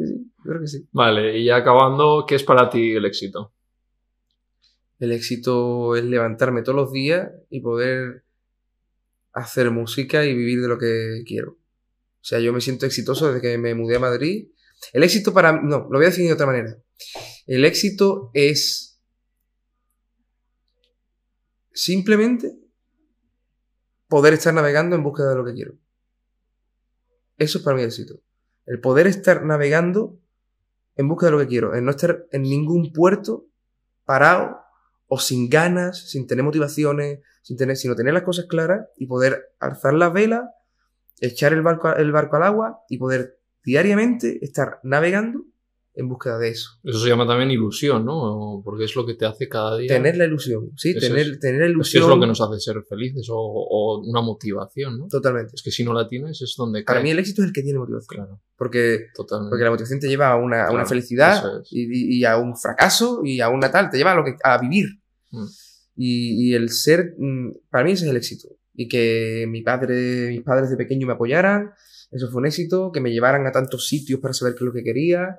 sí, 0.07 0.32
yo 0.45 0.51
creo 0.51 0.61
que 0.61 0.67
sí. 0.67 0.87
vale, 0.93 1.39
y 1.39 1.47
ya 1.47 1.57
acabando, 1.57 2.25
¿qué 2.27 2.35
es 2.35 2.43
para 2.43 2.69
ti 2.69 2.93
el 2.93 3.05
éxito? 3.05 3.53
El 4.99 5.13
éxito 5.13 5.97
es 5.97 6.05
levantarme 6.05 6.63
todos 6.63 6.77
los 6.77 6.93
días 6.93 7.29
y 7.51 7.61
poder 7.61 8.25
hacer 9.33 9.71
música 9.71 10.25
y 10.25 10.35
vivir 10.35 10.61
de 10.61 10.69
lo 10.69 10.79
que 10.79 11.25
quiero. 11.27 11.53
O 11.53 12.25
sea, 12.25 12.39
yo 12.39 12.53
me 12.53 12.61
siento 12.61 12.87
exitoso 12.87 13.27
desde 13.27 13.41
que 13.41 13.59
me 13.59 13.75
mudé 13.75 13.97
a 13.97 14.01
Madrid. 14.01 14.49
El 14.93 15.03
éxito 15.03 15.33
para 15.33 15.53
mí, 15.53 15.61
no, 15.65 15.89
lo 15.91 15.99
voy 15.99 16.05
a 16.05 16.11
definir 16.11 16.29
de 16.29 16.35
otra 16.35 16.47
manera. 16.47 16.77
El 17.47 17.65
éxito 17.65 18.31
es 18.33 19.01
simplemente 21.73 22.55
poder 24.07 24.35
estar 24.35 24.55
navegando 24.55 24.95
en 24.95 25.03
búsqueda 25.03 25.31
de 25.31 25.37
lo 25.37 25.45
que 25.45 25.55
quiero. 25.55 25.75
Eso 27.39 27.59
es 27.59 27.65
para 27.65 27.77
mí 27.77 27.83
el 27.83 27.89
éxito. 27.89 28.21
El 28.67 28.81
poder 28.81 29.09
estar 29.09 29.45
navegando 29.45 30.22
en 30.97 31.09
busca 31.09 31.27
de 31.27 31.33
lo 31.33 31.39
que 31.39 31.47
quiero. 31.47 31.75
El 31.75 31.85
no 31.85 31.91
estar 31.91 32.27
en 32.31 32.43
ningún 32.43 32.93
puerto 32.93 33.47
parado 34.05 34.59
o 35.07 35.19
sin 35.19 35.49
ganas, 35.49 36.11
sin 36.11 36.27
tener 36.27 36.45
motivaciones, 36.45 37.21
sin 37.43 37.57
tener, 37.57 37.77
sino 37.77 37.95
tener 37.95 38.15
las 38.15 38.23
cosas 38.23 38.47
claras 38.49 38.87
y 38.97 39.07
poder 39.07 39.55
alzar 39.61 39.95
las 39.95 40.13
velas, 40.13 40.45
echar 41.21 41.53
el 41.53 41.63
barco, 41.63 41.95
el 41.95 42.13
barco 42.13 42.37
al 42.37 42.45
agua 42.45 42.81
y 42.89 42.99
poder 42.99 43.39
diariamente 43.65 44.45
estar 44.45 44.81
navegando 44.83 45.45
en 45.95 46.09
búsqueda 46.09 46.39
de 46.39 46.49
eso. 46.49 46.71
Eso 46.85 46.99
se 47.01 47.09
llama 47.09 47.27
también 47.27 47.51
ilusión, 47.51 48.05
¿no? 48.07 48.63
Porque 48.65 48.85
es 48.85 48.97
lo 48.97 49.05
que 49.05 49.13
te 49.15 49.27
hace 49.27 49.47
cada 49.49 49.77
día. 49.77 49.89
Tener 49.89 50.17
la 50.17 50.25
ilusión, 50.25 50.71
sí, 50.77 50.95
tener, 50.99 51.19
es. 51.33 51.39
tener 51.41 51.61
la 51.61 51.67
Es 51.67 51.69
que 51.69 51.73
ilusión. 51.73 52.03
es 52.05 52.09
lo 52.09 52.21
que 52.21 52.27
nos 52.27 52.41
hace 52.41 52.59
ser 52.61 52.83
felices 52.89 53.29
o, 53.31 53.37
o 53.39 54.01
una 54.01 54.23
motivación, 54.23 54.99
¿no? 54.99 55.09
Totalmente. 55.09 55.53
Es 55.55 55.63
que 55.63 55.71
si 55.71 55.85
no 55.85 55.93
la 55.93 56.09
tienes 56.09 56.41
es 56.41 56.55
donde 56.57 56.83
Para 56.83 56.99
cae. 57.01 57.05
mí 57.05 57.11
el 57.11 57.19
éxito 57.19 57.43
es 57.43 57.49
el 57.49 57.53
que 57.53 57.63
tiene 57.63 57.79
motivación. 57.79 58.07
Claro, 58.25 58.41
Porque, 58.57 59.07
totalmente. 59.15 59.51
porque 59.51 59.65
la 59.65 59.71
motivación 59.71 60.01
te 60.01 60.09
lleva 60.09 60.31
a 60.33 60.37
una, 60.37 60.63
a 60.63 60.69
una 60.71 60.71
Claro, 60.81 60.89
felicidad 60.89 61.61
es. 61.61 61.69
y, 61.71 61.83
y- 61.83 62.19
y 62.21 62.25
a 62.25 62.39
un 62.39 62.57
fracaso 62.57 63.21
y 63.25 63.41
a 63.41 63.51
una 63.51 63.71
tal, 63.71 63.91
te 63.91 63.99
lleva 63.99 64.13
a, 64.13 64.17
lo 64.17 64.25
que, 64.25 64.35
a 64.43 64.59
vivir. 64.59 64.87
Mm. 65.31 65.45
Y, 65.97 66.49
y 66.51 66.55
el 66.55 66.71
ser, 66.71 67.15
mm, 67.19 67.51
para 67.71 67.85
mí 67.85 67.93
ese 67.93 68.05
es 68.07 68.11
el 68.11 68.17
éxito. 68.17 68.49
Y 68.75 68.89
que 68.89 69.45
mi 69.47 69.61
padre, 69.61 70.29
mis 70.31 70.43
padres 70.43 70.71
de 70.71 70.79
pequeño 70.79 71.07
me 71.07 71.13
apoyaran, 71.13 71.71
eso 72.11 72.31
fue 72.31 72.41
un 72.41 72.47
éxito, 72.47 72.91
que 72.93 73.01
me 73.03 73.11
llevaran 73.13 73.47
a 73.47 73.53
tantos 73.53 73.87
sitios 73.87 74.21
para 74.21 74.33
saber 74.33 74.55
qué 74.55 74.65
es 74.65 74.67
lo 74.67 74.73
que 74.73 74.83
quería, 74.83 75.37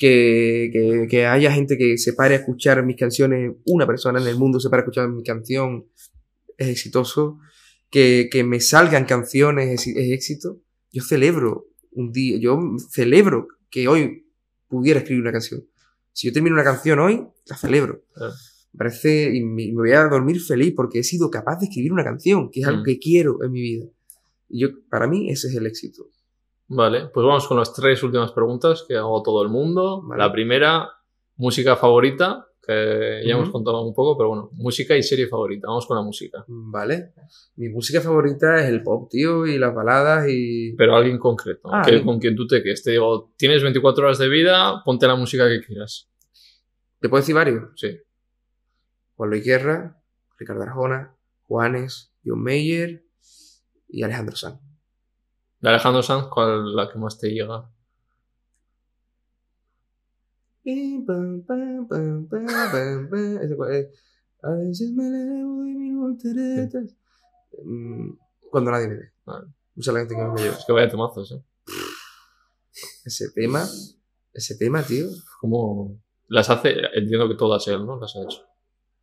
que, 0.00 0.70
que, 0.72 1.06
que 1.10 1.26
haya 1.26 1.52
gente 1.52 1.76
que 1.76 1.98
se 1.98 2.14
pare 2.14 2.34
a 2.34 2.38
escuchar 2.38 2.82
mis 2.86 2.96
canciones, 2.96 3.52
una 3.66 3.86
persona 3.86 4.18
en 4.18 4.26
el 4.28 4.36
mundo 4.36 4.58
se 4.58 4.70
pare 4.70 4.80
a 4.80 4.84
escuchar 4.84 5.10
mi 5.10 5.22
canción, 5.22 5.84
es 6.56 6.68
exitoso, 6.68 7.38
que, 7.90 8.30
que 8.32 8.42
me 8.42 8.60
salgan 8.60 9.04
canciones 9.04 9.68
es, 9.68 9.94
es 9.94 10.10
éxito. 10.10 10.62
Yo 10.90 11.02
celebro 11.02 11.66
un 11.90 12.12
día, 12.12 12.38
yo 12.38 12.58
celebro 12.90 13.48
que 13.70 13.88
hoy 13.88 14.26
pudiera 14.68 15.00
escribir 15.00 15.20
una 15.20 15.32
canción. 15.32 15.66
Si 16.14 16.28
yo 16.28 16.32
termino 16.32 16.54
una 16.54 16.64
canción 16.64 16.98
hoy, 16.98 17.22
la 17.44 17.56
celebro. 17.58 18.02
Me 18.72 18.78
parece, 18.78 19.36
y 19.36 19.44
me, 19.44 19.66
me 19.66 19.74
voy 19.74 19.92
a 19.92 20.04
dormir 20.08 20.40
feliz 20.40 20.72
porque 20.74 21.00
he 21.00 21.04
sido 21.04 21.30
capaz 21.30 21.58
de 21.58 21.66
escribir 21.66 21.92
una 21.92 22.04
canción, 22.04 22.50
que 22.50 22.60
es 22.60 22.66
algo 22.66 22.80
Mm. 22.80 22.84
que 22.86 22.98
quiero 22.98 23.44
en 23.44 23.52
mi 23.52 23.60
vida. 23.60 23.86
Y 24.48 24.60
yo, 24.62 24.68
para 24.88 25.06
mí, 25.06 25.30
ese 25.30 25.48
es 25.48 25.54
el 25.56 25.66
éxito. 25.66 26.08
Vale, 26.72 27.06
pues 27.12 27.26
vamos 27.26 27.48
con 27.48 27.58
las 27.58 27.72
tres 27.74 28.00
últimas 28.04 28.30
preguntas 28.30 28.84
que 28.86 28.96
hago 28.96 29.18
a 29.18 29.22
todo 29.24 29.42
el 29.42 29.48
mundo. 29.48 30.02
Vale. 30.02 30.22
La 30.22 30.30
primera, 30.30 30.88
música 31.34 31.74
favorita, 31.74 32.46
que 32.64 33.22
ya 33.26 33.34
hemos 33.34 33.50
contado 33.50 33.82
un 33.82 33.92
poco, 33.92 34.16
pero 34.16 34.28
bueno, 34.28 34.50
música 34.52 34.96
y 34.96 35.02
serie 35.02 35.26
favorita. 35.26 35.66
Vamos 35.66 35.84
con 35.88 35.96
la 35.96 36.04
música. 36.04 36.44
¿Vale? 36.46 37.12
Mi 37.56 37.70
música 37.70 38.00
favorita 38.00 38.62
es 38.62 38.68
el 38.68 38.84
pop, 38.84 39.10
tío, 39.10 39.48
y 39.48 39.58
las 39.58 39.74
baladas 39.74 40.28
y... 40.28 40.72
Pero 40.76 40.94
alguien 40.94 41.18
concreto, 41.18 41.68
Ah, 41.72 41.82
que, 41.84 42.04
con 42.04 42.20
quien 42.20 42.36
tú 42.36 42.46
te 42.46 42.62
quedes. 42.62 42.84
Te 42.84 42.92
digo, 42.92 43.32
tienes 43.36 43.64
24 43.64 44.04
horas 44.04 44.18
de 44.18 44.28
vida, 44.28 44.84
ponte 44.84 45.08
la 45.08 45.16
música 45.16 45.48
que 45.48 45.60
quieras. 45.66 46.08
¿Te 47.00 47.08
puedo 47.08 47.20
decir 47.20 47.34
varios? 47.34 47.64
Sí. 47.74 47.98
Juan 49.16 49.30
Luis 49.30 49.44
Guerra, 49.44 50.00
Ricardo 50.38 50.62
Arjona, 50.62 51.16
Juanes, 51.48 52.12
John 52.24 52.44
Mayer 52.44 53.02
y 53.88 54.04
Alejandro 54.04 54.36
Sanz. 54.36 54.69
De 55.60 55.68
Alejandro 55.68 56.02
Sanz, 56.02 56.26
¿cuál 56.28 56.68
es 56.68 56.74
la 56.74 56.88
que 56.88 56.98
más 56.98 57.18
te 57.18 57.28
llega? 57.30 57.70
A 64.42 64.50
veces 64.52 64.92
me 64.92 65.06
elevo 65.06 65.62
de 65.62 65.74
mis 65.74 65.96
volteretas. 65.96 66.96
Mm, 67.62 68.12
Cuando 68.50 68.70
nadie 68.70 68.88
me 68.88 68.94
ve. 68.96 69.12
Vale. 69.24 69.46
Mucha 69.74 69.92
la 69.92 69.98
gente 70.00 70.14
que 70.14 70.22
me 70.22 70.40
lleva. 70.40 70.56
Es 70.56 70.64
que 70.64 70.72
vaya 70.72 70.88
temazos, 70.88 71.32
¿eh? 71.32 71.42
Ese 73.04 73.30
tema, 73.30 73.66
ese 74.32 74.56
tema, 74.56 74.82
tío. 74.82 75.08
Como 75.40 76.00
las 76.28 76.48
hace, 76.48 76.74
entiendo 76.94 77.28
que 77.28 77.34
todas 77.34 77.66
él, 77.68 77.84
¿no? 77.84 77.98
Las 78.00 78.16
ha 78.16 78.22
hecho. 78.22 78.46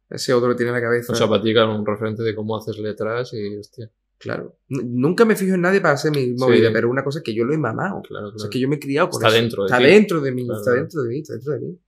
Ese 0.09 0.33
otro 0.33 0.49
que 0.49 0.55
tiene 0.55 0.69
en 0.71 0.75
la 0.75 0.81
cabeza. 0.81 1.13
O 1.13 1.15
sea, 1.15 1.27
para 1.27 1.41
ti, 1.41 1.53
claro, 1.53 1.75
un 1.75 1.85
referente 1.85 2.23
de 2.23 2.33
cómo 2.33 2.55
haces 2.55 2.77
letras 2.79 3.33
y, 3.33 3.57
hostia, 3.57 3.91
claro. 4.17 4.57
Nunca 4.69 5.25
me 5.25 5.35
fijo 5.35 5.55
en 5.55 5.61
nadie 5.61 5.79
para 5.81 5.93
hacer 5.95 6.11
mi 6.11 6.33
movida, 6.33 6.67
Sí. 6.67 6.73
pero 6.73 6.89
una 6.89 7.03
cosa 7.03 7.19
es 7.19 7.23
que 7.23 7.33
yo 7.35 7.45
lo 7.45 7.53
he 7.53 7.57
mamado. 7.57 8.01
claro, 8.01 8.29
O 8.35 8.39
sea, 8.39 8.49
que 8.49 8.59
yo 8.59 8.67
me 8.67 8.75
he 8.75 8.79
criado 8.79 9.09
con 9.09 9.19
Está 9.21 9.29
eso. 9.35 9.41
dentro 9.43 9.63
de 9.63 9.67
Está 9.67 9.77
ti. 9.77 9.83
dentro 9.85 10.21
de 10.21 10.31
mí, 10.31 10.45
Claro, 10.45 10.59
está 10.59 10.73
dentro 10.73 11.01
de 11.03 11.09
mí, 11.09 11.19
está 11.19 11.33
dentro 11.33 11.53
de 11.53 11.59
mí. 11.59 11.79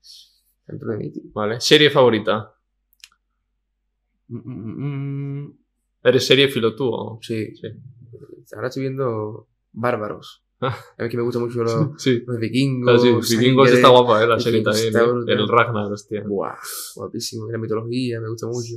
Dentro 0.68 0.92
de 0.92 0.98
mí, 0.98 1.12
tío. 1.12 1.24
Vale. 1.34 1.60
Serie 1.62 1.90
favorita. 1.90 2.54
Mm, 4.28 4.38
mm, 4.38 5.44
mm. 5.46 5.58
¿Eres 6.04 6.26
serie 6.26 6.48
filo 6.48 6.76
tú 6.76 6.86
o...? 6.86 7.20
Sí. 7.22 7.56
Sí. 7.56 7.68
Ahora 8.56 8.68
estoy 8.68 8.84
viendo 8.84 9.48
Bárbaros. 9.72 10.44
Ah. 10.62 10.78
A 10.98 11.04
mí 11.04 11.10
que 11.10 11.18
me 11.18 11.24
gustan 11.24 11.44
mucho 11.44 11.64
los, 11.64 11.74
Sí. 12.02 12.24
los 12.26 12.38
vikingos. 12.40 13.02
Claro, 13.02 13.22
sí. 13.24 13.38
Vikingos 13.38 13.72
está 13.72 13.90
guapa, 13.90 14.24
¿eh? 14.24 14.28
La 14.28 14.40
serie 14.40 14.62
también. 14.62 14.96
¿eh? 14.96 15.00
El 15.34 15.48
Ragnar, 15.48 15.92
hostia. 15.92 16.22
Guau, 16.26 16.54
guapísimo. 16.96 17.50
La 17.52 17.58
mitología 17.58 18.20
me 18.22 18.30
gusta 18.30 18.48
mucho. 18.48 18.76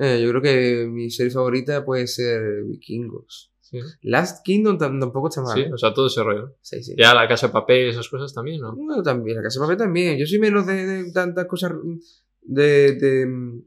Eh, 0.00 0.20
yo 0.22 0.30
creo 0.30 0.42
que 0.42 0.86
mi 0.88 1.10
serie 1.10 1.32
favorita 1.32 1.84
puede 1.84 2.06
ser 2.06 2.62
Vikingos. 2.64 3.52
Sí. 3.60 3.78
Last 4.02 4.44
Kingdom 4.44 4.78
tam- 4.78 4.98
tampoco 5.00 5.28
está 5.28 5.42
mal. 5.42 5.54
Sí, 5.54 5.64
o 5.72 5.76
sea, 5.76 5.92
todo 5.92 6.06
ese 6.06 6.22
rollo. 6.22 6.54
Sí, 6.62 6.82
sí. 6.82 6.94
Ya 6.96 7.12
la 7.14 7.26
casa 7.28 7.48
de 7.48 7.52
papel, 7.52 7.88
esas 7.88 8.08
cosas 8.08 8.32
también, 8.32 8.60
¿no? 8.60 8.74
Bueno, 8.74 9.02
también, 9.02 9.36
la 9.36 9.42
casa 9.42 9.58
de 9.60 9.64
papel 9.64 9.76
también. 9.76 10.16
Yo 10.18 10.24
soy 10.26 10.38
menos 10.38 10.66
de, 10.66 10.86
de 10.86 11.12
tantas 11.12 11.46
cosas 11.46 11.72
de, 12.42 12.92
de- 12.92 13.60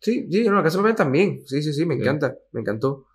Sí, 0.00 0.26
sí, 0.30 0.44
no, 0.48 0.54
la 0.56 0.62
casa 0.62 0.78
de 0.78 0.82
papel 0.82 0.96
también. 0.96 1.42
Sí, 1.46 1.62
sí, 1.62 1.72
sí, 1.72 1.84
me 1.86 1.94
Sí. 1.96 2.00
encanta. 2.00 2.34
Me 2.52 2.60
encantó. 2.62 3.06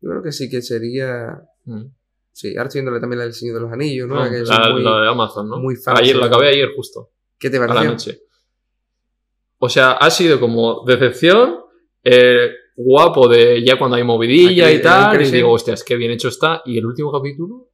Yo 0.00 0.10
creo 0.10 0.22
que 0.22 0.32
sí 0.32 0.48
que 0.48 0.62
sería. 0.62 1.42
Mm. 1.64 1.84
Sí, 2.32 2.56
ahora 2.56 2.68
estoy 2.68 2.80
viéndole 2.80 3.00
también 3.00 3.18
la 3.18 3.24
del 3.24 3.34
Señor 3.34 3.56
de 3.56 3.60
los 3.62 3.72
Anillos, 3.72 4.08
¿no? 4.08 4.14
No, 4.14 4.24
la, 4.24 4.72
muy- 4.72 4.82
la 4.82 5.00
de 5.02 5.08
Amazon, 5.08 5.48
¿no? 5.48 5.58
muy 5.58 5.76
fan, 5.76 5.96
Ayer, 5.98 6.16
la 6.16 6.26
acabé 6.26 6.48
ayer 6.48 6.68
justo, 6.76 7.10
¿Qué 7.38 7.50
te 7.50 7.56
a 7.56 7.60
la 7.60 7.66
pareció? 7.66 7.90
noche. 7.90 8.20
O 9.58 9.68
sea, 9.68 9.92
ha 9.92 10.10
sido 10.10 10.38
como 10.38 10.84
decepción, 10.86 11.56
eh, 12.10 12.50
guapo 12.76 13.28
de 13.28 13.62
ya 13.64 13.76
cuando 13.76 13.96
hay 13.96 14.04
movidilla 14.04 14.70
y 14.70 14.80
tal, 14.80 15.20
y 15.20 15.30
digo, 15.30 15.50
hostias, 15.50 15.82
qué 15.82 15.96
bien 15.96 16.12
hecho 16.12 16.28
está. 16.28 16.62
Y 16.64 16.78
el 16.78 16.86
último 16.86 17.10
capítulo, 17.12 17.70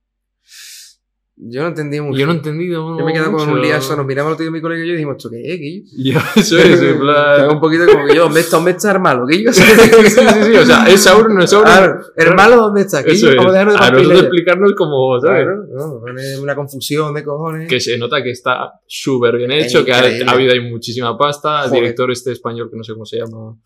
Yo 1.36 1.60
no 1.60 1.68
entendí 1.68 2.00
mucho. 2.00 2.18
yo 2.18 2.26
no 2.26 2.32
he 2.32 2.36
entendido. 2.36 2.98
Yo 2.98 3.04
me 3.04 3.12
quedo 3.12 3.30
con 3.30 3.48
un 3.48 3.60
liazo, 3.60 3.96
nos 3.96 4.06
miramos 4.06 4.32
el 4.32 4.38
tío 4.38 4.46
de 4.46 4.52
mi 4.52 4.62
colega 4.62 4.82
y 4.82 4.88
yo 4.88 4.94
y 4.94 4.96
dijimos, 4.96 5.16
¿esto 5.18 5.28
qué 5.30 5.42
es, 5.42 5.60
Guillo? 5.60 5.84
Ya, 5.96 6.32
eso 6.36 6.58
es, 6.58 6.80
en 6.80 6.98
plan... 6.98 7.50
Un 7.50 7.60
poquito 7.60 7.84
como 7.86 8.06
que 8.06 8.14
yo, 8.14 8.22
¿dónde 8.22 8.40
está, 8.40 8.56
dónde 8.56 8.70
está 8.70 8.90
hermano, 8.92 9.26
Guillo? 9.26 9.52
sí, 9.52 9.62
sí, 9.62 9.90
sí, 10.10 10.56
o 10.56 10.64
sea, 10.64 10.86
es 10.88 11.02
Sauron, 11.02 11.34
no 11.34 11.44
es 11.44 11.50
Sauron. 11.50 11.70
Ah, 11.70 12.00
hermano, 12.16 12.56
¿dónde 12.56 12.80
está? 12.80 13.02
Guillo, 13.02 13.28
es. 13.28 13.36
vamos 13.36 13.54
a 13.54 13.58
dejarnos 13.58 13.74
de 13.74 13.78
A 13.78 13.90
nosotros 13.90 14.02
papiletas. 14.02 14.22
explicarnos 14.22 14.72
como, 14.74 15.20
¿sabes? 15.20 15.44
Claro, 15.44 15.64
no, 15.70 16.42
una 16.42 16.54
confusión 16.56 17.12
de 17.12 17.22
cojones. 17.22 17.68
Que 17.68 17.78
se 17.78 17.98
nota 17.98 18.22
que 18.22 18.30
está 18.30 18.80
súper 18.86 19.36
bien 19.36 19.52
hecho, 19.52 19.84
que 19.84 19.92
ha, 19.92 19.98
habido 20.32 20.52
ahí 20.52 20.60
muchísima 20.60 21.18
pasta. 21.18 21.66
El 21.66 21.72
director 21.72 22.10
este 22.10 22.32
español, 22.32 22.70
que 22.70 22.76
no 22.78 22.82
sé 22.82 22.94
cómo 22.94 23.04
se 23.04 23.18
llama. 23.18 23.58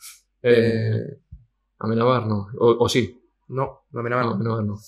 Eh, 0.43 0.94
Eh, 0.97 1.19
Amenábar, 1.81 2.27
no. 2.27 2.48
O, 2.59 2.85
o 2.85 2.89
sí. 2.89 3.20
no, 3.48 3.82
no 3.93 4.02
me 4.02 4.10
No, 4.10 4.19
Amenábar 4.20 4.65
no. 4.65 4.78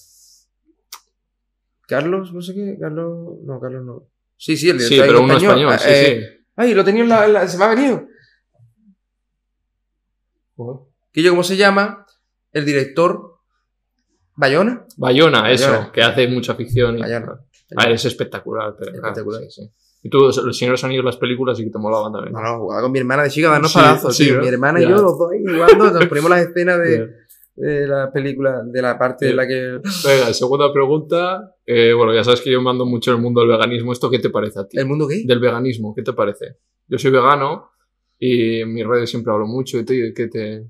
Carlos, 1.86 2.32
no 2.32 2.40
sé 2.40 2.54
qué, 2.54 2.76
Carlos, 2.80 3.38
no, 3.44 3.60
Carlos 3.60 3.84
no. 3.84 4.02
Sí, 4.36 4.56
sí, 4.56 4.70
el 4.70 4.80
Sí, 4.80 4.94
director 4.94 5.14
pero 5.14 5.24
uno 5.24 5.36
español, 5.36 5.72
Ah, 5.72 5.78
sí, 5.78 5.88
eh, 5.90 6.40
Ay, 6.56 6.74
lo 6.74 6.84
tenía 6.84 7.02
en 7.02 7.08
la, 7.08 7.26
en 7.26 7.32
la- 7.32 7.48
se 7.48 7.58
me 7.58 7.64
ha 7.64 7.68
venido. 7.68 8.06
sí. 10.56 10.62
Que 11.12 11.22
yo, 11.22 11.30
¿cómo 11.30 11.42
se 11.42 11.56
llama? 11.56 12.06
El 12.52 12.64
director 12.64 13.38
Bayona. 14.36 14.84
Bayona, 14.96 15.50
eso, 15.50 15.68
Bayona. 15.70 15.92
que 15.92 16.02
hace 16.02 16.28
mucha 16.28 16.54
ficción. 16.54 16.98
Y, 16.98 17.02
Bayona. 17.02 17.40
Ah, 17.76 17.90
es 17.90 18.04
espectacular. 18.04 18.74
Pero, 18.78 18.92
Espectacular. 18.94 19.42
ah, 19.42 19.46
sí, 19.50 19.62
sí. 19.62 19.72
Y 20.02 20.08
tú, 20.08 20.18
los 20.20 20.56
señores 20.56 20.82
han 20.84 20.92
ido 20.92 21.02
las 21.02 21.16
películas 21.18 21.60
y 21.60 21.64
que 21.64 21.70
te 21.70 21.78
molaban 21.78 22.12
también. 22.12 22.32
No, 22.32 22.40
no, 22.40 22.58
jugaba 22.60 22.82
con 22.82 22.92
mi 22.92 22.98
hermana 22.98 23.24
de 23.24 23.30
chica 23.30 23.50
darnos 23.50 23.70
Sí, 23.72 23.78
palazos, 23.78 24.16
sí, 24.16 24.24
tío. 24.24 24.36
¿no? 24.36 24.42
Mi 24.42 24.48
hermana 24.48 24.80
y 24.80 24.84
yo, 24.84 24.90
los 24.90 25.18
dos 25.18 25.30
ahí 25.30 25.42
jugando, 25.44 25.90
nos 25.90 26.06
ponemos 26.06 26.30
las 26.30 26.46
escenas 26.46 26.78
de, 26.78 26.96
Bien. 26.96 27.16
de 27.56 27.86
la 27.86 28.10
película, 28.10 28.62
de 28.64 28.80
la 28.82 28.98
parte 28.98 29.28
en 29.28 29.36
la 29.36 29.46
que. 29.46 29.78
Venga, 30.06 30.32
segunda 30.32 30.72
pregunta. 30.72 31.54
Eh, 31.66 31.92
bueno, 31.92 32.14
ya 32.14 32.24
sabes 32.24 32.40
que 32.40 32.50
yo 32.50 32.62
mando 32.62 32.86
mucho 32.86 33.10
el 33.12 33.18
mundo 33.18 33.40
del 33.42 33.50
veganismo. 33.50 33.92
¿Esto 33.92 34.08
qué 34.10 34.18
te 34.18 34.30
parece 34.30 34.60
a 34.60 34.66
ti? 34.66 34.78
¿El 34.78 34.86
mundo 34.86 35.06
gay? 35.06 35.24
Del 35.26 35.38
veganismo, 35.38 35.94
¿qué 35.94 36.02
te 36.02 36.14
parece? 36.14 36.56
Yo 36.88 36.98
soy 36.98 37.10
vegano 37.10 37.70
y 38.18 38.60
en 38.60 38.72
mis 38.72 38.86
redes 38.86 39.10
siempre 39.10 39.32
hablo 39.32 39.46
mucho 39.46 39.78
y 39.78 39.84
te, 39.84 40.14
¿qué 40.14 40.28
te... 40.28 40.64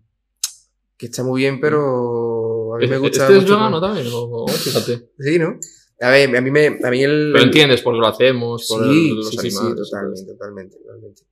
Que 0.97 1.07
está 1.07 1.23
muy 1.23 1.40
bien, 1.43 1.61
pero 1.61 2.74
a 2.74 2.78
mí 2.78 2.86
me 2.89 2.98
gusta. 2.98 3.24
¿Este 3.28 3.39
es 3.39 3.44
vegano 3.44 3.81
también? 3.81 4.07
O- 4.12 4.44
o- 4.44 4.48
fíjate. 4.48 5.09
Sí, 5.19 5.39
¿no? 5.39 5.55
A 6.01 6.11
ver, 6.11 6.35
a 6.37 6.41
mí 6.41 6.51
me. 6.51 6.67
A 6.83 6.91
mí 6.91 7.03
el. 7.03 7.31
Pero 7.33 7.45
entiendes 7.45 7.83
por 7.83 7.95
qué 7.95 8.01
lo 8.01 8.07
hacemos, 8.07 8.67
por 8.69 8.83
Sí, 8.85 9.11
el- 9.11 9.17
los 9.17 9.29
sí, 9.29 9.37
sí, 9.39 9.51
sí, 9.51 9.57
animales. 9.59 9.91
totalmente, 9.91 10.33
totalmente, 10.33 10.77
totalmente. 10.79 11.23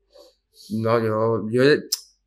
No, 0.70 0.99
yo, 1.03 1.49
yo, 1.51 1.62
o 1.62 1.77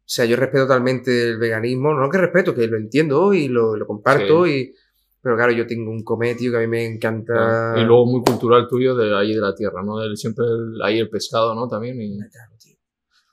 sea, 0.05 0.25
yo 0.25 0.35
respeto 0.35 0.63
totalmente 0.63 1.29
el 1.29 1.37
veganismo, 1.37 1.93
no 1.93 2.09
que 2.09 2.17
respeto, 2.17 2.55
que 2.55 2.65
lo 2.67 2.77
entiendo 2.77 3.33
y 3.33 3.47
lo, 3.47 3.75
lo 3.75 3.85
comparto 3.85 4.47
y, 4.47 4.73
pero 5.21 5.35
claro, 5.35 5.51
yo 5.51 5.67
tengo 5.67 5.91
un 5.91 6.03
cometio 6.03 6.49
que 6.51 6.57
a 6.57 6.61
mí 6.61 6.67
me 6.67 6.83
encanta. 6.85 7.75
Y 7.77 7.83
luego 7.83 8.07
muy 8.07 8.21
cultural 8.23 8.67
tuyo 8.67 8.95
de 8.95 9.15
ahí 9.15 9.35
de 9.35 9.39
la 9.41 9.53
tierra, 9.53 9.83
¿no? 9.83 9.99
Del, 9.99 10.17
siempre 10.17 10.43
el- 10.45 10.81
ahí 10.81 10.97
el 10.99 11.09
pescado, 11.09 11.53
¿no? 11.53 11.67
También. 11.67 12.01
Y 12.01 12.17
Claro, 12.17 12.53
tío. 12.57 12.75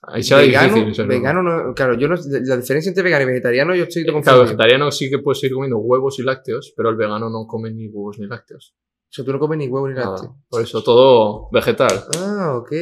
ahí 0.03 0.23
será 0.23 0.41
vegano, 0.43 0.75
difícil. 0.85 1.07
vegano 1.07 1.43
no, 1.43 1.75
claro, 1.75 1.95
yo 1.95 2.07
no, 2.09 2.17
la 2.17 2.57
diferencia 2.59 2.91
entre 2.91 3.03
vegano 3.03 3.23
y 3.23 3.27
vegetariano 3.29 3.75
yo 3.75 3.85
estoy 3.85 4.03
Claro, 4.03 4.17
confundido. 4.17 4.45
vegetariano 4.45 4.93
sí 4.93 5.09
que 5.09 5.19
puedes 5.19 5.41
seguir 5.41 5.55
comiendo 5.55 5.79
huevos 5.79 6.19
y 6.19 6.23
lácteos, 6.25 6.75
pero 6.77 6.91
el 6.91 6.97
vegano 6.97 7.31
no 7.31 7.47
come 7.47 7.71
ni 7.73 7.89
huevos 7.89 8.19
ni 8.19 8.27
lácteos. 8.27 8.75
O 9.11 9.11
sea, 9.11 9.25
tú 9.25 9.33
no 9.33 9.39
comes 9.39 9.59
ni 9.59 9.69
huevo 9.69 9.89
ni 9.89 9.95
Nada. 9.95 10.11
lácteo. 10.13 10.37
Por 10.51 10.63
eso 10.63 10.83
todo 10.83 11.49
vegetal. 11.51 12.05
Ah, 12.19 12.57
ok. 12.59 12.73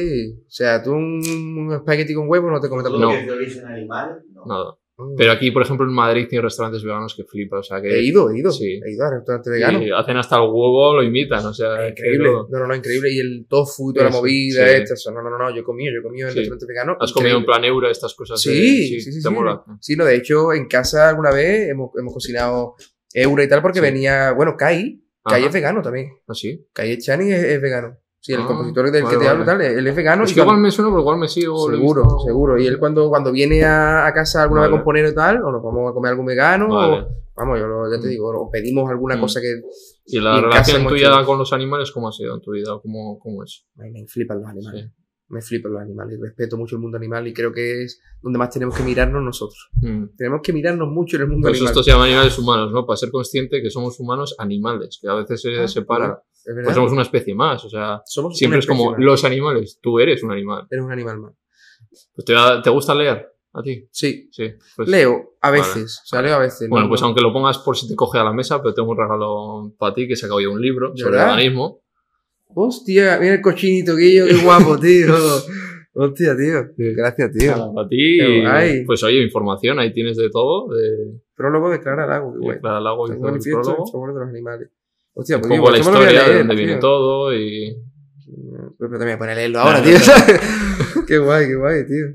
O 0.45 0.49
sea, 0.49 0.83
tú 0.83 0.91
un, 0.91 1.21
un 1.57 1.73
espagueti 1.73 2.13
con 2.13 2.27
huevo 2.29 2.51
no 2.51 2.59
te 2.59 2.67
comes 2.67 2.83
Todo 2.85 2.99
tampoco. 2.99 3.17
No. 3.21 3.25
de 3.25 3.31
origen 3.31 3.65
animal, 3.65 4.21
no. 4.33 4.45
Nada. 4.45 4.77
Mm. 4.99 5.15
Pero 5.15 5.31
aquí, 5.31 5.51
por 5.51 5.61
ejemplo, 5.61 5.85
en 5.85 5.93
Madrid 5.93 6.25
tiene 6.27 6.41
restaurantes 6.41 6.83
veganos 6.83 7.13
que 7.15 7.23
flipa, 7.23 7.59
o 7.59 7.63
sea 7.63 7.79
que... 7.79 7.87
He 7.87 8.01
ido, 8.01 8.29
he 8.31 8.39
ido. 8.39 8.51
Sí. 8.51 8.79
He 8.83 8.91
ido 8.93 9.05
a 9.05 9.11
restaurantes 9.11 9.53
veganos. 9.53 9.81
Y 9.83 9.91
hacen 9.91 10.17
hasta 10.17 10.35
el 10.37 10.41
huevo, 10.41 10.95
lo 10.95 11.03
imitan, 11.03 11.45
o 11.45 11.53
sea... 11.53 11.87
Increíble. 11.87 12.29
no- 12.31 12.47
No, 12.49 12.59
no, 12.59 12.67
no, 12.67 12.75
increíble. 12.75 13.13
Y 13.13 13.19
el 13.19 13.45
tofu 13.47 13.91
y 13.91 13.93
toda 13.93 14.09
la 14.09 14.11
movida, 14.15 14.67
sí. 14.67 14.73
esta, 14.81 14.95
eso. 14.95 15.11
No, 15.11 15.21
no, 15.21 15.29
no, 15.29 15.37
no, 15.37 15.51
yo 15.53 15.61
he 15.61 15.63
comido, 15.63 15.93
yo 15.93 15.99
he 15.99 16.03
comido 16.03 16.27
en 16.27 16.33
Sí. 16.33 16.39
restaurantes 16.39 16.67
veganos. 16.67 16.97
Has 16.99 17.13
comido 17.13 17.37
en 17.37 17.43
increíble. 17.43 17.59
plan 17.59 17.71
euro 17.73 17.89
estas 17.91 18.13
cosas. 18.15 18.41
de- 18.43 18.51
Sí, 18.51 18.99
sí, 18.99 19.11
sí, 19.13 19.21
te 19.21 19.29
sí. 19.29 19.33
mola. 19.33 19.63
Sí, 19.79 19.95
no, 19.95 20.03
de 20.03 20.15
hecho, 20.15 20.51
en 20.51 20.67
casa 20.67 21.09
alguna 21.09 21.31
vez 21.31 21.69
hemos, 21.69 21.91
hemos 21.97 22.13
cocinado 22.13 22.73
euro 23.13 23.43
y 23.43 23.47
tal 23.47 23.61
porque 23.61 23.79
Sí. 23.79 23.85
venía, 23.85 24.31
bueno, 24.33 24.55
Kai, 24.57 24.99
Ajá. 25.35 25.45
es 25.45 25.53
vegano 25.53 25.81
también. 25.81 26.09
¿Ah, 26.27 26.33
sí? 26.33 26.67
Kai 26.73 26.91
Echani 26.91 27.31
es, 27.31 27.43
es 27.43 27.61
vegano. 27.61 27.97
Sí, 28.19 28.33
el 28.33 28.41
Ah, 28.41 28.47
compositor 28.47 28.91
del 28.91 29.03
vale, 29.03 29.15
que 29.17 29.23
te 29.23 29.29
hablo, 29.29 29.45
vale. 29.45 29.63
tal, 29.69 29.77
él 29.77 29.87
es 29.87 29.95
vegano. 29.95 30.23
Es 30.23 30.31
y 30.31 30.33
que 30.35 30.41
igual 30.41 30.57
me 30.57 30.71
suena, 30.71 30.89
pero 30.91 31.01
igual 31.01 31.17
me 31.19 31.27
sigo. 31.27 31.69
Seguro, 31.71 32.01
visto. 32.03 32.19
seguro. 32.25 32.57
Y 32.57 32.67
él 32.67 32.77
cuando, 32.79 33.07
cuando 33.09 33.31
viene 33.31 33.63
a, 33.63 34.05
a 34.05 34.13
casa 34.13 34.43
alguna 34.43 34.61
vez 34.61 34.69
a 34.69 34.71
componer 34.71 35.05
o 35.05 35.13
tal, 35.13 35.41
o 35.43 35.51
nos 35.51 35.63
vamos 35.63 35.89
a 35.89 35.93
comer 35.93 36.11
algo 36.11 36.25
vegano, 36.25 36.67
o, 36.69 37.07
vamos, 37.35 37.59
yo 37.59 37.67
lo- 37.67 37.89
ya 37.93 38.01
te 38.01 38.07
Mm. 38.07 38.09
digo, 38.09 38.29
o 38.31 38.49
pedimos 38.51 38.89
alguna 38.89 39.15
Mm. 39.15 39.21
cosa 39.21 39.39
que... 39.39 39.61
¿Y 40.07 40.19
la 40.19 40.37
Y 40.37 40.41
relación 40.41 40.87
tuya 40.87 41.23
con 41.25 41.37
los 41.37 41.53
animales 41.53 41.91
cómo 41.91 42.09
ha 42.09 42.11
sido 42.11 42.35
en 42.35 42.41
tu 42.41 42.51
vida? 42.51 42.71
¿Cómo, 42.81 43.17
cómo 43.19 43.43
es? 43.43 43.65
Ay, 43.79 43.91
me 43.91 44.05
flipan 44.07 44.39
los 44.41 44.49
animales. 44.49 44.85
Sí. 44.85 44.91
Me 45.29 45.41
flipan 45.41 45.73
los 45.73 45.81
animales. 45.81 46.19
Respeto 46.21 46.57
mucho 46.57 46.75
el 46.77 46.81
mundo 46.81 46.97
animal 46.97 47.27
y 47.27 47.33
creo 47.33 47.51
que 47.51 47.83
es 47.83 47.99
donde 48.21 48.39
más 48.39 48.49
tenemos 48.49 48.75
que 48.77 48.83
mirarnos 48.83 49.21
nosotros. 49.23 49.69
Mm. 49.81 50.15
Tenemos 50.17 50.39
que 50.41 50.53
mirarnos 50.53 50.87
mucho 50.87 51.17
en 51.17 51.23
el 51.23 51.27
mundo 51.29 51.47
Por 51.47 51.51
eso 51.55 51.65
animal. 51.65 51.71
esto 51.71 51.83
se 51.83 51.91
llama 51.91 52.05
animales 52.05 52.39
humanos, 52.39 52.71
¿no? 52.71 52.85
Para 52.85 52.95
ser 52.97 53.11
consciente 53.11 53.61
que 53.61 53.69
somos 53.69 53.99
humanos 53.99 54.35
animales, 54.39 54.99
que 55.01 55.09
a 55.09 55.15
veces 55.15 55.41
se 55.41 55.59
Ah, 55.59 55.67
separa. 55.67 56.21
Pues 56.63 56.75
somos 56.75 56.93
una 56.93 57.01
especie 57.01 57.35
más, 57.35 57.65
o 57.65 57.69
sea, 57.69 58.01
Somos 58.05 58.37
siempre 58.37 58.59
es 58.59 58.65
como 58.65 58.91
más. 58.91 58.99
los 59.01 59.25
animales, 59.25 59.79
tú 59.81 59.99
eres 59.99 60.23
un 60.23 60.31
animal. 60.31 60.65
Eres 60.71 60.85
un 60.85 60.91
animal 60.93 61.19
más. 61.19 61.33
Pues 62.15 62.23
te, 62.25 62.33
¿te 62.63 62.69
gusta 62.69 62.95
leer 62.95 63.27
a 63.53 63.61
ti? 63.61 63.85
Sí. 63.91 64.29
Sí. 64.31 64.53
Pues, 64.77 64.87
Leo 64.87 65.33
a 65.41 65.49
vale. 65.49 65.61
veces. 65.61 66.01
O 66.03 66.07
sea, 66.07 66.21
leo 66.21 66.35
a 66.35 66.39
veces. 66.39 66.69
Bueno, 66.69 66.85
¿no? 66.85 66.89
pues 66.89 67.01
No- 67.01 67.07
aunque 67.07 67.21
lo 67.21 67.33
pongas 67.33 67.57
por 67.57 67.75
si 67.75 67.87
te 67.89 67.95
coge 67.95 68.17
a 68.19 68.23
la 68.23 68.31
mesa, 68.31 68.61
pero 68.61 68.73
tengo 68.73 68.91
un 68.91 68.97
regalo 68.97 69.73
para 69.77 69.93
ti 69.93 70.07
que 70.07 70.15
se 70.15 70.25
acabó 70.25 70.39
de 70.39 70.47
un 70.47 70.61
libro 70.61 70.91
¿De 70.91 70.99
sobre 71.03 71.17
verdad? 71.17 71.35
veganismo. 71.35 71.81
Hostia, 72.53 73.17
mira 73.19 73.35
el 73.35 73.41
cochinito, 73.41 73.95
Guillo, 73.95 74.25
qué 74.25 74.35
guapo, 74.43 74.77
tío. 74.79 75.13
Hostia, 75.93 76.35
tío. 76.37 76.63
Sí. 76.77 76.93
Gracias, 76.95 77.31
tío. 77.31 77.73
Para 77.73 77.87
ti, 77.87 78.19
pues 78.85 79.03
oye, 79.03 79.21
información, 79.23 79.79
ahí 79.79 79.91
tienes 79.93 80.17
de 80.17 80.29
todo, 80.29 80.67
de, 80.73 81.19
Prólogo 81.35 81.69
de 81.69 81.79
Clara 81.79 82.07
Lago, 82.07 82.33
qué 82.33 82.39
guay. 82.39 82.59
Clara 82.59 82.79
Lago 82.79 83.07
hizo 83.07 83.19
Un 83.19 83.29
el 83.29 83.35
en 83.35 83.41
prólogo, 83.41 83.85
favor 83.87 84.13
de 84.13 84.19
los 84.19 84.29
animales. 84.29 84.69
Hostia, 85.13 85.35
un 85.37 85.41
pues 85.41 85.51
digo, 85.51 85.63
poco 85.65 85.71
la 85.71 85.77
me 85.79 85.85
a 85.85 85.91
historia, 85.91 86.23
de 86.29 86.37
dónde 86.39 86.55
viene 86.55 86.75
todo 86.77 87.33
y... 87.35 87.75
Pero 88.77 88.91
también 88.97 89.07
voy 89.07 89.11
a 89.11 89.17
poner 89.17 89.33
a 89.33 89.35
leerlo 89.35 89.59
ahora, 89.59 89.81
tío. 89.81 89.97
qué 91.07 91.17
guay, 91.17 91.47
qué 91.47 91.55
guay, 91.55 91.85
tío. 91.87 92.05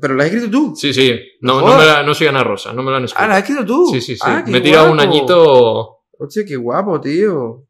¿Pero 0.00 0.14
lo 0.14 0.22
has 0.22 0.26
escrito 0.28 0.50
tú? 0.50 0.74
Sí, 0.74 0.92
sí, 0.92 1.12
no, 1.40 1.60
no, 1.60 1.78
me 1.78 1.84
la- 1.86 2.02
no 2.02 2.14
soy 2.14 2.26
Ana 2.26 2.42
Rosa, 2.42 2.72
no 2.72 2.82
me 2.82 2.90
lo 2.90 2.96
han 2.96 3.04
escrito. 3.04 3.22
Ah, 3.22 3.28
¿lo 3.28 3.32
has 3.34 3.40
escrito 3.42 3.64
tú? 3.64 3.86
Sí, 3.92 4.00
sí, 4.00 4.14
sí. 4.14 4.20
Ah, 4.24 4.44
me 4.48 4.58
he 4.58 4.60
tirado 4.60 4.90
un 4.90 4.98
añito... 4.98 5.98
Hostia, 6.18 6.44
qué 6.46 6.56
guapo, 6.56 7.00
tío. 7.00 7.66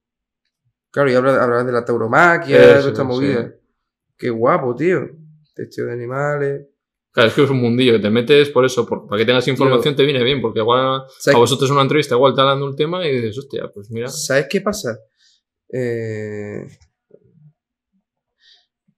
Claro, 0.93 1.10
y 1.10 1.14
hablas 1.14 1.66
de 1.66 1.73
la 1.73 1.85
tauromaquia, 1.85 2.59
de 2.59 2.78
Eso, 2.78 2.89
esta 2.89 3.02
sí. 3.02 3.09
movida. 3.09 3.52
Qué 4.16 4.31
guapo, 4.31 4.77
tío. 4.77 5.01
Testeo 5.55 5.86
de 5.86 5.93
animales. 5.93 6.66
Claro, 7.10 7.28
es 7.28 7.35
que 7.35 7.43
es 7.44 7.51
un 7.51 7.60
mundillo 7.60 7.93
que 7.94 7.98
te 7.98 8.10
metes 8.10 8.48
por 8.51 8.64
eso, 8.64 8.86
por- 8.86 9.06
para 9.06 9.19
que 9.19 9.27
tengas 9.27 9.47
información 9.48 9.94
te 9.97 10.05
viene 10.05 10.23
bien, 10.23 10.40
porque 10.40 10.60
igual 10.60 10.81
a 10.81 11.05
¿Sabes, 11.19 11.39
vosotros 11.39 11.70
una 11.70 11.82
entrevista 11.82 12.14
igual 12.14 12.35
te 12.35 12.40
hablan 12.40 12.59
de 12.60 12.64
un 12.66 12.77
tema 12.77 13.06
y 13.06 13.12
dices, 13.14 13.39
hostia, 13.39 13.70
pues 13.73 13.90
mira, 13.90 14.09
¿sabes 14.09 14.47
qué 14.48 14.60
pasa? 14.62 14.98
Eh, 15.70 16.66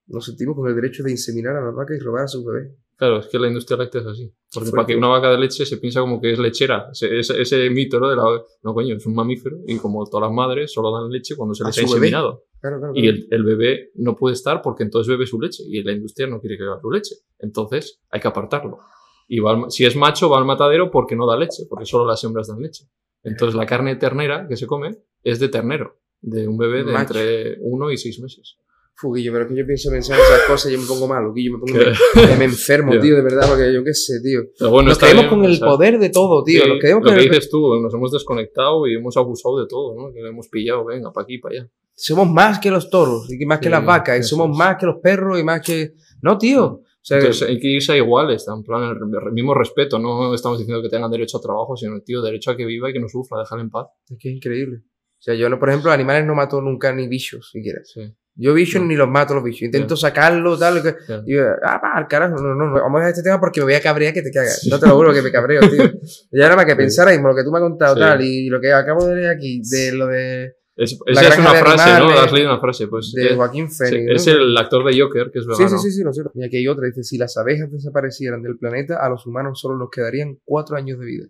Nos 0.06 0.26
sentimos 0.26 0.54
con 0.54 0.68
el 0.68 0.74
derecho 0.74 1.02
de 1.02 1.10
inseminar 1.12 1.56
a 1.56 1.62
las 1.64 1.74
vacas 1.74 1.96
y 1.96 2.00
robar 2.00 2.24
a 2.24 2.28
sus 2.28 2.44
bebés. 2.44 2.72
Claro, 2.96 3.18
es 3.18 3.26
que 3.26 3.38
la 3.38 3.48
industria 3.48 3.76
láctea 3.76 4.00
es 4.02 4.06
así. 4.06 4.32
Porque 4.52 4.70
Fuerte. 4.70 4.76
para 4.76 4.86
que 4.86 4.96
una 4.96 5.08
vaca 5.08 5.30
de 5.30 5.38
leche 5.38 5.66
se 5.66 5.78
piensa 5.78 6.00
como 6.00 6.20
que 6.20 6.32
es 6.32 6.38
lechera. 6.38 6.88
Ese, 6.92 7.18
ese- 7.18 7.40
ese 7.42 7.70
mito, 7.70 7.98
¿no? 7.98 8.08
De 8.08 8.16
la, 8.16 8.22
no, 8.62 8.74
coño, 8.74 8.94
es 8.96 9.04
un 9.06 9.14
mamífero 9.14 9.58
y 9.66 9.76
como 9.78 10.04
todas 10.06 10.28
las 10.28 10.34
madres 10.34 10.72
solo 10.72 10.92
dan 10.92 11.10
leche 11.10 11.34
cuando 11.36 11.54
se 11.54 11.64
A 11.64 11.66
les 11.66 11.78
ha 11.78 11.82
inseminado. 11.82 12.44
Claro, 12.60 12.78
claro. 12.78 12.92
Y 12.94 13.08
el, 13.08 13.26
el 13.30 13.42
bebé 13.44 13.90
no 13.96 14.14
puede 14.16 14.34
estar 14.34 14.62
porque 14.62 14.84
entonces 14.84 15.08
bebe 15.08 15.26
su 15.26 15.40
leche 15.40 15.64
y 15.66 15.82
la 15.82 15.92
industria 15.92 16.28
no 16.28 16.40
quiere 16.40 16.56
que 16.56 16.62
beba 16.62 16.80
su 16.80 16.90
leche. 16.90 17.16
Entonces 17.40 18.00
hay 18.10 18.20
que 18.20 18.28
apartarlo. 18.28 18.78
Y 19.26 19.40
va 19.40 19.50
al- 19.52 19.70
si 19.70 19.84
es 19.84 19.96
macho, 19.96 20.28
va 20.30 20.38
al 20.38 20.44
matadero 20.44 20.90
porque 20.90 21.16
no 21.16 21.26
da 21.26 21.36
leche, 21.36 21.64
porque 21.68 21.84
solo 21.86 22.06
las 22.06 22.22
hembras 22.22 22.46
dan 22.48 22.60
leche. 22.60 22.84
Entonces 23.24 23.54
la 23.56 23.66
carne 23.66 23.96
ternera 23.96 24.46
que 24.48 24.56
se 24.56 24.66
come 24.66 24.96
es 25.22 25.40
de 25.40 25.48
ternero, 25.48 25.98
de 26.20 26.46
un 26.46 26.56
bebé 26.58 26.84
de 26.84 26.92
Macho. 26.92 27.14
entre 27.18 27.56
uno 27.60 27.90
y 27.90 27.96
seis 27.96 28.20
meses. 28.20 28.56
Fuguillo, 28.96 29.32
pero 29.32 29.44
es 29.44 29.50
que 29.50 29.56
yo 29.56 29.66
pienso 29.66 29.90
pensar 29.90 30.16
en 30.18 30.24
esas 30.24 30.40
cosas 30.46 30.70
y 30.70 30.74
yo 30.74 30.80
me 30.80 30.86
pongo 30.86 31.08
malo, 31.08 31.32
Guillo, 31.32 31.52
me 31.54 31.58
pongo... 31.58 31.78
Que- 32.14 32.26
Me, 32.28 32.36
me 32.36 32.44
enfermo, 32.44 32.94
Ya. 32.94 33.00
tío, 33.00 33.16
de 33.16 33.22
verdad, 33.22 33.48
porque 33.48 33.72
yo 33.74 33.82
qué 33.82 33.92
sé, 33.92 34.20
tío. 34.22 34.42
Pero 34.56 34.70
bueno, 34.70 34.90
Nos 34.90 35.00
bien, 35.00 35.28
con 35.28 35.44
el 35.44 35.58
poder 35.58 35.98
de 35.98 36.10
todo, 36.10 36.44
tío. 36.44 36.62
sí, 36.62 36.68
Nos 36.68 36.78
creemos 36.78 37.02
lo 37.04 37.10
con 37.10 37.18
que 37.18 37.24
el... 37.24 37.30
dices 37.30 37.50
tú, 37.50 37.80
nos 37.80 37.92
hemos 37.92 38.12
desconectado 38.12 38.86
y 38.86 38.94
hemos 38.94 39.16
abusado 39.16 39.58
de 39.60 39.66
todo, 39.66 39.94
¿no? 39.96 40.12
Que 40.12 40.20
lo 40.20 40.28
hemos 40.28 40.48
pillado, 40.48 40.84
venga, 40.84 41.12
para 41.12 41.24
aquí, 41.24 41.38
para 41.38 41.54
allá. 41.62 41.70
Somos 41.96 42.28
más 42.30 42.58
que 42.60 42.70
los 42.70 42.88
toros, 42.88 43.30
y 43.32 43.38
que 43.38 43.46
más 43.46 43.58
que 43.58 43.64
Sí, 43.66 43.70
las 43.70 43.84
vacas, 43.84 44.18
y 44.18 44.22
somos 44.22 44.50
es. 44.50 44.56
más 44.56 44.76
que 44.78 44.86
los 44.86 44.96
perros, 45.02 45.38
y 45.40 45.44
más 45.44 45.60
que... 45.60 45.94
No, 46.22 46.38
tío. 46.38 46.64
O 46.64 46.82
sea, 47.06 47.18
Entonces 47.18 47.48
hay 47.48 47.58
que 47.58 47.68
irse 47.68 47.92
a 47.92 47.96
iguales, 47.96 48.46
en 48.48 48.62
plan, 48.62 48.96
el, 48.96 49.32
mismo 49.32 49.54
respeto, 49.54 49.98
no 49.98 50.32
estamos 50.34 50.58
diciendo 50.58 50.80
que 50.82 50.88
tengan 50.88 51.10
derecho 51.10 51.38
a 51.38 51.40
trabajo, 51.40 51.76
sino, 51.76 52.00
tío, 52.00 52.22
derecho 52.22 52.52
a 52.52 52.56
que 52.56 52.64
viva 52.64 52.88
y 52.90 52.92
que 52.92 53.00
no 53.00 53.08
sufra, 53.08 53.40
déjale 53.40 53.62
en 53.62 53.70
paz. 53.70 53.88
es 54.08 54.16
que 54.18 54.30
es 54.30 54.36
increíble. 54.36 54.78
O 54.78 55.22
sea, 55.24 55.34
yo, 55.34 55.58
por 55.58 55.68
ejemplo, 55.68 55.90
animales 55.90 56.24
no 56.26 56.34
mato 56.34 56.60
nunca 56.62 56.92
ni 56.94 57.06
bichos, 57.08 57.50
siquiera. 57.52 57.80
Sí. 57.84 58.00
Yo 58.36 58.52
bichos 58.55 58.82
No. 58.82 58.89
ni 58.89 58.97
los 58.97 59.09
mato 59.09 59.32
los 59.35 59.44
bichos. 59.44 59.62
Intento 59.62 59.97
sacarlos, 59.97 60.59
tal. 60.59 60.82
Que, 60.82 60.94
Ya. 61.09 61.23
y 61.27 61.35
yo, 61.35 61.43
ah, 61.62 61.81
va, 61.82 61.93
al 61.94 62.09
carajo. 62.09 62.36
No, 62.36 62.55
no, 62.55 62.66
no. 62.66 62.73
Vamos 62.74 62.97
a 62.97 62.98
dejar 63.01 63.11
este 63.11 63.23
tema 63.23 63.39
porque 63.39 63.61
me 63.61 63.65
voy 63.66 63.74
a 63.74 63.81
cabrear 63.81 64.12
que 64.12 64.23
te 64.23 64.31
cagas. 64.32 64.66
No 64.70 64.78
te 64.81 64.86
lo 64.89 64.97
juro 64.97 65.12
que 65.12 65.23
me 65.23 65.31
cabreo, 65.31 65.61
tío. 65.61 65.90
Y 66.32 66.43
ahora 66.43 66.56
más 66.56 66.65
que 66.66 66.74
pensar 66.77 67.06
ahí, 67.09 67.20
lo 67.23 67.35
que 67.35 67.44
tú 67.44 67.51
me 67.52 67.59
has 67.59 67.62
contado, 67.62 67.94
Sí. 67.94 68.01
tal, 68.01 68.20
y 68.23 68.48
lo 68.48 68.61
que 68.61 68.73
acabo 68.73 69.06
de 69.06 69.15
leer 69.16 69.31
aquí, 69.31 69.62
de 69.70 69.93
lo 69.93 70.06
de, 70.09 70.52
Es, 70.77 70.98
esa 71.06 71.28
es 71.28 71.39
una 71.39 71.55
frase, 71.55 72.01
¿no? 72.01 72.09
Has 72.11 72.32
leído 72.32 72.51
una 72.51 72.61
frase, 72.61 72.89
pues. 72.89 73.12
de 73.15 73.27
es, 73.28 73.36
Joaquín 73.36 73.70
sí. 73.70 73.85
¿no? 74.05 74.12
es 74.16 74.27
el 74.27 74.56
actor 74.59 74.85
de 74.85 75.01
Joker, 75.01 75.31
que 75.32 75.39
es 75.39 75.44
Sí, 75.44 75.51
vegano. 75.62 75.78
sí, 75.78 75.90
sí, 75.90 75.97
sí, 75.98 76.02
lo 76.02 76.12
sé. 76.12 76.23
Y 76.35 76.44
aquí 76.44 76.56
hay 76.56 76.66
otra, 76.66 76.86
dice, 76.86 77.05
si 77.05 77.16
las 77.16 77.36
abejas 77.36 77.70
desaparecieran 77.70 78.43
del 78.43 78.59
planeta, 78.59 78.98
a 79.01 79.09
los 79.09 79.24
humanos 79.27 79.61
solo 79.61 79.77
nos 79.78 79.90
quedarían 79.90 80.39
cuatro 80.44 80.77
años 80.77 80.98
de 80.98 81.06
vida. 81.06 81.24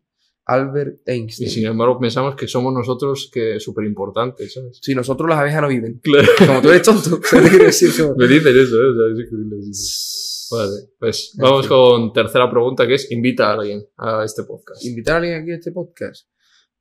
Albert 0.47 1.01
Y 1.07 1.11
Einstein. 1.13 1.51
sin 1.51 1.67
embargo 1.67 1.99
pensamos 1.99 2.35
que 2.37 2.47
somos 2.47 2.73
nosotros 2.75 3.31
que 3.33 3.59
súper 3.61 3.85
importantes, 3.87 4.53
¿sabes? 4.55 4.79
Si 4.83 4.95
nosotros 4.95 5.29
las 5.29 5.39
abejas 5.39 5.63
no 5.63 5.69
viven. 5.69 6.01
Claro. 6.03 6.29
Como 6.47 6.61
tú 6.63 6.69
eres 6.71 6.83
tonto. 6.83 7.19
¿Qué 7.31 7.41
te 7.41 7.49
quiero 7.49 7.65
decir? 7.65 7.91
Como- 8.05 8.17
Me 8.17 8.27
dicen 8.27 8.53
eso, 8.57 8.77
¿eh? 8.77 8.91
O 8.91 8.95
sea, 8.95 9.13
es 9.13 9.27
increíble. 9.27 9.57
sí. 9.73 10.55
Vale, 10.55 10.73
pues 11.01 11.33
vamos 11.41 11.67
con 11.67 12.13
tercera 12.13 12.49
pregunta, 12.51 12.87
que 12.87 12.95
es 12.95 13.11
invita 13.11 13.49
a 13.51 13.55
alguien 13.55 13.83
a 13.97 14.23
este 14.25 14.45
podcast. 14.45 14.85
¿Invitar 14.85 15.15
a 15.15 15.17
alguien 15.19 15.41
aquí 15.43 15.51
a 15.53 15.55
este 15.55 15.73
podcast? 15.73 16.29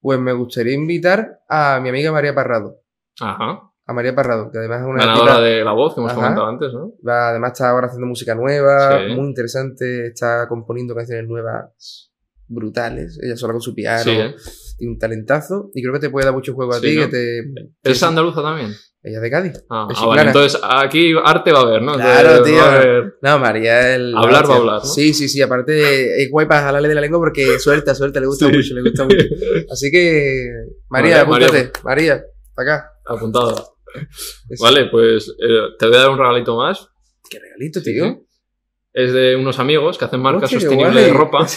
Pues 0.02 0.20
me 0.20 0.34
gustaría 0.34 0.74
invitar 0.74 1.40
a 1.48 1.80
mi 1.82 1.88
amiga 1.90 2.12
María 2.12 2.36
Parrado. 2.36 2.82
Ajá. 3.22 3.72
A 3.86 3.94
María 3.94 4.14
Parrado, 4.14 4.52
que 4.52 4.58
además 4.60 4.82
es 4.82 4.88
una 4.88 5.00
Ganadora 5.06 5.32
tipa- 5.36 5.42
de 5.42 5.64
La 5.64 5.72
Voz, 5.72 5.94
que 5.96 6.02
hemos 6.02 6.12
Ajá. 6.12 6.22
comentado 6.22 6.48
antes, 6.48 6.74
¿no? 6.74 6.94
además 7.10 7.54
está 7.54 7.70
ahora 7.70 7.88
haciendo 7.88 8.06
música 8.08 8.36
nueva, 8.36 9.00
Sí. 9.08 9.14
muy 9.16 9.28
interesante, 9.30 10.08
está 10.08 10.46
componiendo 10.50 10.94
canciones 10.94 11.28
nuevas 11.28 12.12
brutales, 12.54 13.20
ella 13.22 13.36
sola 13.38 13.54
con 13.54 13.62
su 13.62 13.74
piano, 13.76 14.04
Sí, 14.04 14.12
¿eh? 14.12 14.36
tiene 14.78 14.94
un 14.94 15.00
talentazo 15.00 15.70
y 15.74 15.82
creo 15.82 15.94
que 15.94 16.00
te 16.00 16.10
puede 16.10 16.26
dar 16.26 16.34
mucho 16.34 16.54
juego 16.54 16.74
a 16.74 16.80
Sí, 16.80 16.88
ti, 16.88 16.96
¿no? 16.96 17.02
que 17.04 17.08
te... 17.10 17.40
¿Es 17.92 17.98
sí. 18.00 18.06
andaluza 18.06 18.42
también? 18.42 18.72
Ella 19.06 19.18
es 19.18 19.22
de 19.22 19.30
Cádiz. 19.32 19.64
Ah, 19.70 19.88
ah, 19.94 20.06
vale. 20.06 20.22
Entonces 20.22 20.62
aquí 20.64 21.14
arte 21.26 21.52
va 21.52 21.60
a 21.60 21.62
haber, 21.64 21.82
¿no? 21.82 21.94
Claro, 21.96 22.42
De- 22.42 22.50
tío. 22.50 22.58
va 22.62 22.64
a 22.74 22.76
haber- 22.78 23.14
No, 23.22 23.38
María 23.40 23.96
el... 23.96 24.16
Hablar 24.16 24.50
va 24.50 24.54
a 24.54 24.58
hablar, 24.58 24.76
¿no? 24.76 24.86
Sí, 24.86 25.14
sí, 25.14 25.28
sí, 25.28 25.42
aparte 25.42 26.24
es 26.24 26.32
guay 26.32 26.48
para 26.48 26.62
jalarle 26.62 26.88
de 26.88 26.96
la 26.96 27.02
lengua 27.02 27.20
porque 27.20 27.60
suelta, 27.60 27.94
suelta, 27.96 28.22
le 28.22 28.28
gusta 28.28 28.48
Sí. 28.48 28.54
mucho, 28.56 28.74
le 28.74 28.82
gusta 28.82 29.04
mucho. 29.04 29.18
Así 29.72 29.92
que, 29.92 30.46
María, 30.90 31.26
Vale, 31.26 31.46
apúntate. 31.46 31.72
María, 31.84 32.24
acá. 32.56 32.92
Apuntado. 33.06 33.76
Es- 34.50 34.60
Vale, 34.62 34.86
pues 34.90 35.30
eh, 35.30 35.60
te 35.78 35.86
voy 35.88 35.96
a 35.98 36.00
dar 36.00 36.10
un 36.10 36.18
regalito 36.18 36.56
más. 36.56 36.88
Qué 37.30 37.40
regalito, 37.40 37.82
tío. 37.82 38.26
Es 38.94 39.12
de 39.12 39.36
unos 39.36 39.58
amigos 39.60 39.98
que 39.98 40.06
hacen 40.06 40.20
marca 40.22 40.48
sostenible 40.48 40.92
guay. 40.92 41.06
de 41.06 41.14
ropa. 41.14 41.48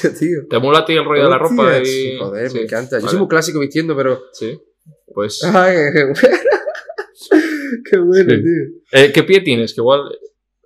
¿Te 0.49 0.59
mola 0.59 0.79
a 0.79 0.85
ti 0.87 0.95
el 0.95 1.05
rollo 1.05 1.25
de 1.25 1.29
la 1.31 1.39
ropa? 1.39 1.79
Y... 1.85 2.17
Joder, 2.19 2.49
Sí, 2.51 2.57
me 2.57 2.63
encanta. 2.65 2.97
Yo 2.97 3.03
vale. 3.03 3.11
soy 3.11 3.19
muy 3.19 3.29
clásico 3.29 3.61
vistiendo, 3.61 3.95
pero. 3.95 4.23
Sí. 4.33 4.59
Pues. 5.13 5.43
Ay, 5.55 5.77
qué 5.93 6.05
bueno. 6.05 6.39
qué 7.91 7.99
bueno, 7.99 8.31
Sí. 8.35 8.43
tío. 8.43 9.01
Eh, 9.01 9.13
¿Qué 9.13 9.23
pie 9.25 9.41
tienes? 9.41 9.75
Que 9.75 9.81
igual. 9.81 10.01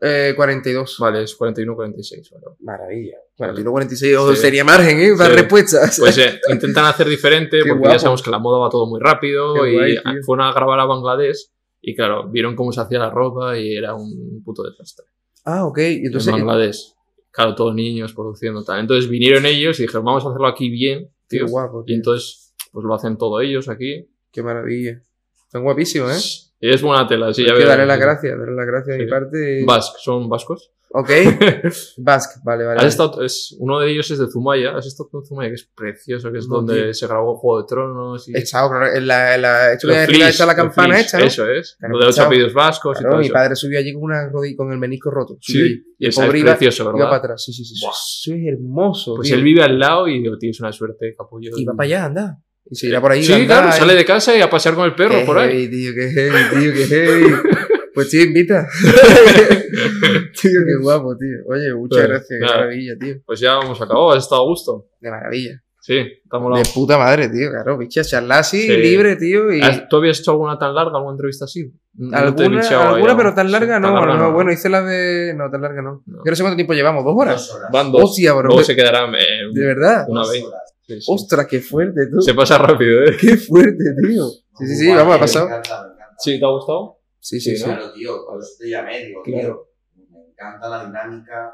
Eh, 0.03 0.33
42. 0.35 0.97
Vale, 0.99 1.25
es 1.25 1.37
41-46. 1.39 2.31
Vale. 2.33 2.57
Maravilla. 2.61 3.17
41, 3.37 3.71
46. 3.73 4.17
Ojo, 4.17 4.35
Sí. 4.35 4.41
sería 4.41 4.65
margen, 4.65 4.99
¿eh? 5.01 5.13
Para 5.19 5.35
respuestas. 5.35 5.99
Pues 5.99 6.17
eh, 6.19 6.41
intentan 6.51 6.87
hacer 6.87 7.07
diferente 7.09 7.59
Qué 7.63 7.69
porque 7.69 7.81
guapo. 7.81 7.93
ya 7.95 7.99
sabemos 7.99 8.23
que 8.23 8.31
la 8.31 8.39
moda 8.39 8.59
va 8.61 8.71
todo 8.71 8.87
muy 8.87 9.01
rápido 9.01 9.55
Qué 9.55 9.71
y 9.71 9.75
guay, 9.75 9.97
fueron 10.25 10.47
a 10.47 10.53
grabar 10.53 10.81
a 10.81 10.85
Bangladesh 10.87 11.51
y 11.83 11.95
claro, 11.97 12.31
vieron 12.31 12.55
cómo 12.57 12.73
se 12.73 12.81
hacía 12.81 12.99
la 12.99 13.11
ropa 13.11 13.59
y 13.59 13.75
era 13.77 13.95
un 13.95 14.43
puto 14.45 14.63
desastre. 14.63 15.07
Ah, 15.45 15.65
ok. 15.67 15.79
Y 15.79 15.83
En 15.83 16.07
entonces. 16.07 16.33
Bangladesh. 16.33 16.95
Claro, 17.33 17.55
todos 17.55 17.75
niños 17.75 18.13
produciendo 18.13 18.65
tal. 18.65 18.81
Entonces 18.81 19.09
vinieron 19.09 19.47
ellos 19.47 19.79
y 19.79 19.83
dijeron, 19.83 20.05
vamos 20.05 20.25
a 20.25 20.29
hacerlo 20.31 20.49
aquí 20.49 20.69
bien, 20.69 21.11
Qué 21.29 21.39
tío. 21.39 21.47
guapo. 21.47 21.83
Y 21.83 21.87
tío. 21.87 21.97
entonces, 21.97 22.55
pues 22.73 22.85
lo 22.85 22.95
hacen 22.95 23.17
todos 23.17 23.43
ellos 23.43 23.69
aquí. 23.69 24.09
Qué 24.33 24.43
maravilla. 24.43 25.01
Están 25.47 25.63
guapísimos, 25.63 26.11
¿eh? 26.11 26.51
Y 26.63 26.71
es 26.75 26.83
buena 26.83 27.07
tela, 27.07 27.33
sí, 27.33 27.43
Hay 27.43 27.49
ya 27.49 27.53
que 27.55 27.59
verás. 27.61 27.71
darle 27.79 27.87
las 27.87 27.99
gracias, 28.01 28.39
darle 28.39 28.55
las 28.55 28.67
gracias 28.67 28.99
de 28.99 29.05
mi 29.05 29.11
parte. 29.11 29.65
Basque, 29.65 29.97
son 30.01 30.29
vascos. 30.29 30.71
Ok. 30.93 31.09
Basque, 31.99 32.41
vale, 32.45 32.65
vale. 32.65 32.81
Has 32.81 32.87
estado, 32.87 33.23
es, 33.23 33.55
uno 33.61 33.79
de 33.79 33.93
ellos 33.93 34.11
es 34.11 34.19
de 34.19 34.27
Zumaya. 34.29 34.77
Has 34.77 34.87
estado 34.87 35.09
en 35.15 35.25
Zumaya, 35.25 35.49
que 35.49 35.55
es 35.55 35.71
precioso, 35.73 36.33
que 36.33 36.39
es 36.39 36.49
No, 36.49 36.57
donde 36.57 36.83
tío. 36.83 36.95
se 36.95 37.07
grabó 37.07 37.37
Juego 37.37 37.63
de 37.63 37.67
Tronos. 37.69 38.29
Y 38.29 38.33
claro, 38.33 38.93
en 38.93 39.07
la. 39.07 39.35
En 39.37 39.43
la 39.43 39.67
arriba 39.67 40.07
Flis, 40.07 40.27
está 40.27 40.47
la 40.47 40.57
campana 40.57 40.99
hecha, 41.01 41.19
¿no? 41.19 41.25
Eso 41.27 41.49
es. 41.49 41.77
Claro, 41.79 41.93
lo 41.95 42.01
de 42.01 42.07
los 42.07 42.17
chao. 42.17 42.27
apellidos 42.27 42.53
vascos 42.53 42.97
y 42.97 43.01
Claro, 43.01 43.11
todo 43.13 43.21
mi 43.21 43.27
eso. 43.27 43.33
padre 43.35 43.55
subió 43.55 43.79
allí 43.79 43.93
con, 43.93 44.03
una 44.03 44.29
rodilla, 44.29 44.57
con 44.57 44.73
el 44.73 44.79
menisco 44.79 45.11
roto. 45.13 45.37
Subió 45.41 45.65
Sí, 45.65 45.71
allí. 45.73 45.85
y 45.99 46.05
el 46.07 46.09
es 46.11 46.17
pobre 46.17 46.39
iba, 46.41 46.51
precioso, 46.57 46.83
iba 46.83 46.93
¿verdad? 46.93 47.07
para 47.09 47.19
atrás. 47.19 47.45
Sí, 47.45 47.53
sí, 47.53 47.65
sí. 47.65 47.75
Buah. 47.81 47.93
Eso 47.93 48.35
es 48.35 48.53
hermoso. 48.53 49.15
Pues 49.15 49.29
tío. 49.29 49.37
él 49.37 49.45
vive 49.45 49.63
al 49.63 49.79
lado 49.79 50.09
y 50.09 50.21
digo, 50.21 50.37
tienes 50.39 50.59
una 50.61 50.73
suerte, 50.73 51.15
capullo. 51.17 51.51
Y 51.57 51.65
va 51.65 51.75
para 51.75 51.87
allá, 51.87 52.05
anda. 52.07 52.43
Y 52.69 52.75
se 52.77 52.89
irá 52.89 53.01
por 53.01 53.13
ahí. 53.13 53.23
Sí, 53.23 53.47
claro, 53.47 53.69
y- 53.69 53.73
sale 53.79 53.95
de 53.95 54.05
casa 54.05 54.37
y 54.37 54.41
a 54.41 54.51
pasear 54.51 54.75
con 54.75 54.85
el 54.87 54.95
perro 54.95 55.15
Qué 55.21 55.25
por 55.25 55.39
ahí. 55.39 55.51
heavy, 55.53 55.71
tío, 55.71 55.93
qué 55.95 56.11
heavy, 56.11 56.61
tío, 56.61 56.73
qué 56.73 56.87
heavy. 56.87 57.35
Pues 57.95 58.09
tío, 58.11 58.23
invita. 58.23 58.67
tío, 60.41 60.61
qué 60.67 60.83
guapo, 60.83 61.17
tío. 61.17 61.39
Oye, 61.49 61.75
muchas 61.75 61.99
Pues, 61.99 62.09
gracias, 62.09 62.39
qué 62.41 62.47
maravilla, 62.47 62.95
tío. 62.99 63.15
Pues 63.27 63.41
ya 63.41 63.59
hemos 63.61 63.81
acabado, 63.81 64.13
has 64.13 64.25
estado 64.25 64.43
a 64.43 64.45
gusto. 64.45 64.87
De 65.01 65.11
maravilla. 65.11 65.63
Sí, 65.83 65.97
estamos 66.23 66.59
De 66.59 66.71
puta 66.75 66.99
madre, 66.99 67.29
tío, 67.31 67.51
claro, 67.51 67.79
bicha, 67.79 68.05
charlar 68.05 68.41
así, 68.41 68.63
Sí. 68.63 68.77
libre, 68.77 69.17
tío. 69.17 69.51
Y 69.53 69.63
¿Has- 69.63 69.89
¿Tú 69.89 69.97
habías 69.97 70.21
hecho 70.21 70.33
alguna 70.33 70.59
tan 70.59 70.75
larga, 70.75 70.97
alguna 70.97 71.15
entrevista 71.15 71.47
así? 71.47 71.73
No 71.95 72.17
alguna, 72.17 72.61
alguna 72.91 73.17
pero 73.17 73.35
tan 73.35 73.47
Sí, 73.47 73.53
larga 73.53 73.81
no, 73.81 73.89
tan 73.89 73.95
larga 73.97 74.17
no, 74.17 74.33
bueno, 74.33 74.53
hice 74.53 74.69
la 74.69 74.83
de. 74.83 75.33
No, 75.35 75.51
tan 75.51 75.63
larga 75.63 75.81
no. 75.83 76.03
No. 76.07 76.19
Yo 76.25 76.31
no 76.31 76.37
sé 76.37 76.43
cuánto 76.43 76.57
tiempo 76.57 76.75
llevamos, 76.75 77.03
¿dos 77.05 77.15
horas? 77.17 77.37
Dos 77.49 77.55
horas. 77.57 77.71
Van 77.73 77.91
dos. 77.91 78.03
Hostia, 78.05 78.33
bro. 78.35 78.49
Luego 78.49 78.63
se 78.63 78.77
quedarán 78.77 79.15
eh, 79.15 79.49
De 79.53 79.67
verdad. 79.67 80.05
una 80.09 80.21
vez. 80.29 80.45
Sí, 80.87 81.01
sí. 81.01 81.07
Ostras, 81.09 81.47
qué 81.47 81.61
fuerte, 81.61 82.09
tú. 82.13 82.21
Se 82.21 82.35
pasa 82.35 82.59
rápido, 82.59 83.03
¿eh? 83.05 83.17
Qué 83.19 83.37
fuerte, 83.39 83.85
tío. 84.07 84.29
Sí, 84.59 84.67
sí, 84.67 84.77
sí, 84.77 84.87
Guay, 84.87 84.99
vamos, 84.99 85.15
ha 85.15 85.17
Me 85.17 85.21
pasado. 85.21 85.47
encanta, 85.47 85.71
me 85.83 85.95
encanta. 85.95 86.15
Sí, 86.19 86.39
¿te 86.39 86.45
ha 86.45 86.49
gustado? 86.49 87.00
Sí, 87.21 87.39
sí, 87.41 87.57
Sí. 87.57 87.65
Claro, 87.65 87.93
tío, 87.93 88.25
por 88.27 88.41
eso 88.41 88.53
te 88.59 88.69
llamé, 88.71 89.05
digo, 89.07 89.23
Claro. 89.23 89.69
tío, 89.95 90.07
me 90.11 90.27
encanta 90.31 90.69
la 90.69 90.87
dinámica, 90.87 91.53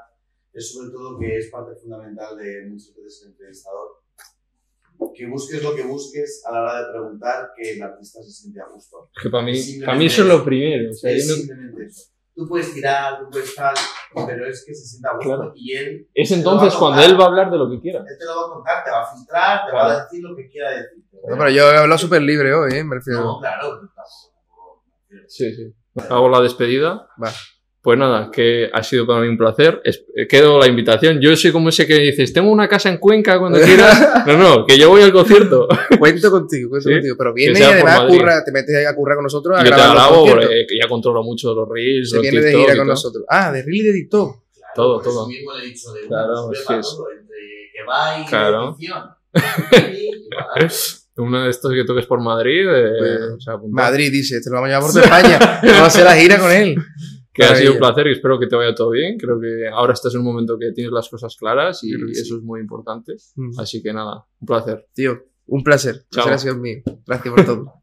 es 0.52 0.72
sobre 0.72 0.90
todo 0.90 1.18
que 1.18 1.36
es 1.38 1.50
parte 1.50 1.74
fundamental 1.80 2.36
de 2.36 2.66
muchas 2.68 2.94
veces 2.96 3.22
el 3.24 3.28
entrevistador. 3.32 3.88
Que 5.14 5.26
busques 5.26 5.62
lo 5.62 5.74
que 5.74 5.82
busques 5.82 6.42
a 6.46 6.52
la 6.52 6.62
hora 6.62 6.80
de 6.80 6.92
preguntar, 6.92 7.50
que 7.56 7.72
el 7.72 7.82
artista 7.82 8.22
se 8.22 8.30
siente 8.30 8.60
a 8.60 8.66
gusto. 8.68 9.10
Que 9.22 9.28
para 9.28 9.44
mí, 9.44 9.52
para 9.84 9.98
mí 9.98 10.06
eso 10.06 10.22
es 10.22 10.28
lo 10.28 10.44
primero. 10.44 10.90
O 10.90 10.94
sea, 10.94 11.10
es 11.10 11.26
no- 11.28 11.34
simplemente 11.34 11.84
eso. 11.86 12.10
Tú 12.34 12.46
puedes 12.46 12.72
tirar, 12.74 13.18
tú 13.20 13.30
puedes 13.30 13.54
tal, 13.54 13.74
pero 14.26 14.46
es 14.46 14.62
que 14.66 14.74
se 14.74 14.84
sienta 14.86 15.10
a 15.10 15.14
gusto 15.16 15.36
Claro. 15.36 15.52
y 15.56 15.72
él, 15.74 16.08
Es 16.14 16.30
entonces 16.32 16.74
va 16.74 16.78
cuando 16.78 17.02
él 17.02 17.18
va 17.18 17.24
a 17.24 17.26
hablar 17.28 17.50
de 17.50 17.56
lo 17.56 17.70
que 17.70 17.80
quiera. 17.80 18.00
él 18.00 18.18
te 18.18 18.24
lo 18.26 18.36
va 18.36 18.46
a 18.46 18.54
contar, 18.54 18.84
te 18.84 18.90
va 18.90 19.02
a 19.02 19.16
filtrar, 19.16 19.60
te 19.66 19.72
va 19.72 19.84
Claro. 19.86 19.98
a 20.00 20.02
decir 20.04 20.22
lo 20.22 20.36
que 20.36 20.48
quiera 20.48 20.70
decir. 20.70 21.02
No, 21.12 21.36
pero 21.38 21.48
yo 21.50 21.62
he 21.72 21.76
hablado 21.78 21.98
súper 21.98 22.20
libre 22.22 22.52
hoy, 22.52 22.74
¿eh? 22.74 22.84
Me 22.84 22.96
refiero. 22.96 23.20
No, 23.20 23.38
claro. 23.40 23.80
Sí, 25.28 25.54
sí. 25.54 25.72
Hago 26.10 26.28
la 26.28 26.40
despedida. 26.40 27.08
Va. 27.22 27.30
Pues 27.80 27.96
nada, 28.00 28.30
que 28.32 28.68
ha 28.72 28.82
sido 28.82 29.06
para 29.06 29.20
mí 29.20 29.28
un 29.28 29.38
placer. 29.38 29.80
Es- 29.84 30.04
eh, 30.16 30.26
Quedo 30.26 30.58
la 30.58 30.66
invitación. 30.66 31.20
Yo 31.20 31.36
soy 31.36 31.52
como 31.52 31.68
ese 31.68 31.86
que 31.86 31.94
dices, 32.00 32.32
tengo 32.32 32.50
una 32.50 32.66
casa 32.68 32.88
en 32.88 32.98
Cuenca 32.98 33.38
cuando 33.38 33.60
quieras. 33.64 34.26
No, 34.26 34.36
no, 34.36 34.66
que 34.66 34.76
yo 34.76 34.88
voy 34.90 35.02
al 35.02 35.12
concierto. 35.12 35.68
Cuento 35.98 36.30
contigo, 36.32 36.70
cuento 36.70 36.88
Sí. 36.88 36.94
contigo. 36.96 37.14
Pero 37.16 37.32
viene 37.32 37.60
y 37.60 37.62
además 37.62 38.00
curra, 38.08 38.44
te 38.44 38.50
metes 38.50 38.74
ahí 38.76 38.84
a 38.86 38.94
currar 38.94 39.14
con 39.16 39.22
nosotros 39.22 39.56
a 39.58 39.62
Yo 39.64 39.70
te 39.70 39.76
grabo 39.76 40.26
porque 40.26 40.66
ya 40.82 40.88
controlo 40.88 41.22
mucho 41.22 41.54
los 41.54 41.68
reels, 41.68 42.10
Se 42.10 42.16
los 42.16 42.22
viene 42.22 42.40
de 42.40 42.46
TikTok 42.48 42.60
gira 42.62 42.74
y 42.74 42.78
con 42.78 42.86
nosotros. 42.88 43.24
Ah, 43.28 43.52
de 43.52 43.62
Reel 43.62 43.76
y 43.76 43.82
de 43.84 43.92
TikTok. 43.92 44.36
Claro, 44.52 44.72
Todo, 44.74 44.98
por 44.98 45.02
eso 45.06 45.12
todo. 45.20 45.28
mismo 45.28 45.52
le 45.54 45.62
he 45.62 45.66
dicho 45.68 45.92
de 45.92 46.00
Claro, 46.08 46.52
es 46.52 46.64
que 46.66 46.78
es- 46.78 46.96
que 47.72 47.84
va 47.88 48.18
y 48.20 48.24
Claro. 48.26 48.76
Uno 51.18 51.42
de 51.44 51.50
estos 51.50 51.72
que 51.72 51.84
toques 51.84 52.06
por 52.06 52.20
Madrid. 52.20 52.66
eh, 52.68 52.90
Pues, 52.98 53.20
o 53.36 53.40
sea, 53.40 53.54
apuntado. 53.54 53.90
Madrid 53.90 54.10
dice, 54.12 54.40
te 54.40 54.50
lo 54.50 54.56
vamos 54.56 54.70
a 54.70 54.78
llevar 54.78 54.92
por 54.92 55.02
España. 55.02 55.38
Vamos 55.62 55.80
a 55.80 55.86
hacer 55.86 56.04
la 56.04 56.14
gira 56.16 56.38
con 56.38 56.52
él. 56.52 56.76
Que 57.32 57.44
ha 57.44 57.54
sido 57.54 57.72
un 57.74 57.78
placer 57.78 58.06
y 58.06 58.12
espero 58.12 58.38
que 58.38 58.46
te 58.46 58.56
vaya 58.56 58.74
todo 58.74 58.90
bien. 58.90 59.18
Creo 59.18 59.38
que 59.40 59.68
ahora 59.68 59.92
estás 59.92 60.14
en 60.14 60.20
un 60.20 60.26
momento 60.26 60.58
que 60.58 60.72
tienes 60.72 60.92
las 60.92 61.08
cosas 61.08 61.36
claras 61.36 61.84
y 61.84 61.90
sí. 61.90 61.96
eso 62.12 62.36
es 62.36 62.42
muy 62.42 62.60
importante. 62.60 63.14
Mm. 63.34 63.58
Así 63.60 63.82
que 63.82 63.92
nada, 63.92 64.24
un 64.40 64.46
placer. 64.46 64.86
Tío, 64.94 65.22
un 65.46 65.62
placer. 65.62 66.06
Chao. 66.10 66.24
Muchas 66.24 66.44
gracias 66.44 66.56
mío. 66.56 66.82
Gracias 67.06 67.34
por 67.34 67.44
todo. 67.44 67.72